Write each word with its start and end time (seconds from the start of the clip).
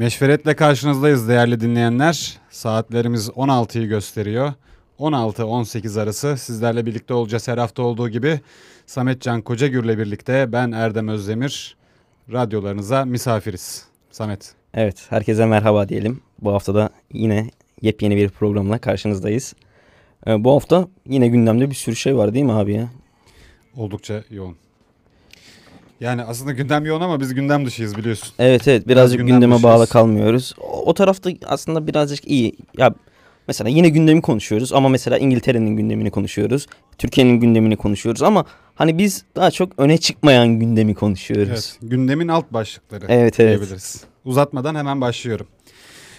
Meşveretle 0.00 0.56
karşınızdayız 0.56 1.28
değerli 1.28 1.60
dinleyenler. 1.60 2.38
Saatlerimiz 2.50 3.28
16'yı 3.28 3.88
gösteriyor. 3.88 4.52
16-18 4.98 6.00
arası 6.00 6.36
sizlerle 6.36 6.86
birlikte 6.86 7.14
olacağız 7.14 7.48
her 7.48 7.58
hafta 7.58 7.82
olduğu 7.82 8.08
gibi. 8.08 8.40
Samet 8.86 9.22
Can 9.22 9.42
Kocagür'le 9.42 9.98
birlikte 9.98 10.52
ben 10.52 10.72
Erdem 10.72 11.08
Özdemir. 11.08 11.76
Radyolarınıza 12.32 13.04
misafiriz. 13.04 13.84
Samet. 14.10 14.54
Evet, 14.74 15.06
herkese 15.10 15.46
merhaba 15.46 15.88
diyelim. 15.88 16.20
Bu 16.42 16.52
hafta 16.52 16.74
da 16.74 16.90
yine 17.12 17.50
yepyeni 17.82 18.16
bir 18.16 18.28
programla 18.28 18.78
karşınızdayız. 18.78 19.54
Ee, 20.26 20.44
bu 20.44 20.54
hafta 20.54 20.88
yine 21.08 21.28
gündemde 21.28 21.70
bir 21.70 21.74
sürü 21.74 21.96
şey 21.96 22.16
var 22.16 22.34
değil 22.34 22.44
mi 22.44 22.52
abi 22.52 22.72
ya? 22.72 22.88
Oldukça 23.76 24.24
yoğun. 24.30 24.56
Yani 26.00 26.22
aslında 26.22 26.52
gündem 26.52 26.84
yoğun 26.86 27.00
ama 27.00 27.20
biz 27.20 27.34
gündem 27.34 27.66
dışıyız 27.66 27.96
biliyorsun. 27.96 28.28
Evet 28.38 28.68
evet 28.68 28.88
birazcık 28.88 29.18
gündem 29.18 29.34
gündeme 29.34 29.54
dışıyız. 29.54 29.74
bağlı 29.74 29.86
kalmıyoruz. 29.86 30.54
O, 30.60 30.82
o 30.86 30.94
tarafta 30.94 31.30
aslında 31.46 31.86
birazcık 31.86 32.28
iyi. 32.28 32.56
Ya 32.78 32.94
mesela 33.48 33.70
yine 33.70 33.88
gündemi 33.88 34.22
konuşuyoruz 34.22 34.72
ama 34.72 34.88
mesela 34.88 35.18
İngiltere'nin 35.18 35.76
gündemini 35.76 36.10
konuşuyoruz. 36.10 36.66
Türkiye'nin 36.98 37.40
gündemini 37.40 37.76
konuşuyoruz 37.76 38.22
ama 38.22 38.44
hani 38.74 38.98
biz 38.98 39.24
daha 39.36 39.50
çok 39.50 39.78
öne 39.78 39.98
çıkmayan 39.98 40.48
gündemi 40.48 40.94
konuşuyoruz. 40.94 41.48
Evet, 41.82 41.90
gündemin 41.90 42.28
alt 42.28 42.52
başlıkları 42.52 43.06
Evet, 43.08 43.40
evet. 43.40 43.58
diyebiliriz. 43.58 44.04
Uzatmadan 44.24 44.74
hemen 44.74 45.00
başlıyorum. 45.00 45.46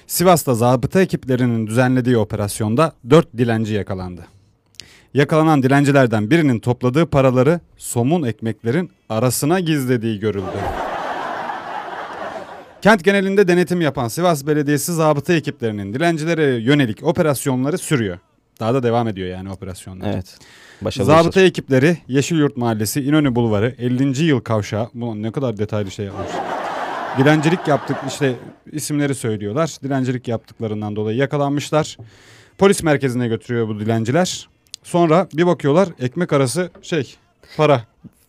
Sivas'ta 0.08 0.54
zabıta 0.56 1.02
ekiplerinin 1.02 1.68
düzenlediği 1.68 2.18
operasyonda 2.18 2.94
4 3.10 3.38
dilenci 3.38 3.74
yakalandı. 3.74 4.26
Yakalanan 5.14 5.64
dilencilerden 5.64 6.30
birinin 6.32 6.60
topladığı 6.60 7.06
paraları 7.06 7.60
somun 7.78 8.24
ekmeklerin 8.24 8.92
arasına 9.10 9.60
gizlediği 9.60 10.20
görüldü. 10.20 10.46
Kent 12.82 13.04
genelinde 13.04 13.48
denetim 13.48 13.82
yapan 13.82 14.08
Sivas 14.08 14.48
Belediyesi 14.48 14.94
zabıta 14.94 15.34
ekiplerinin 15.34 15.94
dilencilere 15.94 16.46
yönelik 16.46 17.04
operasyonları 17.04 17.78
sürüyor. 17.78 18.20
Daha 18.60 18.74
da 18.74 18.84
devam 18.84 19.08
ediyor 19.08 19.28
yani 19.30 19.52
operasyonlar. 19.52 20.14
Evet. 20.14 20.38
Başarılı 20.82 21.08
Zabıta 21.08 21.30
işler. 21.30 21.44
ekipleri 21.44 21.98
Yeşilyurt 22.08 22.58
Mahallesi 22.58 23.02
İnönü 23.02 23.36
Bulvarı 23.36 23.76
50. 23.78 24.24
yıl 24.24 24.40
kavşağı. 24.40 24.90
Bu 24.94 25.22
ne 25.22 25.32
kadar 25.32 25.58
detaylı 25.58 25.92
şey 25.92 26.06
yapmış. 26.06 26.28
Dilencilik 27.18 27.68
yaptık 27.68 27.98
işte 28.08 28.36
isimleri 28.72 29.16
söylüyorlar. 29.16 29.76
Dilencilik 29.84 30.28
yaptıklarından 30.28 30.96
dolayı 30.96 31.18
yakalanmışlar. 31.18 31.98
Polis 32.58 32.84
merkezine 32.84 33.28
götürüyor 33.28 33.68
bu 33.68 33.80
dilenciler. 33.80 34.50
Sonra 34.84 35.28
bir 35.34 35.46
bakıyorlar 35.48 35.90
ekmek 36.00 36.34
arası 36.34 36.70
şey 36.82 37.16
para. 37.58 37.82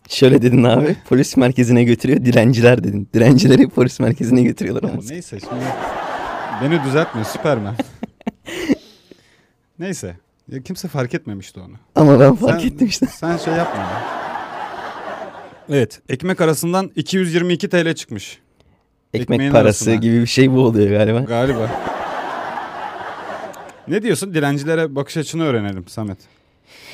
Şöyle 0.09 0.41
dedin 0.41 0.63
abi 0.63 0.95
polis 1.09 1.37
merkezine 1.37 1.83
götürüyor 1.83 2.25
dilenciler 2.25 2.83
dedin. 2.83 3.09
Dilencileri 3.13 3.69
polis 3.69 3.99
merkezine 3.99 4.41
götürüyorlar 4.43 4.83
Ya 4.83 4.89
ama. 4.89 5.01
neyse 5.09 5.39
şimdi 5.39 5.63
beni 6.63 6.83
düzeltme 6.83 7.23
Süpermen. 7.23 7.75
neyse 9.79 10.17
ya 10.51 10.61
kimse 10.63 10.87
fark 10.87 11.13
etmemişti 11.13 11.59
onu. 11.59 11.73
Ama 11.95 12.19
ben 12.19 12.35
fark 12.35 12.61
Sen- 12.61 12.67
ettim 12.67 12.87
işte. 12.87 13.05
Sen 13.05 13.37
şey 13.37 13.53
yapma. 13.53 13.81
ya. 13.81 14.01
Evet 15.69 16.01
ekmek 16.09 16.41
arasından 16.41 16.91
222 16.95 17.69
TL 17.69 17.93
çıkmış. 17.95 18.39
Ekmek 19.13 19.29
Ekmeğin 19.35 19.51
parası 19.51 19.65
arasına. 19.65 19.95
gibi 19.95 20.21
bir 20.21 20.25
şey 20.27 20.51
bu 20.51 20.59
oluyor 20.59 20.89
galiba. 20.97 21.19
Galiba. 21.19 21.69
ne 23.87 24.03
diyorsun? 24.03 24.33
Dilencilere 24.33 24.95
bakış 24.95 25.17
açını 25.17 25.43
öğrenelim 25.43 25.87
Samet. 25.87 26.17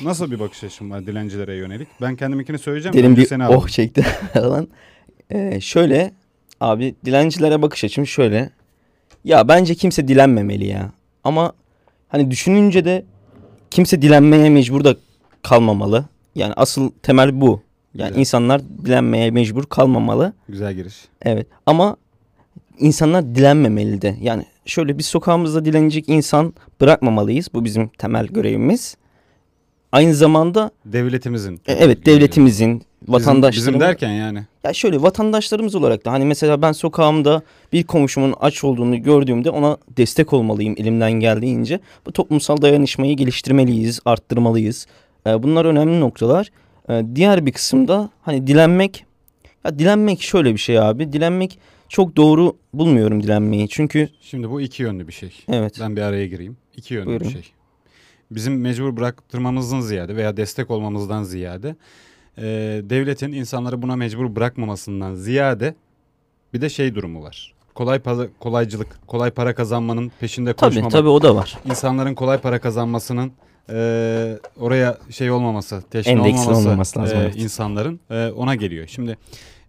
Nasıl 0.02 0.30
bir 0.30 0.40
bakış 0.40 0.64
açın 0.64 0.90
var 0.90 1.06
dilencilere 1.06 1.56
yönelik? 1.56 1.88
Ben 2.00 2.16
kendiminkini 2.16 2.58
söyleyeceğim. 2.58 2.96
Derin 2.96 3.16
bir 3.16 3.26
seni 3.26 3.44
alayım. 3.44 3.62
oh 3.64 3.68
çekti 3.68 4.02
falan. 4.34 4.68
Ee, 5.30 5.60
şöyle 5.60 6.12
abi 6.60 6.94
dilencilere 7.04 7.62
bakış 7.62 7.84
açım 7.84 8.06
şöyle. 8.06 8.50
Ya 9.24 9.48
bence 9.48 9.74
kimse 9.74 10.08
dilenmemeli 10.08 10.66
ya. 10.66 10.92
Ama 11.24 11.52
hani 12.08 12.30
düşününce 12.30 12.84
de 12.84 13.04
kimse 13.70 14.02
dilenmeye 14.02 14.50
mecbur 14.50 14.84
da 14.84 14.96
kalmamalı. 15.42 16.04
Yani 16.34 16.52
asıl 16.56 16.90
temel 17.02 17.40
bu. 17.40 17.62
Yani 17.94 18.08
Güzel. 18.08 18.20
insanlar 18.20 18.62
dilenmeye 18.84 19.30
mecbur 19.30 19.64
kalmamalı. 19.66 20.32
Güzel 20.48 20.74
giriş. 20.74 20.94
Evet 21.22 21.46
ama 21.66 21.96
insanlar 22.78 23.34
dilenmemeli 23.34 24.02
de. 24.02 24.16
Yani 24.20 24.44
şöyle 24.66 24.98
bir 24.98 25.02
sokağımızda 25.02 25.64
dilenecek 25.64 26.08
insan 26.08 26.54
bırakmamalıyız. 26.80 27.48
Bu 27.54 27.64
bizim 27.64 27.88
temel 27.88 28.26
görevimiz. 28.26 28.96
Aynı 29.92 30.14
zamanda 30.14 30.70
Devletimizin. 30.84 31.60
e, 31.66 31.72
evet 31.72 32.06
devletimizin, 32.06 32.82
vatandaşlarımız 33.08 33.56
bizim 33.68 33.80
derken 33.80 34.10
yani. 34.12 34.42
ya 34.64 34.72
şöyle 34.72 35.02
vatandaşlarımız 35.02 35.74
olarak 35.74 36.04
da 36.04 36.12
hani 36.12 36.24
mesela 36.24 36.62
ben 36.62 36.72
sokağımda 36.72 37.42
bir 37.72 37.82
komşumun 37.84 38.34
aç 38.40 38.64
olduğunu 38.64 39.02
gördüğümde 39.02 39.50
ona 39.50 39.76
destek 39.96 40.32
olmalıyım 40.32 40.74
elimden 40.78 41.12
geldiğince. 41.12 41.80
Bu 42.06 42.12
toplumsal 42.12 42.62
dayanışmayı 42.62 43.16
geliştirmeliyiz, 43.16 44.00
arttırmalıyız. 44.04 44.86
Ee, 45.26 45.42
bunlar 45.42 45.64
önemli 45.64 46.00
noktalar. 46.00 46.48
Ee, 46.90 47.02
diğer 47.14 47.46
bir 47.46 47.52
kısımda 47.52 48.10
hani 48.22 48.46
dilenmek 48.46 49.04
ya 49.64 49.78
dilenmek 49.78 50.22
şöyle 50.22 50.52
bir 50.52 50.58
şey 50.58 50.78
abi. 50.78 51.12
Dilenmek 51.12 51.58
çok 51.88 52.16
doğru 52.16 52.56
bulmuyorum 52.74 53.22
dilenmeyi. 53.22 53.68
Çünkü 53.68 54.08
Şimdi 54.20 54.50
bu 54.50 54.60
iki 54.60 54.82
yönlü 54.82 55.08
bir 55.08 55.12
şey. 55.12 55.32
evet 55.48 55.76
Ben 55.80 55.96
bir 55.96 56.00
araya 56.02 56.26
gireyim. 56.26 56.56
İki 56.76 56.94
yönlü 56.94 57.06
Buyurun. 57.06 57.26
bir 57.26 57.32
şey. 57.32 57.42
Bizim 58.30 58.60
mecbur 58.60 58.96
bıraktırmamızdan 58.96 59.80
ziyade 59.80 60.16
veya 60.16 60.36
destek 60.36 60.70
olmamızdan 60.70 61.22
ziyade 61.22 61.76
e, 62.38 62.42
devletin 62.84 63.32
insanları 63.32 63.82
buna 63.82 63.96
mecbur 63.96 64.36
bırakmamasından 64.36 65.14
ziyade 65.14 65.74
bir 66.54 66.60
de 66.60 66.68
şey 66.68 66.94
durumu 66.94 67.22
var. 67.22 67.54
Kolay 67.74 67.98
para, 67.98 68.28
kolaycılık, 68.38 69.06
kolay 69.06 69.30
para 69.30 69.54
kazanmanın 69.54 70.12
peşinde 70.20 70.52
tabii 70.52 70.68
koşmamak. 70.68 70.92
tabii 70.92 71.08
o 71.08 71.22
da 71.22 71.34
var. 71.36 71.58
İnsanların 71.64 72.14
kolay 72.14 72.38
para 72.38 72.60
kazanmasının 72.60 73.32
e, 73.70 74.38
oraya 74.60 74.98
şey 75.10 75.30
olmaması, 75.30 75.82
teşne 75.90 76.12
Endeksli 76.12 76.40
olmaması, 76.40 76.68
olmaması 76.68 76.98
lazım, 76.98 77.18
e, 77.18 77.22
evet. 77.22 77.36
insanların 77.36 78.00
e, 78.10 78.28
ona 78.28 78.54
geliyor. 78.54 78.86
Şimdi 78.86 79.18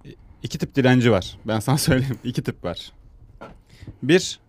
e, 0.06 0.10
iki 0.44 0.58
tip 0.58 0.76
dilenci 0.76 1.12
var. 1.12 1.38
Ben 1.46 1.60
sana 1.60 1.78
söyleyeyim. 1.88 2.20
iki 2.24 2.44
tip 2.44 2.64
var. 2.64 2.92
Bir 4.04 4.40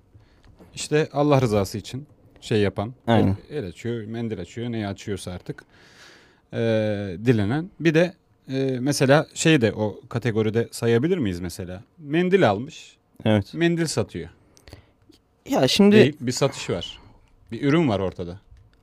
işte 0.75 1.09
Allah 1.13 1.41
rızası 1.41 1.79
için 1.79 2.07
şey 2.43 2.61
yapan, 2.61 2.93
Aynen. 3.07 3.37
el, 3.51 3.67
açıyor, 3.67 4.05
mendil 4.05 4.41
açıyor, 4.41 4.73
neyi 4.73 4.87
açıyorsa 4.87 5.31
artık 5.33 5.65
e, 6.53 6.59
dilenen. 7.25 7.71
Bir 7.81 7.95
de 7.95 8.15
e, 8.49 8.77
mesela 8.81 9.27
şey 9.35 9.61
de 9.61 9.73
o 9.73 10.01
kategoride 10.09 10.69
sayabilir 10.71 11.19
miyiz 11.19 11.41
mesela? 11.41 11.83
Mendil 11.99 12.51
almış, 12.51 12.97
Evet. 13.25 13.55
mendil 13.55 13.87
satıyor. 13.87 14.29
Ya 15.51 15.69
şimdi 15.69 15.97
Değil, 15.97 16.17
bir 16.21 16.33
satış 16.33 16.71
var. 16.71 16.99
Bir 17.53 17.63
ürün 17.63 17.89
var 17.89 18.01
ortada. 18.01 18.39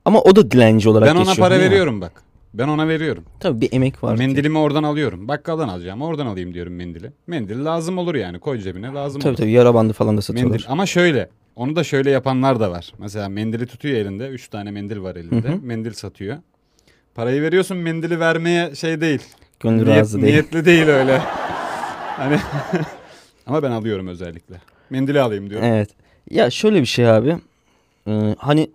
ama 0.06 0.22
o 0.22 0.36
da 0.36 0.52
dilenci 0.52 0.90
olarak 0.90 1.08
Ben 1.10 1.16
ona 1.16 1.20
geçiyor, 1.24 1.38
para 1.48 1.56
değil 1.56 1.62
mi? 1.62 1.72
veriyorum 1.72 2.02
bak. 2.02 2.24
Ben 2.54 2.68
ona 2.68 2.88
veriyorum. 2.88 3.24
Tabii 3.40 3.62
bir 3.62 3.74
emek 3.74 4.04
var. 4.04 4.18
Mendilimi 4.18 4.58
oradan 4.58 4.84
alıyorum. 4.84 5.28
Bakkaldan 5.28 5.70
alacağım. 5.70 6.02
Oradan 6.02 6.26
alayım 6.26 6.54
diyorum 6.54 6.76
mendili. 6.76 7.12
Mendil 7.28 7.66
lazım 7.66 7.98
olur 7.98 8.16
yani. 8.16 8.40
Koy 8.40 8.60
cebine 8.60 8.88
lazım 8.88 9.22
Tabii 9.22 9.30
olur. 9.30 9.38
tabii 9.38 9.52
yara 9.52 9.74
bandı 9.74 9.94
falan 9.94 10.18
da 10.18 10.22
satıyorlar. 10.22 10.52
Mendil. 10.52 10.66
Ama 10.70 10.86
şöyle. 10.86 11.30
Onu 11.56 11.76
da 11.76 11.84
şöyle 11.84 12.10
yapanlar 12.12 12.60
da 12.60 12.72
var. 12.72 12.94
Mesela 12.98 13.30
mendili 13.30 13.68
tutuyor 13.68 13.98
elinde. 13.98 14.28
Üç 14.28 14.48
tane 14.48 14.72
mendil 14.72 15.02
var 15.02 15.16
elinde. 15.16 15.48
Hı 15.50 15.54
hı. 15.54 15.60
Mendil 15.62 15.94
satıyor. 15.94 16.38
Parayı 17.16 17.42
veriyorsun 17.42 17.78
mendili 17.78 18.20
vermeye 18.20 18.76
şey 18.76 19.02
değil. 19.02 19.22
Gönül 19.60 19.86
Niyet- 19.88 20.00
razı 20.00 20.22
değil. 20.22 20.34
Niyetli 20.34 20.66
değil 20.66 20.88
öyle. 20.88 21.18
hani 22.18 22.40
Ama 23.48 23.64
ben 23.64 23.72
alıyorum 23.72 24.08
özellikle. 24.08 24.56
Mendili 24.90 25.22
alayım 25.22 25.50
diyorum. 25.50 25.68
Evet. 25.68 25.90
Ya 26.30 26.50
şöyle 26.50 26.82
bir 26.82 26.86
şey 26.86 27.10
abi. 27.10 27.38
Ee, 28.08 28.36
hani 28.38 28.70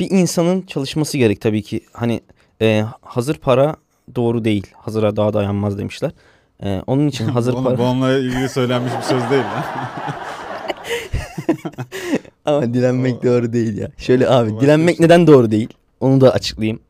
bir 0.00 0.10
insanın 0.10 0.62
çalışması 0.62 1.18
gerek 1.18 1.40
tabii 1.40 1.62
ki. 1.62 1.80
Hani 1.92 2.20
e, 2.62 2.84
hazır 3.02 3.34
para 3.38 3.76
doğru 4.14 4.44
değil. 4.44 4.66
Hazıra 4.76 5.16
daha 5.16 5.32
dayanmaz 5.32 5.78
demişler. 5.78 6.10
Ee, 6.62 6.82
onun 6.86 7.08
için 7.08 7.24
hazır 7.28 7.52
Oğlum, 7.52 7.64
para... 7.64 7.78
Bu 7.78 7.82
onunla 7.82 8.12
ilgili 8.18 8.48
söylenmiş 8.48 8.92
bir 8.98 9.02
söz 9.02 9.30
değil 9.30 9.42
lan. 9.44 9.64
Ama 12.44 12.74
dilenmek 12.74 13.22
doğru 13.22 13.52
değil 13.52 13.78
ya. 13.78 13.90
Şöyle 13.98 14.28
abi 14.28 14.60
dilenmek 14.60 14.96
şey. 14.96 15.06
neden 15.06 15.26
doğru 15.26 15.50
değil? 15.50 15.68
Onu 16.00 16.20
da 16.20 16.32
açıklayayım. 16.32 16.80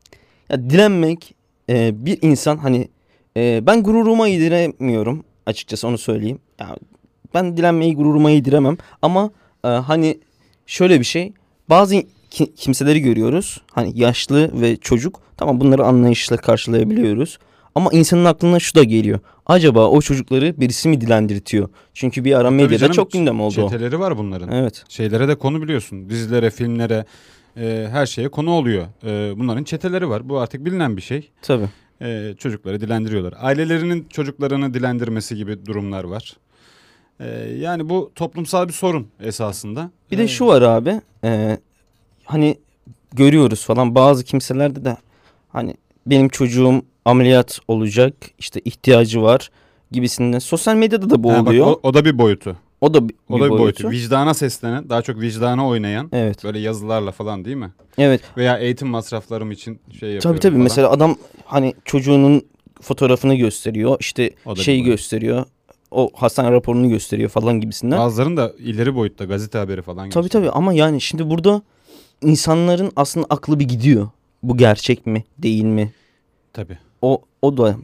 Ya 0.51 0.71
dilenmek 0.71 1.35
e, 1.71 2.07
bir 2.07 2.19
insan 2.23 2.57
hani 2.57 2.89
e, 3.37 3.63
ben 3.67 3.83
gururuma 3.83 4.29
yediremiyorum 4.29 5.25
açıkçası 5.47 5.89
onu 5.89 5.99
söyleyeyim. 5.99 6.39
Ya, 6.61 6.77
ben 7.35 7.57
dilenmeyi 7.57 7.97
gururuma 7.97 8.31
yediremem 8.31 8.77
ama 9.03 9.31
e, 9.65 9.69
hani 9.69 10.19
şöyle 10.67 11.01
bir 11.01 11.05
şey 11.05 11.33
bazı 11.71 11.95
ki- 12.31 12.55
kimseleri 12.57 13.01
görüyoruz. 13.01 13.61
Hani 13.73 13.93
yaşlı 14.01 14.61
ve 14.61 14.77
çocuk 14.77 15.21
tamam 15.37 15.61
bunları 15.61 15.85
anlayışla 15.85 16.37
karşılayabiliyoruz. 16.37 17.39
Ama 17.75 17.91
insanın 17.93 18.25
aklına 18.25 18.59
şu 18.59 18.75
da 18.75 18.85
geliyor. 18.85 19.19
Acaba 19.47 19.87
o 19.89 20.01
çocukları 20.01 20.61
birisi 20.61 20.89
mi 20.89 21.01
dilendirtiyor? 21.01 21.69
Çünkü 21.95 22.25
bir 22.25 22.35
ara 22.35 22.51
medyada 22.51 22.79
canım, 22.79 22.93
çok 22.93 23.11
gündem 23.13 23.41
oldu 23.41 23.63
o. 23.63 23.71
Çeteleri 23.71 24.01
var 24.01 24.19
bunların. 24.19 24.53
Evet. 24.53 24.85
şeylere 24.89 25.29
de 25.29 25.35
konu 25.35 25.63
biliyorsun. 25.63 26.09
Dizilere, 26.11 26.51
filmlere, 26.51 27.05
e, 27.57 27.89
her 27.91 28.07
şeye 28.07 28.29
konu 28.29 28.51
oluyor. 28.51 28.87
E, 29.05 29.39
bunların 29.39 29.65
çeteleri 29.65 30.09
var. 30.09 30.29
Bu 30.29 30.39
artık 30.39 30.65
bilinen 30.65 30.97
bir 30.97 31.03
şey. 31.03 31.31
Tabii. 31.43 31.69
E, 32.03 32.35
çocukları 32.39 32.81
dilendiriyorlar. 32.81 33.35
Ailelerinin 33.41 34.07
çocuklarını 34.11 34.75
dilendirmesi 34.75 35.37
gibi 35.37 35.67
durumlar 35.67 36.05
var. 36.05 36.37
Ee, 37.21 37.27
yani 37.59 37.89
bu 37.89 38.13
toplumsal 38.15 38.69
bir 38.69 38.73
sorun 38.73 39.07
esasında. 39.21 39.91
Bir 40.11 40.19
de 40.19 40.23
Ee, 40.23 40.29
şu 40.29 40.47
var 40.47 40.63
abi. 40.63 41.01
e, 41.25 41.59
hani 42.25 42.59
görüyoruz 43.13 43.65
falan 43.65 43.95
bazı 43.95 44.25
kimselerde 44.25 44.85
de 44.85 44.97
hani 45.49 45.75
benim 46.07 46.29
çocuğum 46.29 46.83
ameliyat 47.11 47.61
olacak 47.69 48.15
işte 48.39 48.61
ihtiyacı 48.65 49.23
var 49.23 49.51
gibisinden. 49.91 50.39
Sosyal 50.39 50.75
medyada 50.75 51.11
da 51.11 51.23
bu 51.25 51.33
ha, 51.33 51.39
bak, 51.41 51.49
oluyor. 51.49 51.67
o, 51.67 51.81
o 51.83 51.95
da 51.95 52.05
bir 52.05 52.19
boyutu. 52.19 52.57
o 52.81 52.95
da 52.95 53.09
bir, 53.09 53.15
O 53.29 53.41
da 53.41 53.45
bir 53.45 53.51
boyutu. 53.51 53.59
boyutu. 53.59 53.91
Vicdana 53.91 54.35
seslenen, 54.35 54.89
daha 54.91 55.03
çok 55.03 55.21
vicdana 55.21 55.69
oynayan 55.69 56.09
Evet. 56.13 56.45
böyle 56.45 56.59
yazılarla 56.59 57.11
falan 57.13 57.45
değil 57.45 57.57
mi? 57.57 57.71
Evet. 57.99 58.21
Veya 58.37 58.59
eğitim 58.59 58.89
masraflarım 58.89 59.51
için 59.51 59.81
şey 60.01 60.09
yapıyorum 60.13 60.21
Tabii 60.21 60.41
tabii 60.41 60.53
falan. 60.53 60.63
mesela 60.63 60.91
adam 60.91 61.17
hani 61.45 61.75
çocuğunun 61.85 62.43
fotoğrafını 62.81 63.35
gösteriyor. 63.35 63.97
işte 64.01 64.31
şeyi 64.57 64.83
gösteriyor. 64.83 65.45
O 65.91 66.11
hastane 66.15 66.51
raporunu 66.51 66.89
gösteriyor 66.89 67.31
falan 67.31 67.61
gibisinden. 67.61 67.99
Bazılarının 67.99 68.37
da 68.37 68.53
ileri 68.59 68.95
boyutta 68.95 69.25
gazete 69.25 69.59
haberi 69.59 69.83
falan 69.83 70.11
Tabii 70.11 70.23
gösteriyor. 70.25 70.53
tabii 70.53 70.59
ama 70.59 70.73
yani 70.73 71.01
şimdi 71.01 71.31
burada 71.31 71.63
insanların 72.23 72.93
aslında 72.97 73.27
aklı 73.31 73.59
bir 73.61 73.65
gidiyor. 73.69 74.09
Bu 74.43 74.57
gerçek 74.57 75.07
mi, 75.07 75.25
değil 75.39 75.65
mi? 75.65 75.93
Tabii. 76.53 76.79
O 77.03 77.23
o 77.43 77.57
da 77.57 77.77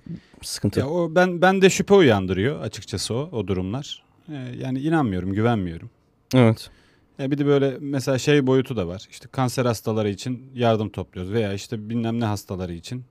sıkıntı. 0.42 0.80
Ya 0.80 0.88
o 0.88 1.14
ben 1.14 1.42
ben 1.42 1.62
de 1.62 1.70
şüphe 1.70 1.94
uyandırıyor 1.94 2.60
açıkçası 2.60 3.14
o 3.14 3.28
o 3.32 3.46
durumlar. 3.46 4.02
Ee, 4.28 4.34
yani 4.58 4.80
inanmıyorum, 4.80 5.32
güvenmiyorum. 5.32 5.90
Evet. 6.34 6.70
Ya 7.18 7.30
bir 7.30 7.38
de 7.38 7.46
böyle 7.46 7.76
mesela 7.80 8.18
şey 8.18 8.46
boyutu 8.46 8.76
da 8.76 8.88
var. 8.88 9.06
İşte 9.10 9.28
kanser 9.32 9.64
hastaları 9.64 10.10
için 10.10 10.50
yardım 10.54 10.88
topluyoruz 10.88 11.32
veya 11.32 11.52
işte 11.52 11.88
bilmem 11.88 12.20
ne 12.20 12.24
hastaları 12.24 12.72
için 12.72 13.04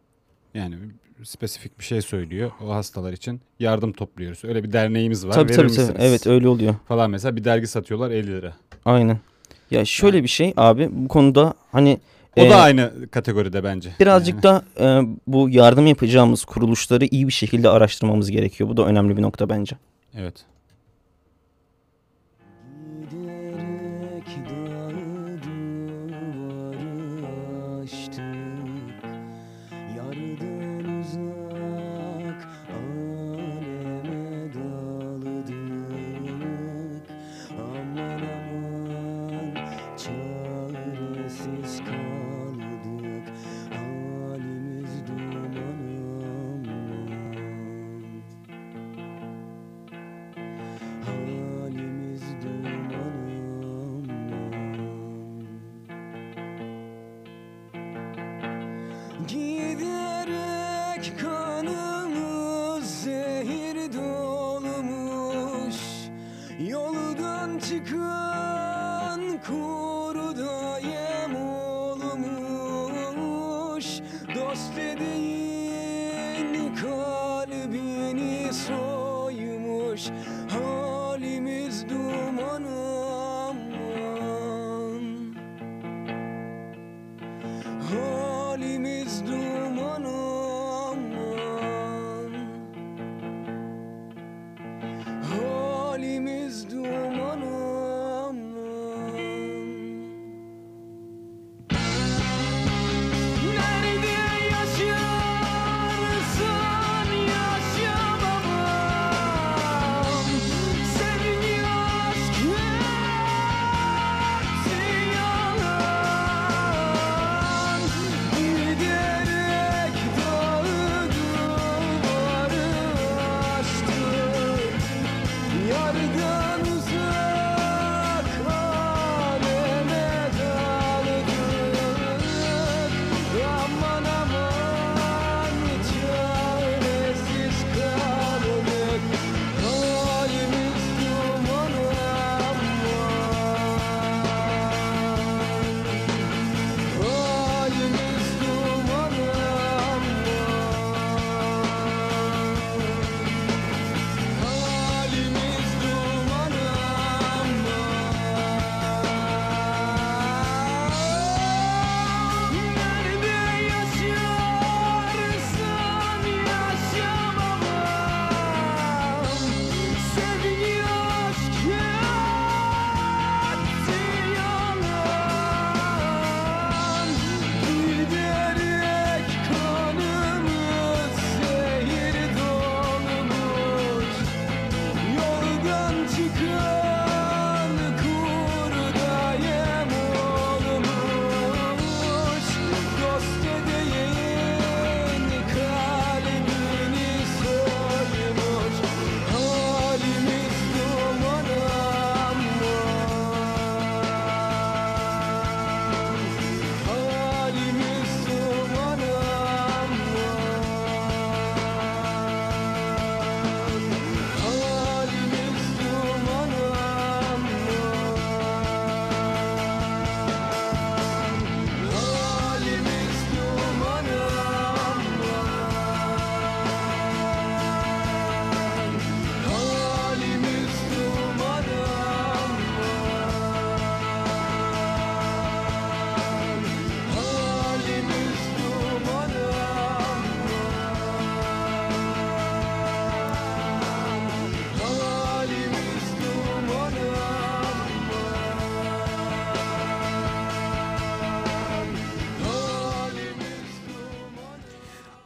yani 0.53 0.75
spesifik 1.23 1.79
bir 1.79 1.83
şey 1.83 2.01
söylüyor 2.01 2.51
o 2.63 2.69
hastalar 2.69 3.13
için 3.13 3.41
yardım 3.59 3.93
topluyoruz. 3.93 4.43
Öyle 4.43 4.63
bir 4.63 4.71
derneğimiz 4.71 5.27
var. 5.27 5.33
Tabii 5.33 5.49
verir 5.49 5.55
tabii 5.55 5.65
misiniz? 5.67 5.87
tabii. 5.87 6.01
Evet 6.01 6.27
öyle 6.27 6.47
oluyor. 6.47 6.75
Falan 6.87 7.11
mesela 7.11 7.35
bir 7.35 7.43
dergi 7.43 7.67
satıyorlar 7.67 8.11
50 8.11 8.27
lira. 8.27 8.53
Aynen. 8.85 9.19
Ya 9.71 9.85
şöyle 9.85 10.23
bir 10.23 10.27
şey 10.27 10.53
abi 10.57 10.89
bu 10.91 11.07
konuda 11.07 11.53
hani 11.71 11.99
O 12.37 12.41
e, 12.41 12.49
da 12.49 12.55
aynı 12.55 12.91
kategoride 13.11 13.63
bence. 13.63 13.89
birazcık 13.99 14.43
Yani. 14.43 14.43
da 14.43 14.63
e, 14.79 15.01
bu 15.27 15.49
yardım 15.49 15.87
yapacağımız 15.87 16.45
kuruluşları 16.45 17.05
iyi 17.05 17.27
bir 17.27 17.33
şekilde 17.33 17.69
araştırmamız 17.69 18.31
gerekiyor. 18.31 18.69
Bu 18.69 18.77
da 18.77 18.85
önemli 18.85 19.17
bir 19.17 19.21
nokta 19.21 19.49
bence. 19.49 19.75
Evet. 20.17 20.35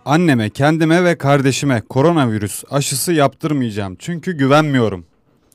Anneme, 0.07 0.49
kendime 0.49 1.03
ve 1.03 1.17
kardeşime 1.17 1.81
koronavirüs 1.81 2.63
aşısı 2.71 3.13
yaptırmayacağım 3.13 3.95
çünkü 3.99 4.37
güvenmiyorum. 4.37 5.05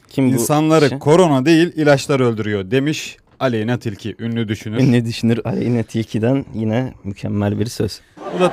Kim 0.08 0.28
bu 0.28 0.32
İnsanları 0.32 0.84
kişi? 0.88 0.98
korona 0.98 1.46
değil 1.46 1.72
ilaçlar 1.76 2.20
öldürüyor 2.20 2.70
demiş 2.70 3.16
Aleyna 3.40 3.78
Tilki 3.78 4.16
ünlü 4.18 4.48
düşünür. 4.48 4.92
ne 4.92 5.04
düşünür 5.04 5.40
Aleyna 5.44 5.82
Tilki'den 5.82 6.44
yine 6.54 6.94
mükemmel 7.04 7.58
bir 7.58 7.66
söz. 7.66 8.00
Bu 8.36 8.40
da 8.40 8.52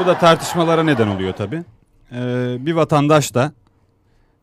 bu 0.00 0.06
da 0.06 0.18
tartışmalara 0.18 0.82
neden 0.82 1.08
oluyor 1.08 1.32
tabi. 1.32 1.62
bir 2.66 2.72
vatandaş 2.72 3.34
da 3.34 3.52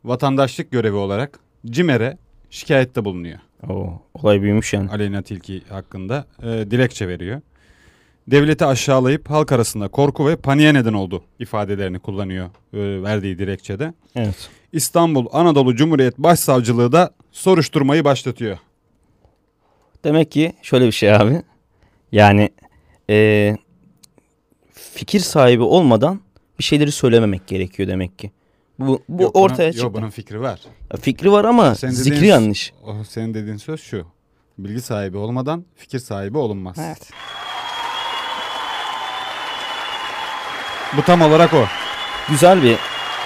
vatandaşlık 0.03 0.71
görevi 0.71 0.95
olarak 0.95 1.39
CİMER'e 1.65 2.17
şikayette 2.49 3.05
bulunuyor. 3.05 3.39
Oo, 3.69 4.01
olay 4.13 4.41
büyümüş 4.41 4.73
yani. 4.73 4.89
Aleyna 4.89 5.21
Tilki 5.21 5.61
hakkında 5.69 6.25
e, 6.43 6.47
dilekçe 6.47 7.07
veriyor. 7.07 7.41
Devleti 8.27 8.65
aşağılayıp 8.65 9.29
halk 9.29 9.51
arasında 9.51 9.87
korku 9.87 10.27
ve 10.27 10.35
paniğe 10.35 10.73
neden 10.73 10.93
oldu 10.93 11.23
ifadelerini 11.39 11.99
kullanıyor 11.99 12.45
e, 12.73 13.03
verdiği 13.03 13.39
dilekçede. 13.39 13.93
Evet. 14.15 14.49
İstanbul 14.71 15.25
Anadolu 15.31 15.75
Cumhuriyet 15.75 16.17
Başsavcılığı 16.17 16.91
da 16.91 17.11
soruşturmayı 17.31 18.05
başlatıyor. 18.05 18.57
Demek 20.03 20.31
ki 20.31 20.53
şöyle 20.61 20.85
bir 20.87 20.91
şey 20.91 21.13
abi. 21.15 21.41
Yani 22.11 22.49
eee, 23.09 23.57
fikir 24.73 25.19
sahibi 25.19 25.63
olmadan 25.63 26.19
bir 26.59 26.63
şeyleri 26.63 26.91
söylememek 26.91 27.47
gerekiyor 27.47 27.89
demek 27.89 28.19
ki. 28.19 28.31
Bu, 28.79 29.01
bu 29.09 29.21
Yok, 29.23 29.35
bunun- 29.35 29.43
ortaya 29.45 29.65
yok, 29.67 29.73
çıktı. 29.75 29.93
bunun 29.93 30.09
fikri 30.09 30.41
var. 30.41 30.61
Ya 30.93 30.97
Fikri 30.97 31.31
var 31.31 31.45
ama 31.45 31.75
Sen 31.75 31.89
zikri 31.89 32.17
dediğin- 32.17 32.31
yanlış. 32.31 32.73
O 32.83 33.03
senin 33.03 33.33
dediğin 33.33 33.57
söz 33.57 33.81
şu. 33.81 34.05
Bilgi 34.57 34.81
sahibi 34.81 35.17
olmadan 35.17 35.65
fikir 35.75 35.99
sahibi 35.99 36.37
olunmaz. 36.37 36.77
Evet. 36.79 37.09
Bu 40.97 41.01
tam 41.01 41.21
olarak 41.21 41.53
o. 41.53 41.65
Güzel 42.29 42.63
bir 42.63 42.77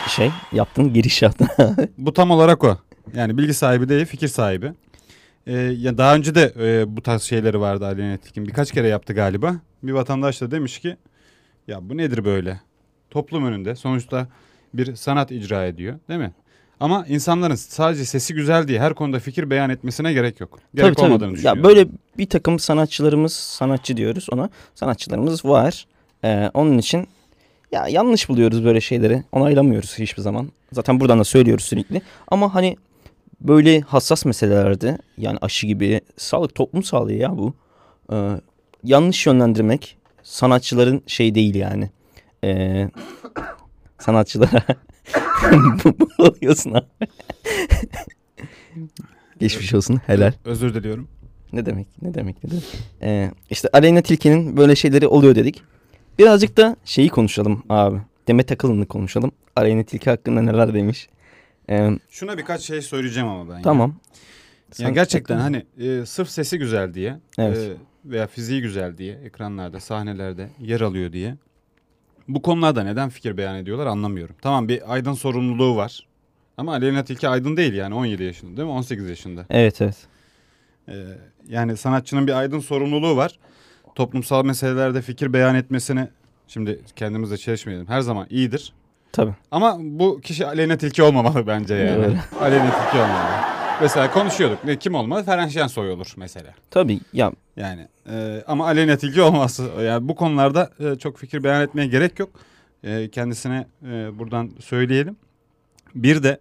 şey 0.08 0.32
yaptın 0.52 0.94
giriş 0.94 1.22
yaptın. 1.22 1.48
Bu 1.98 2.14
tam 2.14 2.32
olarak 2.32 2.64
o. 2.64 2.78
Yani 3.16 3.38
bilgi 3.38 3.54
sahibi 3.54 3.90
değil, 3.90 4.06
fikir 4.06 4.28
sahibi. 4.28 4.74
Ee, 5.48 5.54
ya 5.56 5.98
daha 5.98 6.16
önce 6.16 6.36
de 6.36 6.54
e, 6.60 6.98
bu 6.98 7.02
tarz 7.02 7.22
şeyleri 7.22 7.60
vardı 7.60 7.86
Aleyna 7.86 8.18
Tilki'nin. 8.18 8.48
Birkaç 8.48 8.72
kere 8.72 8.88
yaptı 8.88 9.14
galiba. 9.14 9.56
Bir 9.84 9.92
vatandaş 9.92 10.42
da 10.42 10.52
demiş 10.52 10.80
ki 10.80 10.98
ya 11.68 11.90
bu 11.90 11.98
nedir 11.98 12.26
böyle? 12.26 12.60
Toplum 13.10 13.46
önünde 13.46 13.76
sonuçta 13.76 14.28
bir 14.74 14.96
sanat 14.96 15.32
icra 15.32 15.66
ediyor 15.66 16.00
değil 16.10 16.20
mi? 16.20 16.32
Ama 16.80 17.06
insanların 17.10 17.56
sadece 17.56 18.06
sesi 18.06 18.34
güzel 18.34 18.68
diye 18.68 18.80
her 18.80 18.94
konuda 18.94 19.20
fikir 19.20 19.50
beyan 19.50 19.70
etmesine 19.70 20.14
gerek 20.14 20.40
yok. 20.40 20.60
Gerek 20.76 20.98
tabii 20.98 21.06
olmadığını 21.06 21.28
tabii. 21.28 21.36
düşünüyorum. 21.36 21.64
Ya 21.64 21.70
böyle 21.70 21.90
bir 22.18 22.30
takım 22.30 22.60
sanatçılarımız, 22.60 23.34
sanatçı 23.34 23.98
diyoruz 23.98 24.28
ona. 24.32 24.50
Sanatçılarımız 24.76 25.46
var. 25.46 25.86
Ee, 26.24 26.52
onun 26.54 26.78
için 26.78 27.08
ya 27.72 27.88
yanlış 27.88 28.30
buluyoruz 28.30 28.66
böyle 28.66 28.82
şeyleri. 28.82 29.24
Onaylamıyoruz 29.32 30.00
hiçbir 30.00 30.22
zaman. 30.22 30.52
Zaten 30.72 31.00
buradan 31.00 31.20
da 31.20 31.24
söylüyoruz 31.24 31.66
sürekli. 31.66 32.02
Ama 32.28 32.56
hani 32.56 32.78
böyle 33.42 33.82
hassas 33.82 34.26
meselelerde 34.26 34.98
yani 35.18 35.38
aşı 35.42 35.68
gibi 35.68 36.02
sağlık 36.18 36.56
toplum 36.56 36.84
sağlığı 36.84 37.14
ya 37.14 37.38
bu. 37.38 37.54
Ee, 38.12 38.30
yanlış 38.84 39.26
yönlendirmek 39.26 39.98
sanatçıların 40.24 41.02
şey 41.08 41.36
değil 41.36 41.56
yani. 41.56 41.90
Ee, 42.44 42.90
sanatçılara 44.00 44.64
bu, 45.84 46.24
oluyorsun 46.24 46.74
abi. 46.74 46.86
Geçmiş 49.40 49.74
olsun 49.74 50.02
helal. 50.06 50.34
Özür 50.46 50.74
diliyorum. 50.74 51.08
Ne 51.54 51.66
demek? 51.66 51.88
Ne 52.02 52.14
demek? 52.14 52.44
Ne 52.44 52.50
demek? 52.52 52.64
Ee, 53.02 53.32
işte 53.50 53.70
Aleyna 53.74 54.02
Tilki'nin 54.02 54.58
böyle 54.58 54.76
şeyleri 54.76 55.08
oluyor 55.08 55.36
dedik. 55.36 55.64
Birazcık 56.20 56.58
da 56.58 56.76
şeyi 56.86 57.10
konuşalım 57.10 57.64
abi. 57.70 57.98
Demet 58.28 58.52
Akalın'ı 58.52 58.86
konuşalım. 58.86 59.32
Aleyna 59.56 59.84
Tilki 59.84 60.10
hakkında 60.10 60.42
neler 60.42 60.74
demiş. 60.74 61.10
Ee, 61.70 61.90
Şuna 62.10 62.38
birkaç 62.38 62.62
şey 62.62 62.82
söyleyeceğim 62.82 63.28
ama 63.30 63.54
ben. 63.56 63.62
tamam. 63.62 63.90
Ya 63.90 63.96
Sen- 64.72 64.94
gerçekten 64.94 65.38
hani 65.40 65.66
e, 65.80 66.06
sırf 66.06 66.30
sesi 66.30 66.58
güzel 66.60 66.94
diye 66.94 67.18
Evet. 67.38 67.58
e, 67.58 67.74
veya 68.12 68.28
fiziği 68.28 68.62
güzel 68.62 68.98
diye 68.98 69.14
ekranlarda, 69.16 69.80
sahnelerde 69.80 70.50
yer 70.62 70.82
alıyor 70.82 71.14
diye 71.14 71.36
bu 72.28 72.42
konularda 72.42 72.84
neden 72.84 73.10
fikir 73.10 73.38
beyan 73.38 73.56
ediyorlar 73.56 73.86
anlamıyorum. 73.86 74.36
Tamam 74.42 74.68
bir 74.68 74.94
aydın 74.94 75.14
sorumluluğu 75.14 75.76
var. 75.76 76.08
Ama 76.58 76.72
Aleyna 76.74 77.04
Tilki 77.04 77.28
aydın 77.28 77.58
değil 77.58 77.74
yani 77.74 77.96
17 77.96 78.24
yaşında 78.24 78.58
değil 78.58 78.68
mi? 78.68 78.74
18 78.74 79.10
yaşında. 79.10 79.46
Evet 79.50 79.82
evet. 79.82 79.98
E, 80.90 80.94
yani 81.48 81.78
sanatçının 81.78 82.28
bir 82.28 82.34
aydın 82.34 82.60
sorumluluğu 82.60 83.16
var. 83.16 83.40
Toplumsal 84.00 84.46
meselelerde 84.46 85.02
fikir 85.02 85.34
beyan 85.34 85.56
etmesini 85.56 86.08
şimdi 86.48 86.80
kendimizle 86.96 87.38
çelişmeyelim. 87.38 87.88
Her 87.88 88.02
zaman 88.02 88.28
iyidir. 88.30 88.74
Tabii. 89.12 89.34
Ama 89.52 89.78
bu 89.80 90.22
kişi 90.22 90.48
Aleyna 90.48 90.78
Tilki 90.78 91.04
olmamalı 91.04 91.48
bence 91.48 91.76
yani. 91.76 92.18
Aleyna 92.42 92.72
Tilki 92.72 92.98
olmamalı. 92.98 93.32
Mesela 93.82 94.12
konuşuyorduk. 94.12 94.64
Ne, 94.66 94.76
kim 94.76 94.96
olmalı? 94.96 95.24
Ferhan 95.24 95.48
Şensoy 95.48 95.92
olur 95.92 96.14
mesela. 96.18 96.54
Tabii 96.72 97.00
ya 97.14 97.32
Yani 97.58 97.88
e, 98.12 98.44
ama 98.48 98.66
Aleyna 98.66 98.98
Tilki 98.98 99.22
olması 99.22 99.64
yani 99.82 100.08
bu 100.08 100.16
konularda 100.16 100.70
e, 100.80 100.96
çok 100.96 101.18
fikir 101.18 101.44
beyan 101.44 101.62
etmeye 101.62 101.88
gerek 101.88 102.20
yok. 102.20 102.30
E, 102.84 103.10
kendisine 103.10 103.68
e, 103.84 104.20
buradan 104.20 104.52
söyleyelim. 104.60 105.16
Bir 105.96 106.24
de 106.24 106.40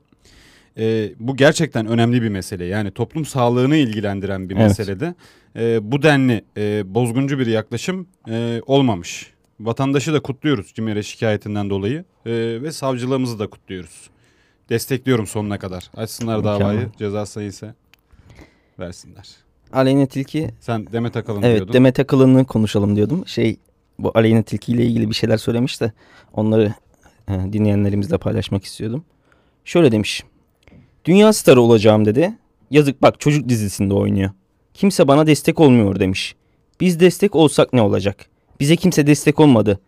e, 0.79 1.13
bu 1.21 1.37
gerçekten 1.37 1.87
önemli 1.87 2.23
bir 2.23 2.29
mesele. 2.29 2.65
Yani 2.65 2.91
toplum 2.91 3.25
sağlığını 3.25 3.77
ilgilendiren 3.77 4.49
bir 4.49 4.57
Evet. 4.57 4.69
meselede 4.69 5.15
e, 5.57 5.93
bu 5.93 6.03
denli 6.03 6.45
e, 6.57 6.95
bozguncu 6.95 7.39
bir 7.39 7.47
yaklaşım 7.47 8.07
e, 8.29 8.61
olmamış. 8.67 9.33
Vatandaşı 9.61 10.13
da 10.13 10.21
kutluyoruz 10.21 10.73
CİMER'e 10.75 11.03
şikayetinden 11.03 11.71
dolayı 11.71 12.05
e, 12.27 12.33
ve 12.63 12.73
savcılığımızı 12.73 13.39
da 13.39 13.47
kutluyoruz. 13.47 14.11
Destekliyorum 14.69 15.27
sonuna 15.27 15.59
kadar. 15.59 15.91
Açsınlar 15.97 16.37
Mükemmel. 16.37 16.61
davayı 16.61 16.89
ceza 16.99 17.43
ise 17.43 17.75
versinler. 18.79 19.29
Aleyna 19.73 20.07
Tilki 20.07 20.51
Sen 20.61 20.87
Demet 20.93 21.17
Akalın 21.17 21.43
evet 21.43 21.57
diyordun. 21.57 21.73
Demet 21.73 22.01
Akalın'ı 22.01 22.45
konuşalım 22.45 22.97
diyordum. 22.97 23.27
Şey 23.27 23.57
bu 23.99 24.13
Aleyna 24.15 24.43
Tilki 24.43 24.73
ile 24.73 24.85
ilgili 24.87 25.11
bir 25.11 25.15
şeyler 25.15 25.37
söylemiş 25.37 25.81
de 25.81 25.93
onları 26.33 26.75
e, 27.29 27.33
dinleyenlerimizle 27.53 28.19
paylaşmak 28.19 28.65
istiyordum. 28.65 29.05
Şöyle 29.65 29.93
demiş. 29.93 30.25
Dünya 31.09 31.33
starı 31.33 31.61
olacağım 31.61 32.05
dedi. 32.05 32.35
Yazık 32.71 33.03
bak 33.03 33.21
çocuk 33.21 33.49
dizisinde 33.49 33.95
oynuyor. 33.95 34.31
Kimse 34.75 35.09
bana 35.09 35.27
destek 35.27 35.61
olmuyor 35.61 36.01
demiş. 36.01 36.35
Biz 36.81 37.01
destek 37.01 37.37
olsak 37.37 37.73
ne 37.73 37.83
olacak? 37.83 38.27
Bize 38.61 38.77
kimse 38.77 39.07
destek 39.07 39.41
olmadı. 39.41 39.81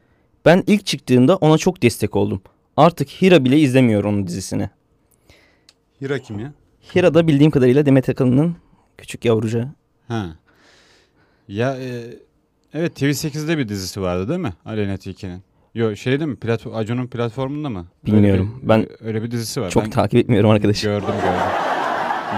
Ben 0.45 0.65
ilk 0.67 0.87
çıktığında 0.87 1.37
ona 1.37 1.59
çok 1.59 1.83
destek 1.83 2.17
oldum. 2.17 2.43
Artık 2.77 3.09
Hira 3.09 3.45
bile 3.45 3.59
izlemiyor 3.59 4.05
onun 4.05 4.27
dizisini. 4.27 4.71
Hira 6.03 6.19
kim 6.19 6.39
ya? 6.39 6.53
Hira 6.95 7.15
da 7.15 7.27
bildiğim 7.27 7.51
kadarıyla 7.51 7.87
Demet 7.87 8.09
Akalın'ın 8.09 8.57
küçük 8.99 9.25
yavrucağı. 9.25 9.69
Ha. 10.09 10.37
Ya 11.49 11.77
e, 11.79 12.15
evet 12.75 13.03
TV8'de 13.03 13.59
bir 13.59 13.69
dizisi 13.69 14.01
vardı 14.01 14.29
değil 14.29 14.41
mi? 14.41 14.53
Aleyna 14.65 14.97
Tilki'nin. 14.97 15.43
Yo 15.75 15.97
şeyde 15.97 16.27
mi? 16.27 16.37
Platform, 16.37 16.75
Acun'un 16.75 17.07
platformunda 17.07 17.69
mı? 17.71 17.87
Öyle 18.07 18.17
Bilmiyorum. 18.17 18.59
bir- 18.63 18.69
Ben 18.69 18.87
öyle 19.01 19.23
bir 19.23 19.31
dizisi 19.31 19.61
var. 19.61 19.71
Çok 19.71 19.85
Ben 19.85 19.91
takip 19.91 20.19
etmiyorum 20.21 20.51
arkadaş. 20.51 20.83
gördüm 20.83 21.07
gördüm. 21.09 21.41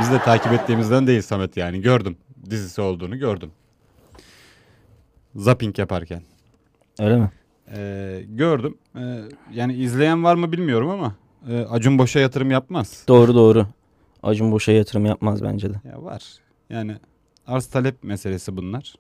Biz 0.01 0.11
de 0.13 0.19
takip 0.19 0.53
ettiğimizden 0.53 1.07
değil 1.07 1.23
Samet 1.23 1.57
yani. 1.57 1.81
Gördüm. 1.81 2.17
Dizisi 2.51 2.81
olduğunu 2.81 3.19
gördüm. 3.19 3.51
Zapping 5.35 5.79
yaparken. 5.79 6.23
Öyle 7.01 7.17
mi? 7.17 7.31
E, 7.77 8.23
gördüm. 8.29 8.79
E, 8.97 9.19
yani 9.53 9.75
izleyen 9.75 10.25
var 10.25 10.35
mı 10.35 10.53
bilmiyorum 10.53 10.89
ama 10.91 11.15
e, 11.51 11.59
Acun 11.61 11.99
boşa 11.99 12.21
yatırım 12.21 12.51
yapmaz. 12.51 13.05
Doğru 13.09 13.35
doğru. 13.35 13.67
Acun 14.23 14.53
boşa 14.53 14.73
yatırım 14.73 15.07
yapmaz 15.07 15.43
bence 15.43 15.71
de. 15.71 15.81
Ya 15.89 16.03
var. 16.05 16.23
Yani 16.71 16.97
arz 17.47 17.67
talep 17.67 18.05
meselesi 18.05 18.57
bunlar. 18.57 18.95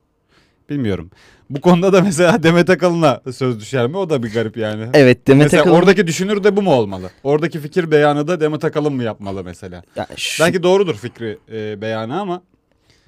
Bilmiyorum. 0.70 1.10
Bu 1.50 1.60
konuda 1.60 1.92
da 1.92 2.00
mesela 2.02 2.42
Demet 2.42 2.70
Akalın'a 2.70 3.20
söz 3.32 3.60
düşer 3.60 3.86
mi? 3.86 3.96
O 3.96 4.10
da 4.10 4.22
bir 4.22 4.32
garip 4.32 4.56
yani. 4.56 4.86
Evet 4.94 5.26
Demet 5.26 5.42
mesela 5.44 5.62
Akalın. 5.62 5.76
oradaki 5.76 6.06
düşünür 6.06 6.44
de 6.44 6.56
bu 6.56 6.62
mu 6.62 6.72
olmalı? 6.74 7.10
Oradaki 7.24 7.60
fikir 7.60 7.90
beyanı 7.90 8.28
da 8.28 8.40
Demet 8.40 8.64
Akalın 8.64 8.92
mı 8.92 9.02
yapmalı 9.02 9.44
mesela? 9.44 9.82
Ya 9.96 10.06
şu- 10.16 10.42
Belki 10.44 10.62
doğrudur 10.62 10.94
fikri 10.94 11.38
e, 11.52 11.80
beyanı 11.80 12.20
ama 12.20 12.42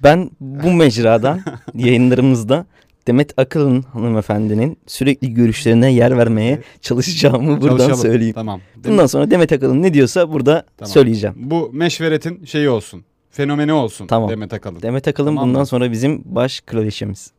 Ben 0.03 0.29
bu 0.39 0.73
mecradan 0.73 1.41
yayınlarımızda 1.75 2.65
Demet 3.07 3.39
Akalın 3.39 3.81
hanımefendinin 3.81 4.77
sürekli 4.87 5.33
görüşlerine 5.33 5.93
yer 5.93 6.17
vermeye 6.17 6.61
çalışacağımı 6.81 7.61
buradan 7.61 7.77
çalışalım. 7.77 8.01
söyleyeyim. 8.01 8.33
Tamam. 8.33 8.61
Bundan 8.87 9.05
sonra 9.05 9.31
Demet 9.31 9.51
Akalın 9.51 9.81
ne 9.83 9.93
diyorsa 9.93 10.31
burada 10.33 10.65
Tamam. 10.77 10.91
söyleyeceğim. 10.91 11.35
Bu 11.39 11.69
meşveretin 11.73 12.45
şeyi 12.45 12.69
olsun. 12.69 13.05
Fenomeni 13.31 13.73
olsun 13.73 14.07
Tamam. 14.07 14.29
Demet 14.29 14.53
Akalın. 14.53 14.81
Demet 14.81 15.07
Akalın 15.07 15.27
Tamam 15.27 15.47
bundan 15.47 15.59
mı? 15.61 15.65
sonra 15.65 15.91
bizim 15.91 16.21
baş 16.25 16.61
kraliçemiz. 16.61 17.31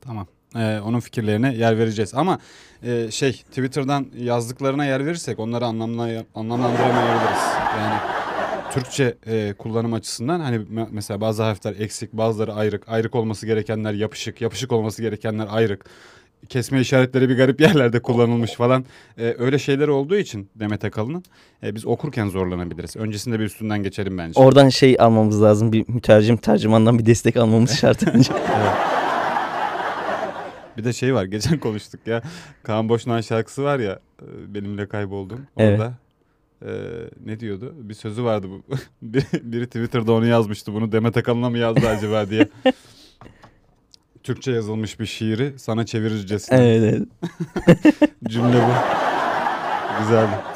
Tamam. 0.00 0.26
Ee, 0.56 0.80
onun 0.84 1.00
fikirlerine 1.00 1.54
yer 1.54 1.78
vereceğiz. 1.78 2.14
Ama 2.14 2.38
e, 2.82 3.10
şey 3.10 3.32
Twitter'dan 3.32 4.06
yazdıklarına 4.18 4.84
yer 4.84 5.06
verirsek 5.06 5.38
onları 5.38 5.64
anlamla, 5.64 6.24
anlamlandıramayabiliriz. 6.34 7.42
Yani 7.78 7.94
Türkçe 8.72 9.14
e, 9.26 9.54
kullanım 9.58 9.92
açısından 9.92 10.40
hani 10.40 10.56
me- 10.56 10.86
mesela 10.90 11.20
bazı 11.20 11.42
harfler 11.42 11.74
eksik, 11.78 12.12
bazıları 12.12 12.54
ayrık, 12.54 12.88
ayrık 12.88 13.14
olması 13.14 13.46
gerekenler 13.46 13.92
yapışık, 13.92 14.40
yapışık 14.40 14.72
olması 14.72 15.02
gerekenler 15.02 15.46
ayrık. 15.50 15.84
kesme 16.48 16.80
işaretleri 16.80 17.28
bir 17.28 17.36
garip 17.36 17.60
yerlerde 17.60 18.02
kullanılmış 18.02 18.52
falan. 18.52 18.84
Ee, 19.18 19.34
öyle 19.38 19.58
şeyler 19.58 19.88
olduğu 19.88 20.16
için 20.16 20.50
Demet 20.54 20.84
Akalın'ın 20.84 21.24
e, 21.62 21.74
biz 21.74 21.86
okurken 21.86 22.28
zorlanabiliriz. 22.28 22.96
Öncesinde 22.96 23.40
bir 23.40 23.44
üstünden 23.44 23.82
geçelim 23.82 24.18
bence. 24.18 24.40
Oradan 24.40 24.68
şey 24.68 24.96
almamız 24.98 25.42
lazım. 25.42 25.72
Bir 25.72 25.84
mütercim 25.88 26.36
tercümandan 26.36 26.98
bir 26.98 27.06
destek 27.06 27.36
almamız 27.36 27.78
şart 27.78 28.08
önce. 28.08 28.32
Bir 30.76 30.84
de 30.84 30.92
şey 30.92 31.14
var 31.14 31.24
geçen 31.24 31.58
konuştuk 31.60 32.00
ya. 32.06 32.22
Kaan 32.62 32.88
Boşnan 32.88 33.20
şarkısı 33.20 33.64
var 33.64 33.78
ya 33.78 34.00
e, 34.22 34.54
benimle 34.54 34.88
kayboldum. 34.88 35.46
Evet. 35.56 35.80
Orada 35.80 35.92
e, 36.62 36.70
ne 37.24 37.40
diyordu? 37.40 37.74
Bir 37.76 37.94
sözü 37.94 38.24
vardı 38.24 38.46
bu. 38.50 38.62
biri, 39.02 39.24
biri 39.42 39.66
Twitter'da 39.66 40.12
onu 40.12 40.26
yazmıştı. 40.26 40.74
Bunu 40.74 40.92
Demet 40.92 41.16
Akalın'a 41.16 41.50
mı 41.50 41.58
yazdı 41.58 41.88
acaba 41.88 42.30
diye. 42.30 42.48
Türkçe 44.22 44.52
yazılmış 44.52 45.00
bir 45.00 45.06
şiiri 45.06 45.54
sana 45.58 45.86
çevirircesine. 45.86 46.58
evet, 46.58 47.02
evet. 47.66 48.10
Cümle 48.28 48.62
bu. 48.62 48.72
Güzeldi. 50.00 50.55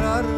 Ay 0.00 0.37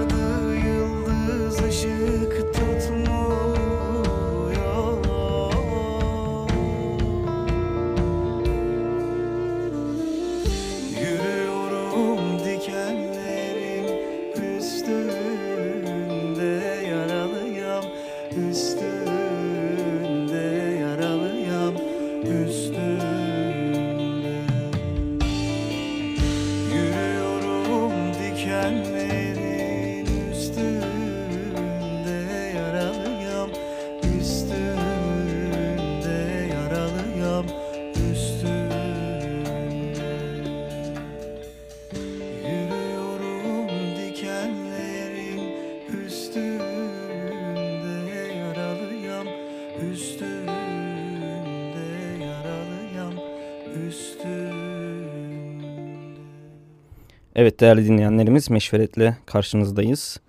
Evet 57.40 57.61
değerli 57.61 57.85
dinleyenlerimiz 57.85 58.50
Meşveret'le 58.50 59.14
karşınızdayız. 59.26 60.20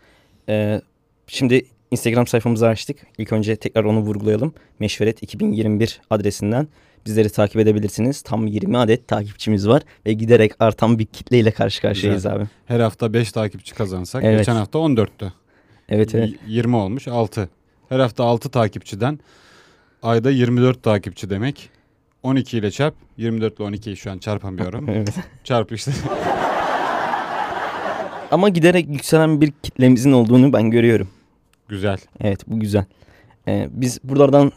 Ee, 0.49 0.81
şimdi 1.27 1.65
Instagram 1.91 2.27
sayfamızı 2.27 2.67
açtık. 2.67 2.97
İlk 3.17 3.33
önce 3.33 3.55
tekrar 3.55 3.83
onu 3.83 3.99
vurgulayalım. 3.99 4.53
Meşveret 4.79 5.23
2021 5.23 6.01
adresinden 6.09 6.67
bizleri 7.05 7.29
takip 7.29 7.57
edebilirsiniz. 7.57 8.21
Tam 8.21 8.47
20 8.47 8.77
adet 8.77 9.07
takipçimiz 9.07 9.67
var 9.67 9.81
ve 10.05 10.13
giderek 10.13 10.51
artan 10.59 10.99
bir 10.99 11.05
kitleyle 11.05 11.51
karşı 11.51 11.81
karşıyayız 11.81 12.23
Güzel. 12.23 12.35
abi. 12.35 12.47
Her 12.65 12.79
hafta 12.79 13.13
5 13.13 13.31
takipçi 13.31 13.75
kazansak. 13.75 14.23
Evet. 14.23 14.37
Geçen 14.37 14.55
hafta 14.55 14.79
14'tü. 14.79 15.31
Evet 15.89 16.15
evet. 16.15 16.29
Y- 16.29 16.37
20 16.47 16.75
olmuş 16.75 17.07
6. 17.07 17.49
Her 17.89 17.99
hafta 17.99 18.23
6 18.23 18.49
takipçiden 18.49 19.19
ayda 20.03 20.31
24 20.31 20.83
takipçi 20.83 21.29
demek. 21.29 21.69
12 22.23 22.57
ile 22.57 22.71
çarp. 22.71 22.95
24 23.17 23.59
ile 23.59 23.63
12'yi 23.63 23.97
şu 23.97 24.11
an 24.11 24.17
çarpamıyorum. 24.17 24.89
evet. 24.95 25.13
çarp 25.43 25.71
işte. 25.71 25.91
Ama 28.31 28.49
giderek 28.49 28.89
yükselen 28.89 29.41
bir 29.41 29.51
kitlemizin 29.63 30.11
olduğunu 30.11 30.53
ben 30.53 30.71
görüyorum. 30.71 31.07
Güzel. 31.69 31.97
Evet 32.21 32.39
bu 32.47 32.59
güzel. 32.59 32.85
Ee, 33.47 33.67
biz 33.71 33.99
buralardan 34.03 34.51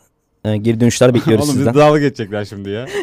e, 0.45 0.57
geri 0.57 0.81
dönüşler 0.81 1.15
bekliyoruz 1.15 1.45
Oğlum 1.45 1.57
sizden. 1.57 1.75
bizi 1.75 1.85
dalga 1.85 1.99
geçecekler 2.01 2.45
şimdi 2.45 2.71
ya. 2.71 2.87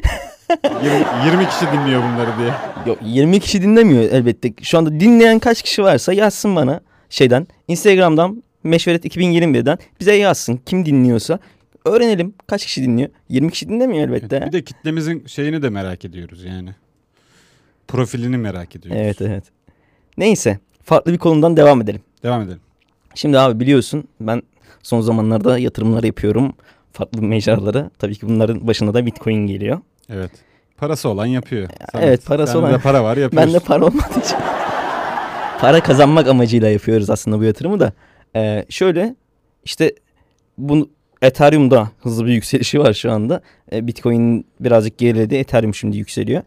20, 0.83 1.05
20 1.25 1.49
kişi 1.49 1.65
dinliyor 1.73 2.01
bunları 2.03 2.29
diye. 2.39 2.53
Yok 2.85 2.99
20 3.05 3.39
kişi 3.39 3.61
dinlemiyor 3.61 4.03
elbette. 4.03 4.53
Şu 4.61 4.77
anda 4.77 4.99
dinleyen 4.99 5.39
kaç 5.39 5.61
kişi 5.61 5.83
varsa 5.83 6.13
yazsın 6.13 6.55
bana 6.55 6.81
şeyden. 7.09 7.47
Instagram'dan 7.67 8.43
Meşveret 8.63 9.05
2021'den 9.05 9.77
bize 9.99 10.15
yazsın. 10.15 10.57
Kim 10.65 10.85
dinliyorsa 10.85 11.39
öğrenelim 11.85 12.33
kaç 12.47 12.65
kişi 12.65 12.83
dinliyor. 12.83 13.09
20 13.29 13.51
kişi 13.51 13.69
dinlemiyor 13.69 14.07
elbette. 14.07 14.41
Bir 14.47 14.51
de 14.51 14.63
kitlemizin 14.63 15.25
şeyini 15.25 15.61
de 15.61 15.69
merak 15.69 16.05
ediyoruz 16.05 16.43
yani. 16.43 16.69
Profilini 17.87 18.37
merak 18.37 18.75
ediyoruz. 18.75 19.01
Evet 19.01 19.21
evet. 19.21 19.43
Neyse 20.17 20.59
farklı 20.83 21.13
bir 21.13 21.17
konudan 21.17 21.57
devam 21.57 21.81
edelim. 21.81 22.01
Devam 22.23 22.41
edelim. 22.41 22.59
Şimdi 23.15 23.39
abi 23.39 23.59
biliyorsun 23.59 24.03
ben 24.19 24.41
son 24.83 25.01
zamanlarda 25.01 25.57
yatırımlar 25.57 26.03
yapıyorum. 26.03 26.53
Farklı 26.93 27.21
mecralara. 27.21 27.89
Tabii 27.99 28.15
ki 28.15 28.27
bunların 28.29 28.67
başında 28.67 28.93
da 28.93 29.05
Bitcoin 29.05 29.47
geliyor. 29.47 29.79
Evet. 30.09 30.31
Parası 30.77 31.09
olan 31.09 31.25
yapıyor. 31.25 31.69
Samet, 31.91 32.07
evet, 32.07 32.25
parası 32.25 32.53
sende 32.53 32.65
olan- 32.65 32.73
de 32.73 32.81
para 32.83 33.03
var 33.03 33.17
yapıyorsun. 33.17 33.53
Ben 33.53 33.61
de 33.61 33.65
para 33.65 33.85
olmadığı 33.85 34.19
için. 34.19 34.37
para 35.59 35.83
kazanmak 35.83 36.27
amacıyla 36.27 36.69
yapıyoruz 36.69 37.09
aslında 37.09 37.39
bu 37.39 37.43
yatırımı 37.43 37.79
da. 37.79 37.93
Ee, 38.35 38.65
şöyle 38.69 39.15
işte 39.65 39.95
bu 40.57 40.89
Ethereum'da 41.21 41.89
hızlı 41.99 42.25
bir 42.25 42.31
yükselişi 42.31 42.79
var 42.79 42.93
şu 42.93 43.11
anda. 43.11 43.41
Ee, 43.71 43.87
Bitcoin 43.87 44.45
birazcık 44.59 44.97
geriledi. 44.97 45.35
Ethereum 45.35 45.75
şimdi 45.75 45.97
yükseliyor. 45.97 46.43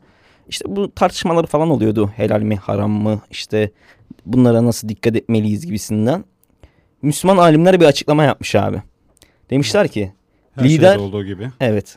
İşte 0.48 0.64
bu 0.68 0.94
tartışmalar 0.94 1.46
falan 1.46 1.70
oluyordu. 1.70 2.10
Helal 2.16 2.40
mi 2.40 2.56
haram 2.56 2.90
mı 2.90 3.20
işte 3.30 3.70
bunlara 4.26 4.64
nasıl 4.64 4.88
dikkat 4.88 5.16
etmeliyiz 5.16 5.66
gibisinden. 5.66 6.24
Müslüman 7.02 7.36
alimler 7.36 7.80
bir 7.80 7.86
açıklama 7.86 8.24
yapmış 8.24 8.54
abi. 8.54 8.82
Demişler 9.50 9.88
ki 9.88 10.12
Her 10.54 10.64
lider- 10.64 10.96
olduğu 10.98 11.24
gibi. 11.24 11.50
evet 11.60 11.96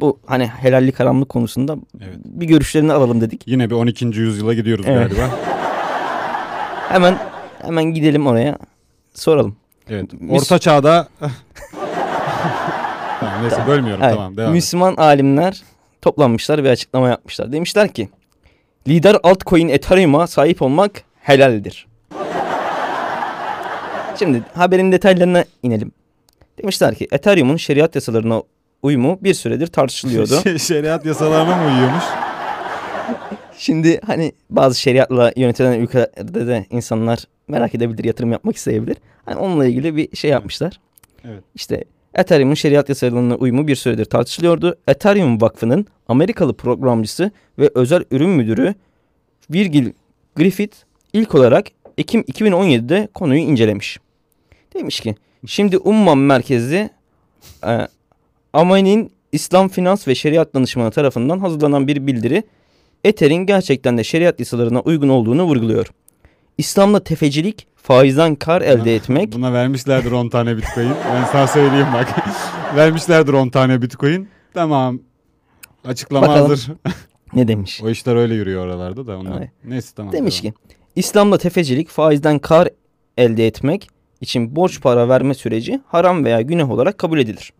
bu 0.00 0.18
hani 0.26 0.46
helallik 0.46 1.00
haramlık 1.00 1.28
konusunda 1.28 1.76
Evet. 2.00 2.16
bir 2.24 2.46
görüşlerini 2.46 2.92
alalım 2.92 3.20
dedik. 3.20 3.42
Yine 3.46 3.70
bir 3.70 3.74
12. 3.74 4.04
yüzyıla 4.20 4.54
gidiyoruz 4.54 4.84
Evet. 4.88 5.10
galiba. 5.10 5.30
Hemen 6.88 7.18
hemen 7.62 7.84
gidelim 7.84 8.26
oraya 8.26 8.58
soralım. 9.14 9.56
Evet. 9.88 10.12
Müs- 10.14 10.30
Orta 10.32 10.58
çağda 10.58 11.08
tamam, 13.20 13.42
neyse 13.42 13.62
bölmüyorum 13.66 14.00
Hayır, 14.02 14.16
tamam 14.16 14.36
devam. 14.36 14.52
Müslüman 14.52 14.96
alimler 14.96 15.62
toplanmışlar 16.04 16.64
ve 16.64 16.70
açıklama 16.70 17.08
yapmışlar. 17.08 17.52
Demişler 17.52 17.88
ki 17.88 18.08
lider 18.88 19.16
altcoin 19.22 19.68
Ethereum'a 19.68 20.26
sahip 20.26 20.62
olmak 20.62 21.02
helaldir. 21.20 21.86
Şimdi 24.18 24.42
haberin 24.54 24.92
detaylarına 24.92 25.44
inelim. 25.62 25.92
Demişler 26.62 26.94
ki 26.94 27.08
Ethereum'un 27.12 27.56
şeriat 27.56 27.94
yasalarına 27.94 28.42
uyumu 28.82 29.18
bir 29.22 29.34
süredir 29.34 29.66
tartışılıyordu. 29.66 30.58
Şeriat 30.58 31.06
yasalarına 31.06 31.56
mı 31.56 31.66
uyuyormuş? 31.66 32.04
Şimdi 33.58 34.00
hani 34.06 34.32
bazı 34.50 34.80
şeriatla 34.80 35.32
yönetilen 35.36 35.80
ülkelerde 35.80 36.46
de 36.46 36.66
insanlar 36.70 37.24
merak 37.48 37.74
edebilir, 37.74 38.04
yatırım 38.04 38.32
yapmak 38.32 38.56
isteyebilir. 38.56 38.96
Hani 39.24 39.36
onunla 39.36 39.66
ilgili 39.66 39.96
bir 39.96 40.16
şey 40.16 40.30
yapmışlar. 40.30 40.80
Evet. 41.24 41.44
İşte 41.54 41.84
Ethereum'un 42.14 42.54
şeriat 42.54 42.88
yasalarına 42.88 43.34
uyumu 43.34 43.68
bir 43.68 43.76
süredir 43.76 44.04
tartışılıyordu. 44.04 44.76
Ethereum 44.88 45.40
Vakfı'nın 45.40 45.86
Amerikalı 46.08 46.56
programcısı 46.56 47.30
ve 47.58 47.70
özel 47.74 48.04
ürün 48.10 48.30
müdürü 48.30 48.74
Virgil 49.50 49.92
Griffith 50.36 50.76
ilk 51.12 51.34
olarak 51.34 51.66
Ekim 51.98 52.20
2017'de 52.20 53.08
konuyu 53.14 53.40
incelemiş. 53.40 53.98
Demiş 54.74 55.00
ki 55.00 55.14
şimdi 55.46 55.78
Umman 55.78 56.18
merkezli 56.18 56.90
e, 57.66 57.88
Amanin 58.52 59.12
İslam 59.32 59.68
Finans 59.68 60.08
ve 60.08 60.14
Şeriat 60.14 60.54
Danışmanı 60.54 60.90
tarafından 60.90 61.38
hazırlanan 61.38 61.88
bir 61.88 62.06
bildiri 62.06 62.42
Ether'in 63.04 63.46
gerçekten 63.46 63.98
de 63.98 64.04
şeriat 64.04 64.40
yasalarına 64.40 64.80
uygun 64.80 65.08
olduğunu 65.08 65.44
vurguluyor. 65.44 65.86
İslam'da 66.58 67.04
tefecilik, 67.04 67.66
faizden 67.76 68.34
kar 68.34 68.62
elde 68.62 68.94
etmek, 68.96 69.32
Buna 69.32 69.52
vermişlerdir 69.52 70.12
10 70.12 70.28
tane 70.28 70.56
bitcoin. 70.56 70.90
Ben 71.14 71.24
sana 71.24 71.46
söyleyeyim 71.46 71.86
bak. 71.94 72.08
vermişlerdir 72.76 73.32
10 73.32 73.48
tane 73.48 73.82
bitcoin. 73.82 74.28
Tamam. 74.54 75.00
Açıklama 75.84 76.28
Bakalım. 76.28 76.48
hazır. 76.50 76.72
ne 77.34 77.48
demiş? 77.48 77.80
o 77.84 77.90
işler 77.90 78.16
öyle 78.16 78.34
yürüyor 78.34 78.66
oralarda 78.66 79.06
da. 79.06 79.18
Ondan. 79.18 79.38
Evet. 79.38 79.50
Neyse 79.64 79.92
tamam. 79.96 80.12
Demiş 80.12 80.42
devam. 80.42 80.52
ki 80.52 80.58
İslam'da 80.96 81.38
tefecilik, 81.38 81.88
faizden 81.88 82.38
kar 82.38 82.68
elde 83.18 83.46
etmek 83.46 83.88
için 84.20 84.56
borç 84.56 84.80
para 84.80 85.08
verme 85.08 85.34
süreci 85.34 85.80
haram 85.86 86.24
veya 86.24 86.40
günah 86.40 86.70
olarak 86.70 86.98
kabul 86.98 87.18
edilir. 87.18 87.52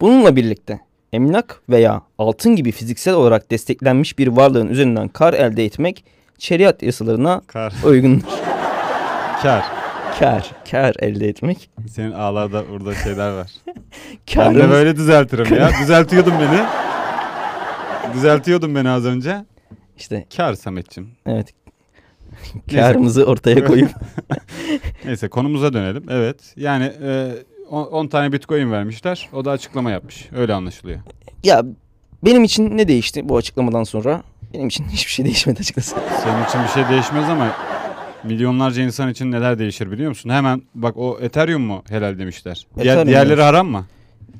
Bununla 0.00 0.36
birlikte 0.36 0.80
emlak 1.12 1.62
veya 1.68 2.02
altın 2.18 2.56
gibi 2.56 2.72
fiziksel 2.72 3.14
olarak 3.14 3.50
desteklenmiş 3.50 4.18
bir 4.18 4.28
varlığın 4.28 4.68
üzerinden 4.68 5.08
kar 5.08 5.34
elde 5.34 5.64
etmek 5.64 6.04
şeriat 6.42 6.82
yasalarına 6.82 7.40
Kar. 7.46 7.72
uygundur. 7.84 8.26
Kar. 9.42 9.64
Kar, 10.18 10.50
kar 10.70 10.94
elde 10.98 11.28
etmek. 11.28 11.70
Senin 11.88 12.12
ağlarda 12.12 12.68
burada 12.70 12.94
şeyler 12.94 13.30
var. 13.30 13.50
Ben 14.36 14.54
de 14.54 14.58
Karımız, 14.58 14.70
böyle 14.70 14.96
düzeltirim 14.96 15.54
ya. 15.56 15.70
Düzeltiyordun 15.82 16.32
beni. 16.40 16.60
Düzeltiyordun 18.14 18.74
beni 18.74 18.88
az 18.90 19.04
önce. 19.06 19.44
işte 19.96 20.26
Kar 20.36 20.54
Sametçim. 20.54 21.10
evet. 21.26 21.48
Karımızı 22.70 23.24
ortaya 23.24 23.64
koyup 23.64 23.90
Neyse 25.04 25.28
konumuza 25.28 25.72
dönelim. 25.72 26.04
Evet. 26.10 26.54
Yani 26.56 26.92
e, 27.02 27.32
10 27.70 28.06
tane 28.06 28.32
bitcoin 28.32 28.72
vermişler. 28.72 29.28
O 29.32 29.44
da 29.44 29.50
açıklama 29.50 29.90
yapmış. 29.90 30.28
Öyle 30.36 30.54
anlaşılıyor. 30.54 31.00
ya 31.44 31.62
benim 32.24 32.44
için 32.44 32.76
ne 32.76 32.88
değişti 32.88 33.28
bu 33.28 33.36
açıklamadan 33.36 33.84
sonra? 33.84 34.22
Benim 34.54 34.68
için 34.68 34.84
hiçbir 34.92 35.10
şey 35.12 35.24
değişmedi 35.24 35.60
açıkçası. 35.60 35.96
Senin 36.24 36.44
için 36.44 36.60
bir 36.62 36.68
şey 36.68 36.88
değişmez 36.88 37.28
ama 37.28 37.48
milyonlarca 38.24 38.82
insan 38.82 39.10
için 39.10 39.32
neler 39.32 39.58
değişir 39.58 39.90
biliyor 39.92 40.08
musun? 40.08 40.30
Hemen 40.30 40.62
bak 40.74 40.96
o 40.96 41.18
Ethereum 41.20 41.62
mu 41.62 41.84
helal 41.88 42.18
demişler. 42.18 42.66
Diğer, 42.76 42.86
Ethereum 42.86 43.08
diğerleri 43.08 43.30
demiş. 43.30 43.44
haram 43.44 43.66
mı? 43.68 43.86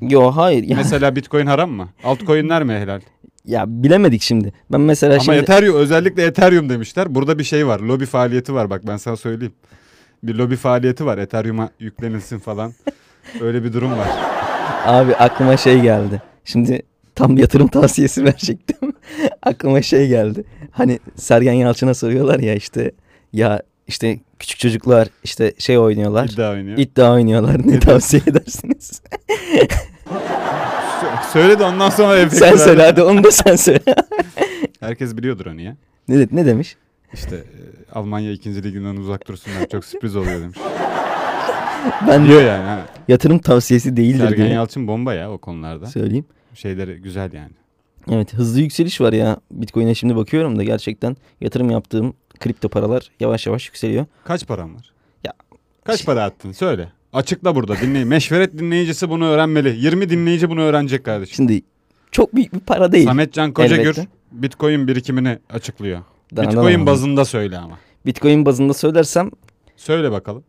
Yo 0.01 0.31
hayır. 0.31 0.63
Ya, 0.63 0.77
Mesela 0.77 1.15
Bitcoin 1.15 1.45
haram 1.45 1.71
mı? 1.71 1.89
Altcoin'ler 2.03 2.63
mi 2.63 2.73
helal? 2.73 3.01
ya 3.45 3.63
bilemedik 3.67 4.21
şimdi. 4.21 4.53
Ben 4.71 4.81
mesela 4.81 5.13
Ama 5.13 5.23
şimdi 5.23 5.37
Ethereum 5.37 5.75
özellikle 5.75 6.23
Ethereum 6.25 6.69
demişler. 6.69 7.15
Burada 7.15 7.39
bir 7.39 7.43
şey 7.43 7.67
var. 7.67 7.79
Lobi 7.79 8.05
faaliyeti 8.05 8.53
var 8.53 8.69
bak 8.69 8.81
ben 8.87 8.97
sana 8.97 9.15
söyleyeyim. 9.15 9.53
Bir 10.23 10.35
lobi 10.35 10.55
faaliyeti 10.55 11.05
var. 11.05 11.17
Ethereum'a 11.17 11.69
yüklenilsin 11.79 12.39
falan. 12.39 12.73
Öyle 13.41 13.63
bir 13.63 13.73
durum 13.73 13.91
var. 13.91 14.07
abi 14.85 15.15
aklıma 15.15 15.57
şey 15.57 15.79
geldi. 15.81 16.21
Şimdi 16.45 16.81
tam 17.15 17.37
yatırım 17.37 17.67
tavsiyesi 17.67 18.23
verecektim. 18.25 18.92
aklıma 19.43 19.81
şey 19.81 20.07
geldi. 20.07 20.43
Hani 20.71 20.99
Sergen 21.15 21.53
Yalçın'a 21.53 21.93
soruyorlar 21.93 22.39
ya 22.39 22.53
işte 22.55 22.91
ya 23.33 23.61
işte 23.87 24.19
küçük 24.39 24.59
çocuklar 24.59 25.07
işte 25.23 25.53
şey 25.57 25.77
oynuyorlar. 25.77 26.25
İddia 26.33 26.51
oynuyor. 26.51 26.77
iddia 26.77 27.13
oynuyorlar. 27.13 27.67
Ne 27.67 27.79
tavsiye 27.79 28.21
edersiniz? 28.27 29.01
Sö- 31.01 31.31
Söyle 31.33 31.59
de 31.59 31.63
ondan 31.63 31.89
sonra 31.89 32.17
efekt 32.17 32.35
sen 32.35 32.55
söyle 32.55 32.81
hadi 32.83 33.01
onu 33.01 33.23
da 33.23 33.31
sen 33.31 33.55
söyle. 33.55 33.79
Herkes 34.79 35.17
biliyordur 35.17 35.45
onu 35.45 35.61
ya. 35.61 35.75
ne, 36.07 36.27
ne 36.31 36.45
demiş? 36.45 36.75
İşte 37.13 37.35
e, 37.35 37.93
Almanya 37.93 38.31
2. 38.31 38.63
liginden 38.63 38.95
uzak 38.95 39.27
dursunlar. 39.27 39.67
Çok 39.71 39.85
sürpriz 39.85 40.15
oluyor 40.15 40.41
demiş. 40.41 40.57
Ben 42.07 42.25
Diyor 42.27 42.41
de 42.41 42.45
yani. 42.45 42.63
Ha. 42.63 42.79
yatırım 43.07 43.39
tavsiyesi 43.39 43.97
değildir 43.97 44.27
Sergen 44.27 44.45
Yalçın 44.47 44.87
bomba 44.87 45.13
ya 45.13 45.31
o 45.31 45.37
konularda. 45.37 45.85
söyleyeyim. 45.85 46.25
Şeyleri 46.53 46.95
güzel 47.01 47.33
yani. 47.33 47.51
Evet 48.11 48.33
hızlı 48.33 48.61
yükseliş 48.61 49.01
var 49.01 49.13
ya. 49.13 49.37
Bitcoin'e 49.51 49.95
şimdi 49.95 50.15
bakıyorum 50.15 50.59
da 50.59 50.63
gerçekten 50.63 51.17
yatırım 51.41 51.69
yaptığım 51.71 52.13
kripto 52.39 52.69
paralar 52.69 53.09
yavaş 53.19 53.47
yavaş 53.47 53.67
yükseliyor. 53.67 54.05
Kaç 54.23 54.47
param 54.47 54.75
var? 54.75 54.91
Ya- 55.23 55.33
Kaç 55.83 56.05
para 56.05 56.23
attın? 56.23 56.51
Söyle. 56.51 56.91
Açıkla 57.13 57.55
burada 57.55 57.75
dinleyin. 57.81 58.07
Meşveret 58.13 58.53
dinleyicisi 58.59 59.09
bunu 59.09 59.25
öğrenmeli. 59.25 59.77
20 59.85 60.09
dinleyici 60.09 60.49
bunu 60.49 60.61
öğrenecek 60.61 61.03
kardeşim. 61.03 61.35
Şimdi 61.35 61.61
çok 62.11 62.35
büyük 62.35 62.53
bir 62.53 62.59
para 62.59 62.91
değil. 62.91 63.05
Samet 63.05 63.33
Can 63.33 63.51
Kocagür 63.53 63.81
Elbette. 63.83 64.07
Bitcoin 64.31 64.87
birikimini 64.87 65.39
açıklıyor. 65.49 66.01
Daha 66.35 66.47
Bitcoin 66.47 66.81
da- 66.81 66.85
bazında 66.85 67.25
söyle 67.25 67.57
ama. 67.57 67.79
Bitcoin 68.05 68.45
bazında 68.45 68.73
söylersem 68.73 69.31
Söyle 69.77 70.11
bakalım. 70.11 70.43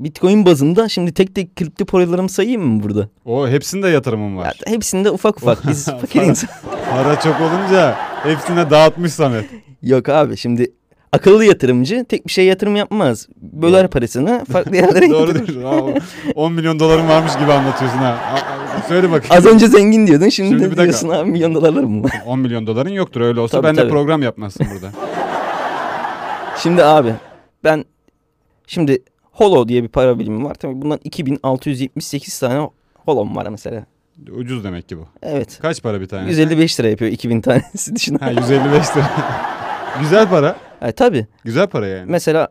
Bitcoin 0.00 0.46
bazında 0.46 0.88
şimdi 0.88 1.14
tek 1.14 1.34
tek 1.34 1.56
kripto 1.56 1.84
paralarımı 1.84 2.28
sayayım 2.28 2.62
mı 2.62 2.82
burada? 2.82 3.08
O 3.24 3.48
hepsinde 3.48 3.88
yatırımım 3.88 4.36
var. 4.36 4.44
Ya, 4.44 4.52
hepsinde 4.72 5.10
ufak 5.10 5.36
ufak. 5.36 5.66
Biz 5.68 5.84
fakir 5.84 6.22
insan. 6.22 6.50
Para 6.90 7.20
çok 7.20 7.40
olunca 7.40 7.96
hepsine 8.22 8.70
dağıtmış 8.70 9.12
Samet. 9.12 9.44
Yok 9.82 10.08
abi 10.08 10.36
şimdi 10.36 10.72
akıllı 11.12 11.44
yatırımcı 11.44 12.04
tek 12.08 12.26
bir 12.26 12.32
şey 12.32 12.46
yatırım 12.46 12.76
yapmaz. 12.76 13.28
Böler 13.36 13.82
Doğru. 13.82 13.90
parasını 13.90 14.44
farklı 14.52 14.76
yerlere 14.76 15.10
Doğru 15.10 15.38
yatırır. 15.38 15.64
Aa, 15.64 15.94
10 16.34 16.52
milyon 16.52 16.80
dolarım 16.80 17.08
varmış 17.08 17.32
gibi 17.38 17.52
anlatıyorsun 17.52 17.98
ha. 17.98 18.18
Söyle 18.88 19.10
bakayım. 19.10 19.34
Az 19.36 19.46
önce 19.46 19.66
zengin 19.68 20.06
diyordun 20.06 20.28
şimdi, 20.28 20.50
Şimdi 20.50 20.70
bir 20.70 20.76
de 20.76 20.82
diyorsun 20.82 21.08
abi 21.08 21.30
milyon 21.30 21.54
dolarlarım 21.54 22.04
var. 22.04 22.12
10 22.26 22.38
milyon 22.38 22.66
doların 22.66 22.90
yoktur 22.90 23.20
öyle 23.20 23.40
olsa 23.40 23.56
Tabii, 23.56 23.66
ben 23.68 23.76
de 23.76 23.80
tabii. 23.80 23.90
program 23.90 24.22
yapmazsın 24.22 24.66
burada. 24.74 24.90
Şimdi 26.62 26.84
abi 26.84 27.14
ben 27.64 27.84
şimdi 28.66 29.02
Holo 29.40 29.68
diye 29.68 29.82
bir 29.82 29.88
para 29.88 30.18
birimi 30.18 30.44
var. 30.44 30.54
Tabii 30.54 30.82
bundan 30.82 30.98
2678 31.04 32.38
tane 32.38 32.68
Holo'm 33.04 33.36
var 33.36 33.46
mesela. 33.50 33.84
Ucuz 34.32 34.64
demek 34.64 34.88
ki 34.88 34.98
bu. 34.98 35.06
Evet. 35.22 35.58
Kaç 35.62 35.82
para 35.82 36.00
bir 36.00 36.06
tane? 36.06 36.28
155 36.28 36.80
lira 36.80 36.88
yapıyor 36.88 37.10
2000 37.12 37.40
tanesi 37.40 37.96
düşün. 37.96 38.18
Ha 38.18 38.30
155 38.30 38.96
lira. 38.96 39.10
Güzel 40.00 40.28
para. 40.28 40.56
E, 40.82 40.92
tabii. 40.92 41.26
Güzel 41.44 41.66
para 41.66 41.86
yani. 41.86 42.10
Mesela 42.10 42.48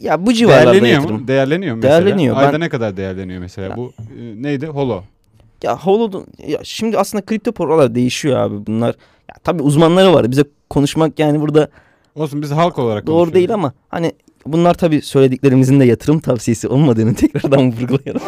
ya 0.00 0.26
bu 0.26 0.32
civarlarda 0.32 0.72
Değerleniyor 0.72 1.00
yatırım. 1.00 1.20
mu? 1.20 1.28
Değerleniyor 1.28 1.74
mu 1.74 1.80
mesela? 1.82 2.04
Değerleniyor. 2.04 2.36
Ayda 2.36 2.52
Ben- 2.52 2.60
ne 2.60 2.68
kadar 2.68 2.96
değerleniyor 2.96 3.40
mesela? 3.40 3.68
Ya- 3.68 3.76
Bu 3.76 3.92
e, 4.18 4.42
neydi? 4.42 4.66
Holo. 4.66 5.02
Ya 5.62 5.78
Holo'da 5.78 6.18
ya 6.46 6.58
şimdi 6.62 6.98
aslında 6.98 7.24
kripto 7.24 7.52
paralar 7.52 7.94
değişiyor 7.94 8.38
abi 8.38 8.66
bunlar. 8.66 8.94
Ya 9.28 9.34
tabii 9.44 9.62
uzmanları 9.62 10.14
var. 10.14 10.30
Bize 10.30 10.44
konuşmak 10.70 11.18
yani 11.18 11.40
burada 11.40 11.68
Olsun 12.14 12.42
biz 12.42 12.50
halk 12.50 12.78
olarak 12.78 13.06
doğru 13.06 13.32
değil 13.34 13.54
ama 13.54 13.72
hani 13.88 14.12
bunlar 14.46 14.74
tabii 14.74 15.02
söylediklerimizin 15.02 15.80
de 15.80 15.84
yatırım 15.84 16.20
tavsiyesi 16.20 16.68
olmadığını 16.68 17.14
tekrardan 17.14 17.72
vurgulayalım. 17.72 18.22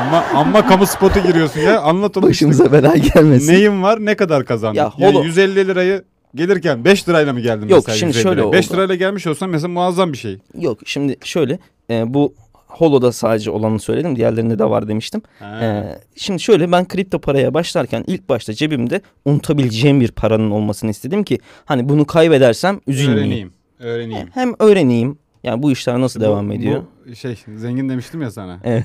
Amma, 0.00 0.24
amma 0.34 0.66
kamu 0.66 0.86
spotu 0.86 1.20
giriyorsun 1.20 1.60
ya. 1.60 1.80
Anlat 1.80 2.16
onu 2.16 2.30
işte. 2.30 2.46
Başımıza 2.46 2.72
bela 2.72 2.96
gelmesin. 2.96 3.52
Neyin 3.52 3.82
var? 3.82 4.04
Ne 4.04 4.14
kadar 4.16 4.44
kazandın? 4.44 4.78
Ya 4.78 4.92
Yani 4.98 5.16
holo- 5.16 5.24
150 5.24 5.68
lirayı 5.68 6.04
gelirken 6.34 6.84
5 6.84 7.08
lirayla 7.08 7.32
mı 7.32 7.40
geldin 7.40 7.68
Yok, 7.68 7.82
mesela 7.86 7.98
şimdi 7.98 8.08
150 8.16 8.22
şöyle 8.22 8.40
liraya? 8.40 8.52
5 8.52 8.66
oldu. 8.68 8.74
lirayla 8.76 8.94
gelmiş 8.94 9.26
olsan 9.26 9.50
mesela 9.50 9.68
muazzam 9.68 10.12
bir 10.12 10.18
şey. 10.18 10.38
Yok 10.60 10.78
şimdi 10.86 11.16
şöyle 11.24 11.58
e, 11.90 12.14
bu 12.14 12.34
Holo'da 12.66 13.12
sadece 13.12 13.50
olanı 13.50 13.80
söyledim. 13.80 14.16
Diğerlerinde 14.16 14.58
de 14.58 14.64
var 14.64 14.88
demiştim. 14.88 15.22
Ha. 15.38 15.64
E, 15.64 15.98
şimdi 16.16 16.40
şöyle 16.42 16.72
ben 16.72 16.88
kripto 16.88 17.18
paraya 17.18 17.54
başlarken 17.54 18.04
ilk 18.06 18.28
başta 18.28 18.52
cebimde 18.54 19.00
unutabileceğim 19.24 20.00
bir 20.00 20.10
paranın 20.12 20.50
olmasını 20.50 20.90
istedim 20.90 21.24
ki 21.24 21.38
hani 21.64 21.88
bunu 21.88 22.04
kaybedersem 22.04 22.80
üzülmeyeyim. 22.86 23.26
öğreneyim. 23.28 23.52
Öğreneyim. 23.80 24.28
Hem 24.34 24.52
öğreneyim. 24.58 25.18
Yani 25.46 25.62
bu 25.62 25.72
işler 25.72 26.00
nasıl 26.00 26.20
Bu- 26.20 26.24
devam 26.24 26.52
ediyor? 26.52 26.82
Bu 27.10 27.14
şey 27.14 27.38
zengin 27.56 27.88
demiştim 27.88 28.22
ya 28.22 28.30
sana. 28.30 28.60
Evet. 28.64 28.84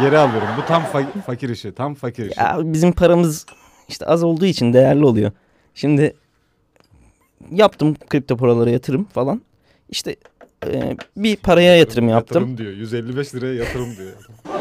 Geri 0.00 0.18
alıyorum. 0.18 0.48
Bu 0.62 0.66
tam 0.66 0.82
fa- 0.82 1.20
fakir 1.26 1.48
işi. 1.48 1.72
Tam 1.74 1.94
fakir 1.94 2.30
işi. 2.30 2.40
Ya 2.40 2.56
bizim 2.62 2.92
paramız 2.92 3.46
işte 3.88 4.06
az 4.06 4.22
olduğu 4.22 4.44
için 4.46 4.72
değerli 4.72 5.04
oluyor. 5.04 5.32
Şimdi 5.74 6.16
yaptım 7.50 7.96
kripto 8.08 8.36
paralara 8.36 8.70
yatırım 8.70 9.04
falan. 9.04 9.42
İşte 9.88 10.16
e, 10.66 10.96
bir 11.16 11.36
paraya 11.36 11.76
yatırım 11.76 12.08
yaptım. 12.08 12.42
Yatırım 12.42 12.58
diyor. 12.58 12.72
155 12.72 13.34
liraya 13.34 13.54
yatırım 13.54 13.96
diyor. 13.96 14.12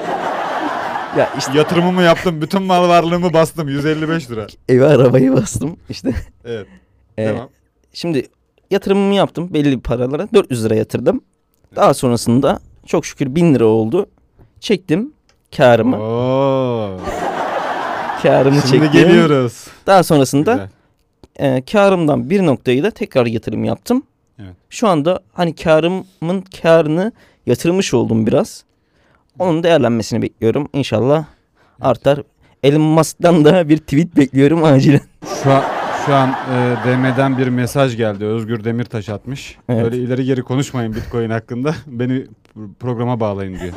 Ya 1.18 1.30
işte 1.38 1.58
Yatırımımı 1.58 2.02
yaptım. 2.02 2.42
Bütün 2.42 2.62
mal 2.64 2.90
varlığımı 2.90 3.34
bastım. 3.34 3.70
155 3.70 4.32
lira. 4.32 4.48
eve 4.70 4.86
arabayı 4.86 5.34
bastım. 5.34 5.78
İşte 5.90 6.14
Evet. 6.46 6.68
e, 7.18 7.26
Devam. 7.26 7.50
şimdi 7.94 8.28
yatırımımı 8.72 9.14
yaptım 9.16 9.54
belli 9.54 9.72
bir 9.78 9.82
paralara 9.82 10.28
400 10.34 10.66
lira 10.66 10.76
yatırdım. 10.76 11.22
Daha 11.76 11.94
sonrasında 11.94 12.60
çok 12.86 13.06
şükür 13.06 13.36
1000 13.36 13.54
lira 13.56 13.66
oldu. 13.66 14.06
Çektim 14.60 15.14
karımı. 15.58 15.98
Oo. 15.98 16.98
Karımı 18.24 18.62
Şimdi 18.62 18.72
çektim. 18.72 18.92
geliyoruz. 18.92 19.68
Daha 19.88 20.04
sonrasında 20.04 20.70
e, 21.36 21.62
karımdan 21.72 22.30
bir 22.30 22.46
noktayı 22.46 22.84
da 22.84 22.92
tekrar 22.92 23.26
yatırım 23.26 23.64
yaptım. 23.64 24.04
Evet. 24.40 24.54
Şu 24.70 24.88
anda 24.88 25.20
hani 25.34 25.56
karımın 25.56 26.44
karını 26.62 27.12
yatırmış 27.46 27.94
oldum 27.94 28.28
biraz. 28.28 28.64
Onun 29.40 29.64
değerlenmesini 29.64 30.22
bekliyorum. 30.22 30.70
İnşallah 30.74 31.26
artar. 31.82 32.20
Elon 32.64 32.82
Musk'tan 32.82 33.46
da 33.46 33.70
bir 33.70 33.78
tweet 33.78 34.16
bekliyorum 34.16 34.64
acilen. 34.64 35.02
Şu 35.44 35.52
an, 35.52 35.64
şu 36.10 36.16
an 36.16 36.30
e, 36.30 36.76
DM'den 36.86 37.38
bir 37.38 37.48
mesaj 37.48 37.98
geldi. 37.98 38.26
Özgür 38.26 38.64
Demirtaş 38.64 39.10
atmış. 39.10 39.58
Evet. 39.70 39.84
Böyle 39.84 39.98
ileri 39.98 40.26
geri 40.26 40.42
konuşmayın 40.42 40.96
Bitcoin 40.96 41.30
hakkında. 41.30 41.76
Beni 41.88 42.28
programa 42.80 43.20
bağlayın 43.20 43.60
diyor. 43.60 43.74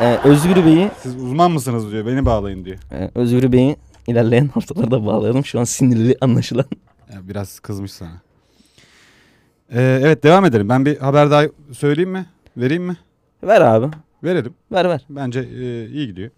Ee, 0.00 0.18
Özgür 0.24 0.64
Bey'i 0.66 0.90
Siz 1.02 1.16
uzman 1.16 1.50
mısınız 1.50 1.92
diyor. 1.92 2.06
Beni 2.06 2.26
bağlayın 2.26 2.64
diyor. 2.64 2.78
e, 2.92 3.10
Özgür 3.14 3.52
Bey'i 3.52 3.76
ilerleyen 4.06 4.48
haftalarda 4.48 5.06
bağlayalım. 5.06 5.44
Şu 5.44 5.60
an 5.60 5.64
sinirli 5.64 6.16
anlaşılan. 6.20 6.66
Ya 7.14 7.28
biraz 7.28 7.60
kızmış 7.60 7.92
sana. 7.92 8.20
Ee, 9.70 10.00
evet 10.02 10.22
devam 10.24 10.44
edelim. 10.44 10.68
Ben 10.68 10.84
bir 10.86 10.98
haber 10.98 11.30
daha 11.30 11.42
söyleyeyim 11.72 12.10
mi? 12.10 12.26
Vereyim 12.56 12.82
mi? 12.82 12.96
Ver 13.42 13.60
abi. 13.60 13.86
Verelim. 14.24 14.54
Ver 14.72 14.88
ver. 14.88 15.06
Bence 15.10 15.40
e, 15.40 15.86
iyi 15.88 16.06
gidiyor. 16.06 16.30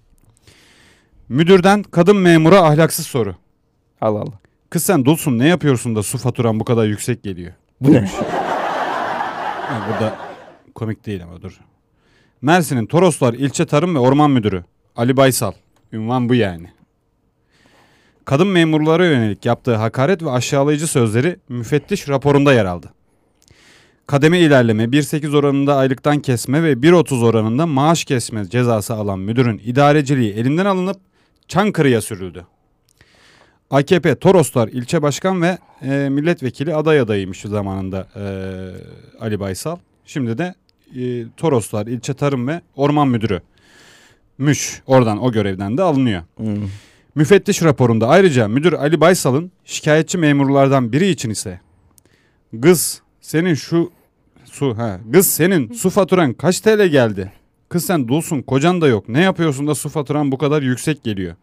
Müdürden 1.29 1.83
kadın 1.83 2.17
memura 2.17 2.61
ahlaksız 2.63 3.07
soru. 3.07 3.35
Allah 4.01 4.19
Allah. 4.19 4.39
Kız 4.71 4.83
sen 4.83 5.05
dulsun 5.05 5.39
ne 5.39 5.49
yapıyorsun 5.49 5.97
da 5.97 6.03
su 6.03 6.19
faturan 6.19 6.61
bu 6.61 6.65
kadar 6.65 6.87
yüksek 6.87 7.23
geliyor? 7.23 7.53
Bu 7.81 7.93
ne? 7.93 8.11
Ha, 9.69 9.89
burada 9.89 10.19
komik 10.75 11.07
değil 11.07 11.23
ama 11.23 11.43
dur. 11.43 11.61
Mersin'in 12.43 12.87
Toroslar 12.87 13.35
İlçe 13.35 13.67
Tarım 13.67 13.95
ve 13.95 13.99
Orman 13.99 14.31
Müdürü 14.31 14.65
Ali 14.97 15.17
Baysal. 15.17 15.53
Ünvan 15.93 16.29
bu 16.29 16.35
yani. 16.35 16.67
Kadın 18.25 18.47
memurlara 18.49 19.07
yönelik 19.07 19.45
yaptığı 19.45 19.75
hakaret 19.75 20.23
ve 20.23 20.31
aşağılayıcı 20.31 20.87
sözleri 20.87 21.37
müfettiş 21.49 22.09
raporunda 22.09 22.53
yer 22.53 22.65
aldı. 22.65 22.93
Kademe 24.07 24.39
ilerleme, 24.39 24.85
1.8 24.85 25.37
oranında 25.37 25.77
aylıktan 25.77 26.21
kesme 26.21 26.63
ve 26.63 26.73
1.30 26.73 27.25
oranında 27.25 27.67
maaş 27.67 28.05
kesme 28.05 28.45
cezası 28.45 28.95
alan 28.95 29.19
müdürün 29.19 29.61
idareciliği 29.65 30.33
elinden 30.33 30.67
alınıp 30.67 30.97
Çankırı'ya 31.49 32.01
sürüldü. 32.01 32.47
AKP 33.71 34.15
Toroslar 34.15 34.69
ilçe 34.69 35.03
başkan 35.03 35.43
ve 35.43 35.59
e, 35.83 36.09
milletvekili 36.09 36.75
aday 36.75 37.01
adayıymış 37.01 37.41
zamanında 37.41 38.09
e, 38.17 38.25
Ali 39.21 39.41
Baysal. 39.41 39.77
Şimdi 40.05 40.39
de 40.39 40.55
e, 40.97 41.27
Toroslar 41.37 41.87
ilçe 41.87 42.15
tarım 42.15 42.49
ve 42.49 42.61
orman 42.77 43.09
müdürü. 43.09 43.41
Müş 44.39 44.83
oradan 44.87 45.23
o 45.23 45.33
görevden 45.33 45.79
de 45.79 45.83
alınıyor. 45.83 46.23
Hmm. 46.37 46.69
Müfettiş 47.15 47.63
raporunda 47.63 48.09
ayrıca 48.09 48.49
müdür 48.49 48.73
Ali 48.73 49.01
Baysal'ın 49.01 49.53
şikayetçi 49.65 50.19
memurlardan 50.19 50.93
biri 50.93 51.09
için 51.09 51.31
ise 51.31 51.61
kız 52.63 53.03
senin 53.21 53.55
şu 53.55 53.91
su 54.45 54.79
ha 54.79 55.01
kız 55.13 55.27
senin 55.27 55.73
su 55.73 55.91
faturan 55.91 56.33
kaç 56.33 56.61
TL 56.61 56.87
geldi? 56.87 57.33
Kız 57.69 57.85
sen 57.85 58.09
dulsun 58.09 58.43
kocan 58.43 58.81
da 58.81 58.89
yok. 58.89 59.09
Ne 59.09 59.23
yapıyorsun 59.23 59.67
da 59.67 59.75
su 59.75 59.89
faturan 59.89 60.33
bu 60.33 60.39
kadar 60.39 60.63
yüksek 60.63 61.05
geliyor? 61.05 61.37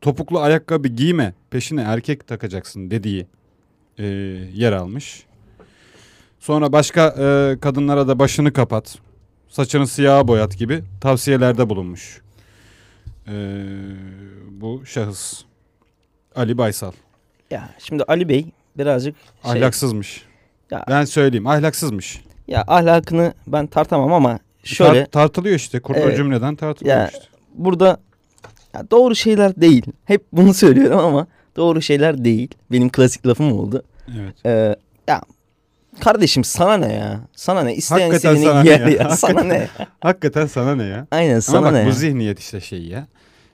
Topuklu 0.00 0.40
ayakkabı 0.40 0.88
giyme 0.88 1.34
peşine 1.50 1.82
erkek 1.82 2.26
takacaksın 2.26 2.90
dediği 2.90 3.26
e, 3.98 4.04
yer 4.54 4.72
almış. 4.72 5.24
Sonra 6.40 6.72
başka 6.72 7.06
e, 7.08 7.56
kadınlara 7.60 8.08
da 8.08 8.18
başını 8.18 8.52
kapat, 8.52 8.98
saçını 9.48 9.86
siyaha 9.86 10.28
boyat 10.28 10.58
gibi 10.58 10.82
tavsiyelerde 11.00 11.68
bulunmuş. 11.70 12.20
E, 13.28 13.32
bu 14.50 14.82
şahıs 14.86 15.42
Ali 16.36 16.58
Baysal. 16.58 16.92
Ya 17.50 17.68
şimdi 17.78 18.02
Ali 18.02 18.28
Bey 18.28 18.46
birazcık 18.78 19.16
şey, 19.42 19.50
Ahlaksızmış. 19.52 20.22
Ya- 20.70 20.84
Ben 20.88 21.04
söyleyeyim 21.04 21.46
ahlaksızmış. 21.46 22.20
ya 22.48 22.64
ahlakını 22.66 23.34
ben 23.46 23.66
tartamam 23.66 24.12
ama 24.12 24.38
şöyle 24.64 25.02
Tar- 25.02 25.10
tartılıyor 25.10 25.56
işte. 25.56 25.80
O 25.84 25.92
Evet. 25.94 26.16
cümleden 26.16 26.56
tartılıyor 26.56 26.96
Ya- 26.96 27.06
işte. 27.08 27.24
burada 27.54 28.00
ya 28.74 28.90
doğru 28.90 29.14
şeyler 29.14 29.56
değil. 29.60 29.86
Hep 30.04 30.24
bunu 30.32 30.54
söylüyorum 30.64 30.98
ama 30.98 31.26
doğru 31.56 31.82
şeyler 31.82 32.24
değil. 32.24 32.48
Benim 32.72 32.88
klasik 32.88 33.26
lafım 33.26 33.52
oldu. 33.52 33.82
Evet. 34.20 34.34
Ee, 34.46 34.76
ya 35.08 35.22
kardeşim 36.00 36.44
sana 36.44 36.76
ne 36.76 36.92
ya? 36.92 37.20
Sana 37.36 37.62
ne? 37.62 37.74
İsteyen 37.74 38.10
Hakikaten 38.10 38.42
sana 38.42 38.62
ne 38.62 38.70
ya? 38.70 38.88
ya. 38.88 39.10
Sana 39.16 39.42
ne? 39.42 39.66
Hakikaten 40.00 40.46
sana 40.46 40.74
ne 40.74 40.84
ya? 40.84 41.06
Aynen 41.10 41.40
sana 41.40 41.58
Ama 41.58 41.66
bak 41.66 41.72
ne? 41.74 41.86
bu 41.86 41.92
zihniyet 41.92 42.38
işte 42.38 42.60
şey 42.60 42.82
ya. 42.82 43.06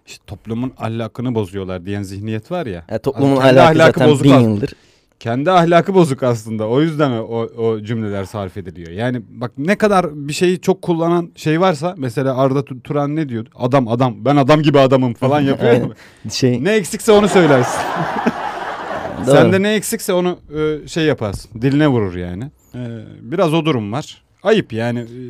İşte 0.06 0.22
toplumun 0.26 0.72
ahlakını 0.78 1.34
bozuyorlar 1.34 1.86
diyen 1.86 2.02
zihniyet 2.02 2.50
var 2.50 2.66
ya. 2.66 2.84
Ya 2.90 2.98
toplumun 2.98 3.36
ahlakı, 3.36 3.60
ahlakı 3.62 3.78
zaten 3.98 4.08
bozuk 4.08 4.24
bin 4.24 4.30
al- 4.30 4.42
yıldır. 4.42 4.72
Kendi 5.20 5.50
ahlakı 5.50 5.94
bozuk 5.94 6.22
aslında. 6.22 6.68
O 6.68 6.80
yüzden 6.80 7.10
o, 7.10 7.46
o 7.58 7.80
cümleler 7.80 8.24
sarf 8.24 8.56
ediliyor. 8.56 8.90
Yani 8.90 9.22
bak 9.28 9.52
ne 9.58 9.76
kadar 9.78 10.06
bir 10.28 10.32
şeyi 10.32 10.60
çok 10.60 10.82
kullanan 10.82 11.30
şey 11.36 11.60
varsa 11.60 11.94
mesela 11.98 12.36
Arda 12.36 12.64
Tu- 12.64 12.80
Turan 12.82 13.16
ne 13.16 13.28
diyor? 13.28 13.46
Adam 13.54 13.88
adam 13.88 14.14
ben 14.24 14.36
adam 14.36 14.62
gibi 14.62 14.78
adamım 14.78 15.14
falan 15.14 15.40
yapıyor. 15.50 15.96
Şey, 16.32 16.64
ne 16.64 16.72
eksikse 16.72 17.12
onu 17.12 17.28
söylersin. 17.28 17.80
Sende 19.24 19.62
ne 19.62 19.74
eksikse 19.74 20.12
onu 20.12 20.38
e, 20.58 20.88
şey 20.88 21.04
yaparsın. 21.04 21.62
Diline 21.62 21.88
vurur 21.88 22.14
yani. 22.16 22.44
E, 22.74 22.80
biraz 23.20 23.54
o 23.54 23.64
durum 23.64 23.92
var. 23.92 24.22
Ayıp 24.42 24.72
yani. 24.72 24.98
E, 25.00 25.20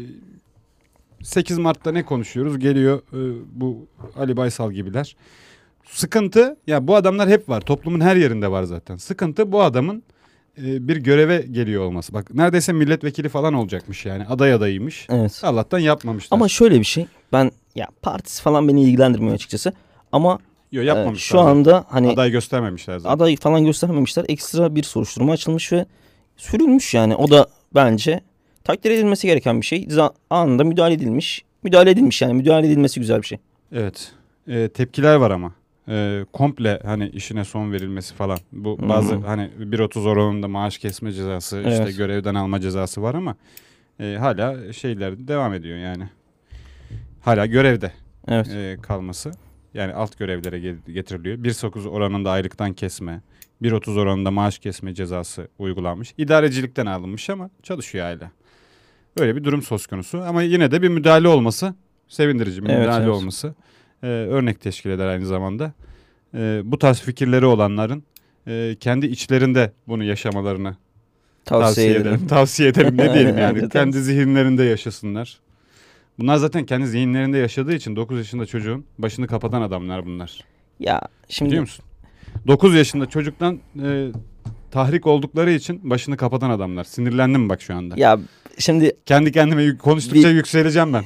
8 1.25 1.59
Mart'ta 1.59 1.93
ne 1.93 2.03
konuşuyoruz? 2.05 2.59
Geliyor 2.59 2.99
e, 2.99 3.19
bu 3.53 3.87
Ali 4.19 4.37
Baysal 4.37 4.73
gibiler. 4.73 5.17
Sıkıntı 5.91 6.57
ya 6.67 6.89
bu 6.89 6.97
adamlar 6.97 7.29
hep 7.29 7.49
var. 7.49 7.61
Toplumun 7.61 8.01
her 8.01 8.17
yerinde 8.17 8.51
var 8.51 8.63
zaten. 8.63 8.97
Sıkıntı 8.97 9.53
bu 9.53 9.63
adamın 9.63 10.03
e, 10.59 10.89
bir 10.89 10.97
göreve 10.97 11.39
geliyor 11.51 11.85
olması. 11.85 12.13
Bak 12.13 12.35
neredeyse 12.35 12.73
milletvekili 12.73 13.29
falan 13.29 13.55
olacakmış 13.55 14.07
yani. 14.07 14.27
Aday 14.27 14.53
adayıymış. 14.53 15.07
Evet. 15.11 15.41
Allah'tan 15.45 15.79
yapmamışlar. 15.79 16.37
Ama 16.37 16.49
şöyle 16.49 16.79
bir 16.81 16.85
şey. 16.85 17.07
Ben 17.33 17.51
ya 17.75 17.87
partisi 18.03 18.43
falan 18.43 18.69
beni 18.69 18.83
ilgilendirmiyor 18.83 19.35
açıkçası. 19.35 19.73
Ama 20.13 20.39
Yok 20.73 20.85
e, 20.85 20.87
yapmamışlar. 20.87 21.39
şu 21.39 21.41
anda 21.41 21.85
hani 21.89 22.11
aday 22.11 22.31
göstermemişler 22.31 22.99
zaten. 22.99 23.17
aday 23.17 23.37
falan 23.37 23.65
göstermemişler. 23.65 24.25
Ekstra 24.29 24.75
bir 24.75 24.83
soruşturma 24.83 25.33
açılmış 25.33 25.73
ve 25.73 25.87
sürülmüş 26.37 26.95
yani. 26.95 27.17
O 27.17 27.31
da 27.31 27.47
bence 27.75 28.21
takdir 28.65 28.91
edilmesi 28.91 29.27
gereken 29.27 29.61
bir 29.61 29.67
şey. 29.67 29.89
Anında 30.31 30.65
müdahale 30.65 30.95
edilmiş. 30.95 31.45
Müdahale 31.63 31.91
edilmiş 31.91 32.23
yani. 32.23 32.35
Müdahale 32.35 32.67
edilmesi 32.67 33.01
güzel 33.01 33.23
bir 33.23 33.27
şey. 33.27 33.39
Evet. 33.73 34.13
e, 34.49 34.69
tepkiler 34.69 35.15
var 35.15 35.31
ama. 35.31 35.53
E, 35.89 36.25
komple 36.33 36.81
hani 36.85 37.09
işine 37.09 37.45
son 37.45 37.73
verilmesi 37.73 38.15
falan. 38.15 38.39
Bu 38.53 38.79
bazı 38.89 39.15
hani 39.17 39.51
1.30 39.61 40.09
oranında 40.09 40.49
maaş 40.49 40.79
kesme 40.79 41.13
cezası, 41.13 41.57
işte 41.69 41.83
Evet. 41.83 41.97
görevden 41.97 42.35
alma 42.35 42.61
cezası 42.61 43.03
var 43.03 43.15
ama 43.15 43.37
e, 44.01 44.17
hala 44.21 44.73
şeyler 44.73 45.29
devam 45.29 45.55
ediyor 45.55 45.79
yani. 45.79 46.09
Hala 47.23 47.47
görevde 47.47 47.93
Evet. 48.29 48.49
e, 48.49 48.77
kalması. 48.83 49.31
Yani 49.75 49.95
alt 49.95 50.19
görevlere 50.19 50.59
ge- 50.59 50.93
getiriliyor. 50.93 51.37
1.9 51.39 51.89
oranında 51.89 52.31
aylıktan 52.31 52.73
kesme, 52.73 53.21
1.30 53.63 53.99
oranında 54.01 54.31
maaş 54.31 54.59
kesme 54.59 54.95
cezası 54.95 55.49
uygulanmış. 55.59 56.15
İdarecilikten 56.19 56.87
alınmış 56.87 57.31
ama 57.31 57.51
çalışıyor 57.63 58.05
hala. 58.05 58.31
Öyle 59.19 59.37
bir 59.37 59.45
durum 59.45 59.63
söz 59.63 59.87
konusu. 59.87 60.19
Ama 60.23 60.43
yine 60.43 60.71
de 60.71 60.83
bir 60.83 60.89
müdahale 60.89 61.29
olması 61.29 61.75
sevindirici. 62.09 62.65
Bir 62.65 62.71
Evet, 62.71 62.81
müdahale 62.81 63.05
evet. 63.05 63.15
olması 63.15 63.55
e, 64.03 64.07
örnek 64.07 64.61
teşkil 64.61 64.91
eder 64.91 65.07
aynı 65.07 65.27
zamanda. 65.27 65.73
E, 66.35 66.61
bu 66.65 66.79
tarz 66.79 67.01
fikirleri 67.01 67.47
olanların 67.47 68.03
e, 68.47 68.77
kendi 68.81 69.07
içlerinde 69.07 69.73
bunu 69.89 70.05
yaşamalarını 70.05 70.77
Tavsiye, 71.45 71.91
ederim. 71.91 72.03
edelim. 72.07 72.27
Tavsiye 72.27 72.69
ederim 72.69 72.97
ne 72.99 73.15
diyelim 73.15 73.39
yani. 73.45 73.69
Kendi 73.69 74.01
zihinlerinde 74.03 74.65
yaşasınlar. 74.65 75.41
Bunlar 76.19 76.37
zaten 76.37 76.67
kendi 76.67 76.87
zihinlerinde 76.87 77.39
yaşadığı 77.39 77.75
için 77.75 77.97
9 77.97 78.19
yaşında 78.19 78.47
çocuğun 78.47 78.85
başını 78.99 79.27
kapatan 79.27 79.63
adamlar 79.63 80.07
bunlar. 80.07 80.45
Ya 80.81 81.01
şimdi 81.29 81.49
Biliyor 81.49 81.61
musun? 81.63 81.85
9 82.47 82.75
yaşında 82.75 83.07
çocuktan 83.07 83.61
e, 83.83 84.09
tahrik 84.71 85.07
oldukları 85.07 85.51
için 85.53 85.91
başını 85.91 86.17
kapatan 86.17 86.51
adamlar. 86.51 86.85
Sinirlendim 86.85 87.49
bak 87.49 87.63
şu 87.63 87.75
anda. 87.77 87.95
ya 87.99 88.19
şimdi 88.59 88.97
Kendi 89.07 89.33
kendime 89.33 89.77
konuştukça 89.79 90.29
Bir- 90.31 90.35
yükseleceğim 90.35 90.93
ben. 90.93 91.05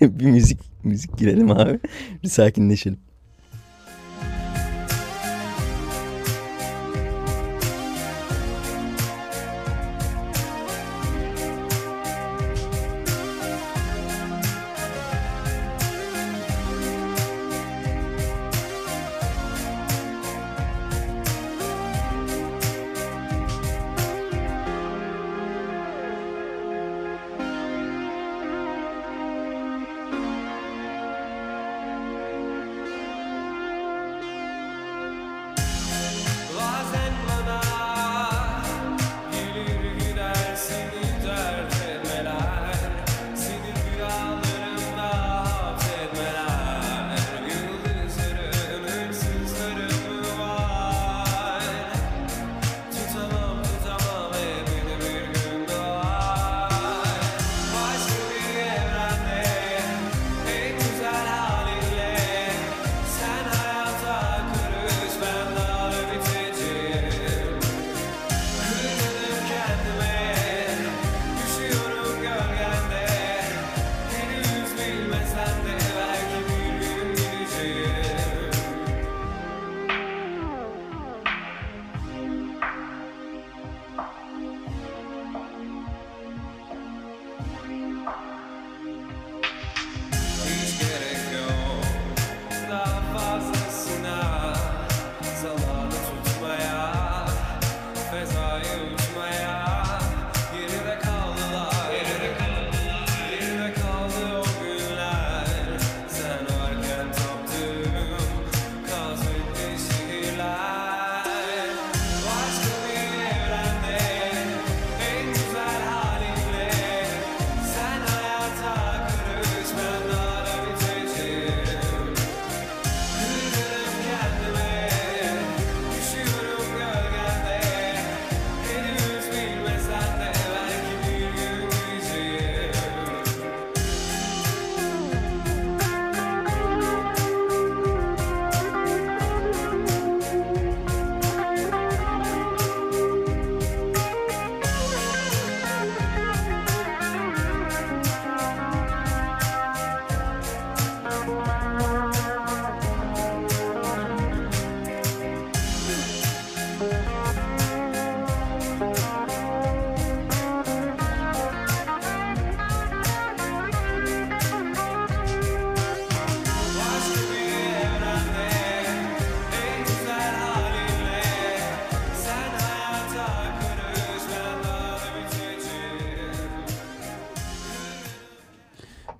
bir 0.00 0.24
müzik 0.24 0.58
müzik 0.84 1.18
girelim 1.18 1.50
abi. 1.50 1.78
Bir 2.22 2.28
sakinleşelim. 2.28 2.98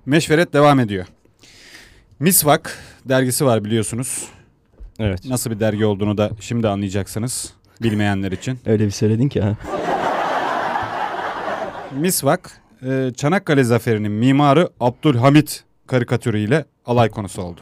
Meşveret 0.09 0.53
devam 0.53 0.79
ediyor. 0.79 1.05
Misvak 2.19 2.77
dergisi 3.05 3.45
var 3.45 3.65
biliyorsunuz. 3.65 4.27
Evet. 4.99 5.25
Nasıl 5.25 5.51
bir 5.51 5.59
dergi 5.59 5.85
olduğunu 5.85 6.17
da 6.17 6.29
şimdi 6.39 6.67
anlayacaksınız 6.67 7.53
bilmeyenler 7.81 8.31
için. 8.31 8.59
Öyle 8.65 8.85
bir 8.85 8.91
söyledin 8.91 9.29
ki 9.29 9.41
ha. 9.41 9.57
Misvak 11.95 12.61
e, 12.83 13.11
Çanakkale 13.15 13.63
Zaferi'nin 13.63 14.11
mimarı 14.11 14.69
Abdülhamit 14.79 15.63
karikatürüyle 15.87 16.65
alay 16.85 17.09
konusu 17.09 17.41
oldu. 17.41 17.61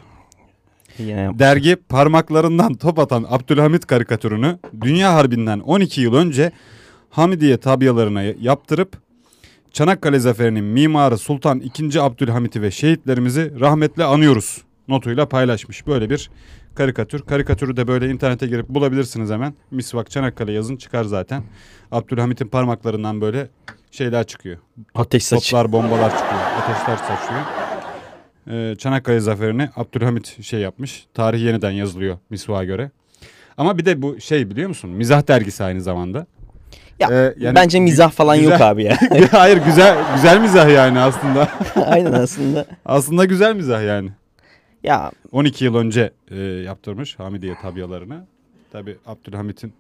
Yine 0.98 1.40
Dergi 1.40 1.76
parmaklarından 1.76 2.74
top 2.74 3.00
atan 3.00 3.26
Abdülhamit 3.30 3.86
karikatürünü 3.86 4.60
Dünya 4.82 5.14
Harbi'nden 5.14 5.60
12 5.60 6.02
yıl 6.02 6.14
önce 6.14 6.52
Hamidiye 7.10 7.58
tabyalarına 7.58 8.24
yaptırıp 8.24 9.07
Çanakkale 9.78 10.20
Zaferi'nin 10.20 10.64
mimarı 10.64 11.18
Sultan 11.18 11.62
II. 11.62 12.00
Abdülhamit'i 12.00 12.62
ve 12.62 12.72
şehitlerimizi 12.72 13.60
rahmetle 13.60 14.04
anıyoruz 14.04 14.62
notuyla 14.88 15.30
paylaşmış. 15.30 15.88
Böyle 15.88 16.10
bir 16.10 16.30
karikatür. 16.76 17.22
Karikatürü 17.22 17.78
de 17.78 17.88
böyle 17.88 18.10
internete 18.10 18.48
girip 18.48 18.70
bulabilirsiniz 18.70 19.30
hemen. 19.30 19.54
Misvak 19.72 20.12
Çanakkale 20.12 20.52
yazın 20.52 20.78
çıkar 20.78 21.04
zaten. 21.04 21.44
Abdülhamit'in 21.92 22.48
parmaklarından 22.48 23.22
böyle 23.22 23.50
şeyler 23.92 24.24
çıkıyor. 24.28 24.58
Ateş 24.96 25.24
saç. 25.24 25.50
Toplar, 25.50 25.72
bombalar 25.72 26.10
çıkıyor. 26.10 26.42
Ateşler 26.42 26.98
saçıyor. 26.98 27.42
Ee, 28.50 28.76
Çanakkale 28.76 29.20
zaferini 29.20 29.70
Abdülhamit 29.76 30.44
şey 30.44 30.60
yapmış. 30.60 31.06
Tarih 31.14 31.44
yeniden 31.44 31.72
yazılıyor 31.72 32.18
Misvak'a 32.30 32.64
göre. 32.64 32.92
Ama 33.58 33.78
bir 33.78 33.86
de 33.86 34.02
bu 34.02 34.22
şey 34.22 34.50
biliyor 34.50 34.70
musun? 34.70 34.90
Mizah 34.90 35.28
dergisi 35.28 35.64
aynı 35.64 35.82
zamanda. 35.82 36.26
Ya, 37.00 37.10
Ee, 37.12 37.34
yani 37.38 37.56
Bence 37.56 37.80
mizah 37.80 38.12
falan 38.12 38.36
yok 38.36 38.52
güzel- 38.52 38.70
abi 38.72 38.84
ya. 38.84 38.98
Hayır 39.32 39.58
güzel 39.66 39.98
güzel 40.16 40.42
mizah 40.42 40.70
yani 40.74 41.00
aslında. 41.00 41.50
Aynen 41.86 42.12
aslında. 42.14 42.66
aslında 42.86 43.26
güzel 43.26 43.56
mizah 43.56 43.84
yani. 43.84 44.10
Ya 44.84 45.12
12 45.32 45.66
yıl 45.66 45.76
önce 45.76 46.12
e, 46.32 46.40
yaptırmış 46.42 47.20
Hamidiye 47.20 47.56
tabiyalarını. 47.62 48.26
Tabi 48.72 48.98
Abdülhamit'in 49.06 49.74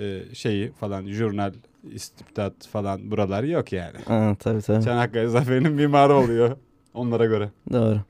e, 0.00 0.20
şeyi 0.34 0.72
falan 0.72 1.06
jurnal 1.06 1.52
istibdat 1.92 2.66
falan 2.72 3.10
buralar 3.10 3.44
yok 3.44 3.72
yani. 3.72 3.98
ha, 4.08 4.36
tabii 4.40 4.62
tabii. 4.62 4.84
Çanakkale 4.84 5.28
Zaferi'nin 5.28 5.72
mimarı 5.72 6.14
oluyor 6.14 6.56
onlara 6.94 7.26
göre. 7.26 7.48
Doğru. 7.72 8.00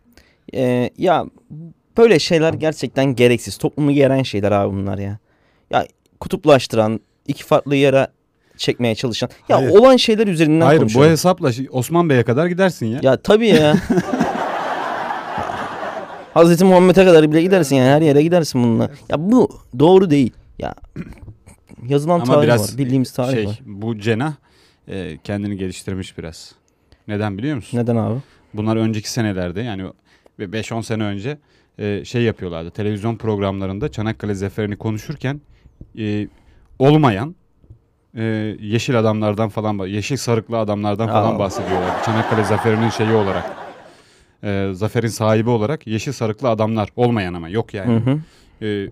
Ee, 0.54 0.90
ya 0.98 1.26
böyle 1.96 2.18
şeyler 2.18 2.52
gerçekten 2.54 3.04
gereksiz. 3.14 3.56
Toplumu 3.58 3.92
geren 3.92 4.22
şeyler 4.22 4.52
abi 4.52 4.76
bunlar 4.76 4.98
ya. 4.98 5.18
Ya 5.70 5.86
kutuplaştıran, 6.20 7.00
iki 7.26 7.44
farklı 7.44 7.76
yere 7.76 8.06
çekmeye 8.56 8.94
çalışan. 8.94 9.28
Ya 9.48 9.56
Hayır. 9.56 9.70
olan 9.70 9.96
şeyler 9.96 10.26
üzerinden 10.26 10.66
Hayır 10.66 10.78
bu 10.80 10.82
konuşalım. 10.82 11.10
hesapla 11.10 11.48
şi- 11.48 11.70
Osman 11.70 12.08
Bey'e 12.10 12.22
kadar 12.22 12.46
gidersin 12.46 12.86
ya. 12.86 12.98
Ya 13.02 13.16
tabii 13.16 13.48
ya. 13.48 13.74
Hazreti 16.34 16.64
Muhammed'e 16.64 17.04
kadar 17.04 17.30
bile 17.32 17.42
gidersin 17.42 17.76
yani 17.76 17.88
her 17.88 18.02
yere 18.02 18.22
gidersin 18.22 18.62
bununla. 18.62 18.90
Ya 19.08 19.30
bu 19.30 19.48
doğru 19.78 20.10
değil. 20.10 20.32
Ya 20.58 20.74
yazılan 21.88 22.14
Ama 22.20 22.24
tarih 22.34 22.42
biraz 22.42 22.72
var, 22.72 22.78
bildiğimiz 22.78 23.12
tarih 23.12 23.32
şey 23.34 23.46
var. 23.46 23.58
bu 23.66 23.98
cenah 23.98 24.32
e, 24.88 25.18
kendini 25.24 25.56
geliştirmiş 25.56 26.18
biraz. 26.18 26.52
Neden 27.08 27.38
biliyor 27.38 27.56
musun? 27.56 27.78
Neden 27.78 27.96
abi? 27.96 28.18
Bunlar 28.54 28.76
önceki 28.76 29.10
senelerde 29.10 29.60
yani 29.62 29.82
5-10 30.40 30.82
sene 30.82 31.02
önce 31.04 31.38
e, 31.78 32.04
şey 32.04 32.22
yapıyorlardı. 32.22 32.70
Televizyon 32.70 33.16
programlarında 33.16 33.88
Çanakkale 33.92 34.34
Zaferi'ni 34.34 34.76
konuşurken 34.76 35.40
e, 35.98 36.28
olmayan 36.78 37.34
e, 38.16 38.22
yeşil 38.60 38.98
adamlardan 38.98 39.48
falan, 39.48 39.86
yeşil 39.86 40.16
sarıklı 40.16 40.58
adamlardan 40.58 41.08
falan 41.08 41.34
Aa. 41.34 41.38
bahsediyorlardı. 41.38 42.04
Çanakkale 42.04 42.44
Zaferi'nin 42.44 42.90
şeyi 42.90 43.12
olarak, 43.12 43.44
e, 44.44 44.70
zaferin 44.72 45.08
sahibi 45.08 45.50
olarak 45.50 45.86
yeşil 45.86 46.12
sarıklı 46.12 46.48
adamlar 46.48 46.88
olmayan 46.96 47.34
ama 47.34 47.48
yok 47.48 47.74
yani. 47.74 48.00
Hı 48.00 48.10
hı. 48.10 48.18
E, 48.66 48.90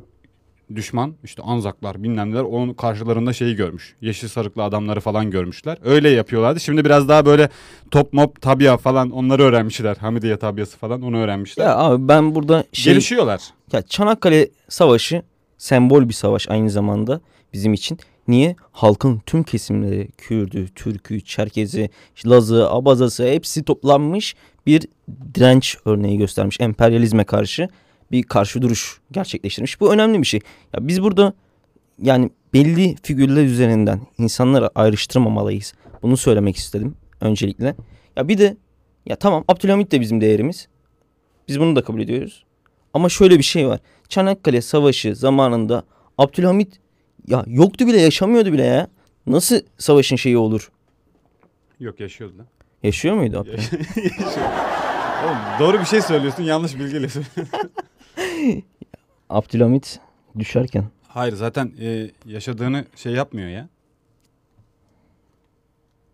düşman 0.74 1.14
işte 1.24 1.42
Anzaklar 1.42 2.02
bilmem 2.02 2.30
neler 2.30 2.42
onun 2.42 2.74
karşılarında 2.74 3.32
şeyi 3.32 3.56
görmüş. 3.56 3.94
Yeşil 4.00 4.28
sarıklı 4.28 4.62
adamları 4.62 5.00
falan 5.00 5.30
görmüşler. 5.30 5.78
Öyle 5.84 6.08
yapıyorlardı. 6.08 6.60
Şimdi 6.60 6.84
biraz 6.84 7.08
daha 7.08 7.26
böyle 7.26 7.48
top 7.90 8.12
mop 8.12 8.42
tabya 8.42 8.76
falan 8.76 9.10
onları 9.10 9.42
öğrenmişler. 9.42 9.96
Hamidiye 9.96 10.36
tabyası 10.36 10.78
falan 10.78 11.02
onu 11.02 11.18
öğrenmişler. 11.18 11.64
Ya 11.64 11.76
abi 11.76 12.08
ben 12.08 12.34
burada 12.34 12.64
şey 12.72 12.92
Gelişiyorlar. 12.92 13.40
Ya 13.72 13.82
Çanakkale 13.82 14.48
Savaşı 14.68 15.22
sembol 15.58 16.08
bir 16.08 16.14
savaş 16.14 16.48
aynı 16.48 16.70
zamanda 16.70 17.20
bizim 17.52 17.72
için. 17.72 17.98
Niye? 18.28 18.56
Halkın 18.72 19.22
tüm 19.26 19.42
kesimleri, 19.42 20.08
Kürdü, 20.18 20.68
Türkü, 20.74 21.20
Çerkezi, 21.20 21.90
Lazı, 22.26 22.70
Abazası 22.70 23.26
hepsi 23.26 23.62
toplanmış 23.62 24.34
bir 24.66 24.82
direnç 25.34 25.76
örneği 25.84 26.18
göstermiş. 26.18 26.60
Emperyalizme 26.60 27.24
karşı 27.24 27.68
bir 28.12 28.22
karşı 28.22 28.62
duruş 28.62 29.00
gerçekleştirmiş. 29.12 29.80
Bu 29.80 29.92
önemli 29.92 30.20
bir 30.20 30.26
şey. 30.26 30.40
Ya 30.74 30.88
biz 30.88 31.02
burada 31.02 31.32
yani 32.02 32.30
belli 32.54 32.96
figürler 33.02 33.44
üzerinden 33.44 34.00
insanları 34.18 34.70
ayrıştırmamalıyız. 34.74 35.74
Bunu 36.02 36.16
söylemek 36.16 36.56
istedim 36.56 36.96
öncelikle. 37.20 37.74
Ya 38.16 38.28
bir 38.28 38.38
de 38.38 38.56
ya 39.06 39.16
tamam 39.16 39.44
Abdülhamit 39.48 39.92
de 39.92 40.00
bizim 40.00 40.20
değerimiz. 40.20 40.68
Biz 41.48 41.60
bunu 41.60 41.76
da 41.76 41.82
kabul 41.84 42.00
ediyoruz. 42.00 42.44
Ama 42.94 43.08
şöyle 43.08 43.38
bir 43.38 43.42
şey 43.42 43.68
var. 43.68 43.80
Çanakkale 44.08 44.62
Savaşı 44.62 45.16
zamanında 45.16 45.82
Abdülhamit 46.18 46.80
ya 47.26 47.44
yoktu 47.46 47.86
bile 47.86 48.00
yaşamıyordu 48.00 48.52
bile 48.52 48.64
ya. 48.64 48.86
Nasıl 49.26 49.60
savaşın 49.78 50.16
şeyi 50.16 50.38
olur? 50.38 50.70
Yok 51.80 52.00
yaşıyordu 52.00 52.38
lan. 52.38 52.46
Yaşıyor 52.82 53.14
muydu 53.14 53.38
Abdülhamit? 53.38 53.72
Oğlum, 55.24 55.36
doğru 55.60 55.80
bir 55.80 55.84
şey 55.84 56.02
söylüyorsun 56.02 56.42
yanlış 56.42 56.74
bilgiyle 56.78 57.08
söylüyorsun. 57.08 57.48
Abdülhamit 59.30 60.00
düşerken. 60.38 60.84
Hayır 61.08 61.32
zaten 61.32 61.72
e, 61.80 62.10
yaşadığını 62.26 62.84
şey 62.96 63.12
yapmıyor 63.12 63.48
ya. 63.48 63.68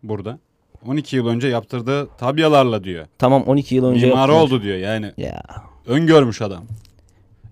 Burada. 0.02 0.38
12 0.86 1.16
yıl 1.16 1.26
önce 1.26 1.48
yaptırdığı 1.48 2.08
tabyalarla 2.18 2.84
diyor. 2.84 3.06
Tamam 3.18 3.42
12 3.42 3.74
yıl 3.74 3.84
önce 3.84 4.06
yaptılar. 4.06 4.28
oldu 4.28 4.62
diyor 4.62 4.76
yani. 4.76 5.12
Ya 5.16 5.42
Öngörmüş 5.86 6.42
adam. 6.42 6.64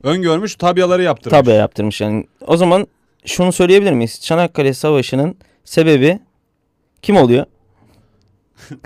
Öngörmüş 0.02 0.56
tabyaları 0.56 1.02
yaptırmış. 1.02 1.40
tabi 1.40 1.50
yaptırmış 1.50 2.00
yani. 2.00 2.26
O 2.46 2.56
zaman 2.56 2.86
şunu 3.26 3.52
söyleyebilir 3.52 3.92
miyiz? 3.92 4.20
Çanakkale 4.20 4.74
Savaşı'nın 4.74 5.36
sebebi 5.64 6.18
kim 7.02 7.16
oluyor? 7.16 7.46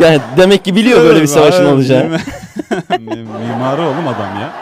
yani 0.00 0.20
demek 0.36 0.64
ki 0.64 0.76
biliyor 0.76 1.02
böyle 1.04 1.22
bir 1.22 1.26
savaşın 1.26 1.64
olacağını. 1.66 2.16
mim- 2.98 3.28
Mimarı 3.48 3.82
oğlum 3.82 4.08
adam 4.08 4.40
ya. 4.40 4.52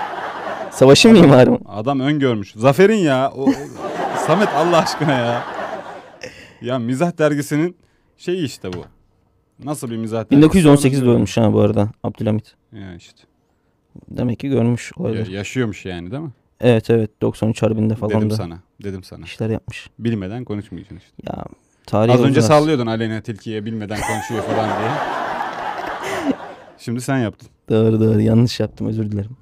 Savaşın 0.71 1.13
mimarı 1.13 1.51
mı? 1.51 1.59
Adam 1.69 2.01
öngörmüş. 2.01 2.53
Zafer'in 2.57 2.95
ya. 2.97 3.33
O, 3.37 3.47
Samet 4.27 4.49
Allah 4.49 4.79
aşkına 4.79 5.13
ya. 5.13 5.43
Ya 6.63 6.79
mizah 6.79 7.19
dergisinin 7.19 7.77
şeyi 8.17 8.45
işte 8.45 8.73
bu. 8.73 8.85
Nasıl 9.65 9.91
bir 9.91 9.97
mizah 9.97 10.31
dergisi? 10.31 10.59
1918'de 10.69 11.05
Onu- 11.05 11.15
ölmüş 11.15 11.37
ha 11.37 11.53
bu 11.53 11.61
arada 11.61 11.89
Abdülhamit. 12.05 12.55
Ya 12.73 12.95
işte. 12.95 13.23
Demek 14.11 14.39
ki 14.39 14.49
görmüş 14.49 14.93
Ya- 14.99 15.05
olabilir. 15.05 15.27
yaşıyormuş 15.27 15.85
yani 15.85 16.11
değil 16.11 16.23
mi? 16.23 16.31
Evet 16.61 16.91
evet 16.91 17.11
93 17.23 17.63
Harbi'nde 17.63 17.95
falan 17.95 18.17
Dedim 18.17 18.31
da 18.31 18.37
sana. 18.37 18.59
Dedim 18.83 19.03
sana. 19.03 19.25
işler 19.25 19.51
yapmış. 19.51 19.91
Bilmeden 19.99 20.45
konuşmayacaksın 20.45 20.97
işte. 20.97 21.13
Ya 21.27 21.45
tarihi 21.87 22.15
Az 22.15 22.21
önce 22.21 22.43
sallıyordun 22.43 22.87
Aleyna 22.87 23.21
Tilki'ye 23.21 23.65
bilmeden 23.65 23.99
konuşuyor 24.01 24.43
falan 24.43 24.69
diye. 24.69 24.91
Şimdi 26.79 27.01
sen 27.01 27.19
yaptın. 27.19 27.49
Doğru 27.69 28.01
doğru 28.01 28.21
yanlış 28.21 28.61
yaptım 28.61 28.87
özür 28.87 29.13
dilerim. 29.13 29.37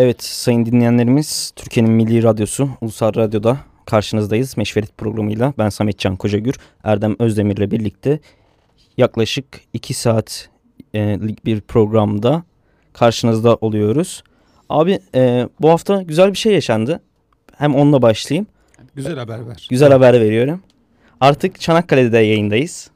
Evet 0.00 0.22
sayın 0.22 0.66
dinleyenlerimiz 0.66 1.52
Türkiye'nin 1.56 1.92
Milli 1.92 2.22
Radyosu 2.22 2.68
Ulusal 2.80 3.14
Radyo'da 3.14 3.58
karşınızdayız. 3.86 4.56
Meşveret 4.56 4.98
programıyla 4.98 5.54
ben 5.58 5.68
Samet 5.68 5.98
Can 5.98 6.16
Kocagür, 6.16 6.54
Erdem 6.84 7.16
Özdemir'le 7.18 7.70
birlikte 7.70 8.18
yaklaşık 8.96 9.44
2 9.72 9.94
saatlik 9.94 11.44
bir 11.44 11.60
programda 11.60 12.42
karşınızda 12.92 13.54
oluyoruz. 13.54 14.22
Abi 14.68 14.98
e, 15.14 15.48
bu 15.60 15.70
hafta 15.70 16.02
güzel 16.02 16.32
bir 16.32 16.38
şey 16.38 16.52
yaşandı. 16.52 17.00
Hem 17.56 17.74
onunla 17.74 18.02
başlayayım. 18.02 18.46
Güzel 18.94 19.18
haber 19.18 19.48
ver. 19.48 19.66
Güzel 19.70 19.92
haber 19.92 20.20
veriyorum. 20.20 20.62
Artık 21.20 21.60
Çanakkale'de 21.60 22.18
yayındayız. 22.18 22.90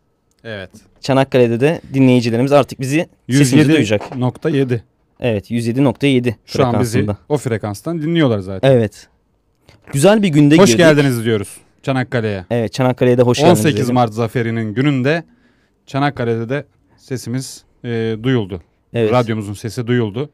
Evet. 0.44 0.70
Çanakkale'de 1.00 1.60
de 1.60 1.80
dinleyicilerimiz 1.94 2.52
artık 2.52 2.80
bizi 2.80 3.06
sesimizi 3.30 3.72
duyacak. 3.72 4.02
107.7. 4.02 4.80
Evet 5.20 5.50
107.7 5.50 6.34
Şu 6.46 6.66
an 6.66 6.80
bizi 6.80 6.92
frekansında. 6.98 7.18
o 7.28 7.36
frekanstan 7.36 8.02
dinliyorlar 8.02 8.38
zaten. 8.38 8.70
Evet. 8.72 9.08
Güzel 9.92 10.22
bir 10.22 10.28
günde 10.28 10.56
Hoş 10.56 10.66
girdik. 10.70 10.78
geldiniz 10.78 11.24
diyoruz 11.24 11.56
Çanakkale'ye. 11.82 12.44
Evet 12.50 12.72
Çanakkale'ye 12.72 13.18
de 13.18 13.22
hoş 13.22 13.38
geldiniz. 13.38 13.58
18 13.58 13.76
diyelim. 13.76 13.94
Mart 13.94 14.12
zaferinin 14.12 14.74
gününde 14.74 15.24
Çanakkale'de 15.86 16.48
de 16.48 16.64
sesimiz 16.96 17.64
e, 17.84 18.16
duyuldu. 18.22 18.62
Evet. 18.92 19.12
Radyomuzun 19.12 19.52
sesi 19.54 19.86
duyuldu. 19.86 20.30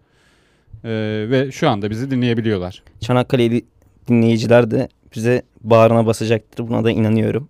E, 0.84 0.90
ve 1.30 1.52
şu 1.52 1.68
anda 1.68 1.90
bizi 1.90 2.10
dinleyebiliyorlar. 2.10 2.82
Çanakkale'li 3.00 3.64
dinleyiciler 4.08 4.70
de 4.70 4.88
bize 5.16 5.42
bağrına 5.60 6.06
basacaktır. 6.06 6.68
Buna 6.68 6.84
da 6.84 6.90
inanıyorum. 6.90 7.48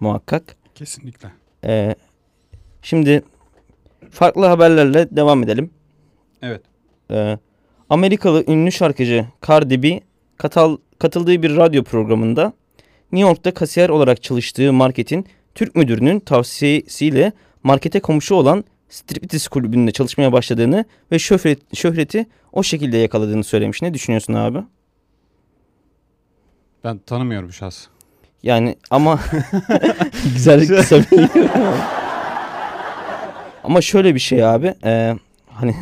Muhakkak. 0.00 0.56
Kesinlikle. 0.74 1.28
Ee, 1.64 1.94
şimdi 2.82 3.22
farklı 4.10 4.46
haberlerle 4.46 5.16
devam 5.16 5.42
edelim. 5.42 5.70
Evet. 6.42 6.62
Ee, 7.10 7.38
Amerikalı 7.90 8.44
ünlü 8.48 8.72
şarkıcı 8.72 9.26
Cardi 9.48 9.82
B 9.82 10.00
katal, 10.36 10.76
katıldığı 10.98 11.42
bir 11.42 11.56
radyo 11.56 11.84
programında 11.84 12.52
New 13.12 13.28
York'ta 13.28 13.54
kasiyer 13.54 13.88
olarak 13.88 14.22
çalıştığı 14.22 14.72
marketin 14.72 15.26
Türk 15.54 15.76
müdürünün 15.76 16.20
tavsiyesiyle 16.20 17.32
markete 17.62 18.00
komşu 18.00 18.34
olan 18.34 18.64
striptease 18.88 19.48
kulübünde 19.50 19.92
çalışmaya 19.92 20.32
başladığını 20.32 20.84
ve 21.12 21.18
şöhret, 21.18 21.76
şöhreti 21.76 22.26
o 22.52 22.62
şekilde 22.62 22.96
yakaladığını 22.96 23.44
söylemiş. 23.44 23.82
Ne 23.82 23.94
düşünüyorsun 23.94 24.34
abi? 24.34 24.58
Ben 26.84 26.98
tanımıyorum 26.98 27.52
şahs. 27.52 27.86
Yani 28.42 28.76
ama 28.90 29.20
güzel 30.34 30.66
kısa 30.76 30.96
bir 31.00 31.28
Ama 33.64 33.80
şöyle 33.80 34.14
bir 34.14 34.20
şey 34.20 34.44
abi. 34.44 34.74
e, 34.84 35.14
hani 35.48 35.74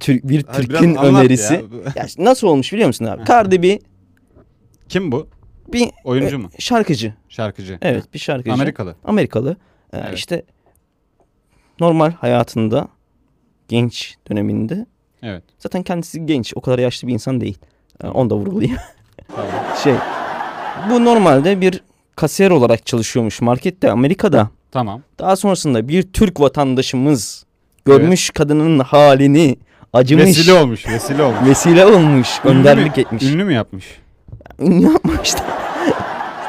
Türk 0.00 0.28
bir 0.28 0.42
Türk'ün 0.42 0.94
önerisi. 0.94 1.64
Ya 1.96 2.06
nasıl 2.18 2.46
olmuş 2.46 2.72
biliyor 2.72 2.86
musun 2.86 3.04
abi? 3.04 3.24
Cardi 3.24 3.62
B 3.62 3.78
Kim 4.88 5.12
bu? 5.12 5.28
bir 5.72 5.90
Oyuncu 6.04 6.34
e, 6.36 6.38
mu? 6.38 6.50
şarkıcı. 6.58 7.14
Şarkıcı. 7.28 7.78
Evet 7.82 8.14
bir 8.14 8.18
şarkıcı. 8.18 8.52
Amerikalı. 8.52 8.96
Amerikalı. 9.04 9.56
E, 9.92 9.98
Evet. 9.98 10.14
işte 10.18 10.42
normal 11.80 12.12
hayatında 12.12 12.88
genç 13.68 14.14
döneminde 14.30 14.86
Evet. 15.22 15.42
zaten 15.58 15.82
kendisi 15.82 16.26
genç. 16.26 16.52
O 16.56 16.60
kadar 16.60 16.78
yaşlı 16.78 17.08
bir 17.08 17.12
insan 17.12 17.40
değil. 17.40 17.58
E, 18.04 18.06
onu 18.06 18.30
da 18.30 18.34
vurgulayayım. 18.36 18.78
Tamam. 19.36 19.50
şey 19.84 19.94
bu 20.90 21.04
normalde 21.04 21.60
bir 21.60 21.80
kasiyer 22.16 22.50
olarak 22.50 22.86
çalışıyormuş 22.86 23.40
markette 23.40 23.90
Amerika'da. 23.90 24.50
Tamam. 24.70 25.02
Daha 25.18 25.36
sonrasında 25.36 25.88
bir 25.88 26.02
Türk 26.02 26.40
vatandaşımız 26.40 27.46
görmüş 27.84 28.30
kadının 28.30 28.78
halini 28.78 29.56
acımış. 29.92 30.24
Vesile 30.26 30.52
olmuş. 30.52 30.88
Vesile 30.88 31.22
olmuş. 31.22 31.48
vesile 31.48 31.86
olmuş. 31.86 32.28
Ünlü 32.44 32.52
önderlik 32.54 32.96
mü- 32.96 33.02
etmiş. 33.02 33.22
Ünlü 33.22 33.44
mü 33.44 33.52
yapmış? 33.52 33.84
Ünlü 34.60 34.92
yapmış 34.92 35.34
da. 35.34 35.38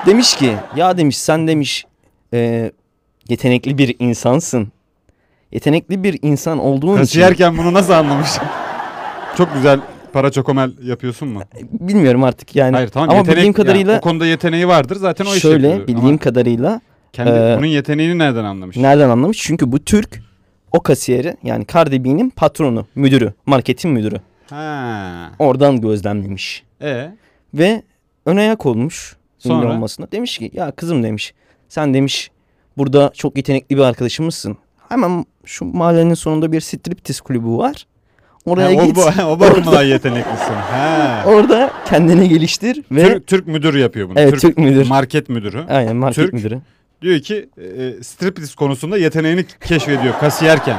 demiş 0.05 0.35
ki 0.35 0.53
ya 0.75 0.97
demiş 0.97 1.17
sen 1.17 1.47
demiş 1.47 1.85
e, 2.33 2.71
yetenekli 3.29 3.77
bir 3.77 3.95
insansın. 3.99 4.71
Yetenekli 5.51 6.03
bir 6.03 6.19
insan 6.21 6.59
olduğun 6.59 6.93
için 6.93 6.99
Kasiyerken 7.01 7.57
bunu 7.57 7.73
nasıl 7.73 7.93
anlamış? 7.93 8.29
Çok 9.37 9.53
güzel 9.53 9.79
para 10.13 10.31
çokomel 10.31 10.71
yapıyorsun 10.83 11.27
mu? 11.27 11.41
bilmiyorum 11.71 12.23
artık 12.23 12.55
yani. 12.55 12.75
Hayır 12.75 12.89
tamam 12.89 13.09
Ama 13.09 13.17
yetenek, 13.17 13.37
bildiğim 13.37 13.53
yani 13.53 13.65
kadarıyla 13.65 13.97
o 13.97 14.01
konuda 14.01 14.25
yeteneği 14.25 14.67
vardır 14.67 14.95
zaten 14.95 15.25
o 15.25 15.29
işi 15.29 15.39
şöyle 15.39 15.79
bildiğim 15.87 16.05
Ama 16.07 16.17
kadarıyla 16.17 16.81
kendi, 17.13 17.29
e, 17.29 17.55
bunun 17.57 17.65
yeteneğini 17.65 18.17
nereden 18.17 18.43
anlamış? 18.43 18.77
nereden 18.77 19.09
anlamış? 19.09 19.37
Çünkü 19.37 19.71
bu 19.71 19.79
Türk 19.83 20.21
o 20.71 20.79
kasiyeri 20.79 21.37
yani 21.43 21.65
Cardi 21.73 22.03
B'nin 22.03 22.29
patronu, 22.29 22.85
müdürü, 22.95 23.33
marketin 23.45 23.91
müdürü. 23.91 24.21
Ha. 24.49 25.31
Oradan 25.39 25.81
gözlemlemiş. 25.81 26.63
E 26.81 27.11
Ve 27.53 27.81
ön 28.25 28.37
ayak 28.37 28.65
olmuş 28.65 29.15
ünlü 29.45 29.53
Sonra? 29.53 29.69
olmasına. 29.71 30.11
Demiş 30.11 30.37
ki 30.37 30.51
ya 30.53 30.71
kızım 30.71 31.03
demiş 31.03 31.33
sen 31.69 31.93
demiş 31.93 32.31
burada 32.77 33.11
çok 33.13 33.37
yetenekli 33.37 33.77
bir 33.77 33.81
arkadaşımızsın. 33.81 34.57
Hemen 34.89 35.25
şu 35.45 35.65
mahallenin 35.65 36.13
sonunda 36.13 36.51
bir 36.51 36.61
striptiz 36.61 37.21
kulübü 37.21 37.47
var. 37.49 37.85
Oraya 38.45 38.77
Ha, 38.77 38.81
o, 38.83 38.85
git. 38.85 38.95
bu, 38.95 39.01
o 39.27 39.39
bakımdan 39.39 39.83
yeteneklisin. 39.83 40.53
Ha. 40.53 41.23
Orada 41.27 41.71
kendini 41.85 42.29
geliştir 42.29 42.83
ve 42.91 43.03
Türk, 43.03 43.27
Türk 43.27 43.47
müdür 43.47 43.73
yapıyor 43.75 44.09
bunu. 44.09 44.19
evet 44.19 44.41
Türk, 44.41 44.57
müdür. 44.57 44.87
Market 44.87 45.29
müdürü. 45.29 45.65
Aynen 45.69 45.95
market 45.95 46.15
Türk. 46.23 46.33
müdürü. 46.33 46.59
Diyor 47.01 47.19
ki 47.19 47.49
e, 47.57 48.03
striptease 48.03 48.55
konusunda 48.55 48.97
yeteneğini 48.97 49.45
keşfediyor 49.67 50.19
kasiyerken. 50.19 50.77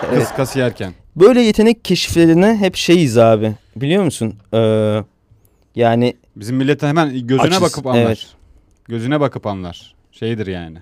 Kız 0.00 0.08
Evet. 0.12 0.34
kasiyerken. 0.36 0.92
Böyle 1.16 1.40
yetenek 1.42 1.84
keşiflerine 1.84 2.56
hep 2.56 2.76
şeyiz 2.76 3.18
abi. 3.18 3.52
Biliyor 3.76 4.04
musun? 4.04 4.34
Ee, 4.54 5.04
yani 5.74 6.16
Bizim 6.36 6.56
millete 6.56 6.86
hemen 6.86 7.26
gözüne 7.26 7.46
Açız, 7.46 7.62
bakıp 7.62 7.86
anlar. 7.86 8.00
evet. 8.02 8.26
Gözüne 8.88 9.20
bakıp 9.20 9.46
anlar. 9.46 9.94
Şeydir 10.12 10.46
yani. 10.46 10.78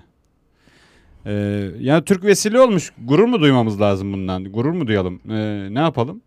Ee, 1.25 1.31
yani 1.79 2.03
Türk 2.05 2.23
vesile 2.23 2.59
olmuş. 2.61 2.91
Gurur 3.05 3.25
mu 3.25 3.41
duymamız 3.41 3.81
lazım 3.81 4.13
bundan? 4.13 4.43
Gurur 4.43 4.71
mu 4.71 4.87
duyalım? 4.87 5.21
Ee, 5.29 5.67
ne 5.71 5.79
yapalım? 5.79 6.21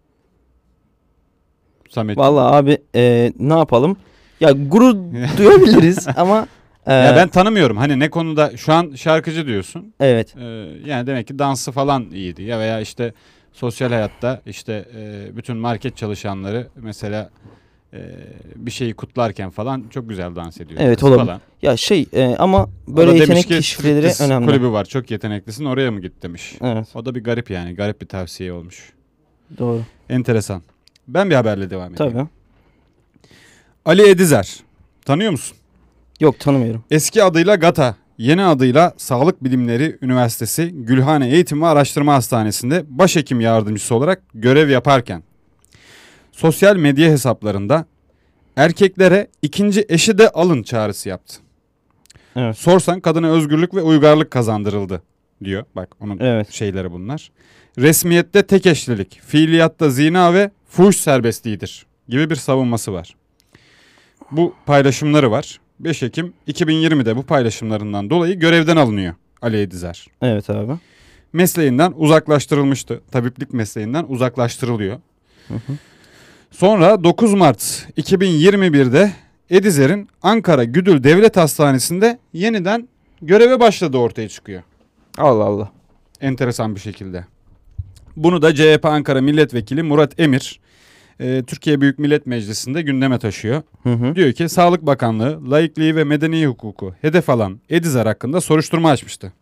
Samet. 1.90 2.18
vallahi 2.18 2.54
abi 2.56 2.78
e, 2.94 3.32
ne 3.38 3.54
yapalım? 3.58 3.96
Ya 4.40 4.50
gurur 4.50 4.94
duyabiliriz 5.38 6.06
ama 6.16 6.46
e, 6.86 6.92
Ya 6.94 7.16
ben 7.16 7.28
tanımıyorum. 7.28 7.76
Hani 7.76 7.98
ne 7.98 8.10
konuda 8.10 8.56
şu 8.56 8.72
an 8.72 8.92
şarkıcı 8.94 9.46
diyorsun. 9.46 9.94
evet 10.00 10.34
Ee, 10.36 10.42
yani 10.86 11.06
demek 11.06 11.26
ki 11.26 11.38
dansı 11.38 11.72
falan 11.72 12.10
iyiydi. 12.10 12.42
Ya 12.42 12.58
veya 12.58 12.80
işte 12.80 13.12
sosyal 13.52 13.88
hayatta 13.88 14.40
işte 14.46 14.88
e, 14.96 15.36
bütün 15.36 15.56
market 15.56 15.96
çalışanları 15.96 16.68
mesela 16.76 17.30
e, 17.92 17.98
bir 18.56 18.70
şeyi 18.70 18.94
kutlarken 18.94 19.50
falan 19.50 19.84
çok 19.90 20.08
güzel 20.08 20.36
dans 20.36 20.60
ediyor. 20.60 20.80
Evet, 20.82 21.02
olabilir. 21.02 21.26
Falan. 21.26 21.40
ya 21.62 21.76
şey 21.76 22.06
e, 22.12 22.36
ama 22.38 22.62
O 22.64 22.68
böyle 22.96 23.10
demiş 23.10 23.20
yetenek 23.20 23.44
ki, 23.44 23.62
striptiz 23.74 24.20
önemli. 24.20 24.46
kulübü 24.46 24.68
var 24.68 24.84
çok 24.84 25.10
yeteneklisin 25.10 25.64
oraya 25.64 25.90
mı 25.90 26.00
git 26.00 26.22
demiş. 26.22 26.54
Evet 26.62 26.88
O 26.94 27.04
da 27.04 27.14
bir 27.14 27.24
garip 27.24 27.50
yani 27.50 27.74
garip 27.74 28.00
bir 28.00 28.06
tavsiye 28.06 28.52
olmuş. 28.52 28.92
doğru. 29.58 29.82
Enteresan. 30.10 30.62
Ben 31.08 31.30
bir 31.30 31.34
haberle 31.34 31.70
devam 31.70 31.94
edeyim. 31.94 32.12
Tabii. 32.12 32.26
Ali 33.84 34.08
Edizer. 34.08 34.56
Tanıyor 35.04 35.30
musun? 35.30 35.56
Yok 36.20 36.40
tanımıyorum. 36.40 36.84
Eski 36.90 37.22
adıyla 37.22 37.54
GATA, 37.54 37.96
yeni 38.18 38.42
adıyla 38.44 38.92
Sağlık 38.96 39.44
Bilimleri 39.44 39.98
Üniversitesi 40.02 40.70
Gülhane 40.74 41.28
Eğitim 41.30 41.62
ve 41.62 41.66
Araştırma 41.66 42.14
Hastanesi'nde 42.14 42.84
başhekim 42.88 43.40
yardımcısı 43.40 43.94
olarak 43.94 44.22
görev 44.34 44.68
yaparken 44.70 45.22
sosyal 46.32 46.76
medya 46.76 47.10
hesaplarında 47.10 47.86
erkeklere 48.56 49.28
ikinci 49.42 49.86
eşi 49.88 50.18
de 50.18 50.30
alın 50.30 50.62
çağrısı 50.62 51.08
yaptı. 51.08 51.36
Evet. 52.36 52.58
Sorsan 52.58 53.00
kadına 53.00 53.30
özgürlük 53.30 53.74
ve 53.74 53.82
uygarlık 53.82 54.30
kazandırıldı 54.30 55.02
diyor. 55.44 55.64
Bak 55.76 55.88
onun 56.00 56.18
Evet. 56.18 56.52
şeyleri 56.52 56.92
bunlar. 56.92 57.30
Resmiyette 57.78 58.46
tek 58.46 58.66
eşlilik, 58.66 59.20
fiiliyatta 59.26 59.90
zina 59.90 60.34
ve 60.34 60.50
fuhuş 60.68 60.96
serbestliğidir 60.96 61.86
gibi 62.08 62.30
bir 62.30 62.36
savunması 62.36 62.92
var. 62.92 63.16
Bu 64.30 64.54
paylaşımları 64.66 65.30
var. 65.30 65.60
5 65.80 66.02
Ekim 66.02 66.32
2020'de 66.48 67.16
bu 67.16 67.22
paylaşımlarından 67.22 68.10
dolayı 68.10 68.34
görevden 68.38 68.76
alınıyor 68.76 69.14
Ali 69.42 69.60
Edizer. 69.60 70.06
Evet 70.22 70.50
abi. 70.50 70.72
Mesleğinden 71.32 71.92
uzaklaştırılmıştı. 71.96 73.00
Tabiplik 73.12 73.52
mesleğinden 73.52 74.04
uzaklaştırılıyor. 74.08 74.98
Hı 75.48 75.54
hı. 75.54 75.72
Sonra 76.50 77.04
9 77.04 77.34
Mart 77.34 77.86
2021'de 77.96 79.12
Edizer'in 79.50 80.08
Ankara 80.22 80.64
Güdül 80.64 81.04
Devlet 81.04 81.36
Hastanesi'nde 81.36 82.18
yeniden 82.32 82.88
göreve 83.22 83.60
başladığı 83.60 83.98
ortaya 83.98 84.28
çıkıyor 84.28 84.62
Allah 85.18 85.44
Allah. 85.44 85.72
enteresan 86.20 86.74
bir 86.74 86.80
şekilde. 86.80 87.24
Bunu 88.16 88.42
da 88.42 88.54
CHP 88.54 88.84
Ankara 88.84 89.20
Milletvekili 89.20 89.82
Murat 89.82 90.20
Emir 90.20 90.60
e, 91.20 91.42
Türkiye 91.42 91.80
Büyük 91.80 91.98
Millet 91.98 92.26
Meclisi'nde 92.26 92.82
gündeme 92.82 93.18
taşıyor. 93.18 93.62
Hı 93.82 93.92
hı. 93.92 94.14
Diyor 94.14 94.32
ki 94.32 94.48
Sağlık 94.48 94.82
Bakanlığı 94.82 95.50
laikliği 95.50 95.96
ve 95.96 96.04
medeni 96.04 96.46
hukuku 96.46 96.94
hedef 97.00 97.30
alan 97.30 97.60
Edizer 97.70 98.06
hakkında 98.06 98.40
soruşturma 98.40 98.90
açmıştı. 98.90 99.32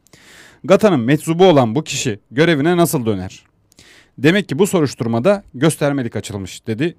GATA'nın 0.64 1.00
meczubu 1.00 1.46
olan 1.46 1.74
bu 1.74 1.84
kişi 1.84 2.18
görevine 2.30 2.76
nasıl 2.76 3.06
döner? 3.06 3.44
Demek 4.18 4.48
ki 4.48 4.58
bu 4.58 4.66
soruşturmada 4.66 5.42
göstermelik 5.54 6.16
açılmış 6.16 6.66
dedi 6.66 6.96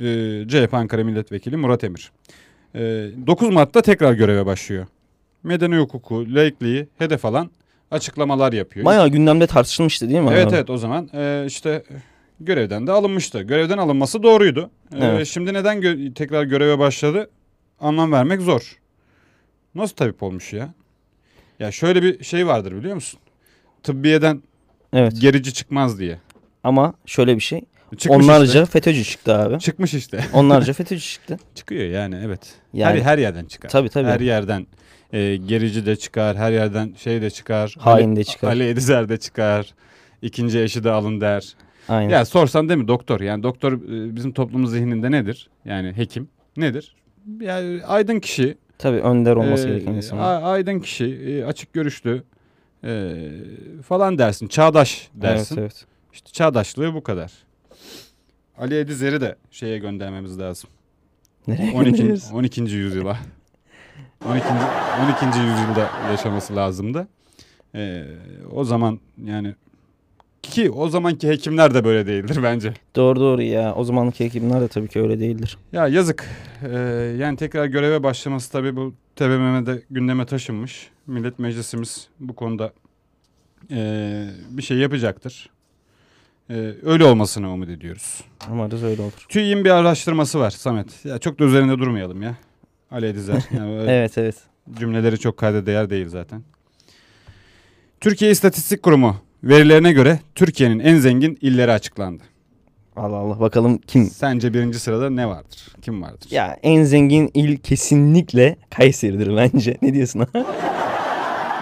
e, 0.00 0.04
CHP 0.48 0.74
Ankara 0.74 1.04
Milletvekili 1.04 1.56
Murat 1.56 1.84
Emir. 1.84 2.12
E, 2.74 2.80
9 3.26 3.50
Mart'ta 3.50 3.82
tekrar 3.82 4.12
göreve 4.12 4.46
başlıyor. 4.46 4.86
Medeni 5.42 5.76
hukuku, 5.76 6.34
laikliği 6.34 6.88
hedef 6.98 7.24
alan 7.24 7.50
açıklamalar 7.90 8.52
yapıyor. 8.52 8.86
Bayağı 8.86 9.08
gündemde 9.08 9.46
tartışılmıştı 9.46 10.08
değil 10.08 10.20
mi? 10.20 10.30
Evet 10.32 10.46
abi? 10.46 10.54
evet 10.54 10.70
o 10.70 10.76
zaman 10.76 11.10
e, 11.14 11.44
işte 11.46 11.82
görevden 12.40 12.86
de 12.86 12.92
alınmıştı. 12.92 13.42
Görevden 13.42 13.78
alınması 13.78 14.22
doğruydu. 14.22 14.70
E, 14.94 15.04
Evet. 15.04 15.26
Şimdi 15.26 15.54
neden 15.54 15.76
gö- 15.78 16.14
tekrar 16.14 16.42
göreve 16.44 16.78
başladı 16.78 17.30
anlam 17.80 18.12
vermek 18.12 18.40
zor. 18.40 18.76
Nasıl 19.74 19.96
tabip 19.96 20.22
olmuş 20.22 20.52
ya? 20.52 20.74
Ya 21.58 21.72
şöyle 21.72 22.02
bir 22.02 22.24
şey 22.24 22.46
vardır 22.46 22.72
biliyor 22.76 22.94
musun? 22.94 23.20
Tıbbiyeden 23.82 24.42
Evet. 24.92 25.20
gerici 25.20 25.54
çıkmaz 25.54 25.98
diye. 25.98 26.18
Ama 26.64 26.94
şöyle 27.06 27.36
bir 27.36 27.40
şey. 27.40 27.60
Çıkmış 27.96 28.24
Onlarca 28.24 28.62
işte. 28.62 28.66
FETÖ'cü 28.66 29.04
çıktı 29.04 29.34
abi. 29.38 29.58
Çıkmış 29.58 29.94
işte. 29.94 30.24
Onlarca 30.32 30.72
FETÖ'cü 30.72 31.04
çıktı. 31.04 31.38
Çıkıyor 31.54 31.82
yani 31.90 32.20
evet. 32.24 32.40
Yani 32.72 32.98
her, 32.98 33.04
her 33.04 33.18
yerden 33.18 33.44
çıkar. 33.44 33.68
tabii 33.68 33.88
tabii. 33.88 34.08
Her 34.08 34.20
yerden 34.20 34.66
e, 35.12 35.36
gerici 35.36 35.86
de 35.86 35.96
çıkar, 35.96 36.36
her 36.36 36.52
yerden 36.52 36.94
şey 36.98 37.22
de 37.22 37.30
çıkar. 37.30 37.74
Hain 37.78 38.16
de 38.16 38.24
çıkar. 38.24 38.48
Ali 38.48 38.68
Edizer 38.68 39.08
de 39.08 39.16
çıkar. 39.16 39.74
İkinci 40.22 40.60
eşi 40.60 40.84
de 40.84 40.90
alın 40.90 41.20
der. 41.20 41.54
Aynen. 41.88 42.10
Ya 42.10 42.24
sorsan 42.24 42.68
değil 42.68 42.80
mi 42.80 42.88
doktor? 42.88 43.20
Yani 43.20 43.42
doktor 43.42 43.72
e, 43.72 44.16
bizim 44.16 44.32
toplumumuz 44.32 44.70
zihninde 44.70 45.10
nedir? 45.10 45.48
Yani 45.64 45.92
hekim 45.92 46.28
nedir? 46.56 46.96
Yani 47.40 47.84
aydın 47.84 48.20
kişi. 48.20 48.58
Tabii 48.78 49.00
önder 49.00 49.36
olması 49.36 49.68
e, 49.68 49.70
gereken 49.70 49.92
insan. 49.92 50.42
aydın 50.42 50.80
kişi, 50.80 51.04
e, 51.04 51.44
açık 51.44 51.72
görüşlü 51.72 52.22
e, 52.84 53.20
falan 53.82 54.18
dersin. 54.18 54.48
Çağdaş 54.48 55.08
dersin. 55.14 55.54
Evet 55.54 55.62
evet. 55.62 55.86
İşte 56.12 56.32
çağdaşlığı 56.32 56.94
bu 56.94 57.02
kadar. 57.02 57.32
Ali 58.58 58.78
Edizer'i 58.78 59.20
de 59.20 59.36
şeye 59.50 59.78
göndermemiz 59.78 60.38
lazım. 60.38 60.70
Nereye 61.46 61.72
12. 61.72 61.90
gönderiyoruz? 61.90 62.30
12. 62.32 62.60
yüzyıla. 62.60 63.18
12. 64.24 64.46
12. 65.24 65.38
yüzyılda 65.38 65.90
yaşaması 66.10 66.56
lazımdı. 66.56 67.08
Ee, 67.74 68.04
o 68.52 68.64
zaman 68.64 69.00
yani 69.24 69.54
ki 70.50 70.70
o 70.70 70.88
zamanki 70.88 71.28
hekimler 71.28 71.74
de 71.74 71.84
böyle 71.84 72.06
değildir 72.06 72.38
bence. 72.42 72.74
Doğru 72.96 73.20
doğru 73.20 73.42
ya. 73.42 73.74
O 73.74 73.84
zamanki 73.84 74.24
hekimler 74.24 74.60
de 74.60 74.68
tabii 74.68 74.88
ki 74.88 75.00
öyle 75.00 75.20
değildir. 75.20 75.58
Ya 75.72 75.88
yazık. 75.88 76.24
Ee, 76.62 76.78
yani 77.18 77.36
tekrar 77.36 77.66
göreve 77.66 78.02
başlaması 78.02 78.52
tabii 78.52 78.76
bu 78.76 78.94
TBMM'de 79.16 79.82
gündeme 79.90 80.26
taşınmış. 80.26 80.90
Millet 81.06 81.38
Meclisimiz 81.38 82.08
bu 82.20 82.34
konuda 82.34 82.72
ee, 83.70 84.26
bir 84.50 84.62
şey 84.62 84.76
yapacaktır. 84.76 85.50
Ee, 86.50 86.74
öyle 86.82 87.04
olmasını 87.04 87.52
umut 87.52 87.68
ediyoruz. 87.68 88.20
Umarız 88.50 88.84
öyle 88.84 89.02
olur. 89.02 89.26
TÜİ'nin 89.28 89.64
bir 89.64 89.70
araştırması 89.70 90.40
var 90.40 90.50
Samet. 90.50 91.04
Ya 91.04 91.18
çok 91.18 91.38
da 91.38 91.44
üzerinde 91.44 91.78
durmayalım 91.78 92.22
ya. 92.22 92.36
Ali 92.90 93.06
Edizer. 93.06 93.42
Yani 93.56 93.84
Evet 93.88 94.18
evet. 94.18 94.36
cümleleri 94.78 95.18
çok 95.18 95.36
kayda 95.36 95.66
değer 95.66 95.90
değil 95.90 96.08
zaten. 96.08 96.42
Türkiye 98.00 98.30
İstatistik 98.30 98.82
Kurumu 98.82 99.16
verilerine 99.48 99.92
göre 99.92 100.20
Türkiye'nin 100.34 100.78
en 100.78 100.96
zengin 100.96 101.38
illeri 101.40 101.72
açıklandı. 101.72 102.22
Allah 102.96 103.16
Allah 103.16 103.40
bakalım 103.40 103.78
kim? 103.78 104.04
Sence 104.04 104.54
birinci 104.54 104.78
sırada 104.78 105.10
ne 105.10 105.28
vardır? 105.28 105.66
Kim 105.82 106.02
vardır? 106.02 106.28
Ya 106.30 106.58
en 106.62 106.84
zengin 106.84 107.30
il 107.34 107.56
kesinlikle 107.56 108.56
Kayseri'dir 108.70 109.36
bence. 109.36 109.76
Ne 109.82 109.94
diyorsun? 109.94 110.18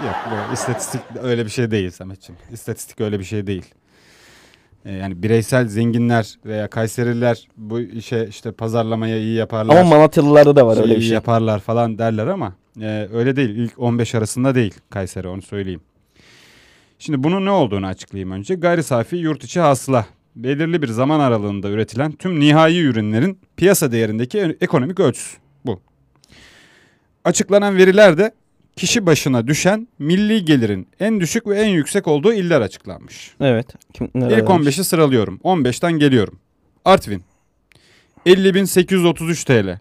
Yok 0.05 0.17
bu 0.31 0.55
istatistik 0.55 1.01
öyle 1.23 1.45
bir 1.45 1.51
şey 1.51 1.71
değil 1.71 1.91
Sametciğim. 1.91 2.41
İstatistik 2.53 3.01
öyle 3.01 3.19
bir 3.19 3.25
şey 3.25 3.47
değil. 3.47 3.65
Ee, 4.85 4.93
yani 4.93 5.23
bireysel 5.23 5.69
zenginler 5.69 6.35
veya 6.47 6.69
Kayserililer 6.71 7.49
bu 7.57 7.81
işe 7.81 8.27
işte 8.31 8.53
pazarlamaya 8.53 9.19
iyi 9.19 9.35
yaparlar. 9.35 9.77
Ama 9.77 9.91
Malatyalılarda 9.91 10.57
da 10.57 10.67
var 10.67 10.77
öyle 10.83 10.95
iyi 10.95 10.97
bir 10.97 11.03
şey. 11.03 11.13
yaparlar 11.13 11.61
falan 11.61 11.99
derler 11.99 12.27
ama 12.27 12.53
e, 12.81 13.09
öyle 13.13 13.37
değil. 13.37 13.51
İlk 13.51 13.79
15 13.79 14.15
arasında 14.15 14.55
değil 14.55 14.75
Kayseri 14.91 15.29
onu 15.29 15.43
söyleyeyim. 15.43 15.81
Şimdi 16.99 17.25
bunun 17.25 17.45
ne 17.47 17.51
olduğunu 17.51 17.87
açıklayayım 17.87 18.31
önce. 18.31 18.55
Gayri 18.55 18.83
safi 18.83 19.17
yurt 19.17 19.45
içi 19.45 19.61
hasıla 19.61 20.07
belirli 20.37 20.83
bir 20.83 20.89
zaman 20.89 21.21
aralığında 21.21 21.69
üretilen 21.69 22.13
tüm 22.13 22.41
nihai 22.41 22.81
ürünlerin 22.81 23.39
piyasa 23.57 23.93
değerindeki 23.93 24.39
e- 24.39 24.57
ekonomik 24.61 25.01
ölçüsü 25.01 25.37
bu. 25.65 25.81
Açıklanan 27.25 27.77
veriler 27.77 28.19
de 28.19 28.33
kişi 28.77 29.07
başına 29.07 29.47
düşen 29.47 29.89
milli 29.99 30.45
gelirin 30.45 30.89
en 31.01 31.21
düşük 31.21 31.47
ve 31.47 31.61
en 31.61 31.69
yüksek 31.69 32.07
olduğu 32.09 32.33
iller 32.33 32.61
açıklanmış. 32.61 33.35
Evet. 33.41 33.67
Kim, 33.93 34.07
İlk 34.15 34.23
vermiş? 34.23 34.79
15'i 34.79 34.85
sıralıyorum. 34.85 35.41
15'ten 35.45 35.93
geliyorum. 35.93 36.39
Artvin. 36.85 37.23
50.833 38.27 39.45
TL. 39.47 39.79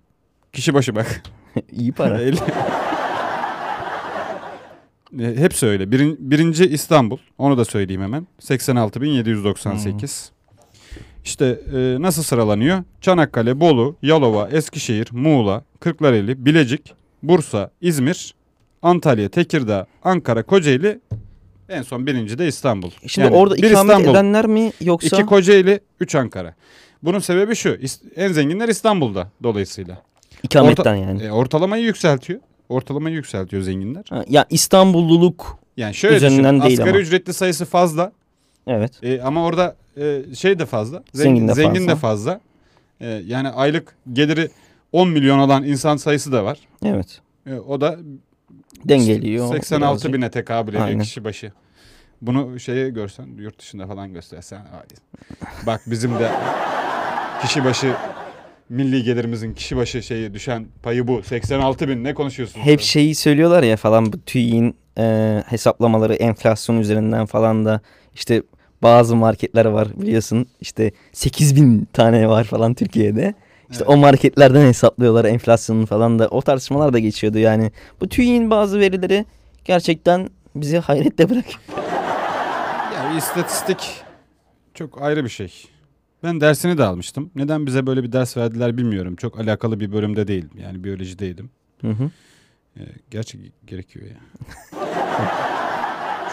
Kişi 0.53 0.73
başı 0.73 0.95
bak. 0.95 1.21
İyi 1.71 1.91
para. 1.91 2.21
E, 5.19 5.35
Hepsi 5.35 5.65
öyle. 5.65 5.91
Birin- 5.91 6.17
birinci 6.19 6.65
İstanbul. 6.65 7.17
Onu 7.37 7.57
da 7.57 7.65
söyleyeyim 7.65 8.01
hemen. 8.01 8.27
86.798. 8.41 10.29
İşte 11.25 11.59
e, 11.75 12.01
nasıl 12.01 12.23
sıralanıyor? 12.23 12.83
Çanakkale, 13.01 13.59
Bolu, 13.59 13.95
Yalova, 14.01 14.49
Eskişehir, 14.49 15.07
Muğla, 15.11 15.63
Kırklareli, 15.79 16.45
Bilecik, 16.45 16.93
Bursa, 17.23 17.71
İzmir, 17.81 18.33
Antalya, 18.81 19.29
Tekirdağ, 19.29 19.87
Ankara, 20.03 20.43
Kocaeli. 20.43 20.99
En 21.69 21.81
son 21.81 22.07
birinci 22.07 22.37
de 22.37 22.47
İstanbul. 22.47 22.91
Şimdi 23.07 23.27
Yani 23.27 23.35
orada 23.37 23.55
ikamet 23.55 23.77
İstanbul, 23.77 24.11
edenler 24.11 24.47
mi 24.47 24.71
yoksa? 24.81 25.17
iki 25.17 25.25
Kocaeli, 25.25 25.79
üç 25.99 26.15
Ankara. 26.15 26.55
Bunun 27.03 27.19
sebebi 27.19 27.55
şu. 27.55 27.77
En 28.15 28.31
zenginler 28.31 28.69
İstanbul'da 28.69 29.31
dolayısıyla. 29.43 30.01
İkametten 30.43 30.83
Orta- 30.83 30.95
yani. 30.95 31.23
E, 31.23 31.31
ortalamayı 31.31 31.83
yükseltiyor. 31.83 32.39
Ortalamayı 32.69 33.15
yükseltiyor 33.15 33.61
zenginler. 33.63 34.03
Ha, 34.09 34.23
ya 34.29 34.45
İstanbulluluk 34.49 35.59
Yani 35.77 35.93
şöyle 35.93 36.15
Üzerinden 36.15 36.55
düşün. 36.55 36.67
değil 36.67 36.79
Asgari 36.79 36.89
ama. 36.95 36.99
ücretli 36.99 37.33
sayısı 37.33 37.65
fazla. 37.65 38.11
evet. 38.67 38.91
E, 39.03 39.21
ama 39.21 39.45
orada 39.45 39.75
e, 39.97 40.21
şey 40.35 40.59
de 40.59 40.65
fazla. 40.65 41.03
Zengin 41.13 41.47
de 41.47 41.53
zengin 41.53 41.73
fazla. 41.79 41.91
de 41.91 41.95
fazla. 41.95 42.39
E, 43.01 43.07
yani 43.07 43.49
aylık 43.49 43.95
geliri 44.13 44.49
10 44.91 45.09
milyon 45.09 45.39
olan 45.39 45.63
insan 45.63 45.97
sayısı 45.97 46.31
da 46.31 46.43
var. 46.45 46.57
Evet. 46.85 47.21
E, 47.47 47.53
o 47.53 47.81
da 47.81 47.97
Dengeliyor. 48.85 49.47
86 49.53 49.91
birazcık. 49.93 50.13
bine 50.13 50.31
tekabül 50.31 50.69
ediyor 50.73 50.85
Aynen. 50.85 51.03
kişi 51.03 51.23
başı. 51.23 51.51
Bunu 52.21 52.59
şeye 52.59 52.89
görsen 52.89 53.27
yurt 53.37 53.59
dışında 53.59 53.87
falan 53.87 54.13
göstersen. 54.13 54.61
Bak 55.67 55.81
bizim 55.87 56.19
de 56.19 56.31
kişi 57.41 57.65
başı 57.65 57.93
milli 58.73 59.03
gelirimizin 59.03 59.53
kişi 59.53 59.77
başı 59.77 60.03
şeyi 60.03 60.33
düşen 60.33 60.67
payı 60.83 61.07
bu. 61.07 61.23
86 61.23 61.87
bin 61.87 62.03
ne 62.03 62.13
konuşuyorsun? 62.13 62.59
Hep 62.59 62.81
şeyi 62.81 63.15
söylüyorlar 63.15 63.63
ya 63.63 63.77
falan 63.77 64.13
bu 64.13 64.21
TÜİ'nin 64.21 64.75
e, 64.97 65.43
hesaplamaları 65.47 66.13
enflasyon 66.13 66.79
üzerinden 66.79 67.25
falan 67.25 67.65
da 67.65 67.81
işte 68.13 68.43
bazı 68.83 69.15
marketler 69.15 69.65
var 69.65 69.87
biliyorsun 70.01 70.47
işte 70.61 70.91
8000 71.11 71.87
tane 71.93 72.29
var 72.29 72.43
falan 72.43 72.73
Türkiye'de. 72.73 73.33
İşte 73.71 73.83
Evet. 73.87 73.93
o 73.93 73.97
marketlerden 73.97 74.67
hesaplıyorlar 74.67 75.25
enflasyonunu 75.25 75.85
falan 75.85 76.19
da 76.19 76.27
o 76.27 76.41
tartışmalar 76.41 76.93
da 76.93 76.99
geçiyordu 76.99 77.37
yani. 77.37 77.71
Bu 78.01 78.09
TÜİ'nin 78.09 78.49
bazı 78.49 78.79
verileri 78.79 79.25
gerçekten 79.65 80.29
bizi 80.55 80.77
hayrette 80.77 81.29
bırakıyor. 81.29 81.59
Ya 82.95 83.17
istatistik 83.17 84.01
çok 84.73 85.01
ayrı 85.01 85.23
bir 85.23 85.29
şey. 85.29 85.53
Ben 86.23 86.41
dersini 86.41 86.77
de 86.77 86.83
almıştım. 86.83 87.31
Neden 87.35 87.65
bize 87.65 87.87
böyle 87.87 88.03
bir 88.03 88.11
ders 88.11 88.37
verdiler 88.37 88.77
bilmiyorum. 88.77 89.15
Çok 89.15 89.39
alakalı 89.39 89.79
bir 89.79 89.91
bölümde 89.91 90.27
değil. 90.27 90.45
Yani 90.57 90.83
biyolojideydim. 90.83 91.49
Hı 91.81 91.87
hı. 91.91 92.09
Ee, 92.77 92.81
gerçi 93.11 93.51
gerekiyor 93.67 94.05
ya. 94.05 94.17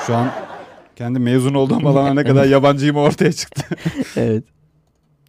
Şu 0.07 0.17
an 0.17 0.31
kendi 0.97 1.19
mezun 1.19 1.55
olduğum 1.55 1.89
alana 1.89 2.15
ne 2.15 2.25
kadar 2.25 2.45
yabancıyım 2.45 2.97
ortaya 2.97 3.33
çıktı. 3.33 3.63
Evet. 4.17 4.45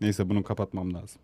Neyse 0.02 0.30
bunu 0.30 0.44
kapatmam 0.44 0.94
lazım. 0.94 1.22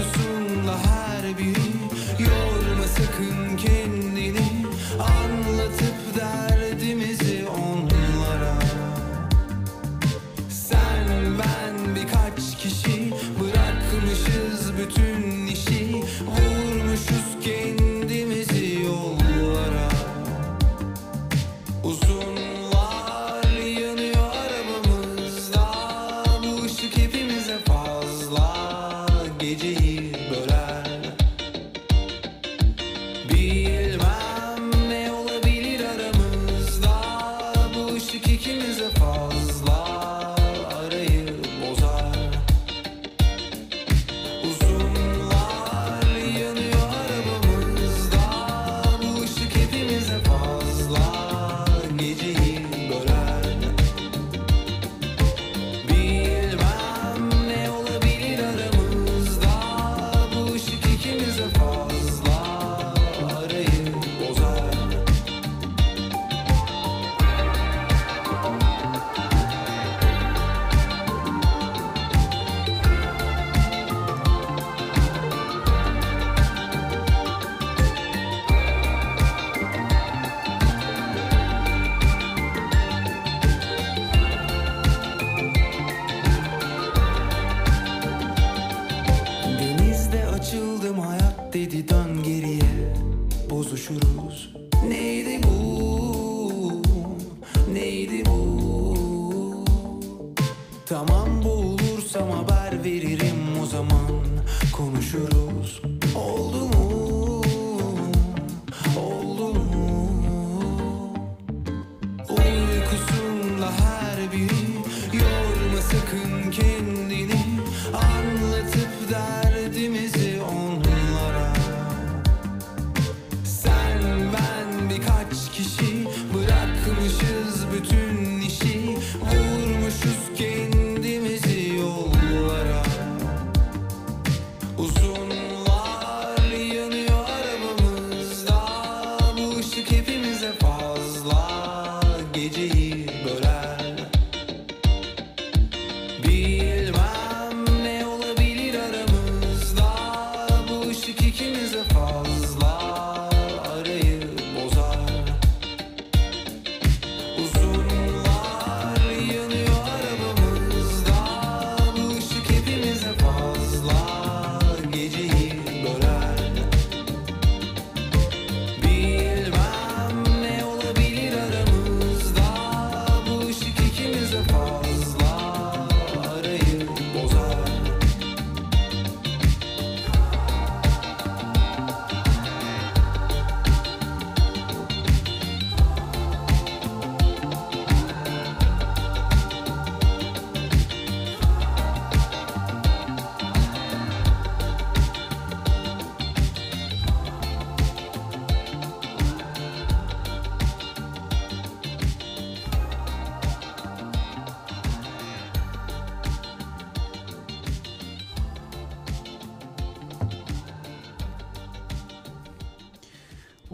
Uykusunda 0.00 0.74
her 0.84 1.24
biri 1.38 1.70
Yorma 2.24 2.49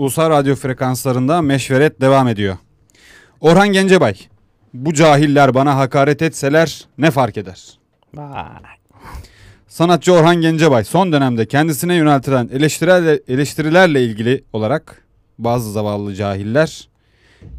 Ulusal 0.07 0.31
radyo 0.31 0.55
frekanslarında 0.55 1.43
meşveret 1.43 2.01
devam 2.01 2.29
ediyor. 2.29 2.57
Orhan 3.41 3.69
Gencebay. 3.69 4.15
Bu 4.75 4.95
cahiller 4.95 5.55
bana 5.55 5.77
hakaret 5.77 6.23
etseler 6.23 6.85
ne 6.99 7.11
fark 7.11 7.37
eder? 7.37 7.79
Vay. 8.15 8.47
Sanatçı 9.69 10.13
Orhan 10.13 10.37
Gencebay 10.37 10.85
son 10.85 11.13
dönemde 11.13 11.47
kendisine 11.47 11.95
yöneltilen 11.95 12.49
eleştirilerle, 12.53 13.21
eleştirilerle 13.29 14.05
ilgili 14.05 14.45
olarak 14.53 15.05
bazı 15.39 15.73
zavallı 15.73 16.15
cahiller 16.15 16.89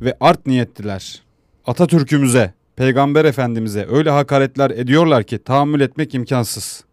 ve 0.01 0.17
art 0.19 0.45
niyetliler 0.45 1.23
Atatürk'ümüze, 1.65 2.53
Peygamber 2.75 3.25
Efendimiz'e 3.25 3.87
öyle 3.89 4.09
hakaretler 4.09 4.69
ediyorlar 4.71 5.23
ki 5.23 5.43
tahammül 5.43 5.81
etmek 5.81 6.13
imkansız. 6.13 6.83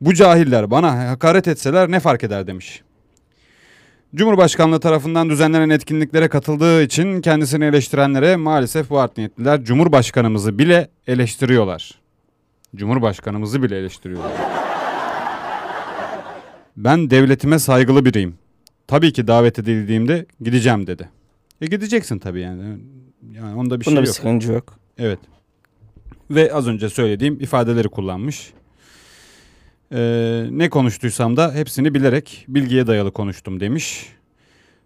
Bu 0.00 0.14
cahiller 0.14 0.70
bana 0.70 1.10
hakaret 1.10 1.48
etseler 1.48 1.90
ne 1.90 2.00
fark 2.00 2.24
eder 2.24 2.46
demiş. 2.46 2.82
Cumhurbaşkanlığı 4.14 4.80
tarafından 4.80 5.30
düzenlenen 5.30 5.70
etkinliklere 5.70 6.28
katıldığı 6.28 6.82
için 6.82 7.20
kendisini 7.20 7.64
eleştirenlere 7.64 8.36
maalesef 8.36 8.90
bu 8.90 8.98
art 8.98 9.16
niyetliler 9.16 9.64
Cumhurbaşkanımızı 9.64 10.58
bile 10.58 10.88
eleştiriyorlar. 11.06 11.94
Cumhurbaşkanımızı 12.76 13.62
bile 13.62 13.78
eleştiriyorlar. 13.78 14.32
Ben 16.76 17.10
devletime 17.10 17.58
saygılı 17.58 18.04
biriyim. 18.04 18.34
Tabii 18.86 19.12
ki 19.12 19.26
davet 19.26 19.58
edildiğimde 19.58 20.26
gideceğim 20.40 20.86
dedi. 20.86 21.08
E 21.60 21.66
gideceksin 21.66 22.18
tabii 22.18 22.40
yani. 22.40 22.78
Yani 23.34 23.54
onda 23.54 23.80
bir 23.80 23.86
Bunda 23.86 23.96
şey 23.96 24.02
bir 24.02 24.06
yok. 24.06 24.16
sıkıntı 24.16 24.52
yok. 24.52 24.74
Evet. 24.98 25.18
Ve 26.30 26.52
az 26.54 26.68
önce 26.68 26.88
söylediğim 26.88 27.40
ifadeleri 27.40 27.88
kullanmış. 27.88 28.52
Ee, 29.94 30.46
ne 30.50 30.68
konuştuysam 30.68 31.36
da 31.36 31.54
hepsini 31.54 31.94
bilerek 31.94 32.44
bilgiye 32.48 32.86
dayalı 32.86 33.12
konuştum 33.12 33.60
demiş. 33.60 34.06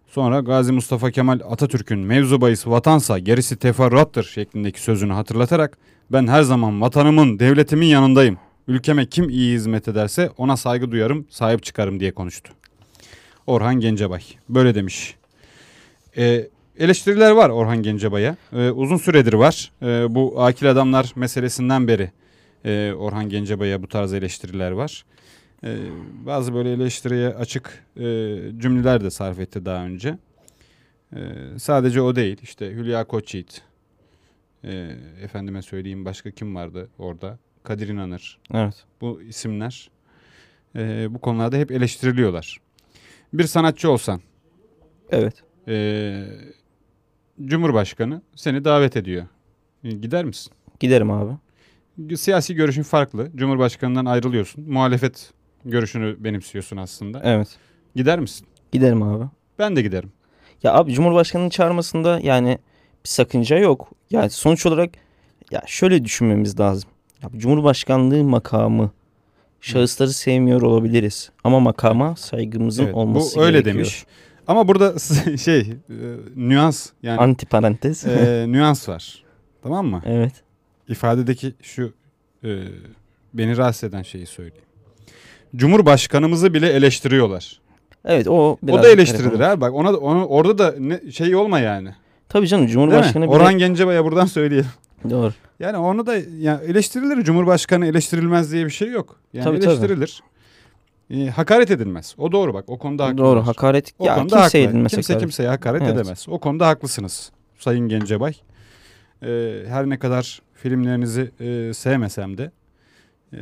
Sonra 0.06 0.40
Gazi 0.40 0.72
Mustafa 0.72 1.10
Kemal 1.10 1.40
Atatürk'ün 1.50 1.98
mevzu 1.98 2.40
bahis 2.40 2.66
vatansa 2.66 3.18
gerisi 3.18 3.56
teferruattır 3.56 4.24
şeklindeki 4.24 4.80
sözünü 4.80 5.12
hatırlatarak 5.12 5.78
ben 6.12 6.26
her 6.26 6.42
zaman 6.42 6.80
vatanımın, 6.80 7.38
devletimin 7.38 7.86
yanındayım. 7.86 8.38
Ülkeme 8.68 9.06
kim 9.06 9.28
iyi 9.28 9.54
hizmet 9.54 9.88
ederse 9.88 10.30
ona 10.36 10.56
saygı 10.56 10.90
duyarım, 10.90 11.26
sahip 11.30 11.62
çıkarım 11.62 12.00
diye 12.00 12.12
konuştu. 12.12 12.52
Orhan 13.46 13.74
Gencebay 13.80 14.22
böyle 14.48 14.74
demiş. 14.74 15.14
Ee, 16.16 16.48
eleştiriler 16.78 17.30
var 17.30 17.50
Orhan 17.50 17.82
Gencebay'a. 17.82 18.36
Ee, 18.52 18.70
uzun 18.70 18.96
süredir 18.96 19.32
var. 19.32 19.72
Ee, 19.82 20.14
bu 20.14 20.42
akil 20.42 20.70
adamlar 20.70 21.12
meselesinden 21.16 21.88
beri 21.88 22.10
e, 22.66 22.92
Orhan 22.92 23.28
Gencebay'a 23.28 23.82
bu 23.82 23.88
tarz 23.88 24.12
eleştiriler 24.12 24.70
var. 24.70 25.04
Ee, 25.64 25.76
bazı 26.26 26.54
böyle 26.54 26.72
eleştiriye 26.72 27.28
açık 27.28 27.84
e, 27.96 28.00
cümleler 28.58 29.04
de 29.04 29.10
sarf 29.10 29.38
etti 29.38 29.64
daha 29.64 29.84
önce. 29.84 30.18
Ee, 31.16 31.18
sadece 31.58 32.00
o 32.00 32.16
değil. 32.16 32.36
İşte 32.42 32.70
Hülya 32.70 33.04
Koçyiğit. 33.04 33.62
e, 34.64 34.96
efendime 35.22 35.62
söyleyeyim 35.62 36.04
başka 36.04 36.30
kim 36.30 36.54
vardı 36.54 36.88
orada? 36.98 37.38
Kadir 37.62 37.88
İnanır. 37.88 38.38
Evet. 38.54 38.84
Bu 39.00 39.22
isimler 39.22 39.90
e, 40.76 41.06
bu 41.14 41.18
konularda 41.18 41.56
hep 41.56 41.70
eleştiriliyorlar. 41.70 42.58
Bir 43.32 43.44
sanatçı 43.44 43.90
olsan 43.90 44.20
Evet. 45.10 45.34
e, 45.68 46.24
Cumhurbaşkanı 47.44 48.22
seni 48.34 48.64
davet 48.64 48.96
ediyor. 48.96 49.26
E, 49.84 49.90
Gider 49.90 50.24
misin? 50.24 50.52
Giderim 50.80 51.10
abi. 51.10 51.32
Siyasi 52.16 52.54
görüşün 52.54 52.82
farklı. 52.82 53.28
Cumhurbaşkanından 53.36 54.04
ayrılıyorsun. 54.06 54.70
Muhalefet 54.72 55.30
görüşünü 55.64 56.16
benimsiyorsun 56.24 56.76
aslında. 56.76 57.20
Evet. 57.24 57.48
Gider 57.96 58.18
misin? 58.20 58.46
Giderim 58.72 59.02
abi. 59.02 59.24
Ben 59.58 59.76
de 59.76 59.82
giderim. 59.82 60.12
Ya 60.62 60.74
abi 60.74 60.92
Cumhurbaşkanı'nın 60.92 61.48
çağırmasında 61.48 62.20
yani 62.22 62.58
bir 63.04 63.08
sakınca 63.08 63.58
yok. 63.58 63.88
Yani 64.10 64.30
sonuç 64.30 64.66
olarak 64.66 64.90
ya 65.50 65.62
şöyle 65.66 66.04
düşünmemiz 66.04 66.60
lazım. 66.60 66.90
Ya 67.22 67.30
Cumhurbaşkanlığı 67.36 68.24
makamı 68.24 68.90
şahısları 69.60 70.12
sevmiyor 70.12 70.62
olabiliriz 70.62 71.30
ama 71.44 71.60
makama 71.60 72.16
saygımızın 72.16 72.84
Evet, 72.84 72.94
olması 72.94 73.38
bu 73.38 73.42
öyle 73.42 73.52
gerekiyor. 73.52 73.74
demiş. 73.74 74.06
Ama 74.46 74.68
burada 74.68 74.98
şey 75.38 75.60
e, 75.60 75.74
nüans 76.36 76.88
yani 77.02 77.18
Anti 77.20 77.46
parantez. 77.46 78.06
e, 78.06 78.44
nüans 78.48 78.88
var. 78.88 79.24
Tamam 79.62 79.86
mı? 79.86 80.02
evet. 80.06 80.32
İfadedeki 80.88 81.54
şu 81.62 81.92
e, 82.44 82.62
beni 83.34 83.56
rahatsız 83.56 83.84
eden 83.84 84.02
şeyi 84.02 84.26
söyleyeyim. 84.26 84.64
Cumhurbaşkanımızı 85.56 86.54
bile 86.54 86.68
eleştiriyorlar. 86.68 87.60
Evet 88.04 88.28
o 88.28 88.58
biraz 88.62 88.80
o 88.80 88.82
da 88.82 88.88
eleştirilir 88.88 89.40
ha. 89.40 89.60
Bak 89.60 89.74
ona 89.74 89.92
onu 89.92 90.26
orada 90.26 90.58
da 90.58 90.74
ne, 90.78 91.10
şey 91.12 91.36
olma 91.36 91.58
yani. 91.60 91.94
Tabii 92.28 92.48
canım 92.48 92.66
Cumhurbaşkanı 92.66 93.24
bile... 93.24 93.32
Orhan 93.34 93.58
Gencebay'a 93.58 94.04
buradan 94.04 94.26
söyleyelim. 94.26 94.70
Doğru. 95.10 95.32
Yani 95.60 95.76
onu 95.76 96.06
da 96.06 96.16
ya 96.38 96.60
eleştirilir. 96.66 97.24
Cumhurbaşkanı 97.24 97.86
eleştirilmez 97.86 98.52
diye 98.52 98.64
bir 98.64 98.70
şey 98.70 98.90
yok. 98.90 99.20
Yani 99.32 99.44
Tabii, 99.44 99.60
tabii. 99.60 99.68
eleştirilir. 99.74 100.22
E, 101.10 101.26
hakaret 101.26 101.70
edilmez. 101.70 102.14
O 102.18 102.32
doğru 102.32 102.54
bak. 102.54 102.64
O 102.68 102.78
konuda 102.78 103.04
haklı. 103.04 103.18
Doğru 103.18 103.46
hakaret. 103.46 103.92
O 103.98 104.06
ya 104.06 104.14
konuda 104.14 104.40
kimseye 104.40 104.64
haklı. 104.64 104.70
edilmez 104.74 104.92
Kimse 104.92 105.12
hakaret. 105.12 105.20
kimseye 105.20 105.48
hakaret 105.48 105.82
Evet. 105.82 105.94
edemez. 105.94 106.26
O 106.28 106.38
konuda 106.38 106.68
haklısınız 106.68 107.32
Sayın 107.58 107.88
Gencebay. 107.88 108.32
Ee, 109.22 109.62
her 109.68 109.88
ne 109.88 109.98
kadar 109.98 110.42
filmlerinizi 110.56 111.30
e, 111.40 111.74
sevmesem 111.74 112.38
de 112.38 112.50
e, 113.32 113.38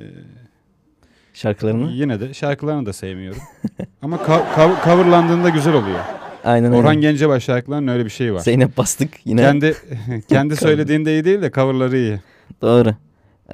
Şarkılarını. 1.34 1.90
yine 1.92 2.20
de 2.20 2.34
şarkılarını 2.34 2.86
da 2.86 2.92
sevmiyorum. 2.92 3.40
Ama 4.02 4.16
ka- 4.16 4.84
coverlandığında 4.84 5.48
güzel 5.48 5.74
oluyor. 5.74 5.98
Aynen 6.44 6.72
öyle. 6.72 6.80
Orhan 6.80 7.00
Gencebay 7.00 7.40
şarkılarının 7.40 7.92
öyle 7.92 8.04
bir 8.04 8.10
şeyi 8.10 8.34
var. 8.34 8.38
Zeynep 8.40 8.76
bastık 8.76 9.10
yine. 9.24 9.40
Kendi 9.42 9.74
kendi 10.28 10.56
söylediğinde 10.56 11.12
iyi 11.12 11.24
değil 11.24 11.42
de 11.42 11.50
coverları 11.50 11.96
iyi. 11.98 12.20
Doğru. 12.62 12.94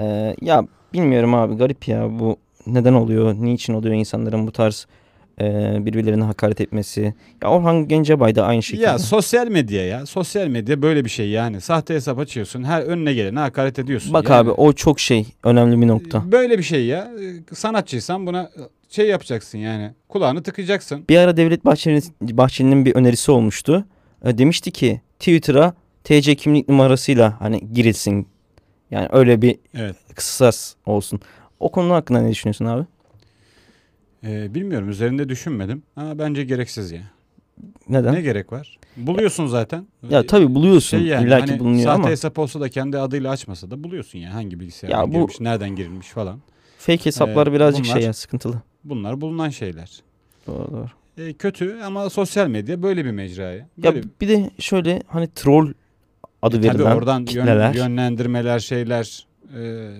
Ee, 0.00 0.36
ya 0.40 0.66
bilmiyorum 0.92 1.34
abi 1.34 1.54
garip 1.56 1.88
ya 1.88 2.18
bu 2.18 2.36
neden 2.66 2.92
oluyor? 2.92 3.34
Niçin 3.34 3.74
oluyor 3.74 3.94
insanların 3.94 4.46
bu 4.46 4.52
tarz 4.52 4.86
e, 5.40 5.76
birbirlerine 5.86 6.24
hakaret 6.24 6.60
etmesi? 6.60 7.14
Ya 7.42 7.48
Orhan 7.50 7.88
Gencebay 7.88 8.34
da 8.34 8.44
aynı 8.46 8.62
şekilde. 8.62 8.86
Ya 8.86 8.98
sosyal 8.98 9.48
medya 9.48 9.86
ya. 9.86 10.06
Sosyal 10.06 10.46
medya 10.46 10.82
böyle 10.82 11.04
bir 11.04 11.10
şey 11.10 11.28
yani. 11.30 11.60
Sahte 11.60 11.94
hesap 11.94 12.18
açıyorsun. 12.18 12.64
Her 12.64 12.82
önüne 12.82 13.14
gelene 13.14 13.38
hakaret 13.38 13.78
ediyorsun. 13.78 14.12
Bak 14.12 14.24
Yani- 14.24 14.36
abi 14.36 14.50
o 14.50 14.72
çok 14.72 15.00
şey 15.00 15.26
önemli 15.44 15.80
bir 15.82 15.88
nokta. 15.88 16.32
Böyle 16.32 16.58
bir 16.58 16.62
şey 16.62 16.84
ya. 16.86 17.10
Sanatçıysan 17.52 18.26
buna 18.26 18.50
şey 18.88 19.06
yapacaksın 19.08 19.58
yani. 19.58 19.90
Kulağını 20.08 20.42
tıkayacaksın. 20.42 21.04
Bir 21.08 21.16
ara 21.16 21.36
Devlet 21.36 21.64
Bahçeli'nin, 21.64 22.02
Bahçeli'nin 22.38 22.84
bir 22.84 22.94
önerisi 22.94 23.32
olmuştu. 23.32 23.84
E, 24.24 24.38
demişti 24.38 24.70
ki 24.70 25.00
Twitter'a 25.18 25.74
TC 26.04 26.34
kimlik 26.34 26.68
numarasıyla 26.68 27.40
hani 27.40 27.72
girilsin. 27.72 28.26
Yani 28.90 29.08
öyle 29.12 29.42
bir 29.42 29.58
Evet. 29.74 29.96
kısas 30.14 30.74
olsun. 30.86 31.20
O 31.60 31.70
konu 31.70 31.94
hakkında 31.94 32.20
ne 32.22 32.30
düşünüyorsun 32.30 32.64
abi? 32.64 32.84
Ee, 34.24 34.54
bilmiyorum 34.54 34.88
üzerinde 34.88 35.28
düşünmedim. 35.28 35.82
Ama 35.96 36.18
bence 36.18 36.44
gereksiz 36.44 36.92
ya. 36.92 37.00
Neden? 37.88 38.14
Ne 38.14 38.20
gerek 38.20 38.52
var? 38.52 38.78
Buluyorsun 38.96 39.46
zaten. 39.46 39.86
Ya 40.10 40.26
tabii 40.26 40.54
buluyorsun. 40.54 40.98
Şey 40.98 41.06
yani, 41.06 41.26
İlla 41.26 41.40
ki 41.44 41.50
hani 41.50 41.60
bulunuyor 41.60 41.84
sahte 41.84 42.00
ama 42.02 42.10
hesap 42.10 42.38
olsa 42.38 42.60
da 42.60 42.68
kendi 42.68 42.98
adıyla 42.98 43.30
açmasa 43.30 43.70
da 43.70 43.84
buluyorsun 43.84 44.18
ya. 44.18 44.34
Hangi 44.34 44.60
bilgisayardan 44.60 44.98
Ya 45.00 45.12
bu- 45.14 45.28
nereden 45.40 45.76
girilmiş 45.76 46.08
falan. 46.08 46.40
fake 46.78 47.04
hesaplar 47.06 47.46
Ee, 47.46 47.52
birazcık 47.52 47.84
bunlar- 47.84 47.94
şey 47.94 48.02
ya 48.02 48.12
sıkıntılı. 48.12 48.62
Bunlar 48.84 49.20
bulunan 49.20 49.48
şeyler. 49.48 49.90
Doğru 50.46 50.70
doğru. 50.72 50.86
Ee, 51.18 51.32
kötü 51.32 51.78
ama 51.84 52.10
sosyal 52.10 52.48
medya 52.48 52.82
böyle 52.82 53.04
bir 53.04 53.10
mecraya. 53.10 53.66
Ya 53.82 53.94
bir 54.20 54.28
de 54.28 54.50
şöyle 54.58 55.02
hani 55.06 55.28
troll 55.34 55.72
adı 56.42 56.56
E, 56.58 56.62
verilen 56.62 56.96
oradan 56.96 57.18
yön- 57.20 57.26
kitleler. 57.26 57.74
yönlendirmeler 57.74 58.58
şeyler 58.58 59.26
e, 59.58 59.90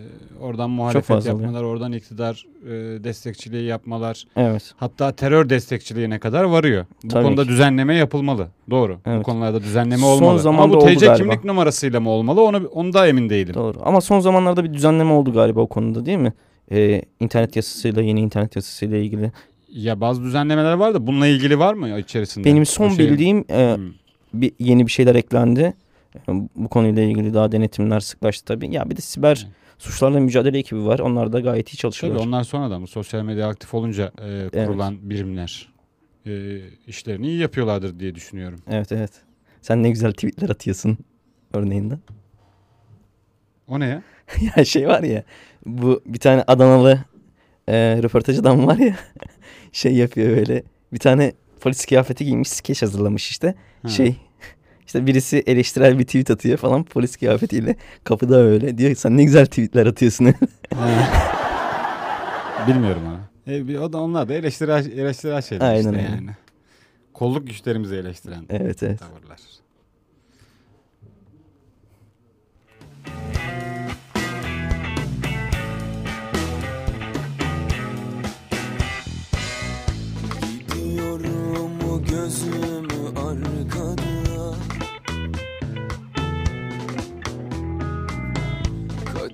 oradan 0.41 0.71
muhalefet 0.71 1.11
oluyor. 1.17 1.27
yapmalar, 1.41 1.63
oradan 1.63 1.93
iktidar 1.93 2.47
e, 2.67 2.71
destekçiliği 3.05 3.65
yapmalar. 3.65 4.25
Evet. 4.37 4.73
Hatta 4.77 5.13
terör 5.13 5.51
destekçiliğine 5.51 6.19
kadar 6.19 6.45
varıyor. 6.45 6.87
Bu 7.05 7.09
Tabii 7.09 7.25
konuda 7.25 7.43
ki. 7.43 7.49
düzenleme 7.49 7.95
yapılmalı. 7.95 8.49
Doğru. 8.71 8.95
Bu 9.07 9.11
Evet. 9.11 9.23
konularda 9.23 9.63
düzenleme 9.63 9.97
Son 10.03 10.09
olmalı. 10.09 10.29
Ama 10.31 10.39
zamanda 10.39 10.77
bu 10.77 10.81
TC 10.81 10.95
galiba. 10.95 11.15
kimlik 11.15 11.45
numarasıyla 11.45 12.01
mı 12.01 12.11
olmalı? 12.11 12.43
Onu 12.43 12.67
onu 12.73 12.93
da 12.93 13.07
emin 13.09 13.31
değilim. 13.31 13.55
Doğru. 13.55 13.79
Ama 13.85 14.01
son 14.01 14.21
zamanlarda 14.21 14.65
bir 14.65 14.75
düzenleme 14.75 15.13
oldu 15.13 15.33
galiba 15.33 15.61
o 15.61 15.67
konuda 15.67 16.07
değil 16.07 16.19
mi? 16.19 16.33
Ee, 16.73 17.03
internet 17.21 17.57
yasasıyla 17.57 18.03
yeni 18.03 18.21
internet 18.21 18.57
yasasıyla 18.57 18.99
ilgili. 18.99 19.33
Ya 19.73 20.01
bazı 20.01 20.23
düzenlemeler 20.23 20.73
var 20.73 20.95
da 20.95 21.07
bununla 21.07 21.27
ilgili 21.27 21.59
var 21.59 21.75
mı 21.75 21.99
içerisinde? 21.99 22.45
Benim 22.49 22.67
son 22.67 22.89
şey- 22.89 22.99
bildiğim 23.11 23.45
e, 23.51 23.75
Hmm. 23.77 23.85
bir 24.35 24.53
yeni 24.59 24.87
bir 24.87 24.91
şeyler 24.93 25.15
eklendi. 25.15 25.75
Bu 26.57 26.69
konuyla 26.69 27.03
ilgili 27.03 27.35
daha 27.35 27.53
denetimler 27.53 28.01
sıklaştı 28.01 28.45
tabii. 28.45 28.75
Ya 28.75 28.91
bir 28.91 28.97
de 28.97 29.01
siber 29.01 29.43
Evet. 29.47 29.57
suçlarla 29.79 30.21
mücadele 30.21 30.59
ekibi 30.59 30.85
var. 30.87 30.99
Onlar 30.99 31.33
da 31.33 31.41
gayet 31.41 31.69
iyi 31.69 31.71
Tabii 31.71 31.77
çalışıyorlar. 31.77 32.27
onlar 32.27 32.45
sonradan 32.45 32.83
bu 32.83 32.87
sosyal 32.87 33.23
medya 33.23 33.49
aktif 33.49 33.75
olunca 33.75 34.13
e, 34.55 34.65
kurulan 34.67 35.11
birimler 35.11 35.69
e, 36.27 36.61
işlerini 36.87 37.27
iyi 37.27 37.39
yapıyorlardır 37.39 38.01
diye 38.01 38.15
düşünüyorum. 38.15 38.61
Evet 38.71 38.93
evet. 38.93 39.11
Sen 39.63 39.83
ne 39.83 39.91
güzel 39.91 40.13
tweetler 40.13 40.49
atıyorsun 40.51 40.99
örneğinde. 41.53 41.99
O 43.69 43.81
ne 43.81 43.87
ya? 43.87 44.03
ya 44.57 44.65
şey 44.65 44.89
var 44.89 45.03
ya 45.03 45.25
bu 45.67 46.03
bir 46.07 46.19
tane 46.19 46.43
Adanalı 46.47 47.05
e, 47.69 48.03
röportaj 48.03 48.39
adam 48.39 48.67
var 48.67 48.77
ya 48.77 48.97
şey 49.73 49.95
yapıyor 49.95 50.37
böyle 50.37 50.63
bir 50.93 50.99
tane 50.99 51.33
polis 51.61 51.87
kıyafeti 51.87 52.25
giymiş 52.25 52.49
skeç 52.49 52.83
hazırlamış 52.83 53.31
işte 53.31 53.55
Ha. 53.83 53.89
şey 53.89 54.17
işte 54.91 55.07
birisi 55.07 55.43
eleştirel 55.47 55.99
bir 55.99 56.05
tweet 56.05 56.31
atıyor 56.31 56.59
falan 56.59 56.85
polis 56.85 57.17
kıyafetiyle 57.17 57.77
kapıda 58.05 58.37
öyle 58.37 58.79
diyor 58.79 58.95
sen 58.95 59.17
ne 59.17 59.25
güzel 59.25 59.47
tweetler 59.47 59.87
atıyorsun. 59.87 60.27
Bilmiyorum 62.69 63.03
onu. 63.09 63.19
E, 63.55 63.69
bir- 63.69 63.79
o 63.79 63.93
da 63.93 63.99
onlar 64.01 64.29
da 64.29 64.35
eleştirel, 64.35 64.87
eleştirel 64.93 65.43
şeyler 65.43 65.69
Aynen 65.69 65.79
işte 65.79 65.89
öyle. 65.91 66.03
yani. 66.03 66.31
Kolluk 67.15 67.47
güçlerimizi 67.47 67.95
eleştiren 67.95 68.45
evet 68.51 68.83
evet. 68.83 68.99
tavırlar. 69.01 69.39
Gidiyorum 80.69 81.71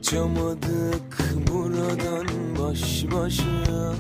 Kaçamadık 0.07 1.35
buradan 1.49 2.27
baş 2.59 3.05
başa. 3.13 3.95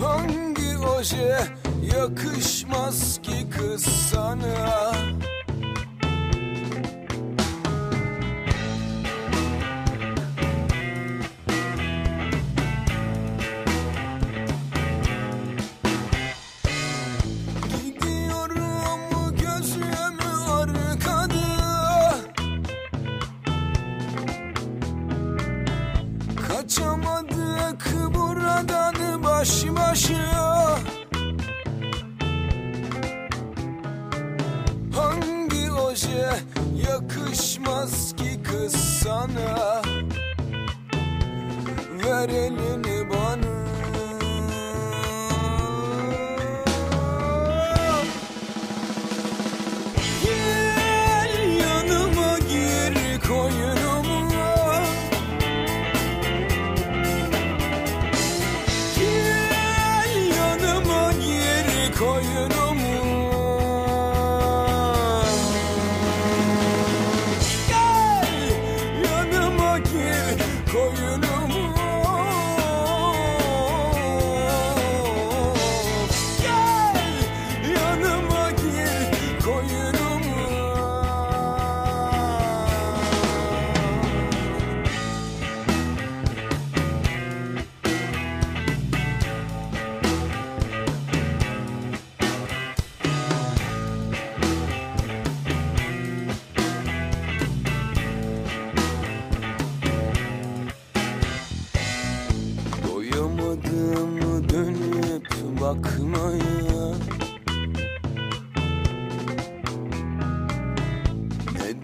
Hangi 0.00 0.78
oje 0.78 1.38
yakışmaz 1.96 3.20
ki 3.22 3.46
kız 3.50 3.82
sana 3.82 4.92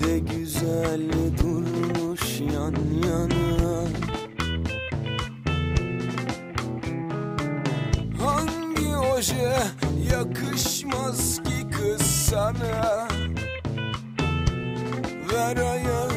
de 0.06 0.18
güzel 0.18 1.10
durmuş 1.38 2.40
yan 2.40 2.74
yana. 3.06 3.84
Hangi 8.22 8.96
oje 8.96 9.56
yakışmaz 10.12 11.42
ki 11.42 11.70
kız 11.70 12.02
sana? 12.02 13.08
Ver 15.32 15.56
ayağı 15.56 16.15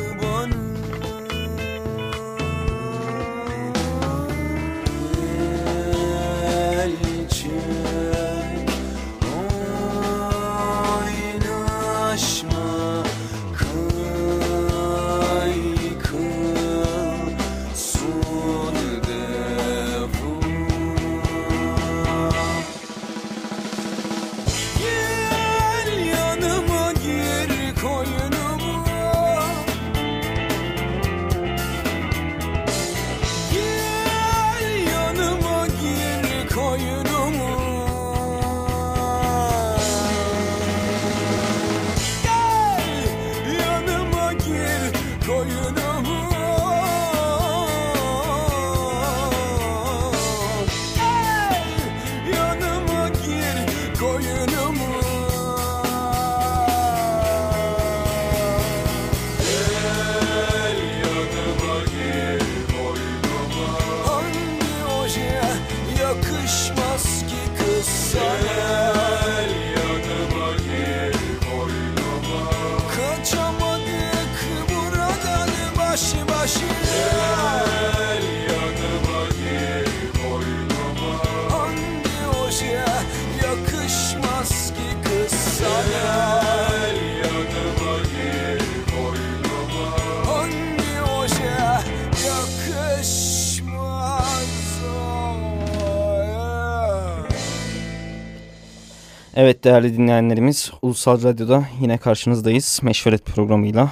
Evet 99.60 99.64
değerli 99.64 99.98
dinleyenlerimiz 99.98 100.72
Ulusal 100.82 101.24
Radyo'da 101.24 101.64
yine 101.82 101.98
karşınızdayız 101.98 102.80
Meşveret 102.84 103.26
programıyla. 103.26 103.92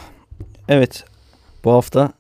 Evet 0.68 1.04
bu 1.64 1.72
hafta 1.72 2.12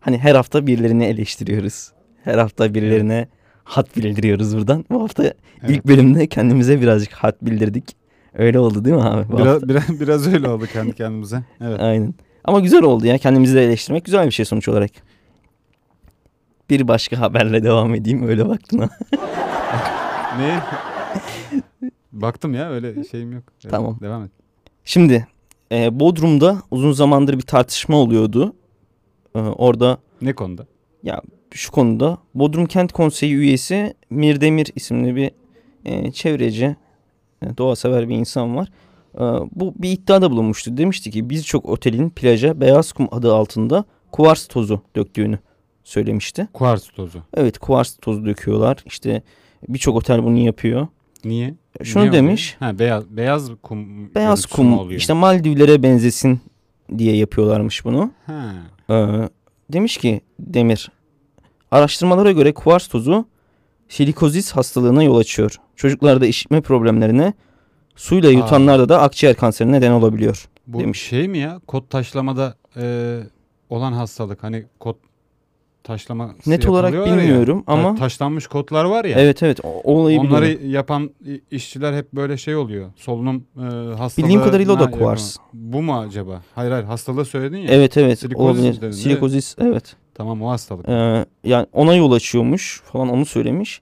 hani 0.00 0.18
her 0.18 0.34
hafta 0.34 0.66
birilerini 0.66 1.04
eleştiriyoruz. 1.04 1.92
Her 2.24 2.38
hafta 2.38 2.74
birilerine 2.74 3.28
hat 3.64 3.96
bildiriyoruz 3.96 4.56
buradan. 4.56 4.84
Bu 4.90 5.02
hafta 5.02 5.32
ilk 5.68 5.86
bölümde 5.86 6.26
kendimize 6.26 6.80
birazcık 6.80 7.12
hat 7.12 7.42
bildirdik. 7.42 7.96
Öyle 8.34 8.58
oldu 8.58 8.84
değil 8.84 8.96
mi 8.96 9.02
abi? 9.02 9.32
Bu 9.32 9.38
Biraz, 9.38 9.46
hafta? 9.46 9.68
biraz, 9.68 10.00
biraz 10.00 10.34
öyle 10.34 10.48
oldu 10.48 10.66
kendi 10.72 10.94
kendimize. 10.94 11.42
Evet. 11.60 11.80
Aynen. 11.80 12.14
Ama 12.44 12.60
güzel 12.60 12.82
oldu 12.82 13.06
ya 13.06 13.18
kendimizi 13.18 13.54
de 13.54 13.64
eleştirmek 13.64 14.04
güzel 14.04 14.26
bir 14.26 14.32
şey 14.32 14.44
sonuç 14.44 14.68
olarak. 14.68 14.90
Bir 16.70 16.88
başka 16.88 17.20
haberle 17.20 17.62
devam 17.62 17.94
edeyim 17.94 18.28
öyle 18.28 18.48
baktın 18.48 18.78
ha. 18.78 18.88
Ne? 20.38 20.60
Baktım 22.20 22.54
ya 22.54 22.70
öyle 22.70 23.04
şeyim 23.04 23.32
yok. 23.32 23.42
Tamam. 23.70 23.98
Devam 24.00 24.24
et. 24.24 24.30
Şimdi 24.84 25.26
e, 25.72 26.00
Bodrum'da 26.00 26.62
uzun 26.70 26.92
zamandır 26.92 27.34
bir 27.36 27.42
tartışma 27.42 27.96
oluyordu. 27.96 28.52
E, 29.34 29.38
orada 29.38 29.98
Ne 30.22 30.32
konuda? 30.32 30.66
ya 31.02 31.22
şu 31.54 31.70
konuda 31.72 32.18
Bodrum 32.34 32.66
Kent 32.66 32.92
Konseyi 32.92 33.34
üyesi 33.34 33.94
Mirdemir 34.10 34.66
isimli 34.74 35.16
bir 35.16 35.30
e, 35.84 36.12
çevreci, 36.12 36.76
e, 37.42 37.56
doğa 37.58 37.76
sever 37.76 38.08
bir 38.08 38.14
insan 38.16 38.56
var. 38.56 38.68
E, 39.14 39.20
bu 39.52 39.74
bir 39.76 39.90
iddiada 39.92 40.30
bulunmuştu. 40.30 40.76
Demişti 40.76 41.10
ki 41.10 41.30
birçok 41.30 41.68
otelin 41.68 42.10
plaja 42.10 42.60
beyaz 42.60 42.92
kum 42.92 43.08
adı 43.10 43.34
altında 43.34 43.84
kuvars 44.12 44.46
tozu 44.46 44.80
döktüğünü 44.96 45.38
söylemişti. 45.84 46.48
Kuars 46.52 46.88
tozu. 46.88 47.22
Evet 47.34 47.58
kuvars 47.58 47.96
tozu 47.96 48.26
döküyorlar. 48.26 48.82
İşte 48.86 49.22
birçok 49.68 49.96
otel 49.96 50.24
bunu 50.24 50.38
yapıyor. 50.38 50.86
Niye? 51.24 51.54
Şunu 51.84 52.02
oluyor? 52.02 52.14
demiş. 52.14 52.56
Ha 52.60 52.78
beyaz 52.78 53.10
beyaz 53.16 53.50
kum. 53.62 54.14
Beyaz 54.14 54.46
kum 54.46 54.78
oluyor? 54.78 55.00
işte 55.00 55.12
Maldivlere 55.12 55.82
benzesin 55.82 56.40
diye 56.98 57.16
yapıyorlarmış 57.16 57.84
bunu. 57.84 58.10
Ha. 58.26 58.52
Ee, 58.90 59.28
demiş 59.72 59.96
ki 59.96 60.20
Demir, 60.40 60.90
araştırmalara 61.70 62.32
göre 62.32 62.54
kuvars 62.54 62.88
tozu 62.88 63.24
silikozis 63.88 64.52
hastalığına 64.52 65.02
yol 65.02 65.16
açıyor. 65.16 65.56
Çocuklarda 65.76 66.26
işitme 66.26 66.60
problemlerine, 66.60 67.32
suyla 67.96 68.30
yutanlarda 68.30 68.88
da 68.88 69.00
akciğer 69.02 69.36
kanserine 69.36 69.72
neden 69.72 69.90
olabiliyor. 69.90 70.48
Bu 70.66 70.80
Demiş. 70.80 71.02
şey 71.02 71.28
mi 71.28 71.38
ya? 71.38 71.60
Kod 71.66 71.88
taşlamada 71.90 72.54
e, 72.76 73.18
olan 73.70 73.92
hastalık. 73.92 74.42
Hani 74.42 74.64
kod 74.80 74.96
taşlama 75.86 76.34
Net 76.46 76.68
olarak 76.68 77.06
bilmiyorum 77.06 77.64
ama 77.66 77.94
taşlanmış 77.94 78.46
kodlar 78.46 78.84
var 78.84 79.04
ya. 79.04 79.18
evet 79.20 79.42
evet 79.42 79.60
o, 79.64 79.68
olayı 79.84 80.20
Onları 80.20 80.44
biliyorum. 80.44 80.70
yapan 80.70 81.10
işçiler 81.50 81.92
hep 81.92 82.12
böyle 82.12 82.36
şey 82.36 82.56
oluyor. 82.56 82.90
Solunum 82.96 83.44
e, 83.56 83.60
hastalığı. 83.96 84.24
Bildiğim 84.26 84.44
kadarıyla 84.44 84.72
o 84.72 84.78
da 84.78 84.90
kuvars. 84.90 85.36
Bu 85.52 85.82
mu 85.82 85.98
acaba? 85.98 86.42
Hayır 86.54 86.70
hayır 86.70 86.84
hastalığı 86.84 87.24
söyledin 87.24 87.56
ya. 87.58 87.68
Evet 87.70 87.96
evet 87.96 88.18
Silikozis 88.18 88.80
dedin, 88.80 88.90
Silikozis 88.90 89.54
evet. 89.58 89.96
Tamam 90.14 90.42
o 90.42 90.50
hastalık. 90.50 90.88
Ee, 90.88 91.26
yani 91.44 91.66
ona 91.72 91.94
yol 91.94 92.12
açıyormuş 92.12 92.80
falan 92.92 93.08
onu 93.08 93.26
söylemiş. 93.26 93.80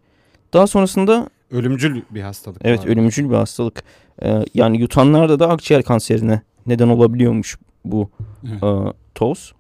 Daha 0.53 0.67
sonrasında 0.67 1.31
Ölümcül 1.51 2.03
bir 2.11 2.21
hastalık. 2.21 2.61
evet 2.65 2.81
var. 2.81 2.87
ölümcül 2.87 3.31
bir 3.31 3.35
hastalık. 3.35 3.85
Ee, 4.23 4.45
yani 4.55 4.79
yutanlarda 4.81 5.39
da 5.39 5.49
akciğer 5.49 5.83
kanserine 5.83 6.43
neden 6.67 6.89
olabiliyormuş 6.89 7.59
bu 7.85 8.11
Evet. 8.51 8.63
e, 8.63 8.93
toz. 9.15 9.53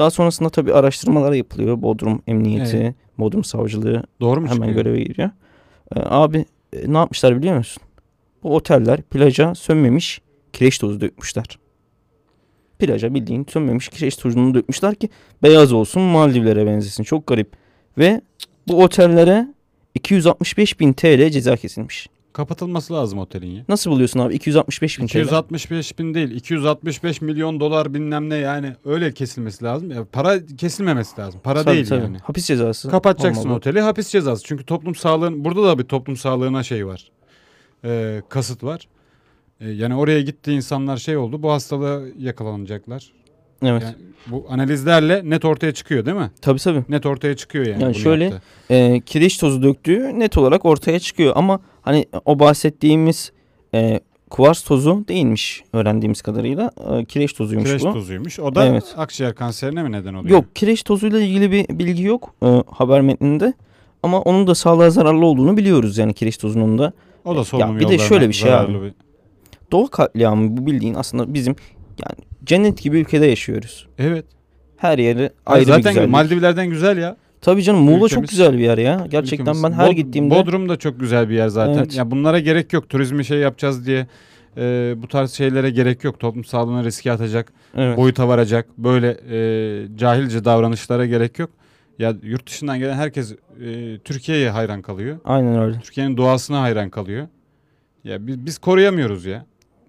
Daha 0.00 0.10
sonrasında 0.10 0.48
tabii 0.48 0.72
araştırmalar 0.74 1.32
yapılıyor. 1.32 1.82
Bodrum 1.82 2.22
Emniyeti, 2.26 2.76
Evet. 2.76 2.94
Bodrum 3.18 3.44
Savcılığı 3.44 4.02
Doğru 4.20 4.40
mu 4.40 4.46
hemen 4.46 4.66
çıkıyor? 4.66 4.84
göreve 4.84 5.02
giriyor. 5.02 5.30
Ee, 5.96 6.00
abi 6.04 6.44
e, 6.72 6.92
ne 6.92 6.96
yapmışlar 6.98 7.38
biliyor 7.38 7.56
musun? 7.56 7.82
Bu 8.42 8.54
oteller 8.56 9.02
plaja 9.02 9.54
sönmemiş 9.54 10.20
kireç 10.52 10.78
tozu 10.78 11.00
dökmüşler. 11.00 11.58
Plaja 12.78 13.14
bildiğin 13.14 13.46
sönmemiş 13.50 13.88
kireç 13.88 14.16
tozunu 14.16 14.54
dökmüşler 14.54 14.94
ki 14.94 15.08
beyaz 15.42 15.72
olsun 15.72 16.02
Maldivlere 16.02 16.66
benzesin. 16.66 17.04
Çok 17.04 17.26
garip. 17.26 17.52
Ve 17.98 18.20
bu 18.68 18.82
otellere 18.82 19.48
265 19.94 20.80
bin 20.80 20.92
TL 20.92 21.30
ceza 21.30 21.56
kesilmiş. 21.56 22.08
Kapatılması 22.32 22.94
lazım 22.94 23.18
otelin 23.18 23.50
ya. 23.50 23.62
Nasıl 23.68 23.90
buluyorsun 23.90 24.20
abi 24.20 24.34
265 24.34 24.98
bin 25.00 25.06
TL? 25.06 25.16
265 25.18 25.98
bin 25.98 26.14
değil 26.14 26.30
265 26.30 27.20
milyon 27.22 27.60
dolar 27.60 27.94
bilmem 27.94 28.30
ne 28.30 28.34
yani 28.36 28.72
öyle 28.84 29.12
kesilmesi 29.12 29.64
lazım. 29.64 29.90
Ya 29.90 30.04
para 30.12 30.46
kesilmemesi 30.56 31.20
lazım. 31.20 31.40
Para 31.44 31.64
Tabii, 31.64 31.74
değil 31.74 31.86
tabii. 31.88 32.02
yani. 32.02 32.18
Hapis 32.18 32.46
cezası. 32.46 32.90
Kapatacaksın 32.90 33.42
olmalı. 33.42 33.56
oteli 33.56 33.80
hapis 33.80 34.08
cezası. 34.08 34.44
Çünkü 34.44 34.64
toplum 34.64 34.94
sağlığın 34.94 35.44
burada 35.44 35.62
da 35.62 35.78
bir 35.78 35.84
toplum 35.84 36.16
sağlığına 36.16 36.62
şey 36.62 36.86
var. 36.86 37.10
Ee, 37.84 38.22
kasıt 38.28 38.64
var. 38.64 38.88
Ee, 39.60 39.68
yani 39.70 39.94
oraya 39.94 40.20
gitti 40.20 40.52
insanlar 40.52 40.96
şey 40.96 41.16
oldu. 41.16 41.42
Bu 41.42 41.52
hastalığa 41.52 42.00
yakalanacaklar. 42.18 43.12
Evet. 43.62 43.82
Yani 43.82 43.94
bu 44.26 44.46
analizlerle 44.48 45.22
net 45.30 45.44
ortaya 45.44 45.72
çıkıyor 45.74 46.06
değil 46.06 46.16
mi? 46.16 46.30
Tabii 46.42 46.58
tabii. 46.58 46.84
Net 46.88 47.06
ortaya 47.06 47.36
çıkıyor 47.36 47.66
yani. 47.66 47.82
Yani 47.82 47.94
bunu 47.94 48.02
şöyle- 48.02 48.24
yaptı. 48.24 48.42
e, 48.70 49.00
kireç 49.00 49.38
tozu 49.38 49.62
döktüğü 49.62 50.18
net 50.18 50.38
olarak 50.38 50.64
ortaya 50.64 50.98
çıkıyor. 51.00 51.32
Ama 51.36 51.60
hani 51.82 52.06
o 52.24 52.38
bahsettiğimiz 52.38 53.32
e, 53.74 54.00
kuvars 54.30 54.62
tozu 54.62 55.04
değilmiş 55.08 55.62
öğrendiğimiz 55.72 56.22
kadarıyla. 56.22 56.70
E, 57.00 57.04
kireç 57.04 57.32
tozuymuş 57.32 57.68
Kireç 57.68 57.82
bu. 57.82 57.92
tozuymuş. 57.92 58.38
O 58.40 58.54
da 58.54 58.66
Evet. 58.66 58.94
akciğer 58.96 59.34
kanserine 59.34 59.82
mi 59.82 59.92
neden 59.92 60.14
oluyor? 60.14 60.30
Yok 60.30 60.56
kireç 60.56 60.82
tozuyla 60.82 61.20
ilgili 61.20 61.52
bir 61.52 61.78
bilgi 61.78 62.02
yok 62.02 62.34
e, 62.42 62.62
haber 62.70 63.00
metninde. 63.00 63.52
Ama 64.02 64.20
onun 64.20 64.46
da 64.46 64.54
sağlığa 64.54 64.90
zararlı 64.90 65.26
olduğunu 65.26 65.56
biliyoruz 65.56 65.98
yani 65.98 66.14
kireç 66.14 66.36
tozunun 66.38 66.78
da. 66.78 66.92
O 67.24 67.36
da 67.36 67.44
solunum 67.44 67.78
bir 67.80 67.88
de 67.88 67.98
şöyle 67.98 68.28
bir 68.28 68.34
şey 68.34 68.54
abi. 68.54 68.74
bir- 68.82 68.92
Doğa 69.72 69.86
katliamı 69.86 70.56
bu 70.56 70.66
bildiğin 70.66 70.94
aslında 70.94 71.34
bizim 71.34 71.56
yani 72.06 72.18
cennet 72.44 72.82
gibi 72.82 72.98
ülkede 72.98 73.26
yaşıyoruz. 73.26 73.86
Evet. 73.98 74.24
Her 74.76 74.98
yeri 74.98 75.20
Ay, 75.22 75.30
ayrı 75.46 75.60
bir 75.66 75.66
zaten 75.72 75.92
güzellik. 75.92 76.10
Maldivilerden 76.10 76.70
güzel 76.70 76.98
ya. 76.98 77.16
Tabii 77.40 77.62
canım 77.62 77.80
Muğla 77.80 78.08
çok 78.08 78.18
ülkemiz- 78.18 78.30
güzel 78.30 78.52
bir 78.52 78.62
yer 78.62 78.78
ya. 78.78 79.06
Gerçekten 79.10 79.44
Ülkemiz. 79.44 79.62
ben 79.62 79.72
her 79.72 79.88
Bod- 79.88 79.94
gittiğimde 79.94 80.34
Bodrum 80.34 80.68
da 80.68 80.76
çok 80.76 81.00
güzel 81.00 81.28
bir 81.28 81.34
yer 81.34 81.48
zaten. 81.48 81.78
Evet. 81.78 81.96
Ya 81.96 82.10
bunlara 82.10 82.38
gerek 82.38 82.72
yok. 82.72 82.88
Turizmi 82.88 83.24
şey 83.24 83.38
yapacağız 83.38 83.86
diye 83.86 84.06
e, 84.56 84.94
bu 84.96 85.08
tarz 85.08 85.32
şeylere 85.32 85.70
gerek 85.70 86.04
yok. 86.04 86.20
Toplum 86.20 86.44
sağlığına 86.44 86.84
riske 86.84 87.12
atacak, 87.12 87.52
evet. 87.76 87.96
boyuta 87.96 88.28
varacak. 88.28 88.66
Böyle 88.78 89.08
e, 89.30 89.96
cahilce 89.96 90.44
davranışlara 90.44 91.06
gerek 91.06 91.38
yok. 91.38 91.50
Ya 91.98 92.14
yurt 92.22 92.46
dışından 92.46 92.78
gelen 92.78 92.94
herkes 92.94 93.32
e, 93.32 93.36
Türkiye'ye 94.04 94.50
hayran 94.50 94.82
kalıyor. 94.82 95.18
Aynen 95.24 95.62
öyle. 95.62 95.80
Türkiye'nin 95.80 96.16
doğasına 96.16 96.60
hayran 96.62 96.90
kalıyor. 96.90 97.28
Ya 98.04 98.26
biz, 98.26 98.46
biz 98.46 98.58
koruyamıyoruz 98.58 99.24
ya. 99.24 99.46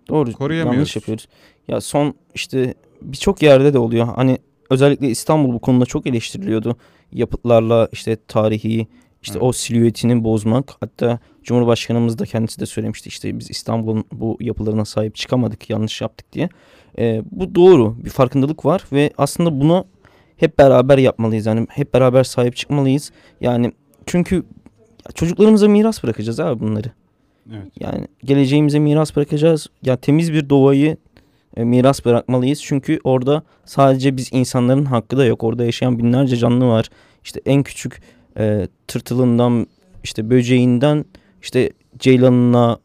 Doğru. 0.09 0.33
Koruyamıyoruz. 0.33 0.77
Yanlış 0.77 0.95
yapıyoruz. 0.95 1.27
Ya 1.67 1.81
son 1.81 2.13
işte 2.35 2.73
birçok 3.01 3.41
yerde 3.41 3.73
de 3.73 3.77
oluyor. 3.77 4.07
Hani 4.15 4.37
özellikle 4.71 5.09
İstanbul 5.09 5.53
bu 5.53 5.59
konuda 5.59 5.85
çok 5.85 6.07
eleştiriliyordu. 6.07 6.75
Yapıtlarla 7.11 7.89
işte 7.91 8.17
tarihi 8.27 8.87
işte 9.21 9.33
Evet. 9.33 9.43
o 9.43 9.51
silüetini 9.51 10.23
bozmak. 10.23 10.73
Hatta 10.79 11.19
Cumhurbaşkanımız 11.43 12.19
da 12.19 12.25
kendisi 12.25 12.59
de 12.59 12.65
söylemişti 12.65 13.09
işte 13.09 13.39
biz 13.39 13.51
İstanbul'un 13.51 14.05
bu 14.11 14.37
yapılarına 14.39 14.85
sahip 14.85 15.15
çıkamadık 15.15 15.69
yanlış 15.69 16.01
yaptık 16.01 16.33
diye. 16.33 16.49
Ee, 16.97 17.21
bu 17.31 17.55
doğru 17.55 18.05
bir 18.05 18.09
farkındalık 18.09 18.65
var 18.65 18.83
ve 18.91 19.11
aslında 19.17 19.61
bunu 19.61 19.85
hep 20.37 20.59
beraber 20.59 20.97
yapmalıyız. 20.97 21.45
Yani 21.45 21.67
hep 21.69 21.93
beraber 21.93 22.23
sahip 22.23 22.55
çıkmalıyız. 22.55 23.11
Yani 23.41 23.71
çünkü 24.05 24.43
çocuklarımıza 25.15 25.67
miras 25.67 26.03
bırakacağız 26.03 26.39
abi 26.39 26.59
bunları. 26.59 26.91
Evet. 27.49 27.71
Yani 27.79 28.07
geleceğimize 28.23 28.79
miras 28.79 29.15
bırakacağız. 29.15 29.67
Ya 29.83 29.97
temiz 29.97 30.33
bir 30.33 30.49
doğayı 30.49 30.97
e, 31.57 31.63
miras 31.63 32.05
bırakmalıyız. 32.05 32.61
Çünkü 32.63 32.99
orada 33.03 33.43
sadece 33.65 34.17
biz 34.17 34.29
insanların 34.33 34.85
hakkı 34.85 35.17
da 35.17 35.25
yok. 35.25 35.43
Orada 35.43 35.65
yaşayan 35.65 35.99
binlerce 35.99 36.37
canlı 36.37 36.67
var. 36.67 36.89
İşte 37.23 37.41
en 37.45 37.63
küçük 37.63 38.01
e, 38.37 38.67
tırtılından 38.87 39.67
işte 40.03 40.29
böceğinden 40.29 41.05
işte 41.41 41.71
ceylanına 41.99 42.79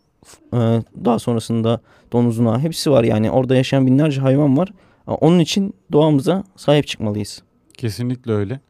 e, 0.53 0.59
daha 1.05 1.19
sonrasında 1.19 1.81
domuzuna 2.13 2.61
hepsi 2.61 2.91
var. 2.91 3.05
Yani 3.05 3.31
orada 3.31 3.57
yaşayan 3.57 3.87
binlerce 3.87 4.21
hayvan 4.21 4.57
var. 4.57 4.73
Ha, 5.07 5.15
Onun 5.15 5.39
için 5.39 5.75
doğamıza 5.93 6.45
sahip 6.57 6.87
çıkmalıyız. 6.87 7.43
Kesinlikle 7.75 8.33
öyle. 8.33 8.61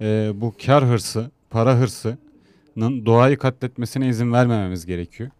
Ee, 0.00 0.30
bu 0.34 0.54
kar 0.66 0.84
hırsı, 0.84 1.30
para 1.50 1.76
hırsının 1.78 3.06
doğayı 3.06 3.36
katletmesine 3.36 4.08
izin 4.08 4.32
vermememiz 4.32 4.86
gerekiyor. 4.86 5.30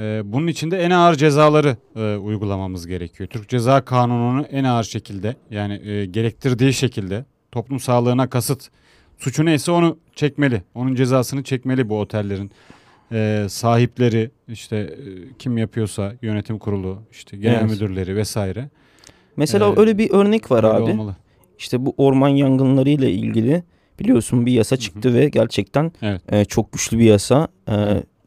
Ee, 0.00 0.22
bunun 0.24 0.46
için 0.46 0.70
de 0.70 0.78
en 0.78 0.90
ağır 0.90 1.14
cezaları 1.14 1.76
e, 1.96 2.16
uygulamamız 2.16 2.86
gerekiyor. 2.86 3.28
Türk 3.28 3.48
Ceza 3.48 3.80
Kanunu'nu 3.84 4.42
en 4.50 4.64
ağır 4.64 4.84
şekilde 4.84 5.36
yani 5.50 5.88
e, 5.88 6.06
gerektirdiği 6.06 6.72
şekilde 6.72 7.24
toplum 7.52 7.80
sağlığına 7.80 8.30
kasıt 8.30 8.68
suçu 9.18 9.44
neyse 9.44 9.70
onu 9.72 9.98
çekmeli. 10.14 10.62
Onun 10.74 10.94
cezasını 10.94 11.42
çekmeli 11.42 11.88
bu 11.88 12.00
otellerin 12.00 12.50
e, 13.12 13.46
sahipleri 13.48 14.30
işte 14.48 14.76
e, 14.76 14.96
kim 15.38 15.58
yapıyorsa 15.58 16.12
yönetim 16.22 16.58
kurulu 16.58 17.02
işte 17.12 17.36
genel 17.36 17.60
Evet. 17.60 17.70
müdürleri 17.70 18.16
vesaire. 18.16 18.68
Mesela 19.36 19.72
Ee, 19.76 19.80
öyle 19.80 19.98
bir 19.98 20.10
örnek 20.10 20.50
var 20.50 20.64
abi. 20.64 20.82
olmalı. 20.82 21.16
İşte 21.58 21.86
bu 21.86 21.94
orman 21.96 22.28
yangınları 22.28 22.90
ile 22.90 23.10
ilgili 23.10 23.62
biliyorsun 23.98 24.46
bir 24.46 24.52
yasa 24.52 24.76
çıktı 24.76 25.14
ve 25.14 25.28
gerçekten 25.28 25.92
Evet. 26.02 26.32
e, 26.32 26.44
çok 26.44 26.72
güçlü 26.72 26.98
bir 26.98 27.04
yasa, 27.04 27.48
e, 27.68 27.74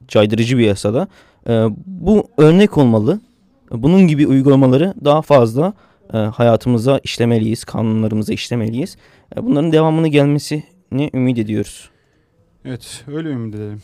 caydırıcı 0.08 0.58
bir 0.58 0.66
yasa 0.66 0.94
da. 0.94 1.08
E, 1.48 1.65
bu 1.86 2.28
örnek 2.38 2.78
olmalı. 2.78 3.20
Bunun 3.72 4.07
gibi 4.07 4.28
uygulamaları 4.28 4.94
daha 5.06 5.22
fazla 5.22 5.74
e, 6.14 6.18
hayatımıza 6.18 6.99
işlemeliyiz, 7.03 7.64
kanunlarımıza 7.64 8.34
işlemeliyiz. 8.34 8.98
E, 9.38 9.45
bunların 9.45 9.72
devamını 9.72 10.07
gelmesini 10.07 11.10
ümit 11.14 11.38
ediyoruz. 11.38 11.90
Evet 12.65 13.03
öyle 13.07 13.30
ümit 13.30 13.56
edelim. 13.56 13.82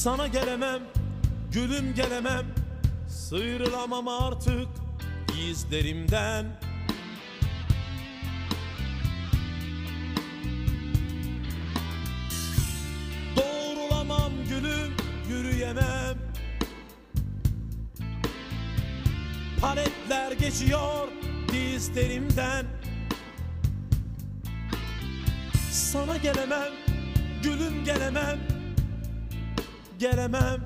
Sana 0.00 0.26
gelemem, 0.26 0.82
gülüm 1.52 1.94
gelemem. 1.94 2.46
Sıyrılamam 3.08 4.08
artık 4.08 4.68
izlerimden. 5.48 6.46
Doğrulamam 13.36 14.32
gülüm, 14.48 14.92
yürüyemem. 15.28 16.18
Paletler 19.60 20.32
geçiyor 20.32 21.08
dizlerimden. 21.52 22.66
Sana 25.70 26.16
gelemem, 26.16 26.72
gülüm 27.42 27.84
gelemem 27.84 28.59
gelemem. 30.00 30.60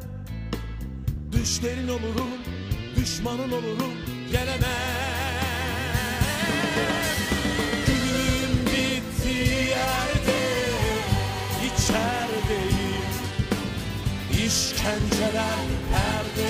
Düşlerin 1.32 1.88
olurum, 1.88 2.30
düşmanın 2.96 3.50
olurum 3.52 3.92
gelemem. 4.30 4.60
Gülüm 7.86 8.66
bitti 8.66 9.38
yerde, 9.70 10.40
içerideyim. 11.66 13.04
İşkenceler 14.30 15.64
perde, 15.90 16.48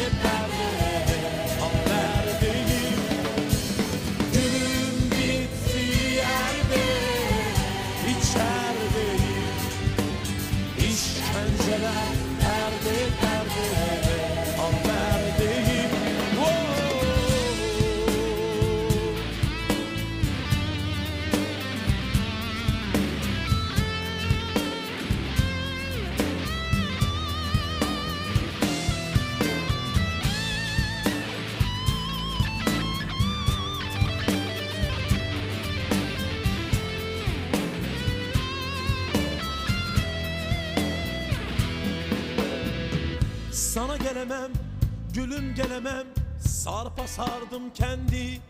gelemem. 45.57 46.07
Sarpa 46.39 47.07
sardım 47.09 47.73
kendi 47.75 48.41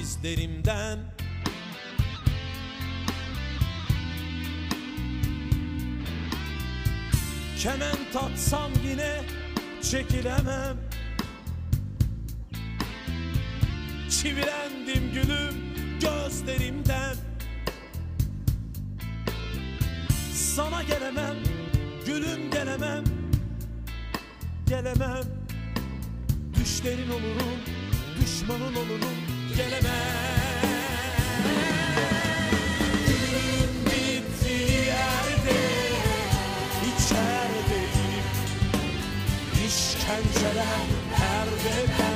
izlerimden. 0.00 0.98
Kemen 7.58 7.96
tatsam 8.12 8.70
yine 8.84 9.20
çekilemem. 9.82 10.76
Çivilendim 14.10 15.12
gülüm 15.14 15.54
gözlerimden. 16.00 17.16
Sana 20.34 20.82
gelemem, 20.82 21.36
gülüm 22.06 22.50
gelemem. 22.50 23.04
Gelemem 24.66 25.39
Düşlerin 26.70 27.10
olurum, 27.10 27.60
düşmanın 28.20 28.74
olurum 28.74 29.18
Gelemem. 29.56 30.70
Gülüm 33.06 33.86
bitti 33.86 34.72
yerde 34.86 35.60
içerideyim 36.86 38.24
İşkenceler 39.66 40.86
perde 41.16 42.09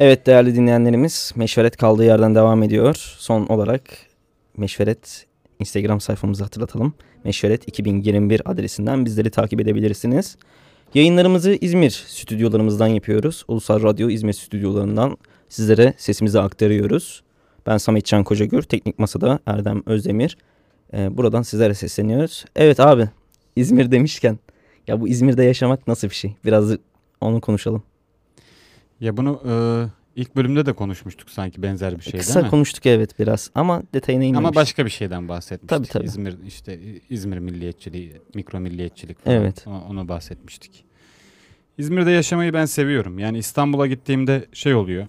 Evet 0.00 0.26
değerli 0.26 0.54
dinleyenlerimiz 0.54 1.32
Meşveret 1.36 1.76
kaldığı 1.76 2.04
yerden 2.04 2.34
devam 2.34 2.62
ediyor. 2.62 2.94
Son 3.18 3.46
olarak 3.46 3.82
Meşveret 4.56 5.26
Instagram 5.58 6.00
sayfamızı 6.00 6.44
hatırlatalım. 6.44 6.94
Meşveret 7.24 7.68
2021 7.68 8.50
adresinden 8.50 9.04
bizleri 9.04 9.30
takip 9.30 9.60
edebilirsiniz. 9.60 10.36
Yayınlarımızı 10.94 11.58
İzmir 11.60 11.90
stüdyolarımızdan 11.90 12.86
yapıyoruz. 12.86 13.44
Ulusal 13.48 13.82
Radyo 13.82 14.08
İzmir 14.08 14.32
stüdyolarından 14.32 15.16
sizlere 15.48 15.94
sesimizi 15.96 16.40
aktarıyoruz. 16.40 17.22
Ben 17.66 17.78
Samet 17.78 18.04
Can 18.04 18.24
Kocagür, 18.24 18.62
Teknik 18.62 18.98
Masa'da 18.98 19.38
Erdem 19.46 19.82
Özdemir. 19.86 20.38
Ee, 20.94 21.16
buradan 21.16 21.42
sizlere 21.42 21.74
sesleniyoruz. 21.74 22.44
Evet 22.56 22.80
abi 22.80 23.08
İzmir 23.56 23.90
demişken 23.90 24.38
ya 24.86 25.00
bu 25.00 25.08
İzmir'de 25.08 25.44
yaşamak 25.44 25.88
nasıl 25.88 26.08
bir 26.08 26.14
şey? 26.14 26.34
Biraz 26.44 26.72
onu 27.20 27.40
konuşalım. 27.40 27.82
Ya 29.00 29.16
bunu 29.16 29.40
e, 29.46 29.52
ilk 30.20 30.36
bölümde 30.36 30.66
de 30.66 30.72
konuşmuştuk 30.72 31.30
sanki 31.30 31.62
benzer 31.62 31.98
bir 31.98 32.02
şey 32.02 32.20
Kısa 32.20 32.34
değil 32.34 32.44
mi? 32.44 32.50
konuştuk 32.50 32.86
evet 32.86 33.18
biraz 33.18 33.50
ama 33.54 33.82
detayına 33.94 34.24
inmemiş. 34.24 34.38
Ama 34.46 34.54
başka 34.54 34.84
bir 34.84 34.90
şeyden 34.90 35.28
bahsetmiştik. 35.28 35.68
Tabii, 35.68 35.86
tabii. 35.86 36.04
İzmir 36.04 36.36
işte 36.46 36.80
İzmir 37.10 37.38
milliyetçiliği, 37.38 38.12
mikro 38.34 38.60
milliyetçilik 38.60 39.24
falan. 39.24 39.36
Evet. 39.36 39.64
Ona, 39.66 39.84
onu 39.84 40.08
bahsetmiştik. 40.08 40.84
İzmir'de 41.78 42.10
yaşamayı 42.10 42.52
ben 42.52 42.64
seviyorum. 42.64 43.18
Yani 43.18 43.38
İstanbul'a 43.38 43.86
gittiğimde 43.86 44.46
şey 44.52 44.74
oluyor. 44.74 45.06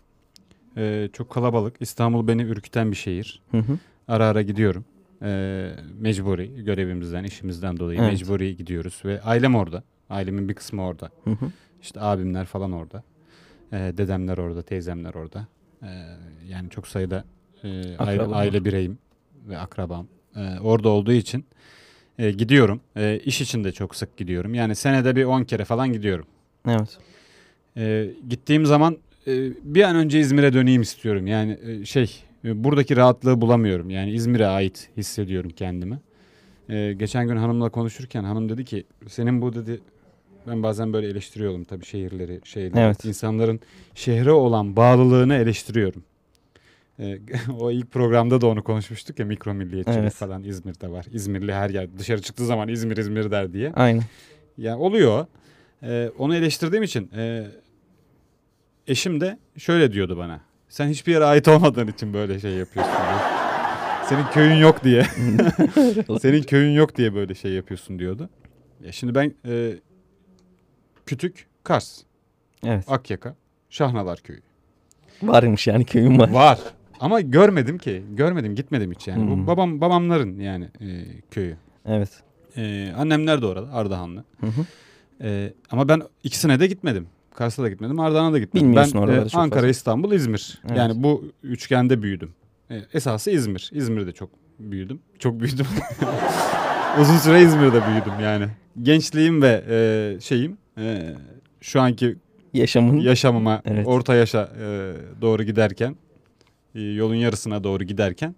e, 0.77 1.09
çok 1.13 1.29
kalabalık. 1.29 1.75
İstanbul 1.79 2.27
beni 2.27 2.41
ürküten 2.43 2.91
bir 2.91 2.95
şehir. 2.97 3.41
Hı 3.51 3.57
hı. 3.57 3.77
Ara 4.07 4.25
ara 4.27 4.41
gidiyorum. 4.41 4.85
E, 5.21 5.71
mecburi 5.99 6.63
görevimizden, 6.63 7.23
işimizden 7.23 7.77
dolayı 7.77 7.99
Evet. 7.99 8.11
mecburi 8.11 8.57
gidiyoruz 8.57 9.01
ve 9.05 9.21
ailem 9.21 9.55
orada. 9.55 9.83
Ailemin 10.09 10.49
bir 10.49 10.53
kısmı 10.53 10.85
orada. 10.85 11.09
Hı 11.23 11.29
hı. 11.31 11.45
İşte 11.81 12.01
abimler 12.01 12.45
falan 12.45 12.71
orada. 12.71 13.03
E, 13.73 13.77
dedemler 13.97 14.37
orada, 14.37 14.61
teyzemler 14.61 15.13
orada. 15.13 15.47
E, 15.83 15.89
yani 16.49 16.69
çok 16.69 16.87
sayıda 16.87 17.23
e, 17.63 17.97
aile, 17.97 18.21
aile 18.21 18.65
bireyim 18.65 18.97
ve 19.47 19.57
akrabam 19.57 20.07
e, 20.35 20.59
orada 20.59 20.89
olduğu 20.89 21.11
için 21.11 21.45
e, 22.19 22.31
gidiyorum. 22.31 22.81
E, 22.95 23.19
iş 23.25 23.41
için 23.41 23.63
de 23.63 23.71
çok 23.71 23.95
sık 23.95 24.17
gidiyorum. 24.17 24.53
Yani 24.53 24.75
senede 24.75 25.15
bir 25.15 25.23
10 25.23 25.43
kere 25.43 25.65
falan 25.65 25.93
gidiyorum. 25.93 26.25
Evet. 26.67 26.97
E, 27.77 28.11
gittiğim 28.29 28.65
zaman 28.65 28.97
e, 29.27 29.51
bir 29.63 29.83
an 29.83 29.95
önce 29.95 30.19
İzmir'e 30.19 30.53
döneyim 30.53 30.81
istiyorum. 30.81 31.27
Yani 31.27 31.59
e, 31.61 31.85
şey 31.85 32.23
e, 32.45 32.63
buradaki 32.63 32.95
rahatlığı 32.95 33.41
bulamıyorum. 33.41 33.89
Yani 33.89 34.11
İzmir'e 34.11 34.47
ait 34.47 34.89
hissediyorum 34.97 35.51
kendimi. 35.55 35.99
E, 36.69 36.93
geçen 36.93 37.27
gün 37.27 37.35
hanımla 37.35 37.69
konuşurken 37.69 38.23
hanım 38.23 38.49
dedi 38.49 38.65
ki 38.65 38.83
senin 39.07 39.41
bu 39.41 39.53
dedi 39.53 39.81
ben 40.49 40.63
bazen 40.63 40.93
böyle 40.93 41.07
eleştiriyorum 41.07 41.63
tabii 41.63 41.85
şehirleri, 41.85 42.41
şeyleri. 42.43 42.79
Evet. 42.79 43.05
insanların 43.05 43.59
şehre 43.95 44.31
olan 44.31 44.75
bağlılığını 44.75 45.35
eleştiriyorum. 45.35 46.03
E, 46.99 47.19
o 47.59 47.71
ilk 47.71 47.91
programda 47.91 48.41
da 48.41 48.47
onu 48.47 48.63
konuşmuştuk 48.63 49.19
ya 49.19 49.25
mikro 49.25 49.53
milliyetçilik 49.53 49.97
Evet. 49.99 50.13
falan 50.13 50.43
İzmir'de 50.43 50.91
var. 50.91 51.05
İzmirli 51.11 51.53
her 51.53 51.69
yer 51.69 51.97
dışarı 51.97 52.21
çıktığı 52.21 52.45
zaman 52.45 52.67
İzmir 52.67 52.97
İzmir 52.97 53.31
der 53.31 53.53
diye. 53.53 53.71
Aynen. 53.75 54.03
Ya 54.57 54.77
oluyor. 54.77 55.25
Ee, 55.83 56.09
onu 56.17 56.35
eleştirdiğim 56.35 56.83
için 56.83 57.09
e, 57.17 57.47
eşim 58.87 59.21
de 59.21 59.37
şöyle 59.57 59.91
diyordu 59.91 60.17
bana. 60.17 60.39
Sen 60.69 60.87
hiçbir 60.87 61.11
yere 61.11 61.25
ait 61.25 61.47
olmadığın 61.47 61.87
için 61.87 62.13
böyle 62.13 62.39
şey 62.39 62.51
yapıyorsun. 62.51 62.93
Senin 64.09 64.23
köyün 64.23 64.55
yok 64.55 64.83
diye. 64.83 65.03
Senin 66.21 66.41
köyün 66.43 66.71
yok 66.71 66.95
diye 66.95 67.15
böyle 67.15 67.35
şey 67.35 67.51
yapıyorsun 67.51 67.99
diyordu. 67.99 68.29
Ya 68.85 68.91
şimdi 68.91 69.15
ben 69.15 69.33
e, 69.45 69.73
Kütük, 71.09 71.47
Kars, 71.63 72.01
Evet. 72.65 72.85
Akyaka, 72.87 73.35
Şahnalar 73.69 74.19
köyü. 74.19 74.41
Varmış 75.23 75.67
yani 75.67 75.85
köyüm 75.85 76.19
var. 76.19 76.29
Var. 76.29 76.59
Ama 76.99 77.21
görmedim 77.21 77.77
ki. 77.77 78.03
Görmedim, 78.11 78.55
gitmedim 78.55 78.91
hiç 78.91 79.07
yani. 79.07 79.23
Hmm. 79.23 79.43
Bu 79.43 79.47
babam 79.47 79.81
babamların 79.81 80.39
yani 80.39 80.65
e, 80.65 80.87
köyü. 81.31 81.57
Evet. 81.85 82.09
E, 82.57 82.93
annemler 82.97 83.41
de 83.41 83.45
orada, 83.45 83.73
Ardahanlı. 83.73 84.23
Hı 84.39 84.47
hı. 84.47 84.65
Ee, 85.21 85.53
ama 85.71 85.87
ben 85.87 86.01
ikisine 86.23 86.59
de 86.59 86.67
gitmedim. 86.67 87.07
Kars'a 87.33 87.63
da 87.63 87.69
gitmedim. 87.69 87.99
Ardahan'a 87.99 88.33
da 88.33 88.39
gitmedim. 88.39 88.67
Bilmiyorsun 88.67 89.07
ben 89.07 89.13
e, 89.13 89.21
Ankara, 89.21 89.49
fazla. 89.49 89.67
İstanbul, 89.67 90.11
İzmir. 90.11 90.61
Evet. 90.67 90.77
Yani 90.77 91.03
bu 91.03 91.31
üçgende 91.43 92.01
büyüdüm. 92.01 92.33
E, 92.71 92.81
esası 92.93 93.31
İzmir. 93.31 93.69
İzmir'de 93.73 94.11
çok 94.11 94.29
büyüdüm. 94.59 94.99
Çok 95.19 95.39
büyüdüm. 95.39 95.65
Uzun 97.01 97.17
süre 97.17 97.41
İzmir'de 97.41 97.87
büyüdüm 97.87 98.19
yani. 98.23 98.45
Gençliğim 98.81 99.41
ve 99.41 99.63
e, 99.69 100.19
şeyim 100.21 100.57
e, 100.79 101.15
şu 101.61 101.81
anki 101.81 102.15
Yaşamın 102.53 102.97
yaşamıma 102.99 103.61
Evet. 103.65 103.87
orta 103.87 104.15
yaşa 104.15 104.51
e, 104.61 104.93
doğru 105.21 105.43
giderken 105.43 105.95
e, 106.75 106.81
yolun 106.81 107.15
yarısına 107.15 107.63
doğru 107.63 107.83
giderken 107.83 108.35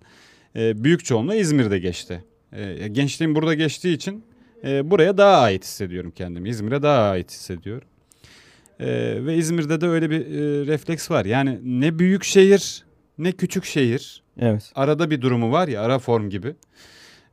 e, 0.55 0.83
büyük 0.83 1.05
çoğunluğu 1.05 1.35
İzmir'de 1.35 1.79
geçti. 1.79 2.23
E, 2.53 2.87
gençliğim 2.87 3.35
burada 3.35 3.53
geçtiği 3.53 3.93
için 3.93 4.23
e, 4.63 4.91
buraya 4.91 5.17
daha 5.17 5.37
ait 5.41 5.63
hissediyorum 5.63 6.11
kendimi. 6.15 6.49
İzmir'e 6.49 6.81
daha 6.81 7.09
ait 7.09 7.31
hissediyorum. 7.31 7.87
E, 8.79 8.87
ve 9.25 9.35
İzmir'de 9.35 9.81
de 9.81 9.87
öyle 9.87 10.09
bir 10.09 10.19
e, 10.19 10.65
refleks 10.67 11.11
var. 11.11 11.25
Yani 11.25 11.59
ne 11.63 11.99
büyük 11.99 12.23
şehir 12.23 12.83
ne 13.17 13.31
küçük 13.31 13.65
şehir. 13.65 14.23
evet. 14.39 14.71
Arada 14.75 15.09
bir 15.09 15.21
durumu 15.21 15.51
var 15.51 15.67
ya 15.67 15.81
ara 15.81 15.99
form 15.99 16.29
gibi. 16.29 16.55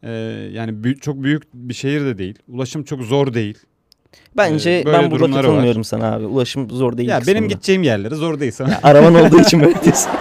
E, 0.02 0.10
yani 0.52 0.84
büyük, 0.84 1.02
çok 1.02 1.22
büyük 1.22 1.42
bir 1.54 1.74
şehir 1.74 2.00
de 2.00 2.18
değil. 2.18 2.38
Ulaşım 2.48 2.84
çok 2.84 3.02
zor 3.02 3.34
değil. 3.34 3.58
Bence 4.36 4.70
Ee, 4.70 4.84
ben 4.86 5.10
burada 5.10 5.30
katılmıyorum 5.36 5.84
sana 5.84 6.12
abi. 6.14 6.26
Ulaşım 6.26 6.70
zor 6.70 6.96
değil. 6.96 7.08
ya 7.08 7.16
benim 7.16 7.24
kısmında. 7.26 7.46
gideceğim 7.46 7.82
yerlere 7.82 8.14
zor 8.14 8.40
değil 8.40 8.52
sana. 8.52 8.80
Araban 8.82 9.14
olduğu 9.14 9.40
için 9.40 9.60
böyle 9.60 9.82
diyorsun. 9.82 10.10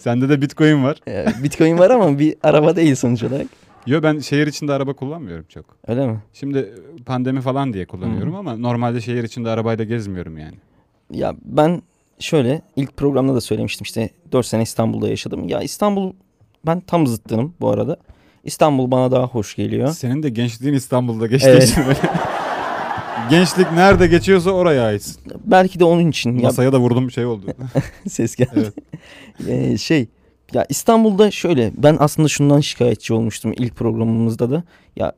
Sende 0.00 0.28
de 0.28 0.42
Bitcoin 0.42 0.84
var. 0.84 1.00
Ee, 1.08 1.26
Bitcoin 1.42 1.78
var 1.78 1.90
ama 1.90 2.18
bir 2.18 2.34
araba 2.42 2.76
değil 2.76 2.94
sonuç 2.94 3.22
olarak. 3.22 3.46
Yo 3.86 4.02
ben 4.02 4.18
şehir 4.18 4.46
içinde 4.46 4.72
araba 4.72 4.92
kullanmıyorum 4.92 5.44
çok. 5.48 5.64
Öyle 5.86 6.06
mi? 6.06 6.18
Şimdi 6.32 6.74
pandemi 7.06 7.40
falan 7.40 7.72
diye 7.72 7.86
kullanıyorum 7.86 8.34
ama 8.34 8.56
normalde 8.56 9.00
şehir 9.00 9.24
içinde 9.24 9.50
arabayla 9.50 9.84
gezmiyorum 9.84 10.38
yani. 10.38 10.54
Ya 11.10 11.34
ben 11.44 11.82
şöyle 12.18 12.62
ilk 12.76 12.96
programda 12.96 13.34
da 13.34 13.40
söylemiştim 13.40 13.84
işte 13.84 14.10
4 14.32 14.46
sene 14.46 14.62
İstanbul'da 14.62 15.08
yaşadım. 15.08 15.48
Ya 15.48 15.60
İstanbul 15.60 16.12
ben 16.66 16.80
tam 16.80 17.06
zıttınım 17.06 17.54
bu 17.60 17.70
arada. 17.70 17.96
İstanbul 18.44 18.90
bana 18.90 19.10
daha 19.12 19.26
hoş 19.26 19.56
geliyor. 19.56 19.88
Senin 19.88 20.22
de 20.22 20.30
gençliğin 20.30 20.74
İstanbul'da 20.74 21.26
geçtiği 21.26 21.48
Evet. 21.48 21.68
için 21.68 21.84
böyle. 21.86 21.98
Gençlik 23.30 23.72
nerede 23.72 24.06
geçiyorsa 24.06 24.50
oraya 24.50 24.82
aitsin. 24.86 25.16
Belki 25.44 25.80
de 25.80 25.84
onun 25.84 26.08
için 26.10 26.36
ya 26.38 26.42
Masaya 26.42 26.72
da 26.72 26.78
vurdum 26.80 27.10
şey 27.10 27.26
oldu. 27.26 27.46
ses 28.08 28.36
geldi. 28.36 28.72
Evet. 29.48 29.48
Ee, 29.48 29.78
şey 29.78 30.08
ya 30.52 30.66
İstanbul'da 30.68 31.30
şöyle 31.30 31.72
ben 31.76 31.96
aslında 32.00 32.28
şundan 32.28 32.60
şikayetçi 32.60 33.14
olmuştum 33.14 33.52
ilk 33.56 33.76
programımızda 33.76 34.50
da. 34.50 34.62
Ya 34.96 35.12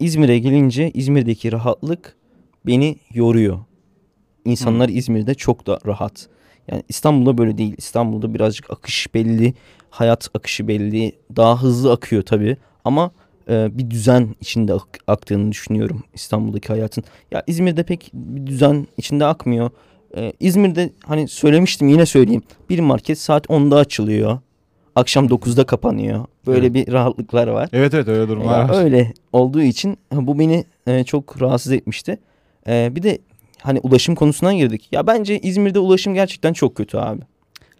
İzmir'e 0.00 0.38
gelince 0.38 0.90
İzmir'deki 0.90 1.52
rahatlık 1.52 2.16
beni 2.66 2.96
yoruyor. 3.14 3.58
İnsanlar 4.44 4.88
İzmir'de 4.88 5.34
çok 5.34 5.66
da 5.66 5.78
rahat. 5.86 6.28
Yani 6.68 6.82
İstanbul'da 6.88 7.38
böyle 7.38 7.58
değil. 7.58 7.74
İstanbul'da 7.78 8.34
birazcık 8.34 8.70
akış 8.70 9.14
belli, 9.14 9.54
hayat 9.94 10.28
akışı 10.34 10.68
belli, 10.68 11.12
daha 11.36 11.62
hızlı 11.62 11.92
akıyor 11.92 12.22
tabii. 12.22 12.56
Ama 12.84 13.10
e, 13.48 13.78
bir 13.78 13.90
düzen 13.90 14.34
içinde 14.40 14.72
ak- 14.74 14.98
aktığını 15.06 15.52
düşünüyorum 15.52 16.02
İstanbul'daki 16.14 16.68
hayatın. 16.68 17.04
Ya 17.30 17.42
İzmir'de 17.46 17.82
pek 17.82 18.10
bir 18.14 18.46
düzen 18.46 18.86
içinde 18.96 19.24
akmıyor. 19.24 19.70
Ee, 20.16 20.32
İzmir'de 20.40 20.90
hani 21.06 21.28
söylemiştim 21.28 21.88
yine 21.88 22.06
söyleyeyim. 22.06 22.42
Bir 22.70 22.78
market 22.80 23.18
saat 23.18 23.46
10'da 23.46 23.76
açılıyor. 23.76 24.38
Akşam 24.96 25.26
9'da 25.26 25.64
kapanıyor. 25.66 26.24
Böyle 26.46 26.66
Evet. 26.66 26.74
bir 26.74 26.92
rahatlıklar 26.92 27.48
var. 27.48 27.68
evet 27.72 27.94
evet 27.94 28.08
öyle 28.08 28.28
durumlar 28.28 28.62
Ya 28.62 28.68
var. 28.68 28.84
öyle 28.84 29.12
olduğu 29.32 29.62
için 29.62 29.98
bu 30.12 30.38
beni 30.38 30.64
e, 30.86 31.04
çok 31.04 31.42
rahatsız 31.42 31.72
etmişti. 31.72 32.18
E, 32.68 32.96
bir 32.96 33.02
de 33.02 33.18
hani 33.60 33.80
ulaşım 33.80 34.14
konusuna 34.14 34.54
girdik. 34.54 34.88
Ya 34.92 35.06
bence 35.06 35.38
İzmir'de 35.38 35.78
ulaşım 35.78 36.14
gerçekten 36.14 36.52
çok 36.52 36.74
kötü 36.74 36.98
abi. 36.98 37.20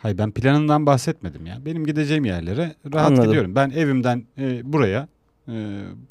Hayır 0.05 0.18
ben 0.18 0.31
planından 0.31 0.86
bahsetmedim 0.86 1.47
ya. 1.47 1.59
Benim 1.66 1.86
gideceğim 1.86 2.24
yerlere 2.24 2.74
rahat 2.94 3.06
Anladım. 3.10 3.24
gidiyorum. 3.24 3.55
Ben 3.55 3.70
evimden 3.70 4.24
e, 4.39 4.72
buraya 4.72 5.09
e, 5.48 5.52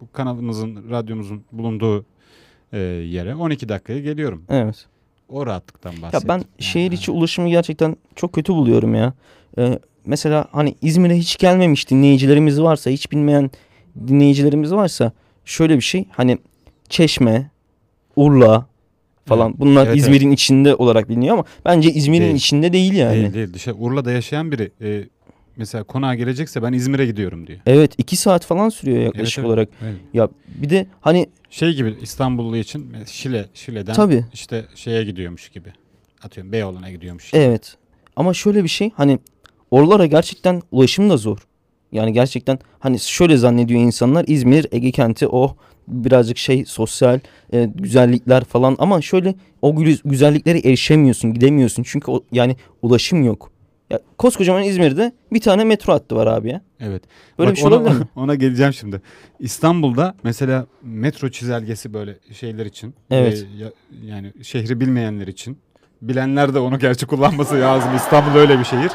bu 0.02 0.12
kanalımızın, 0.12 0.90
radyomuzun 0.90 1.44
bulunduğu 1.52 2.06
e, 2.72 2.78
yere 2.80 3.36
12 3.36 3.70
dakikaya 3.70 4.00
geliyorum. 4.00 4.44
Evet. 4.50 4.86
O 5.30 5.46
rahatlıktan 5.46 5.92
Ya 5.92 6.02
bahsettim. 6.02 6.30
ben 6.30 6.34
Yani. 6.38 6.46
şehir 6.60 6.92
içi 6.92 7.12
ulaşımı 7.12 7.50
gerçekten 7.50 7.96
çok 8.16 8.34
kötü 8.34 8.54
buluyorum 8.54 8.96
ya. 8.96 9.14
E, 9.58 9.80
mesela 10.06 10.48
hani 10.52 10.76
İzmir'e 10.82 11.18
hiç 11.18 11.38
gelmemiş 11.38 11.90
dinleyicilerimiz 11.90 12.62
varsa, 12.62 12.90
hiç 12.90 13.12
bilmeyen 13.12 13.52
dinleyicilerimiz 14.08 14.74
varsa 14.74 15.12
şöyle 15.46 15.76
bir 15.76 15.82
şey. 15.82 16.06
Hani 16.12 16.38
Çeşme, 16.90 17.50
Urla 18.16 18.66
falan 19.26 19.54
bunlar 19.58 19.88
Evet, 19.88 19.98
İzmir'in 19.98 20.32
içinde 20.32 20.76
olarak 20.76 21.10
biliniyor 21.10 21.34
ama 21.34 21.46
bence 21.66 21.92
İzmir'in 21.92 22.26
Değil. 22.26 22.36
içinde 22.36 22.74
değil 22.74 22.94
yani. 22.94 23.16
Değil 23.16 23.34
değil. 23.34 23.54
Dışarı, 23.54 23.76
Urla'da 23.76 24.12
yaşayan 24.12 24.52
biri 24.52 24.72
e, 24.82 25.04
mesela 25.58 25.84
konağa 25.84 26.16
gelecekse 26.16 26.64
ben 26.64 26.74
İzmir'e 26.74 27.06
gidiyorum 27.06 27.48
diyor. 27.48 27.60
Evet 27.66 27.92
iki 27.98 28.16
saat 28.16 28.46
falan 28.46 28.70
sürüyor 28.70 29.00
yaklaşık 29.02 29.40
evet. 29.40 29.48
olarak. 29.48 29.70
Evet. 29.84 29.96
Ya 30.14 30.30
bir 30.48 30.70
de 30.70 30.88
hani 31.02 31.30
Şey 31.50 31.74
gibi 31.74 31.96
İstanbullu 32.02 32.58
için 32.58 32.94
e, 32.94 33.06
Şile, 33.06 33.46
Şile'den 33.54 33.94
Tabii. 33.94 34.26
işte 34.34 34.66
şeye 34.76 35.04
gidiyormuş 35.04 35.50
gibi. 35.50 35.70
Atıyorum 36.24 36.52
Beyoğlu'na 36.52 36.92
gidiyormuş 36.92 37.32
gibi. 37.32 37.42
evet 37.42 37.76
ama 38.16 38.34
şöyle 38.34 38.64
bir 38.64 38.70
şey 38.70 38.92
hani 38.96 39.20
oralara 39.72 40.06
gerçekten 40.06 40.62
ulaşım 40.72 41.10
da 41.10 41.18
zor. 41.18 41.38
Yani 41.92 42.14
gerçekten 42.14 42.60
hani 42.80 43.00
şöyle 43.00 43.38
zannediyor 43.38 43.82
insanlar 43.82 44.26
İzmir, 44.28 44.68
Ege 44.72 44.92
kenti 44.92 45.28
o 45.28 45.56
birazcık 45.88 46.38
şey 46.38 46.66
sosyal 46.66 47.20
e, 47.54 47.66
güzellikler 47.76 48.44
falan 48.44 48.76
ama 48.80 49.02
şöyle 49.02 49.36
o 49.62 49.72
gü- 49.74 50.02
güzelliklere 50.10 50.60
erişemiyorsun, 50.60 51.34
gidemiyorsun 51.34 51.84
çünkü 51.84 52.12
o, 52.12 52.24
yani 52.32 52.56
ulaşım 52.82 53.24
yok. 53.24 53.52
Ya 53.90 54.00
koskocaman 54.18 54.64
İzmir'de 54.64 55.12
bir 55.34 55.40
tane 55.42 55.64
metro 55.64 55.94
hattı 55.94 56.16
var 56.16 56.28
abi 56.28 56.50
ya. 56.50 56.62
Evet. 56.80 57.04
Böyle 57.40 57.50
Bak 57.50 57.56
bir 57.56 57.62
şey 57.62 57.68
ona, 57.68 57.76
olabilir 57.76 58.00
mi? 58.00 58.06
ona 58.16 58.36
geleceğim 58.36 58.74
şimdi. 58.74 59.02
İstanbul'da 59.40 60.16
mesela 60.24 60.66
metro 60.84 61.30
çizelgesi 61.30 61.94
böyle 61.94 62.16
şeyler 62.34 62.66
için. 62.66 62.94
Evet. 63.12 63.46
e, 63.58 63.64
ya- 63.64 63.72
yani 64.16 64.34
şehri 64.44 64.80
bilmeyenler 64.80 65.28
için. 65.28 65.58
Bilenler 66.02 66.54
de 66.54 66.60
onu 66.60 66.80
gerçi 66.80 67.06
kullanması 67.06 67.56
lazım. 67.56 67.96
İstanbul 67.96 68.40
öyle 68.40 68.60
bir 68.60 68.64
şehir. 68.64 68.92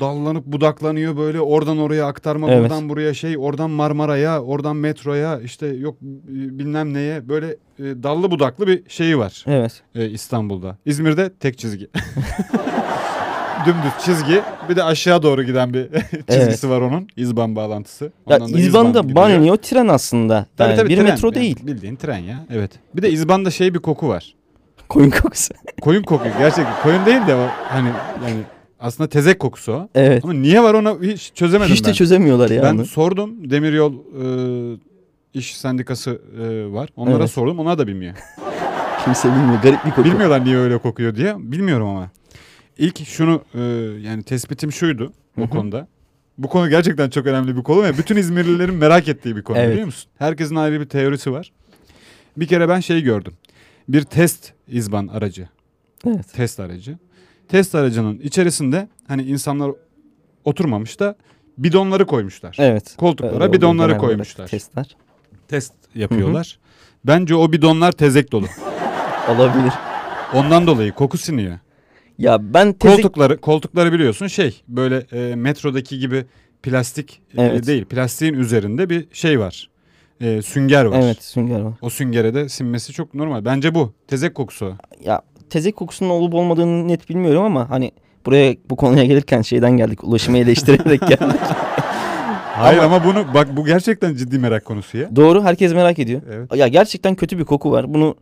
Dallanıp 0.00 0.46
budaklanıyor 0.46 1.16
böyle 1.16 1.40
oradan 1.40 1.78
oraya 1.78 2.06
aktarma 2.06 2.50
Evet. 2.50 2.60
buradan 2.62 2.88
buraya 2.88 3.14
şey 3.14 3.38
oradan 3.38 3.70
Marmara'ya 3.70 4.42
oradan 4.42 4.76
metroya 4.76 5.40
işte 5.40 5.66
yok 5.66 5.96
e, 6.02 6.58
bilmem 6.58 6.94
neye 6.94 7.28
böyle 7.28 7.46
e, 7.78 7.82
dallı 8.02 8.30
budaklı 8.30 8.66
bir 8.66 8.82
şeyi 8.88 9.18
var 9.18 9.44
Evet. 9.46 9.82
e, 9.94 10.08
İstanbul'da. 10.08 10.76
İzmir'de 10.86 11.32
tek 11.40 11.58
çizgi. 11.58 11.88
Dümdüz 13.66 13.90
çizgi 14.04 14.42
bir 14.68 14.76
de 14.76 14.82
aşağı 14.84 15.22
doğru 15.22 15.42
giden 15.42 15.74
bir 15.74 15.88
çizgisi 16.30 16.70
var 16.70 16.80
onun 16.80 17.08
İzban 17.16 17.56
bağlantısı. 17.56 18.04
Ya 18.28 18.36
Ondan 18.36 18.52
da 18.54 18.58
İzban'da 18.58 19.00
gidiyor. 19.00 19.16
banyo 19.16 19.56
tren 19.56 19.88
aslında. 19.88 20.46
Tabii 20.56 20.68
Yani 20.70 20.76
tabii 20.78 20.88
bir 20.88 20.96
tren. 20.96 21.04
metro 21.04 21.26
Yani 21.28 21.34
değil. 21.34 21.66
bildiğin 21.66 21.96
tren 21.96 22.18
ya 22.18 22.46
evet. 22.50 22.70
Bir 22.96 23.02
de 23.02 23.10
İzban'da 23.10 23.50
şey 23.50 23.74
bir 23.74 23.78
koku 23.78 24.08
var. 24.08 24.34
Koyun 24.88 25.10
kokusu. 25.10 25.54
Koyun 25.80 26.02
kokuyor 26.02 26.34
gerçekten. 26.38 26.82
Koyun 26.82 27.06
değil 27.06 27.26
de 27.26 27.34
o 27.34 27.46
hani 27.68 27.88
yani 28.28 28.40
aslında 28.80 29.08
tezek 29.08 29.38
kokusu 29.38 29.72
o. 29.72 29.88
evet. 29.94 30.24
Ama 30.24 30.32
niye 30.32 30.62
var 30.62 30.74
onu 30.74 30.98
hiç 31.02 31.32
çözemedim 31.34 31.74
Hiç 31.74 31.84
ben. 31.84 31.90
de 31.90 31.94
çözemiyorlar 31.94 32.50
ya. 32.50 32.62
ben 32.62 32.74
onu. 32.74 32.86
sordum 32.86 33.50
Demiryol 33.50 33.92
e, 33.94 34.78
iş 35.34 35.56
sendikası 35.56 36.20
e, 36.42 36.72
var. 36.72 36.88
Onlara 36.96 37.16
Evet. 37.18 37.30
sordum. 37.30 37.58
Onlar 37.58 37.78
da 37.78 37.86
bilmiyor. 37.86 38.14
Kimse 39.04 39.28
bilmiyor. 39.28 39.62
Garip 39.62 39.84
bir 39.84 39.90
koku. 39.90 40.04
Bilmiyorlar 40.04 40.44
niye 40.44 40.56
öyle 40.56 40.78
kokuyor 40.78 41.16
diye. 41.16 41.34
Bilmiyorum 41.38 41.88
ama. 41.88 42.10
İlk 42.78 43.06
şunu 43.06 43.42
e, 43.54 43.60
yani 44.00 44.22
tespitim 44.22 44.72
şuydu 44.72 45.12
Hı 45.34 45.42
hı. 45.42 45.48
konuda. 45.50 45.88
Bu 46.38 46.48
konu 46.48 46.70
gerçekten 46.70 47.10
çok 47.10 47.26
önemli 47.26 47.56
bir 47.56 47.62
konu 47.62 47.82
ve 47.82 47.98
bütün 47.98 48.16
İzmirlilerin 48.16 48.74
merak 48.74 49.08
ettiği 49.08 49.36
bir 49.36 49.42
konu 49.42 49.58
Evet. 49.58 49.70
biliyor 49.70 49.86
musun? 49.86 50.10
Herkesin 50.18 50.56
ayrı 50.56 50.80
bir 50.80 50.84
teorisi 50.86 51.32
var. 51.32 51.52
Bir 52.36 52.46
kere 52.46 52.68
ben 52.68 52.80
şey 52.80 53.02
gördüm. 53.02 53.32
Bir 53.88 54.02
test 54.02 54.52
izban 54.68 55.06
aracı. 55.06 55.48
Evet. 56.06 56.32
Test 56.32 56.60
aracı. 56.60 56.98
Test 57.50 57.74
aracının 57.74 58.18
içerisinde 58.18 58.88
hani 59.08 59.22
insanlar 59.22 59.70
oturmamış 60.44 61.00
da 61.00 61.16
bidonları 61.58 62.06
koymuşlar. 62.06 62.56
Evet. 62.58 62.96
Koltuklara 62.96 63.44
Öyle 63.44 63.52
bidonları 63.52 63.98
koymuşlar. 63.98 64.46
Testler. 64.46 64.96
Test 65.48 65.72
yapıyorlar. 65.94 66.58
Bence 67.04 67.34
o 67.34 67.52
bidonlar 67.52 67.92
tezek 67.92 68.32
dolu. 68.32 68.46
Olabilir. 69.28 69.72
Ondan 70.34 70.66
dolayı 70.66 70.92
koku 70.92 71.18
siniyor. 71.18 71.58
Ya 72.18 72.54
ben 72.54 72.72
tezek... 72.72 72.96
Koltukları 72.96 73.40
koltukları 73.40 73.92
biliyorsun 73.92 74.26
şey 74.26 74.62
böyle 74.68 75.06
e, 75.12 75.34
metrodaki 75.34 75.98
gibi 75.98 76.24
plastik 76.62 77.22
e, 77.36 77.42
Evet. 77.42 77.66
değil. 77.66 77.84
Plastiğin 77.84 78.34
üzerinde 78.34 78.90
bir 78.90 79.08
şey 79.12 79.40
var. 79.40 79.70
E, 80.20 80.42
sünger 80.42 80.84
var. 80.84 81.00
Evet 81.02 81.22
sünger 81.22 81.60
var. 81.60 81.72
O 81.82 81.90
süngere 81.90 82.34
de 82.34 82.48
sinmesi 82.48 82.92
çok 82.92 83.14
normal. 83.14 83.44
Bence 83.44 83.74
bu. 83.74 83.92
Tezek 84.08 84.34
kokusu. 84.34 84.74
Ya 85.04 85.22
tezek 85.50 85.76
kokusunun 85.76 86.10
olup 86.10 86.34
olmadığını 86.34 86.88
net 86.88 87.08
bilmiyorum 87.08 87.42
ama 87.42 87.70
hani 87.70 87.92
buraya 88.26 88.56
bu 88.70 88.76
konuya 88.76 89.04
gelirken 89.04 89.42
şeyden 89.42 89.76
geldik. 89.76 90.04
Ulaşımı 90.04 90.38
eleştirerek 90.38 91.00
geldik. 91.00 91.40
Hayır 92.56 92.78
ama, 92.78 93.04
bunu 93.04 93.24
bak 93.34 93.56
bu 93.56 93.64
gerçekten 93.64 94.14
ciddi 94.14 94.38
merak 94.38 94.64
konusu 94.64 94.98
ya. 94.98 95.16
Doğru 95.16 95.44
herkes 95.44 95.72
merak 95.74 95.98
ediyor. 95.98 96.22
Evet. 96.32 96.56
Ya 96.56 96.68
gerçekten 96.68 97.14
kötü 97.14 97.38
bir 97.38 97.44
koku 97.44 97.70
var. 97.72 97.94
Bunu 97.94 98.14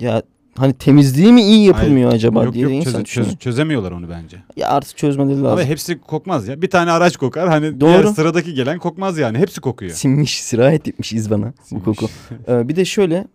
ya 0.00 0.22
hani 0.58 0.72
temizliği 0.72 1.32
mi 1.32 1.42
iyi 1.42 1.66
yapılmıyor 1.66 2.12
acaba 2.12 2.44
Yok 2.44 2.54
diye 2.54 2.64
yok 2.64 2.72
insan 2.72 2.92
çöze- 2.92 3.04
düşünüyor. 3.04 3.30
çöz- 3.30 3.38
çözemiyorlar 3.38 3.92
onu 3.92 4.10
bence. 4.10 4.36
Ya 4.56 4.68
artık 4.68 4.96
çözmeleri 4.96 5.36
lazım. 5.42 5.46
Ama 5.58 5.62
hepsi 5.62 6.00
kokmaz 6.00 6.48
ya. 6.48 6.62
Bir 6.62 6.70
tane 6.70 6.90
araç 6.90 7.16
kokar 7.16 7.48
hani 7.48 7.80
Doğru. 7.80 7.88
diğer 7.90 8.04
sıradaki 8.04 8.54
gelen 8.54 8.78
kokmaz 8.78 9.18
yani. 9.18 9.38
Hepsi 9.38 9.60
kokuyor. 9.60 9.92
Sinmiş, 9.92 10.42
sirayet 10.42 10.88
etmiş 10.88 11.12
iz 11.12 11.30
bana 11.30 11.46
bu 11.46 11.64
Sinmiş. 11.66 11.84
koku. 11.84 12.06
Ee, 12.48 12.68
bir 12.68 12.76
de 12.76 12.84
şöyle 12.84 13.26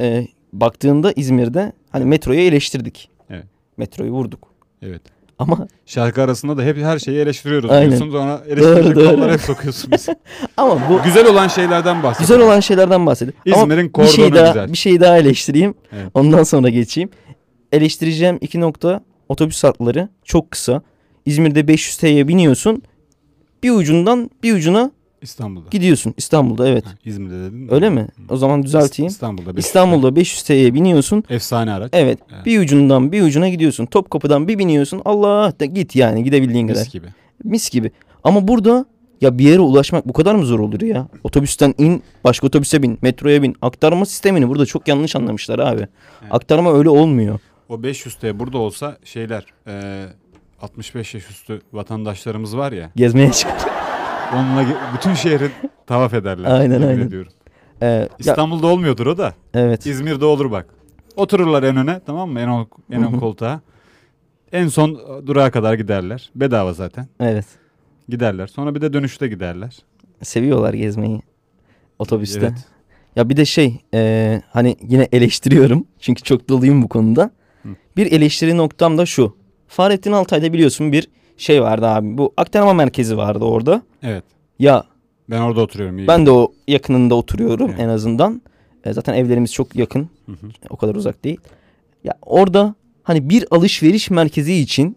e, 0.00 0.26
baktığında 0.52 1.12
İzmir'de 1.16 1.72
hani 1.96 2.04
metroyu 2.04 2.40
eleştirdik. 2.40 3.10
Evet. 3.30 3.44
Metroyu 3.76 4.10
vurduk. 4.10 4.48
Evet. 4.82 5.02
Ama 5.38 5.68
Şarkı 5.86 6.22
arasında 6.22 6.56
da 6.56 6.62
hep 6.62 6.76
her 6.76 6.98
şeyi 6.98 7.18
eleştiriyoruz 7.18 7.70
Aynen. 7.70 7.88
diyorsun. 7.90 8.10
Sonra 8.10 8.42
eleştirecek 8.48 8.94
konulara 8.94 9.32
hep 9.32 9.40
sokuyorsun 9.40 9.92
bizi. 9.92 10.16
ama 10.56 10.80
bu 10.90 11.02
güzel 11.02 11.26
olan 11.26 11.48
şeylerden 11.48 12.02
bahsediyoruz. 12.02 12.18
güzel 12.18 12.40
olan 12.40 12.60
şeylerden 12.60 13.06
bahsedeyim. 13.06 13.40
Ama 13.52 13.62
İzmir'in 13.62 13.94
bir 13.94 14.06
şey 14.06 14.24
kordonu 14.24 14.34
daha 14.40 14.46
güzel. 14.46 14.72
bir 14.72 14.78
şey 14.78 15.00
daha 15.00 15.18
eleştireyim. 15.18 15.74
Evet. 15.92 16.10
Ondan 16.14 16.42
sonra 16.42 16.68
geçeyim. 16.68 17.10
Eleştireceğim 17.72 18.38
iki 18.40 18.60
nokta 18.60 19.00
otobüs 19.28 19.64
hatları 19.64 20.08
çok 20.24 20.50
kısa. 20.50 20.82
İzmir'de 21.26 21.68
500 21.68 21.96
TL'ye 21.96 22.28
biniyorsun. 22.28 22.82
Bir 23.62 23.70
ucundan 23.70 24.30
bir 24.42 24.54
ucuna 24.54 24.90
İstanbul'da. 25.26 25.68
gidiyorsun. 25.70 26.14
İstanbul'da 26.16 26.68
evet. 26.68 26.86
Ha, 26.86 26.90
İzmir'de 27.04 27.34
dedin. 27.44 27.68
Öyle 27.70 27.90
mi? 27.90 28.06
O 28.28 28.36
zaman 28.36 28.62
düzelteyim. 28.62 29.08
İstanbul'da. 29.10 29.56
beş- 29.56 29.64
İstanbul'da 29.64 30.16
500 30.16 30.42
TL'ye 30.42 30.74
biniyorsun. 30.74 31.24
Efsane 31.30 31.72
araç. 31.72 31.90
Evet. 31.92 32.18
Evet. 32.34 32.46
Bir 32.46 32.60
ucundan 32.60 33.12
bir 33.12 33.22
ucuna 33.22 33.48
gidiyorsun. 33.48 33.86
Topkapı'dan 33.86 34.48
bir 34.48 34.58
biniyorsun. 34.58 35.02
Allah 35.04 35.52
da 35.60 35.64
git 35.64 35.96
yani 35.96 36.24
gidebildiğin 36.24 36.66
kadar. 36.68 36.80
Mis 36.80 36.92
gibi. 36.92 37.06
Mis 37.44 37.70
gibi. 37.70 37.90
Ama 38.24 38.48
burada 38.48 38.86
ya 39.20 39.38
bir 39.38 39.44
yere 39.44 39.60
ulaşmak 39.60 40.08
bu 40.08 40.12
kadar 40.12 40.34
mı 40.34 40.46
zor 40.46 40.58
olur 40.58 40.80
ya? 40.80 41.08
Otobüsten 41.24 41.74
in, 41.78 42.02
başka 42.24 42.46
otobüse 42.46 42.82
bin, 42.82 42.98
metroya 43.02 43.42
bin. 43.42 43.56
Aktarma 43.62 44.06
sistemini 44.06 44.48
burada 44.48 44.66
çok 44.66 44.88
yanlış 44.88 45.16
anlamışlar 45.16 45.58
abi. 45.58 45.86
Aktarma 46.30 46.72
öyle 46.78 46.88
olmuyor. 46.88 47.38
O 47.68 47.82
500 47.82 48.14
T 48.14 48.38
burada 48.38 48.58
olsa 48.58 48.96
şeyler 49.04 49.44
e, 49.66 50.04
65 50.62 51.14
yaş 51.14 51.30
üstü 51.30 51.60
vatandaşlarımız 51.72 52.56
var 52.56 52.72
ya 52.72 52.90
Gezmeye 52.96 53.32
çık. 53.32 53.50
Onunla 54.34 54.66
bütün 54.94 55.14
şehri 55.14 55.50
tavaf 55.86 56.14
ederler. 56.14 56.50
Aynen, 56.50 56.82
aynen. 56.82 57.06
ediyorum. 57.06 57.32
Ee, 57.82 57.86
ya, 57.86 58.08
İstanbul'da 58.18 58.66
olmuyordur 58.66 59.06
o 59.06 59.18
da. 59.18 59.34
evet. 59.54 59.86
İzmir'de 59.86 60.24
olur 60.24 60.50
bak. 60.50 60.66
Otururlar 61.16 61.62
en 61.62 61.76
öne 61.76 62.00
tamam 62.06 62.30
mı? 62.30 62.40
En 62.40 62.48
ön, 62.48 62.66
en 62.90 63.02
ön 63.02 63.18
koltuğa. 63.18 63.60
En 64.52 64.68
son 64.68 65.00
durağa 65.26 65.50
kadar 65.50 65.74
giderler. 65.74 66.30
Bedava 66.34 66.72
zaten. 66.72 67.08
Evet. 67.20 67.46
Giderler. 68.08 68.46
Sonra 68.46 68.74
bir 68.74 68.80
de 68.80 68.92
dönüşte 68.92 69.28
giderler. 69.28 69.78
Seviyorlar 70.22 70.74
gezmeyi. 70.74 71.22
Otobüste. 71.98 72.40
Evet. 72.40 72.64
Ya 73.16 73.28
bir 73.28 73.36
de 73.36 73.44
şey 73.44 73.80
e, 73.94 74.42
hani 74.50 74.76
yine 74.88 75.08
eleştiriyorum. 75.12 75.86
Çünkü 76.00 76.22
çok 76.22 76.48
doluyum 76.48 76.82
bu 76.82 76.88
konuda. 76.88 77.30
Hı. 77.62 77.68
Bir 77.96 78.12
eleştiri 78.12 78.56
noktam 78.56 78.98
da 78.98 79.06
şu. 79.06 79.36
Fahrettin 79.68 80.12
Altay'da 80.12 80.52
biliyorsun 80.52 80.92
bir 80.92 81.08
şey 81.36 81.62
vardı 81.62 81.86
abi. 81.86 82.18
Bu 82.18 82.32
aktarma 82.36 82.72
merkezi 82.72 83.16
vardı 83.16 83.44
orada. 83.44 83.82
Evet. 84.02 84.24
Ya 84.58 84.84
Ben 85.30 85.40
orada 85.40 85.60
oturuyorum. 85.60 85.98
iyi. 85.98 86.08
ben 86.08 86.26
de 86.26 86.30
o 86.30 86.52
yakınında 86.68 87.14
oturuyorum 87.14 87.70
Evet. 87.70 87.80
en 87.80 87.88
azından. 87.88 88.42
E, 88.84 88.92
zaten 88.92 89.14
evlerimiz 89.14 89.52
çok 89.52 89.76
yakın. 89.76 90.08
Hı 90.26 90.32
hı. 90.32 90.46
O 90.70 90.76
kadar 90.76 90.94
uzak 90.94 91.24
değil. 91.24 91.38
Ya 92.04 92.14
orada 92.22 92.74
hani 93.02 93.28
bir 93.30 93.44
alışveriş 93.50 94.10
merkezi 94.10 94.54
için 94.54 94.96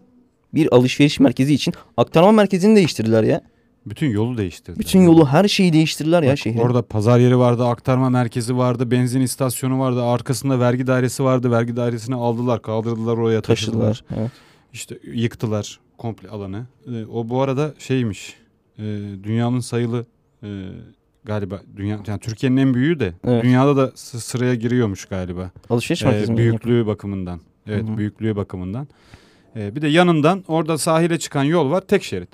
bir 0.54 0.74
alışveriş 0.74 1.20
merkezi 1.20 1.54
için 1.54 1.74
aktarma 1.96 2.32
merkezini 2.32 2.76
değiştirdiler 2.76 3.22
ya. 3.22 3.40
Bütün 3.86 4.06
yolu 4.10 4.38
değiştirdi. 4.38 4.78
Bütün 4.78 5.00
yolu 5.00 5.26
her 5.26 5.48
şeyi 5.48 5.72
değiştirdiler 5.72 6.22
ya 6.22 6.36
şehrin. 6.36 6.58
Orada 6.58 6.82
pazar 6.82 7.18
yeri 7.18 7.38
vardı, 7.38 7.64
aktarma 7.66 8.10
merkezi 8.10 8.56
vardı, 8.56 8.90
benzin 8.90 9.20
istasyonu 9.20 9.80
vardı, 9.80 10.02
arkasında 10.02 10.60
vergi 10.60 10.86
dairesi 10.86 11.24
vardı. 11.24 11.50
Vergi 11.50 11.76
dairesini 11.76 12.14
aldılar, 12.14 12.62
kaldırdılar 12.62 13.16
oraya 13.16 13.40
taşıdılar. 13.40 13.86
taşıdılar. 13.88 14.20
Evet. 14.20 14.30
İşte 14.72 14.98
yıktılar 15.12 15.80
komple 16.00 16.28
alanı. 16.28 16.66
Ee, 16.86 17.04
o 17.06 17.28
bu 17.28 17.42
arada 17.42 17.74
şeymiş. 17.78 18.36
e, 18.78 18.82
dünyanın 19.22 19.60
sayılı 19.60 20.06
e, 20.42 20.48
galiba 21.24 21.60
dünya 21.76 22.00
yani 22.06 22.20
Türkiye'nin 22.20 22.56
en 22.56 22.74
büyüğü 22.74 23.00
de 23.00 23.12
Evet. 23.26 23.44
dünyada 23.44 23.76
da 23.76 23.92
sı- 23.94 24.20
sıraya 24.20 24.54
giriyormuş 24.54 25.04
galiba. 25.04 25.50
Alışveriş 25.70 26.02
Ee, 26.02 26.06
merkezi 26.06 26.32
mi? 26.32 26.38
büyüklüğü 26.38 26.86
bakımından. 26.86 27.40
Evet, 27.66 27.88
Hı 27.88 27.92
hı. 27.92 27.96
büyüklüğü 27.98 28.36
bakımından. 28.36 28.88
Ee, 29.56 29.76
bir 29.76 29.82
de 29.82 29.88
yanından 29.88 30.44
orada 30.48 30.78
sahile 30.78 31.18
çıkan 31.18 31.44
yol 31.44 31.70
var, 31.70 31.80
tek 31.80 32.02
şerit. 32.04 32.30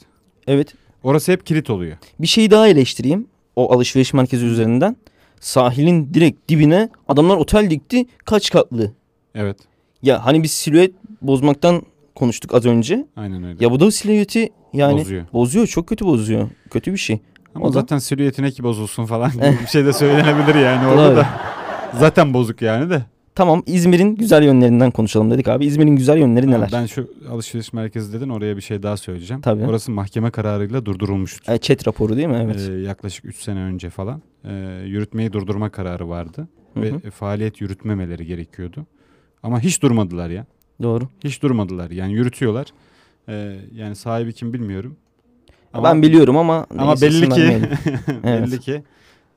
Evet. 0.46 0.74
Orası 1.02 1.32
hep 1.32 1.46
kilit 1.46 1.70
oluyor. 1.70 1.96
Bir 2.20 2.26
şey 2.26 2.50
daha 2.50 2.68
eleştireyim. 2.68 3.26
O 3.56 3.72
alışveriş 3.74 4.12
merkezi 4.14 4.46
üzerinden. 4.46 4.96
Sahilin 5.40 6.14
direkt 6.14 6.48
dibine 6.48 6.88
adamlar 7.08 7.36
otel 7.36 7.70
dikti. 7.70 8.06
Kaç 8.24 8.50
katlı? 8.50 8.92
Evet, 9.34 9.56
Ya 10.02 10.24
hani 10.24 10.42
biz 10.42 10.50
silüet 10.52 10.94
bozmaktan 11.22 11.82
konuştuk 12.16 12.54
az 12.54 12.66
önce. 12.66 13.06
aynen 13.16 13.44
öyle. 13.44 13.64
Ya 13.64 13.70
bu 13.70 13.80
da 13.80 13.90
silüeti 13.90 14.48
yani 14.72 15.00
Bozuyor. 15.00 15.24
bozuyor. 15.32 15.66
Çok 15.66 15.86
kötü 15.86 16.04
bozuyor. 16.04 16.48
Kötü 16.70 16.92
bir 16.92 16.98
şey. 16.98 17.18
Ama 17.54 17.64
O 17.66 17.68
da- 17.68 17.72
zaten 17.72 17.98
silüetine 17.98 18.50
ki 18.50 18.62
bozulsun 18.62 19.04
falan 19.06 19.30
gibi 19.32 19.58
bir 19.62 19.66
şey 19.66 19.84
de 19.84 19.92
söylenebilir 19.92 20.54
yani 20.54 20.86
orada 20.86 21.16
da. 21.16 21.26
Zaten 21.98 22.34
bozuk 22.34 22.62
yani 22.62 22.90
de. 22.90 23.02
Tamam 23.34 23.62
İzmir'in 23.66 24.14
güzel 24.16 24.42
yönlerinden 24.42 24.90
konuşalım 24.90 25.30
dedik 25.30 25.48
abi. 25.48 25.66
İzmir'in 25.66 25.96
güzel 25.96 26.18
yönleri 26.18 26.50
neler? 26.50 26.68
Ben 26.72 26.86
şu 26.86 27.10
alışveriş 27.30 27.72
merkezi 27.72 28.12
dedin 28.12 28.28
oraya 28.28 28.56
bir 28.56 28.62
şey 28.62 28.82
daha 28.82 28.96
söyleyeceğim. 28.96 29.40
Tabii. 29.40 29.64
Orası 29.64 29.90
mahkeme 29.92 30.30
kararıyla 30.30 30.86
durdurulmuştu. 30.86 31.52
E, 31.52 31.58
chat 31.58 31.88
raporu 31.88 32.16
değil 32.16 32.28
mi? 32.28 32.40
Evet. 32.44 32.68
Ee, 32.70 32.72
yaklaşık 32.72 33.24
3 33.24 33.36
sene 33.36 33.58
önce 33.60 33.90
falan 33.90 34.22
ee, 34.44 34.82
yürütmeyi 34.86 35.32
durdurma 35.32 35.70
kararı 35.70 36.08
vardı. 36.08 36.48
Hı 36.74 36.82
Ve 36.82 36.88
e, 36.88 37.10
faaliyet 37.10 37.60
yürütmemeleri 37.60 38.26
gerekiyordu. 38.26 38.86
Ama 39.42 39.60
hiç 39.60 39.82
durmadılar 39.82 40.30
ya. 40.30 40.46
Doğru. 40.82 41.08
Hiç 41.24 41.42
durmadılar. 41.42 41.90
Yani 41.90 42.12
yürütüyorlar. 42.12 42.66
Ee, 43.28 43.56
yani 43.74 43.96
sahibi 43.96 44.32
kim 44.32 44.52
bilmiyorum. 44.52 44.96
ben 45.84 46.02
biliyorum 46.02 46.36
ama 46.36 46.66
Ama 46.78 47.00
belli 47.00 47.28
ki. 47.28 47.42
Evet. 48.24 48.42
belli 48.46 48.60
ki 48.60 48.82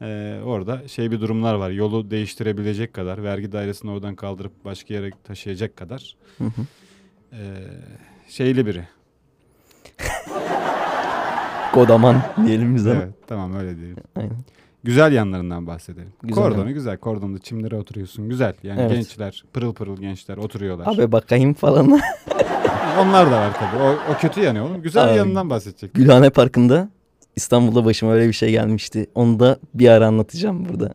e, 0.01 0.39
orada 0.45 0.87
şey 0.87 1.11
bir 1.11 1.21
durumlar 1.21 1.53
var. 1.53 1.69
Yolu 1.69 2.11
değiştirebilecek 2.11 2.93
kadar, 2.93 3.23
vergi 3.23 3.51
dairesini 3.51 3.91
oradan 3.91 4.15
kaldırıp 4.15 4.65
başka 4.65 4.93
yere 4.93 5.09
taşıyacak 5.23 5.77
kadar 5.77 6.15
Hı 6.37 6.43
hı. 6.43 6.61
e, 7.31 7.39
şeyli 8.27 8.65
biri. 8.65 8.87
Kodaman 11.73 12.21
diyelim 12.45 12.75
biz 12.75 12.87
ama. 12.87 12.95
Evet, 12.95 13.13
tamam 13.27 13.55
öyle 13.55 13.77
diyelim. 13.77 14.03
Aynen. 14.15 14.37
Güzel 14.83 15.11
yanlarından 15.13 15.67
bahsedelim. 15.67 16.13
Güzel 16.23 16.43
Kordonu 16.43 16.59
yanı. 16.59 16.71
güzel. 16.71 16.97
Kordonda 16.97 17.39
çimlere 17.39 17.75
oturuyorsun. 17.75 18.29
Güzel. 18.29 18.53
Yani 18.63 18.81
Evet. 18.81 18.91
gençler, 18.91 19.43
pırıl 19.53 19.73
pırıl 19.73 19.97
gençler 19.97 20.37
oturuyorlar. 20.37 20.87
Abi 20.87 21.11
bakayım 21.11 21.53
falan. 21.53 21.83
Yani 21.89 22.01
Onlar 22.99 23.31
da 23.31 23.41
var 23.41 23.53
tabii. 23.59 23.83
O, 23.83 23.89
o 24.13 24.17
kötü 24.21 24.41
yanı 24.41 24.65
oğlum. 24.65 24.81
Güzel 24.81 25.09
Abi. 25.09 25.17
yanından 25.17 25.49
bahsedecek. 25.49 25.93
Gülhane 25.93 26.29
Parkı'nda 26.29 26.89
İstanbul'da 27.35 27.85
başıma 27.85 28.11
öyle 28.13 28.27
bir 28.27 28.33
şey 28.33 28.51
gelmişti. 28.51 29.07
Onu 29.15 29.39
da 29.39 29.57
bir 29.73 29.89
ara 29.89 30.07
anlatacağım 30.07 30.69
burada. 30.69 30.93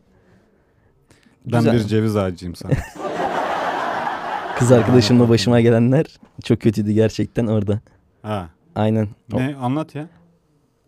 Ben 1.46 1.58
Güzel. 1.58 1.74
bir 1.74 1.84
ceviz 1.84 2.16
ağacıyım 2.16 2.54
sana. 2.54 2.72
Kız 4.58 4.72
arkadaşımla 4.72 5.28
başıma 5.28 5.60
gelenler 5.60 6.06
çok 6.44 6.60
kötüydü 6.60 6.92
gerçekten 6.92 7.46
orada. 7.46 7.80
ha. 8.22 8.48
Aynen. 8.74 9.08
Ne? 9.32 9.56
Anlat 9.60 9.94
ya. 9.94 10.08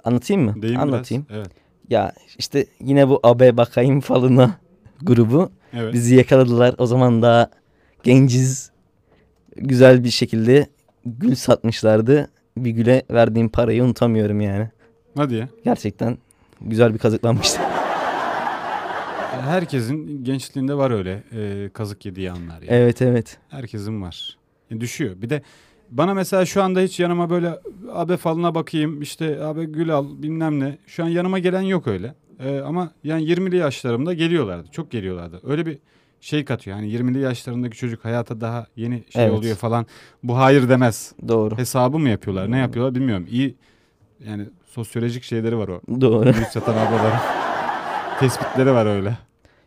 Anlatayım 0.05 0.43
mı? 0.45 0.63
Deyim 0.63 0.81
Anlatayım. 0.81 1.27
biraz. 1.31 1.39
Evet. 1.39 1.51
Ya 1.91 2.13
işte 2.39 2.67
yine 2.81 3.09
bu 3.09 3.21
AB 3.23 3.57
bakayım 3.57 4.01
falına 4.01 4.59
grubu 5.03 5.51
Evet. 5.73 5.95
bizi 5.95 6.15
yakaladılar. 6.15 6.75
O 6.79 6.87
zaman 6.87 7.23
daha 7.23 7.51
genciz. 8.03 8.71
Güzel 9.57 10.05
bir 10.05 10.11
şekilde 10.11 10.67
gül 11.07 11.35
satmışlardı. 11.35 12.31
Bir 12.57 12.71
güle 12.71 13.03
verdiğim 13.11 13.49
parayı 13.49 13.85
unutamıyorum 13.85 14.41
yani. 14.41 14.69
Hadi 15.17 15.35
ya. 15.35 15.49
Gerçekten 15.65 16.19
güzel 16.61 16.95
bir 16.95 16.99
kazıklanmıştı. 16.99 17.61
Herkesin 19.41 20.25
gençliğinde 20.25 20.75
var 20.75 20.91
öyle 20.91 21.23
e, 21.33 21.71
kazık 21.73 22.07
yediği 22.07 22.31
anlar. 22.31 22.55
Yani. 22.63 22.67
evet 22.69 23.03
evet. 23.03 23.39
Herkesin 23.49 24.03
var. 24.03 24.37
E, 24.71 24.81
düşüyor. 24.81 25.23
Bir 25.23 25.31
de 25.31 25.43
bana 25.91 26.15
mesela 26.15 26.47
şu 26.47 26.63
anda 26.63 26.81
hiç 26.81 27.01
yanıma 27.01 27.31
böyle 27.31 27.59
abi 27.93 28.17
falına 28.17 28.55
bakayım 28.55 29.03
işte 29.03 29.45
abi 29.45 29.67
gül 29.67 29.91
al 29.95 30.07
bilmem 30.23 30.61
ne. 30.61 30.79
Şu 30.87 31.05
an 31.05 31.09
yanıma 31.09 31.39
gelen 31.39 31.61
yok 31.63 31.87
öyle. 31.87 32.15
E, 32.41 32.61
ama 32.61 32.91
yani 33.05 33.25
20'li 33.25 33.57
yaşlarımda 33.57 34.15
geliyorlardı. 34.15 34.69
Çok 34.73 34.91
geliyorlardı. 34.91 35.41
Öyle 35.45 35.67
bir 35.67 35.79
şey 36.21 36.45
katıyor. 36.45 36.77
Yani 36.77 36.89
20'li 36.93 37.19
yaşlarındaki 37.21 37.77
çocuk 37.77 38.05
hayata 38.05 38.41
daha 38.41 38.67
yeni 38.77 39.05
şey 39.11 39.25
Evet. 39.25 39.33
oluyor 39.39 39.57
falan. 39.57 39.87
Bu 40.23 40.37
hayır 40.39 40.69
demez. 40.69 41.13
Doğru. 41.29 41.59
Hesabı 41.59 41.99
mı 41.99 42.09
yapıyorlar? 42.09 42.51
Ne 42.51 42.59
yapıyorlar 42.59 42.95
bilmiyorum. 42.95 43.27
İyi 43.31 43.55
yani 44.27 44.45
sosyolojik 44.67 45.23
şeyleri 45.25 45.59
var 45.59 45.69
o. 45.69 45.81
Doğru. 46.01 46.25
Gül 46.33 46.45
satan 46.45 46.73
ablaların. 46.75 47.21
Tespitleri 48.21 48.73
var 48.73 48.87
öyle. 48.87 49.19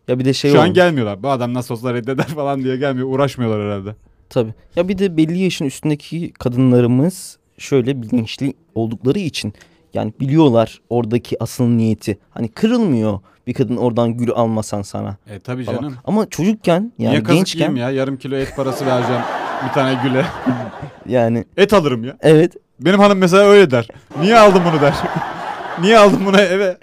Ya 0.08 0.20
bir 0.20 0.26
de 0.26 0.34
şey 0.34 0.52
Şu 0.52 0.60
an 0.60 0.64
olmuş. 0.66 0.76
gelmiyorlar. 0.76 1.24
Bu 1.24 1.30
adam 1.30 1.54
nasıl 1.54 1.76
olsa 1.76 1.94
reddeder 1.94 2.28
falan 2.28 2.64
diye 2.64 2.78
gelmiyor. 2.78 3.08
Uğraşmıyorlar 3.08 3.62
herhalde. 3.66 3.96
Tabii. 4.30 4.54
Ya 4.76 4.88
bir 4.88 4.98
de 4.98 5.18
belli 5.18 5.38
yaşın 5.40 5.66
üstündeki 5.66 6.34
kadınlarımız 6.34 7.38
şöyle 7.58 8.02
bilinçli 8.02 8.54
oldukları 8.76 9.20
için 9.20 9.54
yani 9.94 10.14
biliyorlar 10.20 10.82
oradaki 10.90 11.44
asıl 11.44 11.68
niyeti. 11.68 12.18
Hani 12.30 12.48
kırılmıyor 12.48 13.20
bir 13.48 13.54
kadın 13.54 13.78
oradan 13.78 14.18
gül 14.18 14.32
almasan 14.32 14.82
sana 14.82 15.18
E 15.28 15.40
tabii 15.40 15.64
falan. 15.64 15.78
canım. 15.78 15.96
Ama 16.06 16.30
çocukken 16.30 16.92
yani 16.98 17.12
Niye 17.12 17.22
gençken 17.22 17.76
ya? 17.76 17.92
Yarım 17.92 18.18
kilo 18.18 18.36
et 18.36 18.56
parası 18.56 18.86
vereceğim 18.86 19.22
bir 19.68 19.74
tane 19.74 20.00
güle. 20.04 20.26
yani 21.08 21.46
Et 21.58 21.74
alırım 21.74 22.04
ya. 22.04 22.18
evet 22.22 22.54
Benim 22.80 23.00
hanım 23.00 23.18
mesela 23.18 23.44
öyle 23.44 23.72
der. 23.72 23.88
Niye 24.22 24.38
aldın 24.38 24.62
bunu 24.72 24.82
der. 24.82 24.96
Niye 25.82 25.98
aldın 25.98 26.26
bunu 26.26 26.38
eve? 26.42 26.78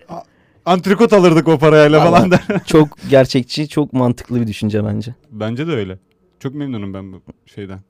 Antrikot 0.66 1.12
alırdık 1.12 1.48
o 1.48 1.58
parayla 1.58 2.04
falan 2.04 2.30
der. 2.30 2.40
çok 2.66 2.88
gerçekçi 3.10 3.68
çok 3.68 3.92
mantıklı 3.92 4.40
bir 4.40 4.46
düşünce 4.46 4.84
bence. 4.84 5.14
Bence 5.30 5.66
de 5.66 5.72
öyle. 5.72 5.98
Çok 6.40 6.54
memnunum 6.54 6.94
ben 6.94 7.12
bu 7.12 7.22
şeyden. 7.46 7.82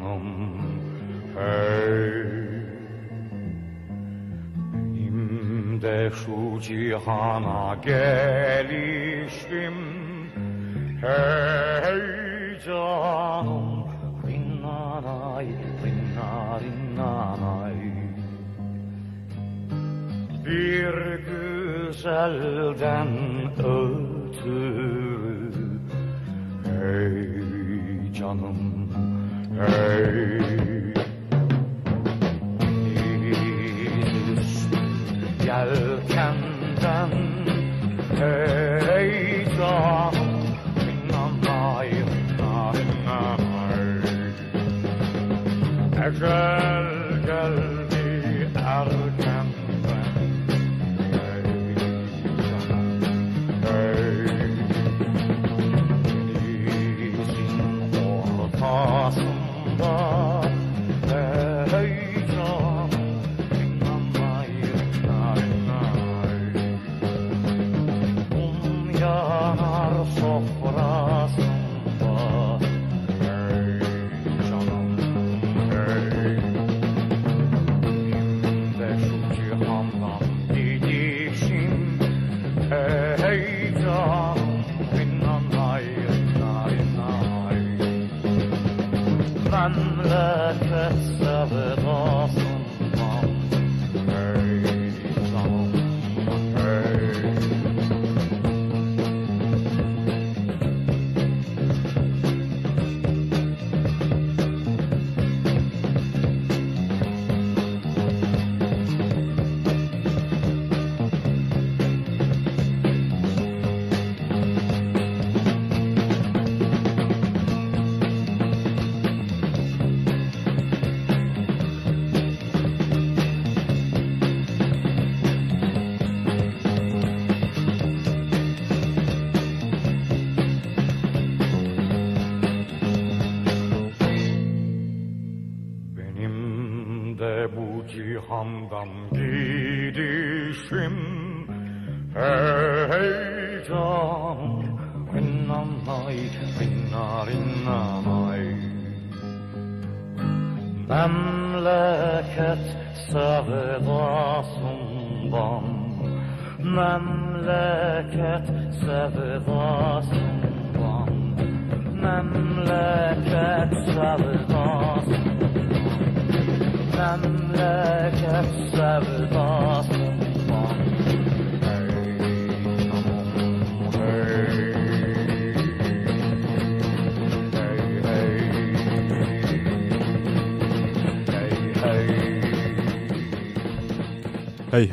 Canım. 0.00 0.22
Hey. 1.34 2.22
Benim 4.74 5.82
de 5.82 6.10
şu 6.10 6.60
cihana 6.60 7.74
gelişim 7.84 9.74
Hey 11.00 12.00
canım. 12.66 13.84
Rinnanay, 14.26 15.46
rinna 15.84 16.60
rinnanay 16.60 17.74
Bir 20.46 20.94
güzelden 21.28 23.08
ötürü. 23.58 25.50
Hey 26.64 27.19
hey 29.60 30.46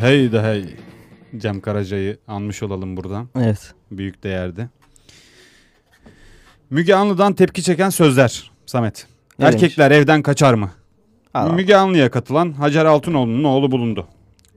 Hey 0.08 0.32
de 0.32 0.42
hey. 0.42 0.66
Cem 1.38 1.62
Karaca'yı 1.62 2.18
anmış 2.28 2.64
olalım 2.64 2.98
buradan. 2.98 3.28
Evet. 3.36 3.74
Büyük 3.92 4.24
değerdi. 4.24 4.70
Müge 6.70 6.96
Anlı'dan 6.96 7.34
tepki 7.34 7.64
çeken 7.64 7.90
sözler. 7.90 8.52
Samet. 8.66 9.08
Ne 9.40 9.46
Erkekler 9.46 9.92
evden 9.92 10.22
kaçar 10.22 10.54
mı? 10.54 10.72
Aa, 11.34 11.50
Müge 11.50 11.76
Anlı'ya 11.76 12.12
katılan 12.12 12.52
Hacer 12.52 12.86
Altınoğlu'nun 12.86 13.44
oğlu 13.44 13.72
bulundu. 13.72 14.08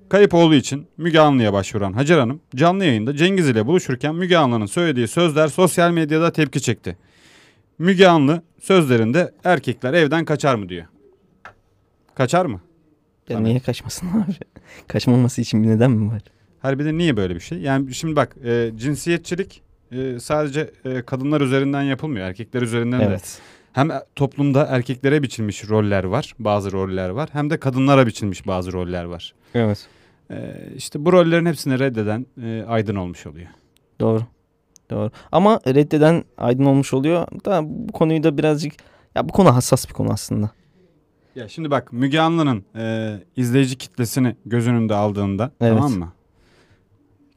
Kayıp 0.09 0.35
oğlu 0.35 0.55
için 0.55 0.87
Müge 0.97 1.21
Anlı'ya 1.21 1.53
başvuran 1.53 1.93
Hacer 1.93 2.19
Hanım 2.19 2.41
canlı 2.57 2.85
yayında 2.85 3.17
Cengiz 3.17 3.49
ile 3.49 3.67
buluşurken 3.67 4.15
Müge 4.15 4.37
Anlı'nın 4.37 4.67
söylediği 4.67 5.09
sözler 5.09 5.49
sosyal 5.49 5.91
medyada 5.91 6.33
tepki 6.33 6.63
çekti. 6.63 6.97
Müge 7.79 8.07
Anlı 8.07 8.43
sözlerinde 8.61 9.33
erkekler 9.45 9.95
evden 9.95 10.25
kaçar 10.25 10.55
mı 10.55 10.69
diyor. 10.69 10.87
Kaçar 12.15 12.47
mı? 12.47 12.61
Ya 13.29 13.41
niye 13.41 13.61
kaçmasın 13.61 14.07
abi? 14.11 14.33
Kaçmaması 14.89 15.41
için 15.41 15.63
bir 15.63 15.69
neden 15.69 15.91
mi 15.91 16.13
var? 16.13 16.23
Her 16.63 16.79
de 16.79 16.99
niye 16.99 17.17
böyle 17.17 17.35
bir 17.35 17.41
şey? 17.41 17.59
Yani 17.59 17.95
şimdi 17.95 18.17
bak 18.17 18.37
e, 18.45 18.71
cinsiyetçilik 18.77 19.63
e, 19.93 20.19
sadece 20.21 20.71
e, 20.85 21.03
kadınlar 21.03 21.41
üzerinden 21.41 21.83
yapılmıyor. 21.83 22.27
Erkekler 22.27 22.63
üzerinden 22.63 23.01
de. 23.01 23.05
Evet. 23.05 23.41
Hem 23.73 23.91
toplumda 24.17 24.67
erkeklere 24.67 25.23
biçilmiş 25.23 25.69
roller 25.69 26.05
var. 26.05 26.35
Bazı 26.39 26.73
roller 26.73 27.09
var. 27.09 27.29
Hem 27.33 27.51
de 27.51 27.61
kadınlara 27.61 28.07
biçilmiş 28.07 28.47
bazı 28.47 28.73
roller 28.73 29.05
var. 29.05 29.35
Evet. 29.55 29.89
E, 30.31 30.55
işte 30.77 31.05
bu 31.05 31.13
rollerin 31.13 31.47
hepsini 31.47 31.79
reddeden 31.79 32.27
e, 32.43 32.65
aydın 32.69 32.97
olmuş 32.97 33.27
oluyor. 33.27 33.49
Doğru. 34.01 34.23
Doğru. 34.91 35.11
Ama 35.33 35.61
reddeden 35.67 36.25
aydın 36.39 36.65
olmuş 36.65 36.95
oluyor. 36.95 37.27
Da 37.45 37.61
bu 37.65 37.93
konuyu 37.93 38.23
da 38.23 38.39
birazcık 38.39 38.73
ya 39.15 39.29
bu 39.29 39.33
konu 39.33 39.55
hassas 39.55 39.89
bir 39.89 39.95
konu 39.95 40.13
aslında. 40.13 40.51
Ya 41.37 41.49
şimdi 41.49 41.71
bak 41.71 41.93
Müge 41.93 42.21
Anlı'nın 42.21 42.65
e, 42.77 43.17
izleyici 43.37 43.79
kitlesini 43.79 44.37
göz 44.47 44.69
önünde 44.69 44.95
aldığında 44.95 45.51
Evet. 45.61 45.75
tamam 45.77 45.93
mı? 45.93 46.13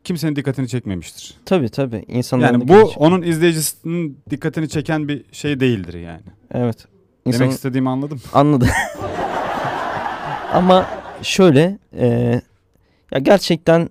Kimsenin 0.03 0.35
dikkatini 0.35 0.67
çekmemiştir. 0.67 1.35
Tabii 1.45 1.69
tabii. 1.69 2.05
İnsanların 2.07 2.53
Yani 2.53 2.67
bu 2.67 2.73
gelişi- 2.73 2.99
onun 2.99 3.21
izleyicisinin 3.21 4.19
dikkatini 4.29 4.69
çeken 4.69 5.07
bir 5.07 5.25
şey 5.31 5.59
değildir 5.59 5.93
yani. 5.93 6.21
Evet. 6.51 6.85
Demek 7.25 7.35
İnsanın- 7.35 7.49
istediğimi 7.49 7.89
anladım. 7.89 8.21
Anladım. 8.33 8.67
Ama 10.53 10.85
şöyle 11.21 11.77
e, 11.97 12.07
ya 13.11 13.19
gerçekten 13.21 13.89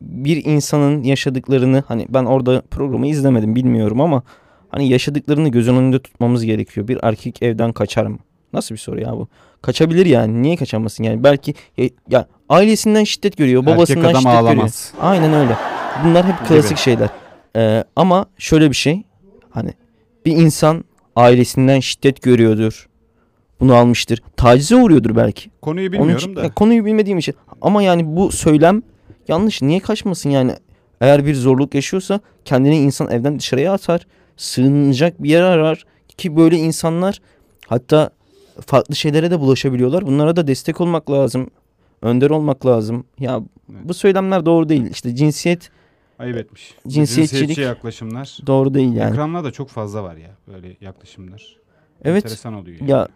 bir 0.00 0.44
insanın 0.44 1.02
yaşadıklarını 1.02 1.82
hani 1.88 2.06
ben 2.08 2.24
orada 2.24 2.62
programı 2.70 3.06
izlemedim 3.06 3.54
bilmiyorum 3.56 4.00
ama 4.00 4.22
hani 4.68 4.88
yaşadıklarını 4.88 5.48
göz 5.48 5.68
önünde 5.68 5.98
tutmamız 6.02 6.44
gerekiyor. 6.44 6.88
Bir 6.88 6.98
erkek 7.02 7.42
evden 7.42 7.72
kaçar 7.72 8.06
mı? 8.06 8.18
Nasıl 8.52 8.74
bir 8.74 8.80
soru 8.80 9.00
ya 9.00 9.12
bu? 9.12 9.28
Kaçabilir 9.62 10.06
yani. 10.06 10.42
Niye 10.42 10.56
kaçamasın 10.56 11.04
yani? 11.04 11.24
Belki 11.24 11.54
ya, 11.76 11.88
ya 12.10 12.26
ailesinden 12.48 13.04
şiddet 13.04 13.36
görüyor, 13.36 13.66
babasından 13.66 14.04
Erkek 14.04 14.10
adam 14.16 14.20
şiddet 14.22 14.34
görüyor. 14.34 14.52
ağlamaz. 14.56 14.92
Aynen 15.00 15.32
öyle. 15.34 15.56
Bunlar 16.04 16.26
hep 16.26 16.38
Gibi. 16.38 16.48
klasik 16.48 16.78
şeyler. 16.78 17.08
Ee, 17.56 17.84
ama 17.96 18.26
şöyle 18.38 18.70
bir 18.70 18.76
şey. 18.76 19.02
Hani 19.50 19.70
bir 20.26 20.32
insan 20.36 20.84
ailesinden 21.16 21.80
şiddet 21.80 22.22
görüyordur. 22.22 22.88
Bunu 23.60 23.74
almıştır. 23.74 24.22
Tacize 24.36 24.76
uğruyordur 24.76 25.16
belki. 25.16 25.50
Konuyu 25.62 25.92
bilmiyorum 25.92 26.16
için- 26.16 26.36
da. 26.36 26.42
ya 26.42 26.54
konuyu 26.54 26.84
bilmediğim 26.84 27.18
için. 27.18 27.34
Ama 27.62 27.82
yani 27.82 28.16
bu 28.16 28.32
söylem 28.32 28.82
yanlış. 29.28 29.62
Niye 29.62 29.80
kaçmasın 29.80 30.30
yani? 30.30 30.52
Eğer 31.00 31.26
bir 31.26 31.34
zorluk 31.34 31.74
yaşıyorsa 31.74 32.20
kendini 32.44 32.76
insan 32.78 33.10
evden 33.10 33.38
dışarıya 33.38 33.72
atar. 33.72 34.06
Sığınacak 34.36 35.22
bir 35.22 35.30
yer 35.30 35.42
arar. 35.42 35.84
Ki 36.18 36.36
böyle 36.36 36.56
insanlar 36.56 37.20
hatta 37.66 38.10
farklı 38.66 38.96
şeylere 38.96 39.30
de 39.30 39.40
bulaşabiliyorlar. 39.40 40.06
Bunlara 40.06 40.36
da 40.36 40.46
destek 40.46 40.80
olmak 40.80 41.10
lazım. 41.10 41.50
Önder 42.02 42.30
olmak 42.30 42.66
lazım. 42.66 43.04
Ya 43.18 43.40
bu 43.68 43.94
söylemler 43.94 44.46
doğru 44.46 44.68
değil. 44.68 44.86
İşte 44.90 45.14
cinsiyet 45.16 45.70
Ayıp 46.18 46.36
etmiş. 46.36 46.74
Cinsiyetçilik- 46.88 47.28
Cinsiyetçi 47.38 47.60
yaklaşımlar. 47.60 48.38
doğru 48.46 48.74
değil 48.74 48.92
yani. 48.92 49.10
Ekranlarda 49.12 49.48
da 49.48 49.52
çok 49.52 49.68
fazla 49.68 50.02
var 50.02 50.16
ya 50.16 50.30
böyle 50.52 50.76
yaklaşımlar. 50.80 51.56
Evet. 52.04 52.24
Enteresan 52.24 52.54
oluyor. 52.54 52.76
yani. 52.80 52.90
Ya 52.90 53.08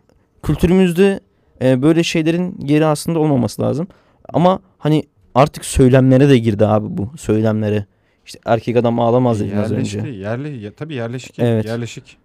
kültürümüzde 0.42 1.20
e, 1.62 1.82
böyle 1.82 2.02
şeylerin 2.02 2.56
yeri 2.66 2.86
aslında 2.86 3.18
olmaması 3.18 3.62
lazım. 3.62 3.86
Ama 4.32 4.60
hani 4.78 5.02
artık 5.34 5.64
söylemlere 5.64 6.28
de 6.28 6.38
girdi 6.38 6.66
abi 6.66 6.86
bu 6.98 7.10
söylemlere. 7.16 7.86
İşte 8.26 8.38
erkek 8.46 8.76
adam 8.76 9.00
ağlamaz 9.00 9.40
dedin 9.40 9.56
az 9.56 9.72
önce. 9.72 9.98
Yerli, 10.00 10.64
ya, 10.64 10.72
tabii 10.72 10.94
yerleşik, 10.94 11.38
Evet. 11.38 11.64
yerleşik 11.64 12.16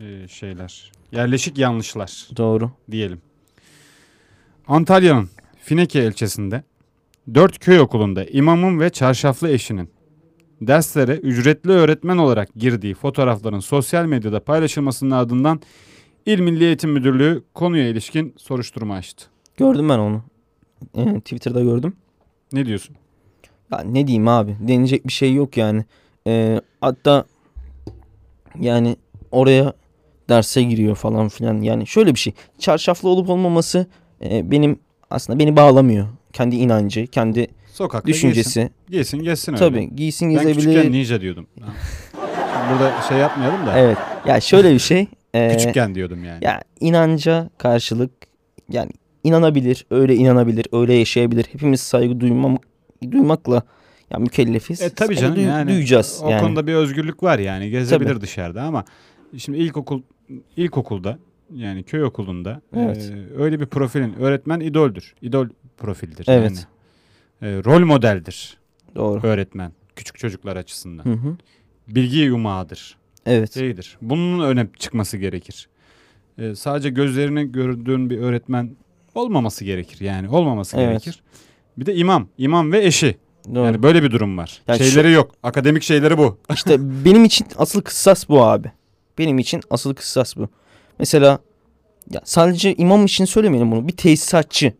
e, 0.00 0.28
şeyler. 0.28 0.92
Yerleşik 1.12 1.58
yanlışlar 1.58 2.28
Doğru. 2.36 2.70
diyelim. 2.90 3.20
Antalya'nın 4.68 5.28
Fineke 5.62 6.06
ilçesinde 6.06 6.62
dört 7.34 7.58
köy 7.58 7.80
okulunda 7.80 8.24
imamın 8.24 8.80
ve 8.80 8.90
çarşaflı 8.90 9.50
eşinin 9.50 9.90
derslere 10.60 11.16
ücretli 11.16 11.70
öğretmen 11.70 12.18
olarak 12.18 12.54
girdiği 12.54 12.94
fotoğrafların 12.94 13.60
sosyal 13.60 14.04
medyada 14.04 14.44
paylaşılmasının 14.44 15.10
ardından 15.10 15.60
İl 16.26 16.40
Milli 16.40 16.64
Eğitim 16.64 16.90
Müdürlüğü 16.90 17.44
konuya 17.54 17.88
ilişkin 17.88 18.34
soruşturma 18.36 18.94
açtı. 18.94 19.26
Gördüm 19.56 19.88
ben 19.88 19.98
onu. 19.98 20.22
E, 20.94 21.20
Twitter'da 21.20 21.60
gördüm. 21.60 21.96
Ne 22.52 22.66
diyorsun? 22.66 22.96
Ya 23.72 23.80
ne 23.80 24.06
diyeyim 24.06 24.28
abi? 24.28 24.56
Deneyecek 24.60 25.06
bir 25.06 25.12
şey 25.12 25.34
yok 25.34 25.56
yani. 25.56 25.84
E, 26.26 26.60
hatta 26.80 27.24
yani 28.60 28.96
oraya 29.30 29.72
derse 30.28 30.62
giriyor 30.62 30.96
falan 30.96 31.28
filan. 31.28 31.60
Yani 31.62 31.86
şöyle 31.86 32.14
bir 32.14 32.18
şey. 32.18 32.32
Çarşaflı 32.58 33.08
olup 33.08 33.30
olmaması 33.30 33.86
e, 34.24 34.50
benim 34.50 34.78
aslında 35.10 35.38
beni 35.38 35.56
bağlamıyor. 35.56 36.06
Kendi 36.32 36.56
inancı, 36.56 37.06
kendi 37.06 37.46
Sokakta 37.72 38.08
düşüncesi. 38.08 38.60
giysin, 38.60 38.70
giysin 38.90 39.18
gezsin 39.18 39.52
öyle. 39.52 39.58
Tabii 39.60 39.96
giysin 39.96 40.28
Ben 40.36 40.38
küçükken 40.38 40.64
gezebilir. 40.64 40.92
ninja 40.92 41.20
diyordum. 41.20 41.46
Burada 42.70 43.02
şey 43.08 43.18
yapmayalım 43.18 43.66
da. 43.66 43.78
Evet. 43.78 43.98
Ya 44.26 44.40
şöyle 44.40 44.74
bir 44.74 44.78
şey. 44.78 45.06
e, 45.34 45.56
Küçükken 45.56 45.94
diyordum 45.94 46.24
yani. 46.24 46.44
Ya 46.44 46.62
inanca 46.80 47.50
karşılık 47.58 48.10
yani 48.70 48.90
inanabilir, 49.24 49.86
öyle 49.90 50.14
inanabilir, 50.14 50.66
öyle 50.72 50.94
yaşayabilir. 50.94 51.46
Hepimiz 51.52 51.80
saygı 51.80 52.20
duymam, 52.20 52.58
duymakla 53.10 53.62
ya 54.10 54.18
mükellefiz. 54.18 54.82
E 54.82 54.90
tabii 54.90 55.16
canım 55.16 55.36
duy- 55.36 55.46
yani. 55.46 55.70
duyacağız 55.70 56.20
O 56.24 56.30
yani. 56.30 56.40
konuda 56.40 56.66
bir 56.66 56.74
özgürlük 56.74 57.22
var 57.22 57.38
yani. 57.38 57.70
Gezebilir 57.70 58.10
Tabii. 58.10 58.20
dışarıda 58.20 58.62
ama 58.62 58.84
şimdi 59.38 59.58
ilkokul 59.58 60.02
ilkokulda 60.56 61.18
yani 61.54 61.82
köy 61.82 62.04
okulunda 62.04 62.60
Evet. 62.76 63.12
e, 63.14 63.42
öyle 63.42 63.60
bir 63.60 63.66
profilin 63.66 64.14
öğretmen 64.14 64.60
idoldür. 64.60 65.14
İdol 65.22 65.46
profildir 65.76 66.24
Evet. 66.28 66.66
yani. 67.42 67.56
E, 67.56 67.64
rol 67.64 67.80
modeldir 67.84 68.58
Doğru. 68.94 69.26
öğretmen 69.26 69.72
küçük 69.96 70.18
çocuklar 70.18 70.56
açısından. 70.56 71.04
Hı 71.04 71.12
hı. 71.12 71.36
Bilgi 71.88 72.18
yumağıdır. 72.18 72.96
Evet. 73.26 73.54
Şeydir. 73.54 73.98
Bunun 74.02 74.44
öne 74.44 74.66
çıkması 74.78 75.16
gerekir. 75.16 75.68
E, 76.38 76.54
sadece 76.54 76.90
gözlerini 76.90 77.52
gördüğün 77.52 78.10
bir 78.10 78.18
öğretmen 78.18 78.76
olmaması 79.14 79.64
gerekir 79.64 80.04
yani. 80.04 80.28
Olmaması 80.28 80.76
Evet. 80.76 80.88
gerekir. 80.88 81.22
Bir 81.78 81.86
de 81.86 81.94
imam. 81.94 82.28
imam 82.38 82.72
ve 82.72 82.84
eşi. 82.84 83.16
Doğru. 83.54 83.64
Yani 83.64 83.82
böyle 83.82 84.02
bir 84.02 84.10
durum 84.10 84.38
var. 84.38 84.62
Yani 84.68 84.78
şeyleri 84.78 85.12
yok. 85.12 85.34
Akademik 85.42 85.82
şeyleri 85.82 86.18
bu. 86.18 86.38
İşte 86.52 87.04
benim 87.04 87.24
için 87.24 87.46
asıl 87.58 87.80
kıssas 87.82 88.28
bu 88.28 88.42
abi. 88.44 88.72
Benim 89.18 89.38
için 89.38 89.60
asıl 89.70 89.94
kıssas 89.94 90.36
bu. 90.36 90.48
Mesela 90.98 91.38
ya 92.10 92.20
sadece 92.24 92.74
imam 92.74 93.04
için 93.04 93.24
söylemeyelim 93.24 93.72
bunu. 93.72 93.88
Bir 93.88 93.96
tesisatçı 93.96 94.72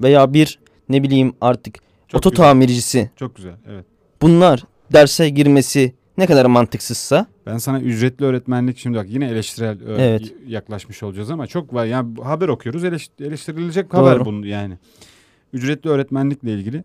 veya 0.00 0.32
bir 0.34 0.58
ne 0.88 1.02
bileyim 1.02 1.32
artık 1.40 1.78
Çok 2.08 2.18
oto 2.18 2.30
güzel. 2.30 2.44
tamircisi. 2.44 3.10
Çok 3.16 3.36
güzel. 3.36 3.54
Evet. 3.70 3.84
Bunlar 4.22 4.62
derse 4.92 5.28
girmesi 5.28 5.92
ne 6.18 6.26
kadar 6.26 6.46
mantıksızsa 6.46 7.26
Ben 7.46 7.58
sana 7.58 7.80
ücretli 7.80 8.24
öğretmenlik 8.24 8.78
şimdi 8.78 8.98
bak 8.98 9.06
yine 9.08 9.28
eleştirel 9.28 9.78
Evet. 9.98 10.32
yaklaşmış 10.46 11.02
olacağız 11.02 11.30
ama 11.30 11.46
çok 11.46 11.74
var. 11.74 11.84
Yani 11.84 12.20
haber 12.22 12.48
okuyoruz 12.48 12.84
eleş- 12.84 13.10
eleştirilecek 13.26 13.94
haber 13.94 14.14
Doğru. 14.16 14.24
bunu 14.24 14.46
yani. 14.46 14.78
Ücretli 15.52 15.88
öğretmenlikle 15.90 16.54
ilgili 16.54 16.84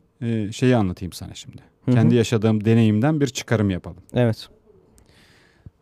şeyi 0.54 0.76
anlatayım 0.76 1.14
sana 1.14 1.34
şimdi. 1.34 1.62
Hı 1.86 1.92
hı. 1.92 1.96
Kendi 1.96 2.16
yaşadığım 2.16 2.66
deneyimden 2.66 3.22
bir 3.22 3.28
çıkarım 3.28 3.70
yapalım. 3.70 3.98
evet. 4.14 4.50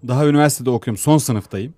Daha 0.07 0.27
üniversitede 0.27 0.69
okuyorum. 0.69 0.97
Son 0.97 1.17
sınıftayım. 1.17 1.73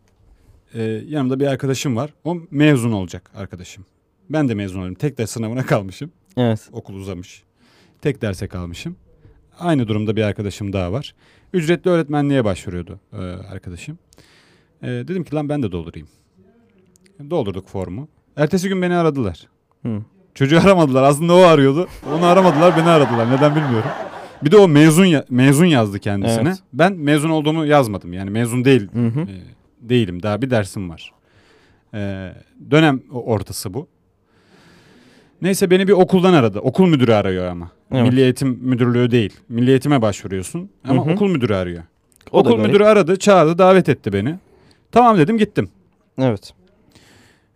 E, 0.73 0.83
yanımda 0.83 1.39
bir 1.39 1.47
arkadaşım 1.47 1.95
var. 1.95 2.13
O 2.23 2.37
mezun 2.51 2.91
olacak 2.91 3.31
arkadaşım. 3.35 3.85
Ben 4.29 4.49
de 4.49 4.53
mezun 4.53 4.81
oldum. 4.81 4.93
Tek 4.93 5.17
ders 5.17 5.31
sınavına 5.31 5.65
kalmışım. 5.65 6.11
Evet. 6.37 6.69
Okul 6.71 6.93
uzamış. 6.95 7.43
Tek 8.01 8.21
derse 8.21 8.47
kalmışım. 8.47 8.95
Aynı 9.59 9.87
durumda 9.87 10.15
bir 10.15 10.21
arkadaşım 10.23 10.73
daha 10.73 10.91
var. 10.91 11.15
Ücretli 11.53 11.89
öğretmenliğe 11.89 12.45
başvuruyordu 12.45 12.99
e, 13.13 13.17
arkadaşım. 13.51 13.97
E, 14.83 14.87
dedim 14.87 15.23
ki 15.23 15.35
lan 15.35 15.49
ben 15.49 15.63
de 15.63 15.71
doldurayım. 15.71 16.07
Doldurduk 17.29 17.67
formu. 17.67 18.07
Ertesi 18.35 18.69
gün 18.69 18.81
beni 18.81 18.95
aradılar. 18.95 19.47
Hı. 19.85 20.01
Çocuğu 20.35 20.59
aramadılar. 20.63 21.03
Aslında 21.03 21.33
o 21.33 21.39
arıyordu. 21.41 21.87
Onu 22.13 22.25
aramadılar, 22.25 22.77
beni 22.77 22.89
aradılar. 22.89 23.31
Neden 23.31 23.55
bilmiyorum. 23.55 23.89
Bir 24.43 24.51
de 24.51 24.57
o 24.57 24.68
mezun 24.68 25.05
ya- 25.05 25.26
mezun 25.30 25.65
yazdı 25.65 25.99
kendisine. 25.99 26.49
Evet. 26.49 26.59
Ben 26.73 26.93
mezun 26.93 27.30
olduğumu 27.30 27.65
yazmadım. 27.65 28.14
Yani 28.14 28.30
mezun 28.30 28.65
değil 28.65 28.88
Hı 28.93 29.07
hı. 29.07 29.22
e, 29.22 29.35
değilim. 29.89 30.23
Daha 30.23 30.41
bir 30.41 30.49
dersim 30.49 30.89
var. 30.89 31.11
E, 31.93 32.31
dönem 32.72 33.01
ortası 33.11 33.73
bu. 33.73 33.88
Neyse 35.41 35.69
beni 35.69 35.88
bir 35.88 35.93
okuldan 35.93 36.34
aradı. 36.34 36.59
Okul 36.59 36.88
müdürü 36.88 37.14
arıyor 37.14 37.45
ama. 37.47 37.72
Evet. 37.91 38.03
Milli 38.03 38.22
Eğitim 38.22 38.59
Müdürlüğü 38.61 39.11
değil. 39.11 39.34
Milli 39.49 39.69
Eğitim'e 39.69 40.01
başvuruyorsun 40.01 40.69
ama 40.84 41.05
Hı 41.05 41.09
hı. 41.09 41.14
okul 41.14 41.27
müdürü 41.30 41.55
arıyor. 41.55 41.84
O 42.31 42.45
da 42.45 42.49
okul 42.49 42.57
garip. 42.57 42.72
müdürü 42.72 42.84
aradı, 42.85 43.19
çağırdı, 43.19 43.57
davet 43.57 43.89
etti 43.89 44.14
beni. 44.14 44.35
Tamam 44.91 45.18
dedim, 45.18 45.38
gittim. 45.38 45.69
Evet. 46.22 46.53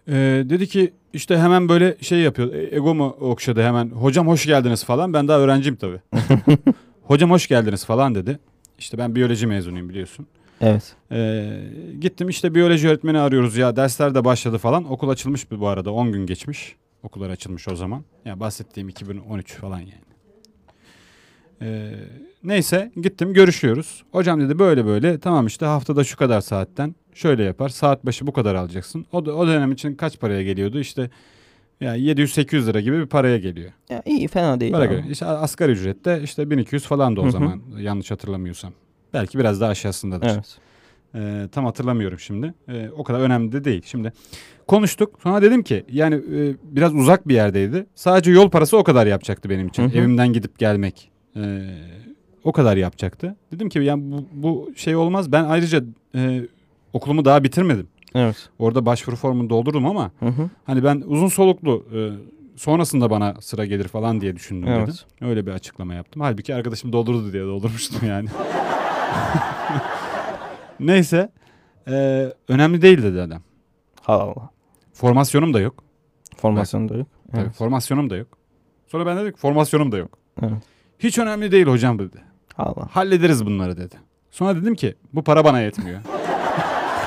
Ee, 0.08 0.14
dedi 0.50 0.68
ki 0.68 0.94
işte 1.14 1.38
hemen 1.38 1.70
böyle 1.70 1.98
şey 2.02 2.20
yapıyor. 2.20 2.54
e- 2.54 2.76
Egomu 2.76 3.08
okşadı 3.08 3.64
hemen. 3.64 3.90
Hocam 3.90 4.28
hoş 4.28 4.46
geldiniz 4.46 4.84
falan. 4.84 5.14
Ben 5.14 5.28
daha 5.28 5.40
öğrenciyim 5.40 5.76
tabii. 5.76 6.00
Hocam 7.04 7.32
hoş 7.32 7.48
geldiniz 7.48 7.86
falan 7.86 8.16
dedi. 8.16 8.40
İşte 8.80 8.98
ben 8.98 9.16
biyoloji 9.16 9.48
mezunuyum 9.48 9.90
biliyorsun. 9.90 10.28
Evet. 10.62 10.96
Ee, 11.12 11.62
gittim 12.02 12.30
işte 12.30 12.56
biyoloji 12.56 12.88
öğretmeni 12.90 13.20
arıyoruz 13.20 13.58
ya 13.58 13.76
dersler 13.76 14.16
de 14.16 14.26
başladı 14.26 14.58
falan. 14.58 14.92
Okul 14.92 15.10
açılmış 15.10 15.52
bu 15.52 15.68
arada 15.68 15.92
10 15.94 16.12
gün 16.12 16.26
geçmiş. 16.26 16.76
Okullar 17.04 17.30
açılmış 17.30 17.68
o 17.68 17.76
zaman. 17.76 18.04
Ya 18.26 18.40
bahsettiğim 18.40 18.90
2013 18.90 19.54
falan 19.54 19.80
yani. 19.80 19.94
Ee, 21.62 21.92
neyse 22.44 22.92
gittim 23.02 23.34
görüşüyoruz. 23.34 24.04
Hocam 24.12 24.42
dedi 24.42 24.60
böyle 24.60 24.86
böyle 24.86 25.20
tamam 25.20 25.48
işte 25.48 25.66
haftada 25.66 26.04
şu 26.04 26.18
kadar 26.18 26.42
saatten 26.42 26.96
şöyle 27.14 27.44
yapar. 27.44 27.70
Saat 27.70 28.06
başı 28.06 28.28
bu 28.28 28.34
kadar 28.34 28.56
alacaksın. 28.56 29.06
O, 29.12 29.26
da, 29.26 29.36
o 29.36 29.48
dönem 29.48 29.72
için 29.72 29.96
kaç 29.96 30.20
paraya 30.20 30.44
geliyordu? 30.44 30.80
İşte 30.80 31.10
ya 31.82 31.98
700-800 31.98 32.68
lira 32.68 32.82
gibi 32.82 33.00
bir 33.00 33.06
paraya 33.06 33.38
geliyor. 33.38 33.72
Ya 33.90 34.02
iyi 34.06 34.28
fena 34.28 34.60
değil. 34.60 34.72
Para 34.72 34.86
göre. 34.86 35.04
İşte 35.10 35.26
asgari 35.26 35.72
ücrette 35.72 36.22
işte 36.24 36.50
1200 36.50 36.84
falan 36.84 37.16
da 37.16 37.22
o 37.22 37.32
zaman 37.32 37.62
yanlış 37.80 38.12
hatırlamıyorsam. 38.12 38.74
Belki 39.14 39.40
biraz 39.40 39.62
daha 39.62 39.70
aşağısındadır. 39.70 40.28
Evet. 40.28 40.58
Ee, 41.16 41.48
tam 41.52 41.66
hatırlamıyorum 41.66 42.20
şimdi. 42.20 42.54
Ee, 42.70 42.90
o 42.98 43.04
kadar 43.04 43.20
önemli 43.20 43.52
de 43.52 43.64
değil. 43.64 43.82
Şimdi 43.86 44.14
konuştuk. 44.68 45.20
Sonra 45.24 45.42
dedim 45.42 45.64
ki 45.64 45.86
yani 45.92 46.16
e, 46.16 46.56
biraz 46.64 46.96
uzak 46.96 47.28
bir 47.28 47.36
yerdeydi. 47.36 47.86
Sadece 47.96 48.32
yol 48.32 48.50
parası 48.50 48.78
o 48.78 48.84
kadar 48.84 49.08
yapacaktı 49.08 49.50
benim 49.50 49.68
için. 49.68 49.84
Hı 49.84 49.88
hı. 49.88 49.98
Evimden 49.98 50.34
gidip 50.34 50.60
gelmek. 50.60 51.12
Ee, 51.36 51.42
o 52.44 52.52
kadar 52.52 52.78
yapacaktı. 52.78 53.36
Dedim 53.52 53.70
ki 53.70 53.80
yani 53.80 54.04
bu, 54.12 54.26
bu 54.34 54.72
şey 54.76 54.96
olmaz. 54.96 55.32
Ben 55.32 55.44
ayrıca 55.44 55.84
e, 56.16 56.42
okulumu 56.94 57.26
daha 57.26 57.44
bitirmedim. 57.44 57.88
Evet. 58.16 58.50
Orada 58.60 58.86
başvuru 58.86 59.16
formunu 59.16 59.50
doldurdum 59.50 59.86
ama 59.86 60.12
Hı 60.20 60.26
hı. 60.26 60.50
hani 60.66 60.84
ben 60.84 61.04
uzun 61.06 61.28
soluklu 61.28 61.86
e, 61.96 62.00
sonrasında 62.58 63.10
bana 63.10 63.36
sıra 63.42 63.66
gelir 63.66 63.88
falan 63.88 64.22
diye 64.22 64.36
düşündüm 64.36 64.70
Evet. 64.70 64.88
dedim. 64.88 65.30
Öyle 65.30 65.46
bir 65.46 65.52
açıklama 65.52 65.94
yaptım. 65.94 66.22
Halbuki 66.22 66.56
arkadaşım 66.56 66.94
doldurdu 66.94 67.34
diye 67.34 67.44
doldurmuştum 67.44 68.08
yani. 68.08 68.30
Neyse. 70.80 71.30
e, 71.88 72.28
önemli 72.48 72.82
değil 72.82 73.04
dedi 73.04 73.22
adam. 73.22 73.42
Allah 74.08 74.24
Allah. 74.24 74.50
Formasyonum 74.94 75.54
da 75.54 75.60
yok. 75.60 75.84
Formasyon 76.38 76.90
da 76.90 76.98
yok. 76.98 77.08
Tabii, 77.32 77.42
Evet. 77.42 77.56
formasyonum 77.56 78.10
da 78.10 78.16
yok. 78.16 78.28
Sonra 78.88 79.06
ben 79.06 79.18
dedim 79.18 79.32
ki 79.32 79.38
formasyonum 79.40 79.92
da 79.92 79.98
yok. 79.98 80.18
Evet. 80.42 80.64
Hiç 81.00 81.18
önemli 81.20 81.52
değil 81.52 81.68
hocam 81.68 82.00
dedi. 82.00 82.18
Allah. 82.58 82.88
Hallederiz 82.92 83.46
bunları 83.46 83.78
dedi. 83.78 83.96
Sonra 84.32 84.56
dedim 84.56 84.76
ki 84.76 84.96
bu 85.14 85.24
para 85.24 85.46
bana 85.46 85.60
yetmiyor. 85.60 86.00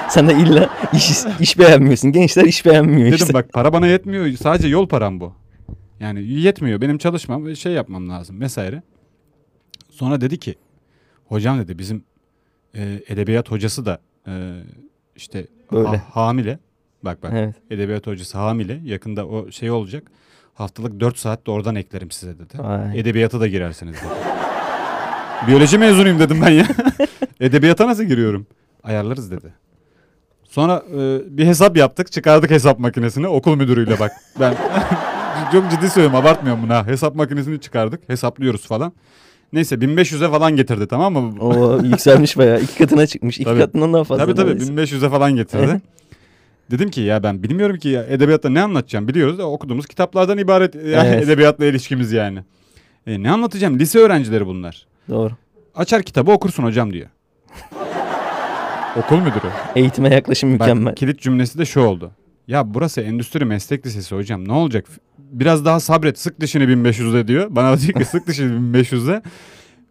Sen 0.09 0.29
de 0.29 0.33
illa 0.35 0.71
iş, 0.93 1.11
iş 1.41 1.59
beğenmiyorsun. 1.59 2.13
Gençler 2.13 2.45
iş 2.45 2.67
beğenmiyor 2.67 3.07
dedim 3.07 3.15
işte. 3.17 3.35
bak 3.35 3.53
para 3.53 3.73
bana 3.73 3.87
yetmiyor. 3.87 4.37
Sadece 4.37 4.69
yol 4.69 4.89
param 4.89 5.21
bu. 5.21 5.33
Yani 6.01 6.25
yetmiyor. 6.25 6.81
Benim 6.81 6.99
çalışmam 6.99 7.47
ve 7.47 7.55
şey 7.57 7.73
yapmam 7.73 8.09
lazım 8.09 8.41
vesaire. 8.41 8.83
Sonra 9.91 10.21
dedi 10.21 10.39
ki 10.39 10.55
hocam 11.29 11.59
dedi 11.59 11.79
bizim 11.79 12.05
e, 12.77 13.01
edebiyat 13.09 13.51
hocası 13.51 13.87
da 13.87 13.99
e, 14.29 14.33
işte 15.17 15.47
Böyle. 15.73 15.89
ha- 15.89 16.03
hamile. 16.13 16.59
Bak 17.03 17.23
bak 17.23 17.33
Evet. 17.35 17.55
edebiyat 17.71 18.07
hocası 18.07 18.39
hamile. 18.39 18.81
Yakında 18.85 19.27
o 19.27 19.51
şey 19.51 19.71
olacak. 19.71 20.11
Haftalık 20.55 21.01
4 21.01 21.19
saat 21.19 21.47
de 21.47 21.51
oradan 21.51 21.75
eklerim 21.75 22.11
size 22.11 22.39
dedi. 22.39 22.59
Vay. 22.59 23.01
Edebiyata 23.01 23.41
da 23.41 23.47
girersiniz 23.47 23.95
dedi. 23.97 24.13
Biyoloji 25.49 25.79
mezunuyum 25.79 26.19
dedim 26.19 26.41
ben 26.47 26.51
ya. 26.51 26.67
Edebiyata 27.41 27.87
nasıl 27.87 28.05
giriyorum? 28.05 28.47
Ayarlarız 28.85 29.31
dedi. 29.31 29.55
Sonra 30.55 30.83
e, 30.99 31.21
bir 31.39 31.47
hesap 31.47 31.77
yaptık. 31.77 32.13
Çıkardık 32.13 32.51
hesap 32.51 32.79
makinesini 32.79 33.29
okul 33.29 33.57
müdürüyle 33.57 34.01
bak. 34.01 34.13
Ben 34.41 34.55
çok 35.53 35.71
ciddi 35.71 35.91
söylüyorum 35.91 36.17
abartmıyorum 36.17 36.63
bunu 36.63 36.75
ha. 36.75 36.87
Hesap 36.87 37.15
makinesini 37.15 37.61
çıkardık. 37.61 38.09
Hesaplıyoruz 38.09 38.67
falan. 38.67 38.93
Neyse 39.53 39.75
1500'e 39.75 40.31
falan 40.31 40.57
getirdi 40.57 40.87
tamam 40.89 41.13
mı? 41.13 41.41
O 41.41 41.79
yükselmiş 41.85 42.39
bayağı. 42.39 42.61
İki 42.61 42.79
katına 42.79 43.07
çıkmış. 43.07 43.37
İki 43.37 43.45
Tabii. 43.45 43.59
katından 43.61 43.93
daha 43.93 44.05
fazla. 44.05 44.25
Tabii 44.25 44.35
tabii 44.35 44.51
neredeyse. 44.51 44.73
1500'e 44.97 45.09
falan 45.11 45.37
getirdi. 45.37 45.81
Dedim 46.71 46.91
ki 46.91 47.01
ya 47.01 47.23
ben 47.23 47.43
bilmiyorum 47.43 47.77
ki 47.79 47.89
ya 47.89 48.05
edebiyatta 48.05 48.49
ne 48.49 48.63
anlatacağım 48.63 49.09
biliyoruz 49.09 49.39
da 49.39 49.47
okuduğumuz 49.49 49.87
kitaplardan 49.87 50.39
ibaret 50.39 50.75
yani 50.75 51.09
Evet. 51.09 51.25
edebiyatla 51.25 51.65
ilişkimiz 51.65 52.13
yani. 52.13 52.39
E, 53.07 53.23
ne 53.23 53.31
anlatacağım? 53.31 53.79
Lise 53.79 53.99
öğrencileri 53.99 54.47
bunlar. 54.47 54.87
Doğru. 55.09 55.33
Açar 55.75 56.03
kitabı 56.03 56.31
okursun 56.33 56.63
hocam 56.63 56.93
diyor. 56.93 57.09
Okul 58.97 59.17
müdürü. 59.19 59.51
Eğitime 59.77 60.15
yaklaşım 60.15 60.51
mükemmel. 60.51 60.87
Bak 60.87 60.97
kilit 60.97 61.21
cümlesi 61.21 61.59
de 61.59 61.65
şu 61.65 61.81
oldu. 61.81 62.11
Ya 62.49 62.75
burası 62.75 63.01
endüstri 63.01 63.45
meslek 63.45 63.87
lisesi 63.87 64.15
hocam 64.17 64.49
ne 64.49 64.53
olacak? 64.53 64.85
Biraz 65.19 65.65
daha 65.65 65.81
sabret 65.81 66.19
sık 66.19 66.41
dişini 66.41 66.65
1500'de 66.65 67.29
diyor. 67.29 67.47
Bana 67.51 67.81
diyor 67.81 67.93
ki 67.93 68.05
sık 68.05 68.27
dişini 68.27 68.77
1500'de. 68.77 69.23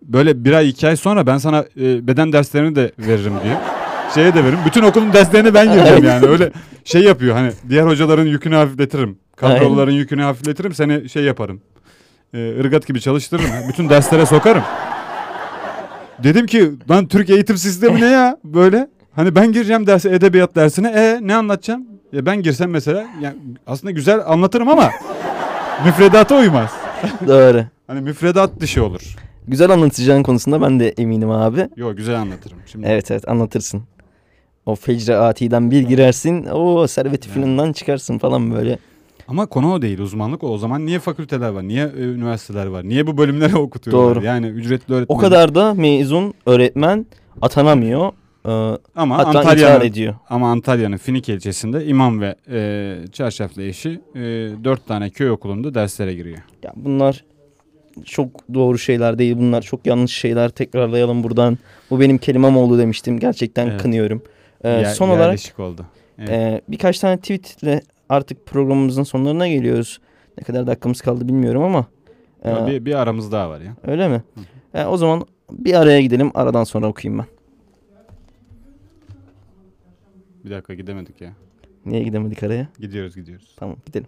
Böyle 0.01 0.45
bir 0.45 0.53
ay 0.53 0.69
iki 0.69 0.87
ay 0.87 0.95
sonra 0.95 1.27
ben 1.27 1.37
sana 1.37 1.65
e, 1.77 2.07
beden 2.07 2.33
derslerini 2.33 2.75
de 2.75 2.91
veririm 2.99 3.33
diyor. 3.43 3.55
Şeye 4.15 4.33
de 4.33 4.43
veririm. 4.43 4.59
Bütün 4.65 4.83
okulun 4.83 5.13
derslerini 5.13 5.53
ben 5.53 5.73
gireceğim 5.73 6.03
yani. 6.03 6.25
Öyle 6.25 6.51
şey 6.83 7.01
yapıyor 7.03 7.35
hani 7.35 7.51
diğer 7.69 7.83
hocaların 7.83 8.25
yükünü 8.25 8.55
hafifletirim. 8.55 9.17
Kadroların 9.35 9.91
yükünü 9.91 10.21
hafifletirim 10.21 10.73
seni 10.73 11.09
şey 11.09 11.23
yaparım. 11.23 11.61
E, 12.33 12.59
ırgat 12.59 12.87
gibi 12.87 13.01
çalıştırırım. 13.01 13.49
Bütün 13.69 13.89
derslere 13.89 14.25
sokarım. 14.25 14.63
Dedim 16.23 16.45
ki 16.45 16.71
lan 16.89 17.07
Türk 17.07 17.29
eğitim 17.29 17.57
sistemi 17.57 18.01
ne 18.01 18.05
ya 18.05 18.37
böyle? 18.43 18.87
Hani 19.15 19.35
ben 19.35 19.51
gireceğim 19.51 19.87
derse 19.87 20.09
edebiyat 20.09 20.55
dersine 20.55 20.87
e 20.87 21.19
ne 21.21 21.35
anlatacağım? 21.35 21.85
Ya 22.11 22.25
ben 22.25 22.41
girsem 22.41 22.69
mesela 22.69 23.05
yani 23.21 23.35
aslında 23.67 23.91
güzel 23.91 24.21
anlatırım 24.31 24.69
ama 24.69 24.89
müfredata 25.85 26.35
uymaz. 26.39 26.71
Doğru. 27.27 27.63
Hani 27.87 28.01
müfredat 28.01 28.59
dışı 28.59 28.85
olur. 28.85 29.15
Güzel 29.47 29.69
anlatacağın 29.69 30.23
konusunda 30.23 30.61
ben 30.61 30.79
de 30.79 30.89
eminim 30.89 31.31
abi. 31.31 31.69
Yo 31.75 31.95
güzel 31.95 32.19
anlatırım. 32.19 32.57
Şimdi 32.65 32.87
Evet 32.87 33.11
evet 33.11 33.29
anlatırsın. 33.29 33.83
O 34.65 34.75
fecre 34.75 35.15
atiden 35.17 35.71
bir 35.71 35.81
girersin. 35.81 36.45
O 36.45 36.87
servet 36.87 37.27
filminden 37.27 37.73
çıkarsın 37.73 38.17
falan 38.17 38.51
böyle. 38.53 38.79
ama 39.27 39.45
konu 39.45 39.73
o 39.73 39.81
değil 39.81 39.99
uzmanlık 39.99 40.43
o. 40.43 40.47
O 40.47 40.57
zaman 40.57 40.85
niye 40.85 40.99
fakülteler 40.99 41.49
var? 41.49 41.63
Niye 41.63 41.91
e, 41.97 42.01
üniversiteler 42.01 42.65
var? 42.65 42.83
Niye 42.83 43.07
bu 43.07 43.17
bölümleri 43.17 43.55
okutuyorlar? 43.57 44.15
Doğru. 44.15 44.25
Yani 44.25 44.47
ücretli 44.47 44.93
öğretmen. 44.93 45.15
O 45.15 45.19
kadar 45.19 45.55
da 45.55 45.73
mezun 45.73 46.33
öğretmen 46.45 47.05
atanamıyor. 47.41 48.11
Ee, 48.45 48.49
ama 48.95 49.17
hatta 49.17 49.27
intihar 49.29 49.41
Antalya'nın 49.45 49.85
ediyor. 49.85 50.15
ama 50.29 50.51
Antalya'nın 50.51 50.97
Finike 50.97 51.33
ilçesinde 51.33 51.85
imam 51.85 52.21
ve 52.21 52.35
e, 52.51 52.95
çarşaflı 53.11 53.63
eşi 53.63 53.89
e, 54.15 54.19
dört 54.63 54.87
tane 54.87 55.09
köy 55.09 55.29
okulunda 55.31 55.73
derslere 55.73 56.13
giriyor. 56.13 56.37
Ya 56.63 56.73
bunlar 56.75 57.23
çok 58.05 58.27
doğru 58.53 58.77
şeyler 58.77 59.17
değil. 59.17 59.37
Bunlar 59.37 59.61
çok 59.61 59.85
yanlış 59.87 60.11
şeyler. 60.11 60.49
Tekrarlayalım 60.49 61.23
buradan. 61.23 61.57
Bu 61.91 61.99
benim 61.99 62.17
kelimem 62.17 62.57
oldu 62.57 62.77
demiştim. 62.77 63.19
Gerçekten 63.19 63.67
Evet. 63.67 63.81
kınıyorum. 63.81 64.21
Ee, 64.63 64.69
Yer- 64.69 64.85
son 64.85 65.09
olarak 65.09 65.59
oldu. 65.59 65.85
Evet. 66.19 66.29
e, 66.29 66.61
birkaç 66.67 66.99
tane 66.99 67.17
tweetle 67.17 67.81
artık 68.09 68.45
programımızın 68.45 69.03
sonlarına 69.03 69.47
geliyoruz. 69.47 69.99
Ne 70.37 70.43
kadar 70.43 70.67
dakikamız 70.67 71.01
kaldı 71.01 71.27
bilmiyorum 71.27 71.63
ama. 71.63 71.85
e, 72.43 72.49
Yo, 72.51 72.67
bir, 72.67 72.85
bir 72.85 72.93
aramız 72.93 73.31
daha 73.31 73.49
var 73.49 73.61
ya. 73.61 73.75
Öyle 73.87 74.07
mi? 74.07 74.23
E, 74.73 74.85
o 74.85 74.97
zaman 74.97 75.25
bir 75.51 75.73
araya 75.73 76.01
gidelim. 76.01 76.31
Aradan 76.35 76.63
sonra 76.63 76.87
okuyayım 76.87 77.19
ben. 77.19 77.25
Bir 80.45 80.49
dakika 80.51 80.73
gidemedik 80.73 81.21
ya. 81.21 81.33
Niye 81.85 82.03
gidemedik 82.03 82.43
araya? 82.43 82.67
Gidiyoruz 82.79 83.15
gidiyoruz. 83.15 83.55
Tamam 83.59 83.77
gidelim. 83.85 84.07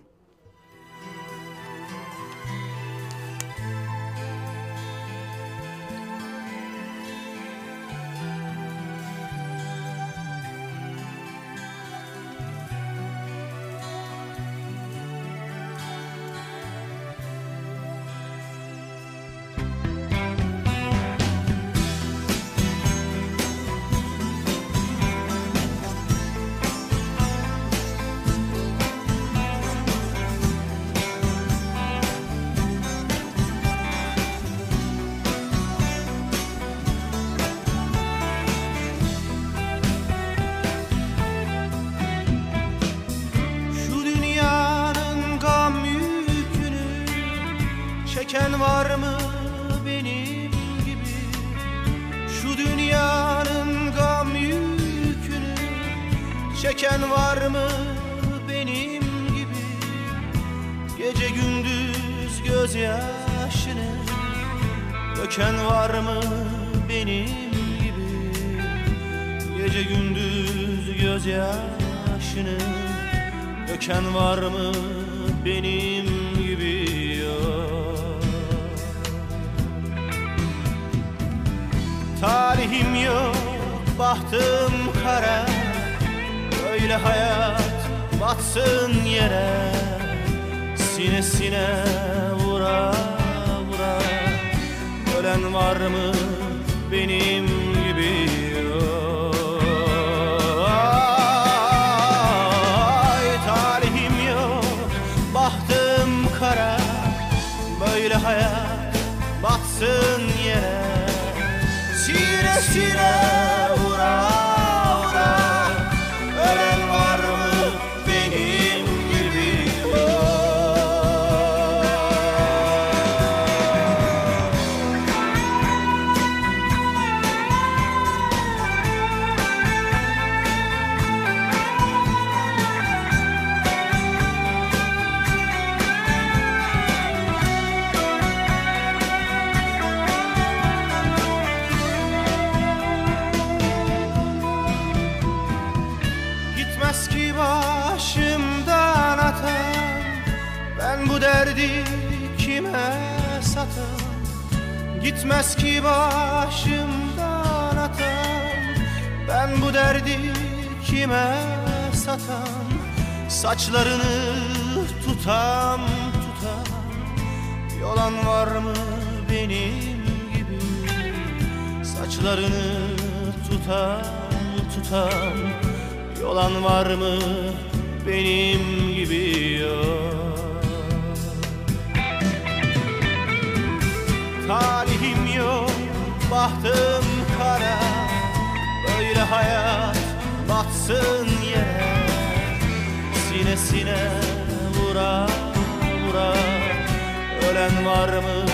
Var 198.06 198.14
mı 198.14 198.46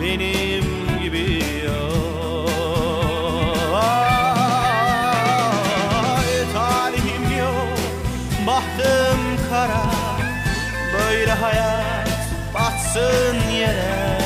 benim 0.00 0.64
gibi 1.02 1.42
Ay 6.14 6.52
talihim 6.52 7.38
yok, 7.38 7.78
bahtım 8.46 9.20
kara. 9.50 9.84
Böyle 10.92 11.32
hayat 11.32 12.08
batsın 12.54 13.50
yere. 13.50 14.18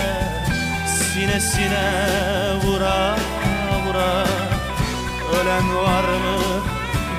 Sinesine 0.87 1.91
vura 2.65 3.17
vura. 3.87 4.25
Ölen 5.41 5.77
var 5.77 6.05
mı 6.05 6.63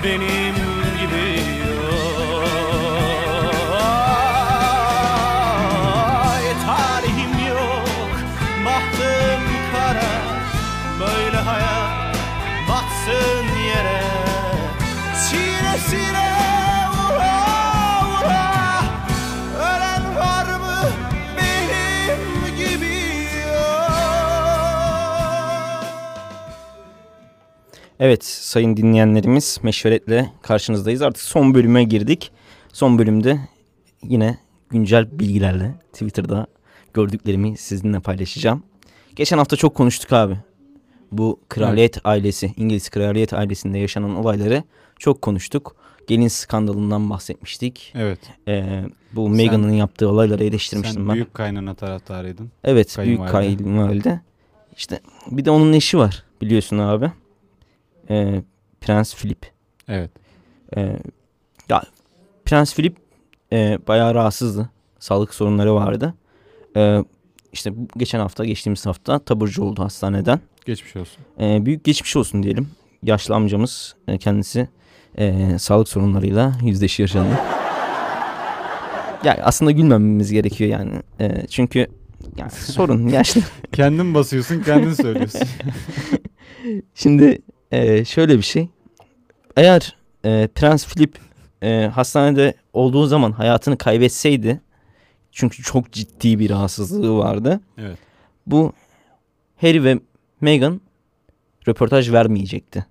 benim 0.03 0.60
Evet 28.01 28.25
sayın 28.25 28.77
dinleyenlerimiz 28.77 29.59
meşveretle 29.63 30.31
karşınızdayız. 30.41 31.01
Artık 31.01 31.23
son 31.23 31.53
bölüme 31.53 31.83
girdik. 31.83 32.31
Son 32.73 32.99
bölümde 32.99 33.39
yine 34.03 34.37
güncel 34.69 35.19
bilgilerle 35.19 35.75
Twitter'da 35.93 36.47
gördüklerimi 36.93 37.57
sizinle 37.57 37.99
paylaşacağım. 37.99 38.63
Geçen 39.15 39.37
hafta 39.37 39.55
çok 39.55 39.75
konuştuk 39.75 40.13
abi. 40.13 40.37
Bu 41.11 41.39
kraliyet 41.49 41.97
ailesi, 42.03 42.53
İngiliz 42.57 42.89
kraliyet 42.89 43.33
ailesinde 43.33 43.77
yaşanan 43.77 44.15
olayları 44.15 44.63
çok 44.99 45.21
konuştuk. 45.21 45.75
Gelin 46.07 46.27
skandalından 46.27 47.09
bahsetmiştik. 47.09 47.93
Evet. 47.95 48.19
Ee, 48.47 48.83
bu 49.13 49.25
Sen- 49.25 49.35
Meghan'ın 49.35 49.71
yaptığı 49.71 50.09
olayları 50.09 50.43
eleştirmiştim 50.43 51.01
Sen 51.01 51.07
ben. 51.07 51.15
büyük 51.15 51.33
kaynana 51.33 51.73
taraftarıydın. 51.73 52.51
Evet 52.63 52.97
büyük 53.03 53.27
kayınvalide. 53.27 54.21
İşte 54.77 54.99
bir 55.31 55.45
de 55.45 55.51
onun 55.51 55.73
eşi 55.73 55.97
var 55.97 56.23
biliyorsun 56.41 56.77
abi. 56.77 57.11
Ee, 58.09 58.41
Prens 58.81 59.15
Philip. 59.15 59.51
Evet. 59.87 60.11
Ee, 60.77 60.97
ya 61.69 61.83
Prens 62.45 62.75
Philip 62.75 62.97
e, 63.53 63.79
bayağı 63.87 64.15
rahatsızdı. 64.15 64.69
Sağlık 64.99 65.33
sorunları 65.33 65.75
vardı. 65.75 66.13
Ee, 66.77 67.03
işte 67.53 67.73
geçen 67.97 68.19
hafta 68.19 68.45
geçtiğimiz 68.45 68.85
hafta 68.85 69.19
taburcu 69.19 69.63
oldu 69.63 69.83
hastaneden. 69.83 70.39
Geçmiş 70.65 70.95
olsun. 70.95 71.23
Ee, 71.39 71.65
büyük 71.65 71.83
geçmiş 71.83 72.15
olsun 72.15 72.43
diyelim. 72.43 72.67
Yaşlı 73.03 73.35
amcamız 73.35 73.95
e, 74.07 74.17
kendisi 74.17 74.67
e, 75.17 75.57
sağlık 75.59 75.87
sorunlarıyla 75.87 76.53
yüzleşiyor 76.63 77.09
şu 77.09 77.19
anda. 77.21 77.35
Ya 79.23 79.39
aslında 79.43 79.71
gülmememiz 79.71 80.31
gerekiyor 80.31 80.69
yani. 80.69 80.91
E, 81.19 81.47
çünkü 81.47 81.87
yani 82.37 82.51
sorun 82.51 83.07
yaşlı. 83.07 83.41
Kendin 83.71 84.13
basıyorsun 84.13 84.61
kendin 84.63 84.93
söylüyorsun. 84.93 85.41
Şimdi 86.95 87.41
e, 87.72 88.06
şöyle 88.06 88.38
bir 88.38 88.43
şey. 88.43 88.69
Eğer 89.57 89.95
e, 90.26 90.48
Prens 90.56 90.88
Philip 90.88 91.18
e, 91.64 91.91
hastanede 91.93 92.53
olduğu 92.73 93.06
zaman 93.06 93.31
hayatını 93.31 93.77
kaybetseydi 93.77 94.61
çünkü 95.31 95.64
çok 95.64 95.91
ciddi 95.91 96.39
bir 96.39 96.49
rahatsızlığı 96.49 97.18
vardı. 97.18 97.60
Evet. 97.77 97.98
Bu 98.48 98.73
Harry 99.61 99.84
ve 99.84 99.99
Meghan 100.41 100.81
röportaj 101.68 102.11
vermeyecekti. 102.11 102.85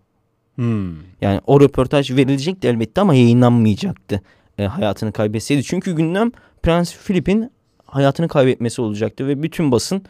Hmm. 0.54 0.96
Yani 1.20 1.40
o 1.46 1.60
röportaj 1.60 2.10
verilecekti 2.10 2.68
elbette 2.68 3.00
ama 3.00 3.14
yayınlanmayacaktı 3.14 4.22
e, 4.58 4.64
hayatını 4.64 5.12
kaybetseydi. 5.12 5.64
Çünkü 5.64 5.92
gündem 5.92 6.30
Prens 6.62 6.96
Philip'in 7.06 7.50
hayatını 7.86 8.28
kaybetmesi 8.28 8.82
olacaktı 8.82 9.28
ve 9.28 9.42
bütün 9.42 9.72
basın 9.72 10.02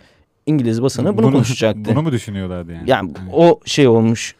İngiliz 0.46 0.82
basını 0.82 1.18
bunu, 1.18 1.32
konuşacaktı. 1.32 1.84
Bunu 1.94 2.02
mu 2.02 2.12
düşünüyorlardı 2.12 2.72
yani? 2.72 2.90
Yani 2.90 3.12
o 3.32 3.60
şey 3.64 3.88
olmuş 3.88 4.34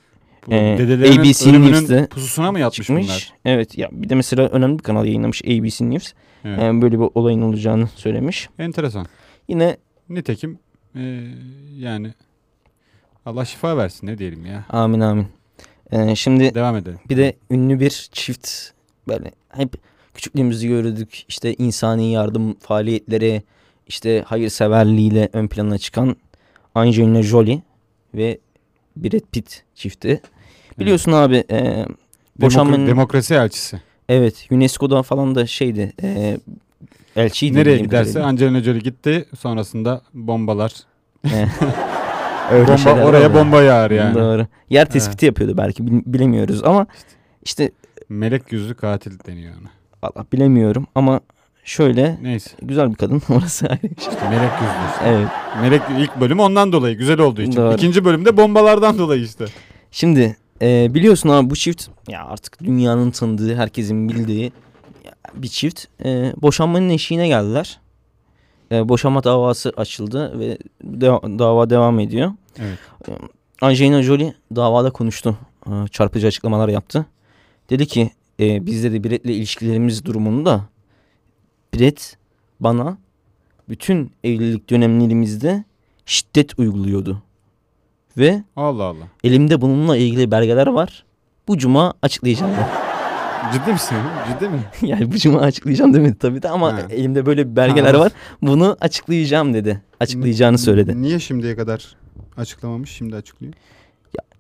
Bu 0.47 0.55
e, 0.55 0.79
dedelerinin 0.79 1.19
ABC 1.21 1.53
News'te 1.53 2.07
pususuna 2.07 2.53
mı 2.53 2.61
yatmış 2.61 2.87
çıkmış. 2.87 3.05
bunlar? 3.07 3.33
Evet 3.45 3.79
ya 3.79 3.89
bir 3.93 4.09
de 4.09 4.15
mesela 4.15 4.49
önemli 4.49 4.79
bir 4.79 4.83
kanal 4.83 5.07
yayınlamış 5.07 5.43
ABC 5.45 5.91
News. 5.91 6.13
Evet. 6.45 6.59
E, 6.63 6.83
böyle 6.83 7.01
bir 7.01 7.09
olayın 7.15 7.43
olacağını 7.43 7.89
söylemiş. 7.97 8.49
Enteresan. 8.59 9.07
Yine 9.49 9.77
Nitekim 10.09 10.59
e, 10.97 11.25
yani 11.79 12.15
Allah 13.27 13.45
şifa 13.45 13.77
versin 13.77 14.07
ne 14.07 14.19
diyelim 14.19 14.47
ya. 14.47 14.65
amin 14.69 15.01
amin. 15.01 15.27
E, 15.93 16.15
şimdi 16.15 16.55
Devam 16.55 16.77
edelim. 16.77 16.99
bir 17.09 17.17
de 17.17 17.37
ünlü 17.51 17.81
bir 17.81 18.09
çift 18.13 18.49
böyle 19.09 19.31
hep 19.49 19.73
küçüklüğümüzde 20.15 20.67
gördük 20.67 21.25
işte 21.29 21.55
insani 21.55 22.13
yardım 22.13 22.55
faaliyetleri 22.55 23.43
işte 23.87 24.23
hayırseverliğiyle 24.27 25.29
ön 25.33 25.49
plana 25.49 25.79
çıkan 25.79 26.17
Angelina 26.75 27.23
Jolie 27.23 27.63
ve 28.15 28.39
Brad 29.05 29.21
Pitt 29.33 29.63
çifti. 29.75 30.21
Biliyorsun 30.79 31.13
abi 31.13 31.45
e, 31.51 31.87
boşanmanın 32.41 32.87
demokrasi 32.87 33.35
elçisi. 33.35 33.81
evet 34.09 34.47
UNESCO'da 34.51 35.03
falan 35.03 35.35
da 35.35 35.47
şeydi 35.47 35.93
e, 36.03 36.39
elçiydi. 37.17 37.59
Nereye 37.59 37.79
giderse 37.79 38.05
kadarıyla. 38.13 38.27
Angelina 38.29 38.61
Jolie 38.61 38.81
gitti. 38.81 39.25
Sonrasında 39.39 40.03
bombalar. 40.15 40.73
E, 41.25 41.29
Öyle 42.53 42.69
bomba 42.69 42.91
oraya 42.91 43.05
oluyor. 43.05 43.35
bomba 43.35 43.63
yağar 43.63 43.91
yani. 43.91 44.15
Doğru. 44.15 44.47
Yer 44.71 44.91
tespiti 44.91 45.27
yapıyordu 45.27 45.57
belki 45.57 45.87
bil- 45.87 46.03
bilemiyoruz 46.07 46.65
ama 46.65 46.87
işte 47.43 47.71
Melek 48.09 48.53
yüzlü 48.53 48.75
katil 48.75 49.13
deniyor 49.27 49.55
ona. 49.61 49.69
valla 50.03 50.27
bilemiyorum 50.33 50.87
ama 50.95 51.21
şöyle 51.65 52.19
Neyse. 52.23 52.51
güzel 52.63 52.91
bir 52.91 52.95
kadın 52.97 53.23
orası 53.29 53.67
ayrı 53.67 53.89
işte 53.99 54.29
melek 54.31 54.51
yüzlü. 54.53 54.93
işte. 54.93 55.05
Evet. 55.07 55.29
Melek 55.61 55.83
ilk 55.99 56.21
bölüm 56.21 56.41
ondan 56.41 56.73
dolayı 56.73 56.97
güzel 56.99 57.21
olduğu 57.21 57.43
için. 57.43 57.57
Doğru. 57.57 57.75
İkinci 57.75 58.05
bölümde 58.05 58.37
bombalardan 58.37 58.99
dolayı 58.99 59.23
işte. 59.23 59.45
Şimdi 59.91 60.37
e, 60.63 60.95
biliyorsun 60.95 61.29
abi 61.29 61.51
bu 61.51 61.57
çift 61.57 61.87
ya 62.09 62.25
artık 62.25 62.65
dünyanın 62.65 63.11
tanıdığı 63.11 63.57
herkesin 63.57 64.09
bildiği 64.09 64.53
bir 65.35 65.49
çift 65.49 65.85
e, 66.05 66.33
boşanmanın 66.43 66.89
eşiğine 66.91 67.29
geldiler. 67.29 67.81
E, 68.73 68.89
boşanma 68.89 69.25
davası 69.25 69.73
açıldı 69.77 70.39
ve 70.39 70.59
de- 70.85 71.39
dava 71.39 71.71
devam 71.71 72.01
ediyor. 72.01 72.33
Evet. 72.59 72.79
E, 73.09 73.13
Angelina 73.61 74.03
Jolie 74.03 74.35
davada 74.57 74.91
konuştu. 74.91 75.39
E, 75.67 75.71
çarpıcı 75.91 76.27
açıklamalar 76.27 76.69
yaptı. 76.69 77.07
Dedi 77.71 77.87
ki 77.87 78.11
e, 78.41 78.67
biz 78.67 78.85
dedi 78.85 79.05
Brett'le 79.05 79.25
ilişkilerimiz 79.25 80.05
durumunda 80.05 80.61
Brett 81.75 82.17
bana 82.61 82.99
bütün 83.69 84.13
evlilik 84.25 84.71
dönemlerimizde 84.71 85.65
şiddet 86.07 86.59
uyguluyordu. 86.59 87.23
Ve 88.19 88.43
Allah 88.57 88.85
Allah. 88.85 89.05
Elimde 89.25 89.61
bununla 89.61 89.97
ilgili 89.97 90.31
belgeler 90.31 90.67
var. 90.67 91.05
Bu 91.49 91.59
cuma 91.59 91.95
açıklayacağım. 92.03 92.53
Ciddi 93.53 93.73
misin? 93.73 93.97
Ciddi 94.33 94.49
mi? 94.49 94.61
yani 94.83 95.13
bu 95.13 95.17
cuma 95.17 95.41
açıklayacağım 95.41 95.95
demedi 95.95 96.19
tabii 96.19 96.43
de 96.43 96.49
ama 96.49 96.73
Ha. 96.73 96.81
elimde 96.91 97.27
böyle 97.27 97.57
belgeler 97.57 97.95
Ha. 97.95 98.01
var. 98.01 98.13
Bunu 98.43 98.77
açıklayacağım 98.81 99.55
dedi. 99.55 99.81
Açıklayacağını 100.01 100.59
söyledi. 100.59 101.03
Niye 101.03 101.19
şimdiye 101.19 101.57
kadar 101.57 101.97
açıklamamış? 102.37 102.91
Şimdi 102.91 103.17
açıklıyor. 103.17 103.53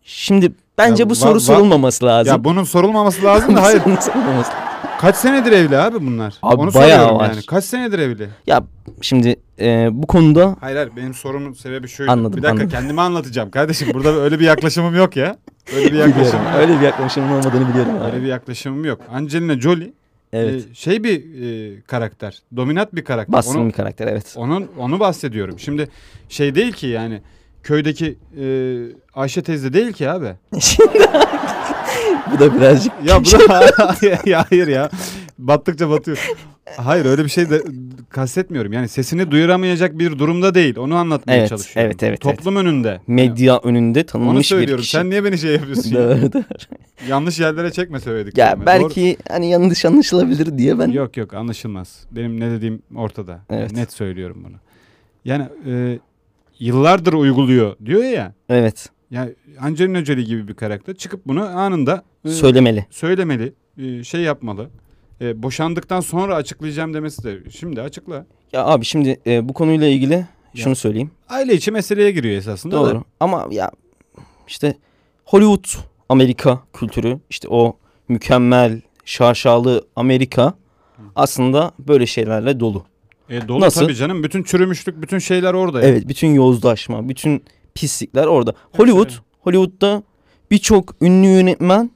Şimdi 0.03 0.53
bence 0.79 1.03
Ya 1.03 1.11
bu 1.11 1.13
va- 1.13 1.17
soru 1.17 1.39
va- 1.39 1.41
sorulmaması 1.41 2.05
lazım. 2.07 2.33
Ya 2.33 2.45
bunun 2.45 2.65
sorulmaması 2.65 3.25
lazım 3.25 3.57
da 3.57 3.63
hayır. 3.63 3.81
Sorulmaması- 3.81 4.53
Kaç 5.01 5.17
senedir 5.17 5.53
evli 5.53 5.79
abi 5.79 6.07
bunlar? 6.07 6.35
Abi 6.43 6.61
Onu 6.61 6.75
bayağı 6.75 6.91
soruyorum 6.91 7.19
var. 7.19 7.31
yani. 7.31 7.47
Kaç 7.47 7.65
senedir 7.65 7.99
evli? 7.99 8.29
ya 8.47 8.63
şimdi 9.01 9.37
e, 9.61 9.89
bu 9.93 10.07
konuda 10.07 10.57
Hayır 10.61 10.77
hayır 10.77 10.91
benim 10.97 11.15
sorumun 11.15 11.53
sebebi 11.53 11.89
şöyle. 11.89 12.11
Anladım, 12.11 12.37
Bir 12.37 12.43
dakika 12.43 12.63
anladım. 12.63 12.79
kendimi 12.79 13.01
anlatacağım 13.01 13.51
kardeşim. 13.51 13.89
Burada 13.95 14.09
öyle 14.09 14.41
bir 14.41 14.45
yaklaşımım 14.45 14.97
yok 14.97 15.17
ya. 15.17 15.37
Öyle 15.77 15.93
bir 15.93 15.99
yaklaşımım 15.99 16.25
biliyorum. 16.47 16.61
Öyle 16.61 16.81
bir 16.81 16.85
yaklaşımın 16.87 17.29
olmadığını 17.31 17.69
biliyorum. 17.69 17.95
abi. 17.97 18.05
Öyle 18.05 18.23
bir 18.23 18.27
yaklaşımım 18.29 18.85
yok. 18.85 19.01
Angelina 19.13 19.61
Jolie 19.61 19.93
Evet. 20.33 20.65
e, 20.71 20.75
şey 20.75 21.05
bir 21.05 21.43
e, 21.43 21.81
karakter. 21.81 22.39
Dominant 22.57 22.95
bir 22.95 23.05
karakter. 23.05 23.33
Baskın 23.33 23.61
Onu, 23.61 23.69
bir 23.69 23.73
karakter 23.73 24.07
evet. 24.07 24.35
onun, 24.37 24.69
onu 24.79 25.01
bahsediyorum. 25.01 25.59
Şimdi 25.59 25.89
şey 26.29 26.55
değil 26.55 26.73
ki 26.73 26.87
yani 26.87 27.23
köydeki 27.63 28.19
e, 28.41 28.45
Ayşe 29.15 29.43
teyze 29.43 29.73
değil 29.73 29.93
ki 29.93 30.11
abi. 30.11 30.33
Şimdi 30.61 30.89
bu 32.35 32.39
da 32.39 32.57
birazcık 32.57 32.93
Ya 33.05 33.21
bu 33.21 33.25
da 33.49 33.95
ya 34.27 34.47
hayır 34.51 34.69
ya. 34.69 34.91
Battıkça 35.39 35.91
batıyor. 35.91 36.19
Hayır 36.77 37.05
öyle 37.05 37.25
bir 37.25 37.29
şey 37.29 37.51
de 37.51 37.63
kastetmiyorum. 38.09 38.73
Yani 38.73 38.89
sesini 38.89 39.31
duyuramayacak 39.31 39.99
bir 39.99 40.19
durumda 40.19 40.55
değil. 40.55 40.77
Onu 40.77 40.95
anlatmaya 40.97 41.37
Evet, 41.39 41.49
çalışıyorum. 41.49 41.91
evet, 41.91 42.03
evet, 42.03 42.21
Toplum 42.21 42.57
önünde. 42.57 43.01
medya 43.07 43.59
önünde 43.59 43.99
Onu 43.99 44.07
tanınmış 44.07 44.39
bir 44.39 44.45
söylüyorum. 44.45 44.83
kişi. 44.83 44.97
Sen 44.97 45.11
niye 45.11 45.25
beni 45.25 45.39
şey 45.39 45.53
yapıyorsun? 45.53 45.91
ya? 45.95 46.01
Doğru, 46.01 46.33
doğru. 46.33 46.43
Yanlış 47.09 47.41
yerlere 47.41 47.73
çekme 47.73 48.01
söyledik. 48.01 48.39
Ya 48.39 48.57
belki 48.67 49.17
hani 49.29 49.51
yanlış 49.51 49.85
anlaşılabilir 49.85 50.59
diye 50.59 50.79
ben 50.79 50.89
Yok 50.89 51.17
yok 51.17 51.35
anlaşılmaz. 51.35 52.07
Benim 52.11 52.41
ne 52.41 52.51
dediğim 52.51 52.83
ortada. 52.97 53.41
Evet. 53.51 53.73
Net 53.73 53.93
söylüyorum 53.93 54.45
bunu. 54.49 54.57
Yani 55.25 55.45
e, 55.67 55.99
yıllardır 56.59 57.13
uyguluyor 57.13 57.77
diyor 57.85 58.03
ya. 58.05 58.33
evet 58.49 58.89
Yani 59.11 59.35
Angelina 59.61 60.05
Jolie 60.05 60.25
gibi 60.25 60.49
bir 60.49 60.55
karakter 60.55 60.95
çıkıp 60.95 61.27
bunu 61.27 61.43
anında 61.43 62.05
e, 62.25 62.29
söylemeli. 62.29 62.87
söylemeli, 62.91 63.53
e, 63.79 64.05
şey 64.05 64.21
yapmalı. 64.21 64.71
E, 65.21 65.43
boşandıktan 65.43 66.01
sonra 66.01 66.35
açıklayacağım 66.35 66.95
demesi 66.95 67.25
de 67.25 67.51
şimdi 67.51 67.83
açıkla. 67.83 68.27
Ya 68.53 68.65
abi 68.67 68.85
şimdi 68.85 69.21
e, 69.27 69.49
bu 69.49 69.53
konuyla 69.53 69.87
ilgili 69.87 70.27
şunu 70.55 70.77
söyleyeyim. 70.77 71.11
Aile 71.29 71.55
içi 71.55 71.71
meseleye 71.71 72.11
giriyor 72.11 72.37
esasında. 72.37 72.77
da. 72.77 72.91
Doğru. 72.91 73.05
Ama 73.21 73.49
ya 73.51 73.71
işte 74.49 74.75
Hollywood 75.25 75.65
Amerika 76.09 76.61
kültürü 76.73 77.19
işte 77.31 77.49
o 77.51 77.77
mükemmel 78.09 78.81
şaşalı 79.05 79.87
Amerika 79.97 80.55
aslında 81.17 81.73
böyle 81.79 82.07
şeylerle 82.07 82.61
dolu. 82.61 82.85
E, 83.29 83.49
dolu 83.49 83.61
Nasıl? 83.61 83.81
tabii 83.81 83.95
canım. 83.95 84.23
Bütün 84.25 84.43
çürümüşlük, 84.43 85.03
bütün 85.03 85.19
şeyler 85.19 85.55
orada. 85.55 85.83
ya. 85.83 85.89
Evet 85.89 86.09
bütün 86.09 86.29
yozlaşma, 86.29 87.09
bütün 87.09 87.43
pislikler 87.75 88.27
orada. 88.27 88.55
Hollywood. 88.77 89.11
Hollywood'da 89.41 90.03
birçok 90.51 90.95
ünlü 91.03 91.27
yönetmen 91.27 91.91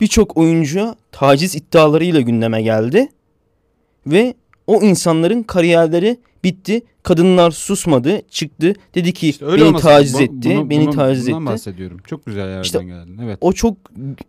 birçok 0.00 0.36
oyuncuya 0.36 0.94
taciz 1.12 1.54
iddialarıyla 1.54 2.20
gündeme 2.20 2.62
geldi. 2.62 3.08
Ve 4.06 4.34
o 4.66 4.82
insanların 4.82 5.42
kariyerleri 5.42 6.16
bitti. 6.44 6.82
Kadınlar 7.02 7.50
susmadı, 7.50 8.22
çıktı. 8.30 8.74
Dedi 8.94 9.12
ki 9.12 9.28
İşte 9.28 9.46
beni 9.46 9.64
olması- 9.64 9.84
taciz 9.86 10.14
bu- 10.14 10.20
etti, 10.22 10.32
bunu- 10.56 10.70
beni 10.70 10.86
bunu- 10.86 10.94
taciz 10.94 11.26
bundan 11.26 11.42
etti. 11.42 11.52
bahsediyorum. 11.52 11.98
Çok 12.06 12.26
güzel 12.26 12.46
yerden 12.48 12.62
İşte 12.62 12.84
geldin. 12.84 13.18
Evet. 13.24 13.38
O 13.40 13.52
çok 13.52 13.76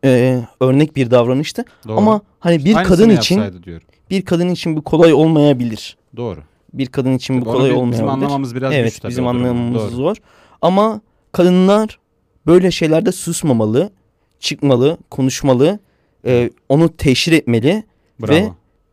e, 0.06 0.40
örnek 0.60 0.96
bir 0.96 1.12
davranıştı. 1.12 1.66
Doğru. 1.88 1.98
Ama 1.98 2.22
hani 2.40 2.66
bir 2.66 2.76
Aynısını 2.76 2.98
kadın 2.98 3.10
için 3.10 3.42
diyorum. 3.64 3.88
bir 4.10 4.22
kadın 4.22 4.50
için 4.50 4.76
bu 4.78 4.82
kolay 4.82 5.14
olmayabilir. 5.14 5.98
Doğru. 6.18 6.40
Bir 6.74 6.86
kadın 6.86 7.14
için 7.14 7.42
bu 7.42 7.50
Onu 7.50 7.56
kolay 7.58 7.70
bi- 7.70 7.74
olmayabilir. 7.74 7.94
Bizim 7.94 8.10
anlamamız 8.10 8.56
biraz 8.56 8.74
evet 8.74 8.86
güç 8.92 9.00
tabii 9.00 9.10
bizim 9.12 9.28
anlamamız 9.28 9.82
Doğru. 9.82 9.90
zor. 9.92 10.18
Ama 10.64 11.02
kadınlar 11.32 12.00
böyle 12.46 12.72
şeylerde 12.72 13.12
susmamalı, 13.12 13.92
çıkmalı, 14.40 14.98
konuşmalı, 15.10 15.80
e, 16.26 16.50
onu 16.70 16.98
teşhir 16.98 17.32
etmeli 17.32 17.84
Bravo. 18.22 18.32
ve 18.36 18.50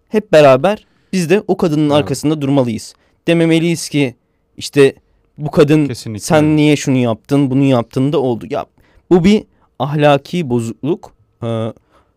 hep 0.08 0.32
beraber 0.32 0.86
biz 1.12 1.30
de 1.30 1.42
o 1.48 1.56
kadının 1.56 1.90
Bravo. 1.90 1.98
arkasında 1.98 2.40
durmalıyız. 2.40 2.94
Dememeliyiz 3.28 3.88
ki 3.88 4.14
işte 4.56 4.94
bu 5.38 5.50
kadın 5.50 5.86
Kesinlikle. 5.86 6.20
sen 6.24 6.56
niye 6.56 6.76
şunu 6.76 6.96
yaptın, 6.96 7.50
bunu 7.50 7.64
yaptın 7.64 8.12
da 8.12 8.18
oldu. 8.20 8.46
Ya 8.50 8.66
bu 9.10 9.24
bir 9.24 9.44
ahlaki 9.78 10.50
bozukluk. 10.50 11.12
Ee, 11.42 11.72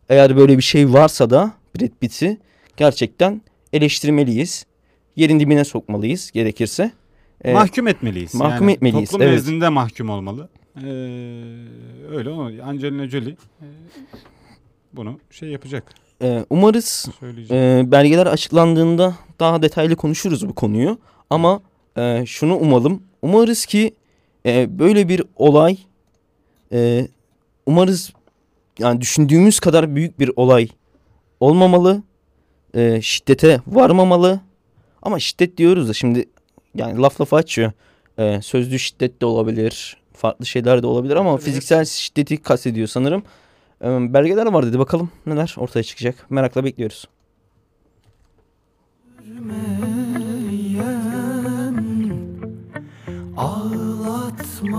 eğer 0.09 0.37
böyle 0.37 0.57
bir 0.57 0.63
şey 0.63 0.93
varsa 0.93 1.29
da 1.29 1.53
Brad 1.75 1.91
Pitt'i 2.01 2.37
gerçekten 2.77 3.41
eleştirmeliyiz. 3.73 4.65
Yerin 5.15 5.39
dibine 5.39 5.63
sokmalıyız 5.63 6.31
gerekirse. 6.31 6.91
Ee, 7.43 7.53
mahkum 7.53 7.87
etmeliyiz. 7.87 8.35
mahkum 8.35 8.69
Yani 8.69 8.75
etmeliyiz, 8.75 9.09
Toplum 9.09 9.27
evet. 9.27 9.33
nezdinde 9.37 9.69
mahkum 9.69 10.09
olmalı. 10.09 10.49
Ee, 10.77 10.81
öyle 12.11 12.29
o. 12.29 12.51
Angelina 12.63 13.07
Jolie 13.07 13.31
e, 13.31 13.65
bunu 14.93 15.19
şey 15.31 15.49
yapacak. 15.49 15.93
e, 16.21 16.45
umarız 16.49 17.05
e, 17.49 17.83
belgeler 17.85 18.25
açıklandığında 18.25 19.15
daha 19.39 19.61
detaylı 19.61 19.95
konuşuruz 19.95 20.47
bu 20.47 20.55
konuyu. 20.55 20.97
Ama 21.29 21.61
e, 21.97 22.23
şunu 22.25 22.55
umalım. 22.57 23.03
Umarız 23.21 23.65
ki 23.65 23.93
e, 24.45 24.79
böyle 24.79 25.09
bir 25.09 25.23
olay 25.35 25.77
e, 26.71 27.07
umarız 27.65 28.13
yani 28.79 29.01
düşündüğümüz 29.01 29.59
kadar 29.59 29.95
büyük 29.95 30.19
bir 30.19 30.31
olay 30.35 30.67
olmamalı. 31.39 32.03
E, 32.75 33.01
şiddete 33.01 33.61
varmamalı. 33.67 34.39
Ama 35.01 35.19
şiddet 35.19 35.57
diyoruz 35.57 35.89
da 35.89 35.93
şimdi 35.93 36.25
yani 36.75 37.01
laf 37.01 37.21
lafa 37.21 37.37
açıyor. 37.37 37.71
E, 38.17 38.41
sözlü 38.41 38.79
şiddet 38.79 39.21
de 39.21 39.25
olabilir. 39.25 39.97
Farklı 40.13 40.45
şeyler 40.45 40.83
de 40.83 40.87
olabilir 40.87 41.15
ama 41.15 41.31
Tabii, 41.31 41.43
fiziksel 41.43 41.85
şiddeti 41.85 42.37
kastediyor 42.37 42.87
sanırım. 42.87 43.23
E, 43.81 44.13
belgeler 44.13 44.45
var 44.45 44.65
dedi 44.65 44.79
bakalım 44.79 45.11
neler 45.25 45.55
ortaya 45.57 45.83
çıkacak. 45.83 46.25
Merakla 46.29 46.63
bekliyoruz. 46.63 47.07
ağlatmayan 53.37 54.73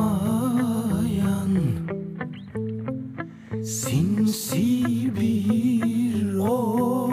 sinsi 3.65 4.85
bir 5.21 6.37
ok 6.39 7.04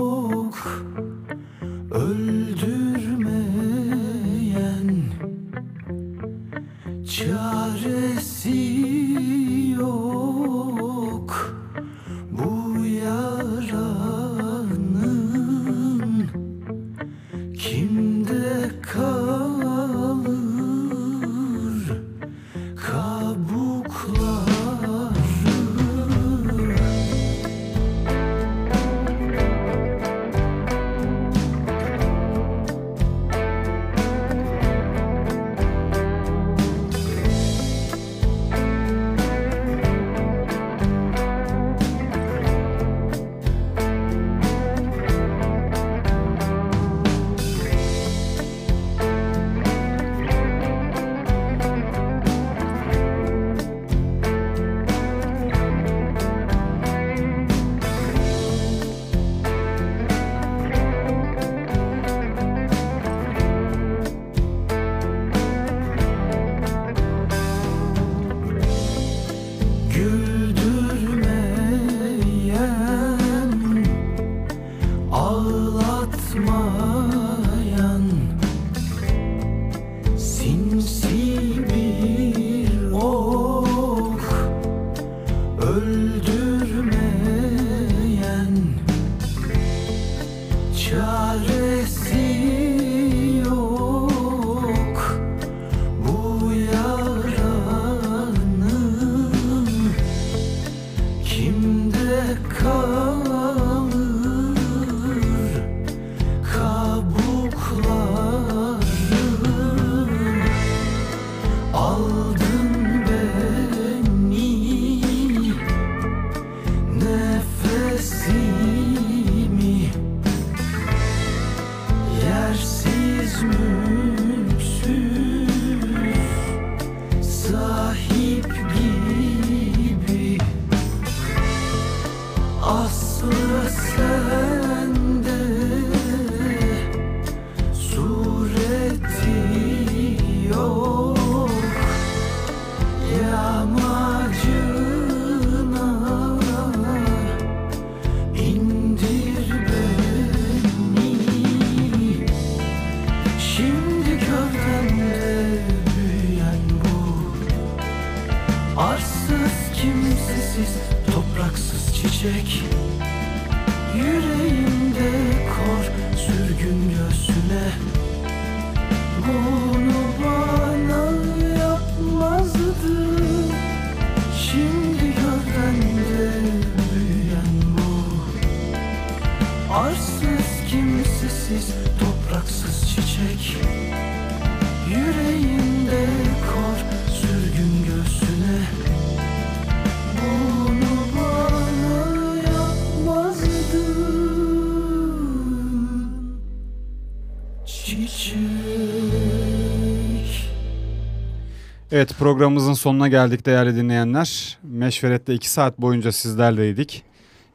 Evet 201.92 202.14
programımızın 202.20 202.74
sonuna 202.74 203.08
geldik 203.08 203.46
değerli 203.46 203.76
dinleyenler. 203.76 204.58
Meşveret'te 204.64 205.34
2 205.34 205.50
saat 205.50 205.78
boyunca 205.82 206.12
sizlerleydik. 206.12 207.04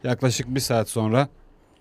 Yaklaşık 0.05 0.55
bir 0.55 0.61
saat 0.61 0.89
sonra 0.89 1.29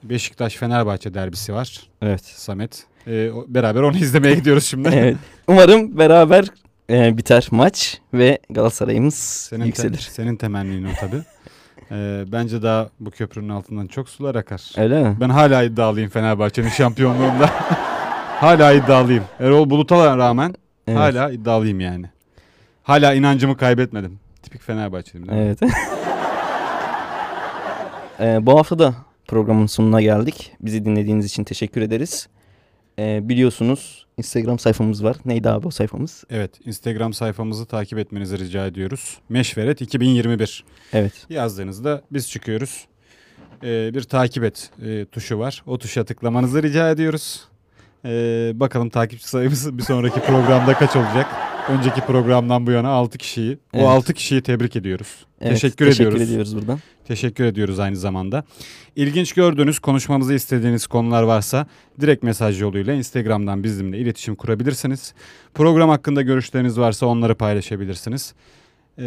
Beşiktaş-Fenerbahçe 0.03 1.13
derbisi 1.13 1.53
var. 1.53 1.79
Evet. 2.01 2.21
Samet. 2.25 2.83
Ee, 3.07 3.29
beraber 3.47 3.81
onu 3.81 3.97
izlemeye 4.05 4.35
gidiyoruz 4.35 4.63
şimdi. 4.65 4.89
evet. 4.93 5.17
Umarım 5.47 5.97
beraber 5.97 6.45
e, 6.89 7.17
biter 7.17 7.47
maç 7.51 7.99
ve 8.13 8.39
Galatasaray'ımız 8.49 9.15
Senin, 9.15 9.61
te- 9.61 9.67
yükselir. 9.67 9.97
senin 10.11 10.35
temennin 10.35 10.85
o 10.85 10.89
tabii. 10.99 11.21
Ee, 11.91 12.23
bence 12.27 12.61
daha 12.61 12.89
bu 12.99 13.11
köprünün 13.11 13.49
altından 13.49 13.87
çok 13.87 14.09
sular 14.09 14.35
akar. 14.35 14.71
Öyle 14.77 15.03
mi? 15.03 15.17
Ben 15.19 15.29
hala 15.29 15.63
iddialıyım 15.63 16.09
Fenerbahçe'nin 16.09 16.69
şampiyonluğunda. 16.69 17.49
hala 18.39 18.71
iddialıyım. 18.73 19.23
Erol 19.39 19.69
Bulut'a 19.69 20.17
rağmen 20.17 20.55
Evet. 20.87 20.99
hala 20.99 21.31
iddialıyım 21.31 21.79
yani. 21.79 22.05
Hala 22.85 23.13
inancımı 23.13 23.57
kaybetmedim. 23.57 24.19
Tipik 24.43 24.61
Fenerbahçeliyim. 24.61 25.27
değil 25.29 25.41
mi? 25.41 25.55
Evet. 25.61 25.73
Ee, 28.19 28.45
bu 28.45 28.59
hafta 28.59 28.79
da 28.79 28.95
programın 29.27 29.65
sonuna 29.65 30.01
geldik. 30.01 30.51
Bizi 30.61 30.85
dinlediğiniz 30.85 31.25
için 31.25 31.43
teşekkür 31.43 31.81
ederiz. 31.81 32.27
Ee, 32.99 33.19
biliyorsunuz 33.29 34.05
Instagram 34.17 34.59
sayfamız 34.59 35.03
var. 35.03 35.15
Neydi 35.25 35.49
abi 35.49 35.67
o 35.67 35.71
sayfamız? 35.71 36.23
Evet, 36.29 36.51
Instagram 36.65 37.13
sayfamızı 37.13 37.65
takip 37.65 37.99
etmenizi 37.99 38.39
rica 38.39 38.65
ediyoruz. 38.65 39.17
Meşveret 39.29 39.81
2021 39.81 40.63
Evet. 40.93 41.13
yazdığınızda 41.29 42.01
biz 42.11 42.29
çıkıyoruz. 42.29 42.85
Ee, 43.63 43.93
bir 43.93 44.03
takip 44.03 44.43
et 44.43 44.69
e, 44.85 45.05
tuşu 45.05 45.39
var. 45.39 45.63
O 45.67 45.77
tuşa 45.77 46.03
tıklamanızı 46.05 46.63
rica 46.63 46.89
ediyoruz. 46.89 47.43
Ee, 48.05 48.51
bakalım 48.55 48.89
takipçi 48.89 49.27
sayımız 49.29 49.77
bir 49.77 49.83
sonraki 49.83 50.19
programda 50.19 50.73
kaç 50.73 50.95
olacak? 50.95 51.27
Önceki 51.69 52.01
programdan 52.01 52.67
bu 52.67 52.71
yana 52.71 52.89
6 52.89 53.17
kişiyi. 53.17 53.53
O 53.73 53.77
Evet. 53.77 53.87
6 53.87 54.13
kişiyi 54.13 54.41
tebrik 54.41 54.75
ediyoruz. 54.75 55.25
evet 55.41 55.53
Teşekkür 55.53 55.85
teşekkür 55.85 56.07
ediyoruz. 56.09 56.29
ediyoruz 56.29 56.55
buradan. 56.55 56.79
Teşekkür 57.07 57.43
ediyoruz 57.45 57.79
aynı 57.79 57.95
zamanda. 57.95 58.43
İlginç 58.95 59.33
gördüğünüz, 59.33 59.79
konuşmamızı 59.79 60.33
istediğiniz 60.33 60.87
konular 60.87 61.23
varsa 61.23 61.67
direkt 62.01 62.23
mesaj 62.23 62.61
yoluyla 62.61 62.93
Instagram'dan 62.93 63.63
bizimle 63.63 63.97
iletişim 63.97 64.35
kurabilirsiniz. 64.35 65.13
Program 65.53 65.89
hakkında 65.89 66.21
görüşleriniz 66.21 66.79
varsa 66.79 67.05
onları 67.05 67.35
paylaşabilirsiniz. 67.35 68.33
Ee, 68.97 69.03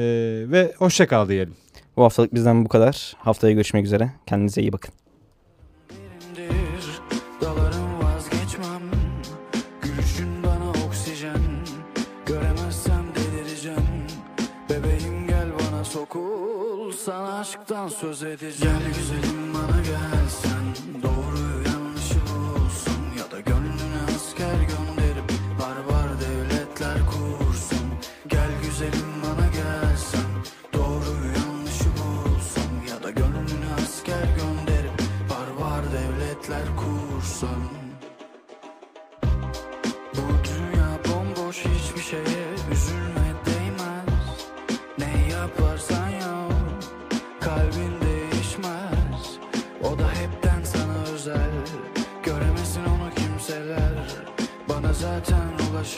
ve 0.47 0.75
hoşça 0.79 1.07
kal 1.07 1.29
diyelim. 1.29 1.55
Bu 1.97 2.05
haftalık 2.05 2.35
bizden 2.35 2.65
bu 2.65 2.69
kadar. 2.69 3.13
Haftaya 3.19 3.53
görüşmek 3.55 3.85
üzere. 3.85 4.13
Kendinize 4.27 4.61
iyi 4.61 4.73
bakın. 4.73 4.95
Aşktan 17.49 17.89
söz 17.89 18.23
edeceğim. 18.23 18.79
Gel 18.79 18.95
güzelim 18.95 19.55
bana 19.55 19.81
gelsen 19.81 20.48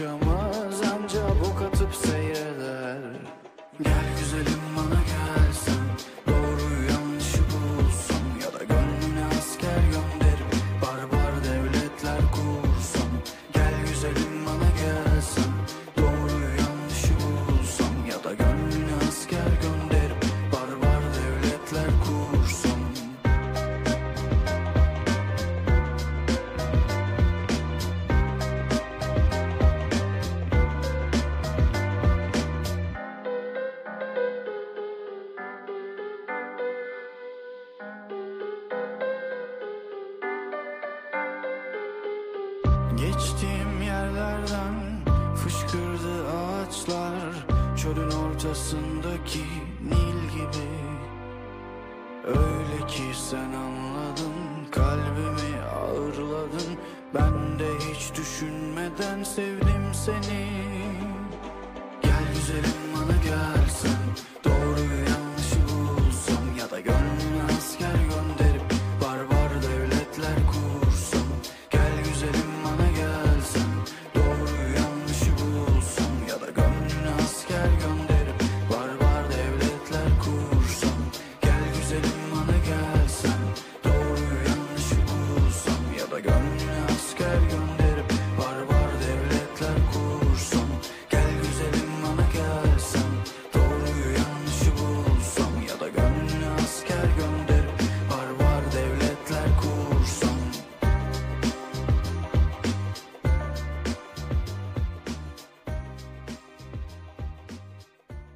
zaten 0.00 0.29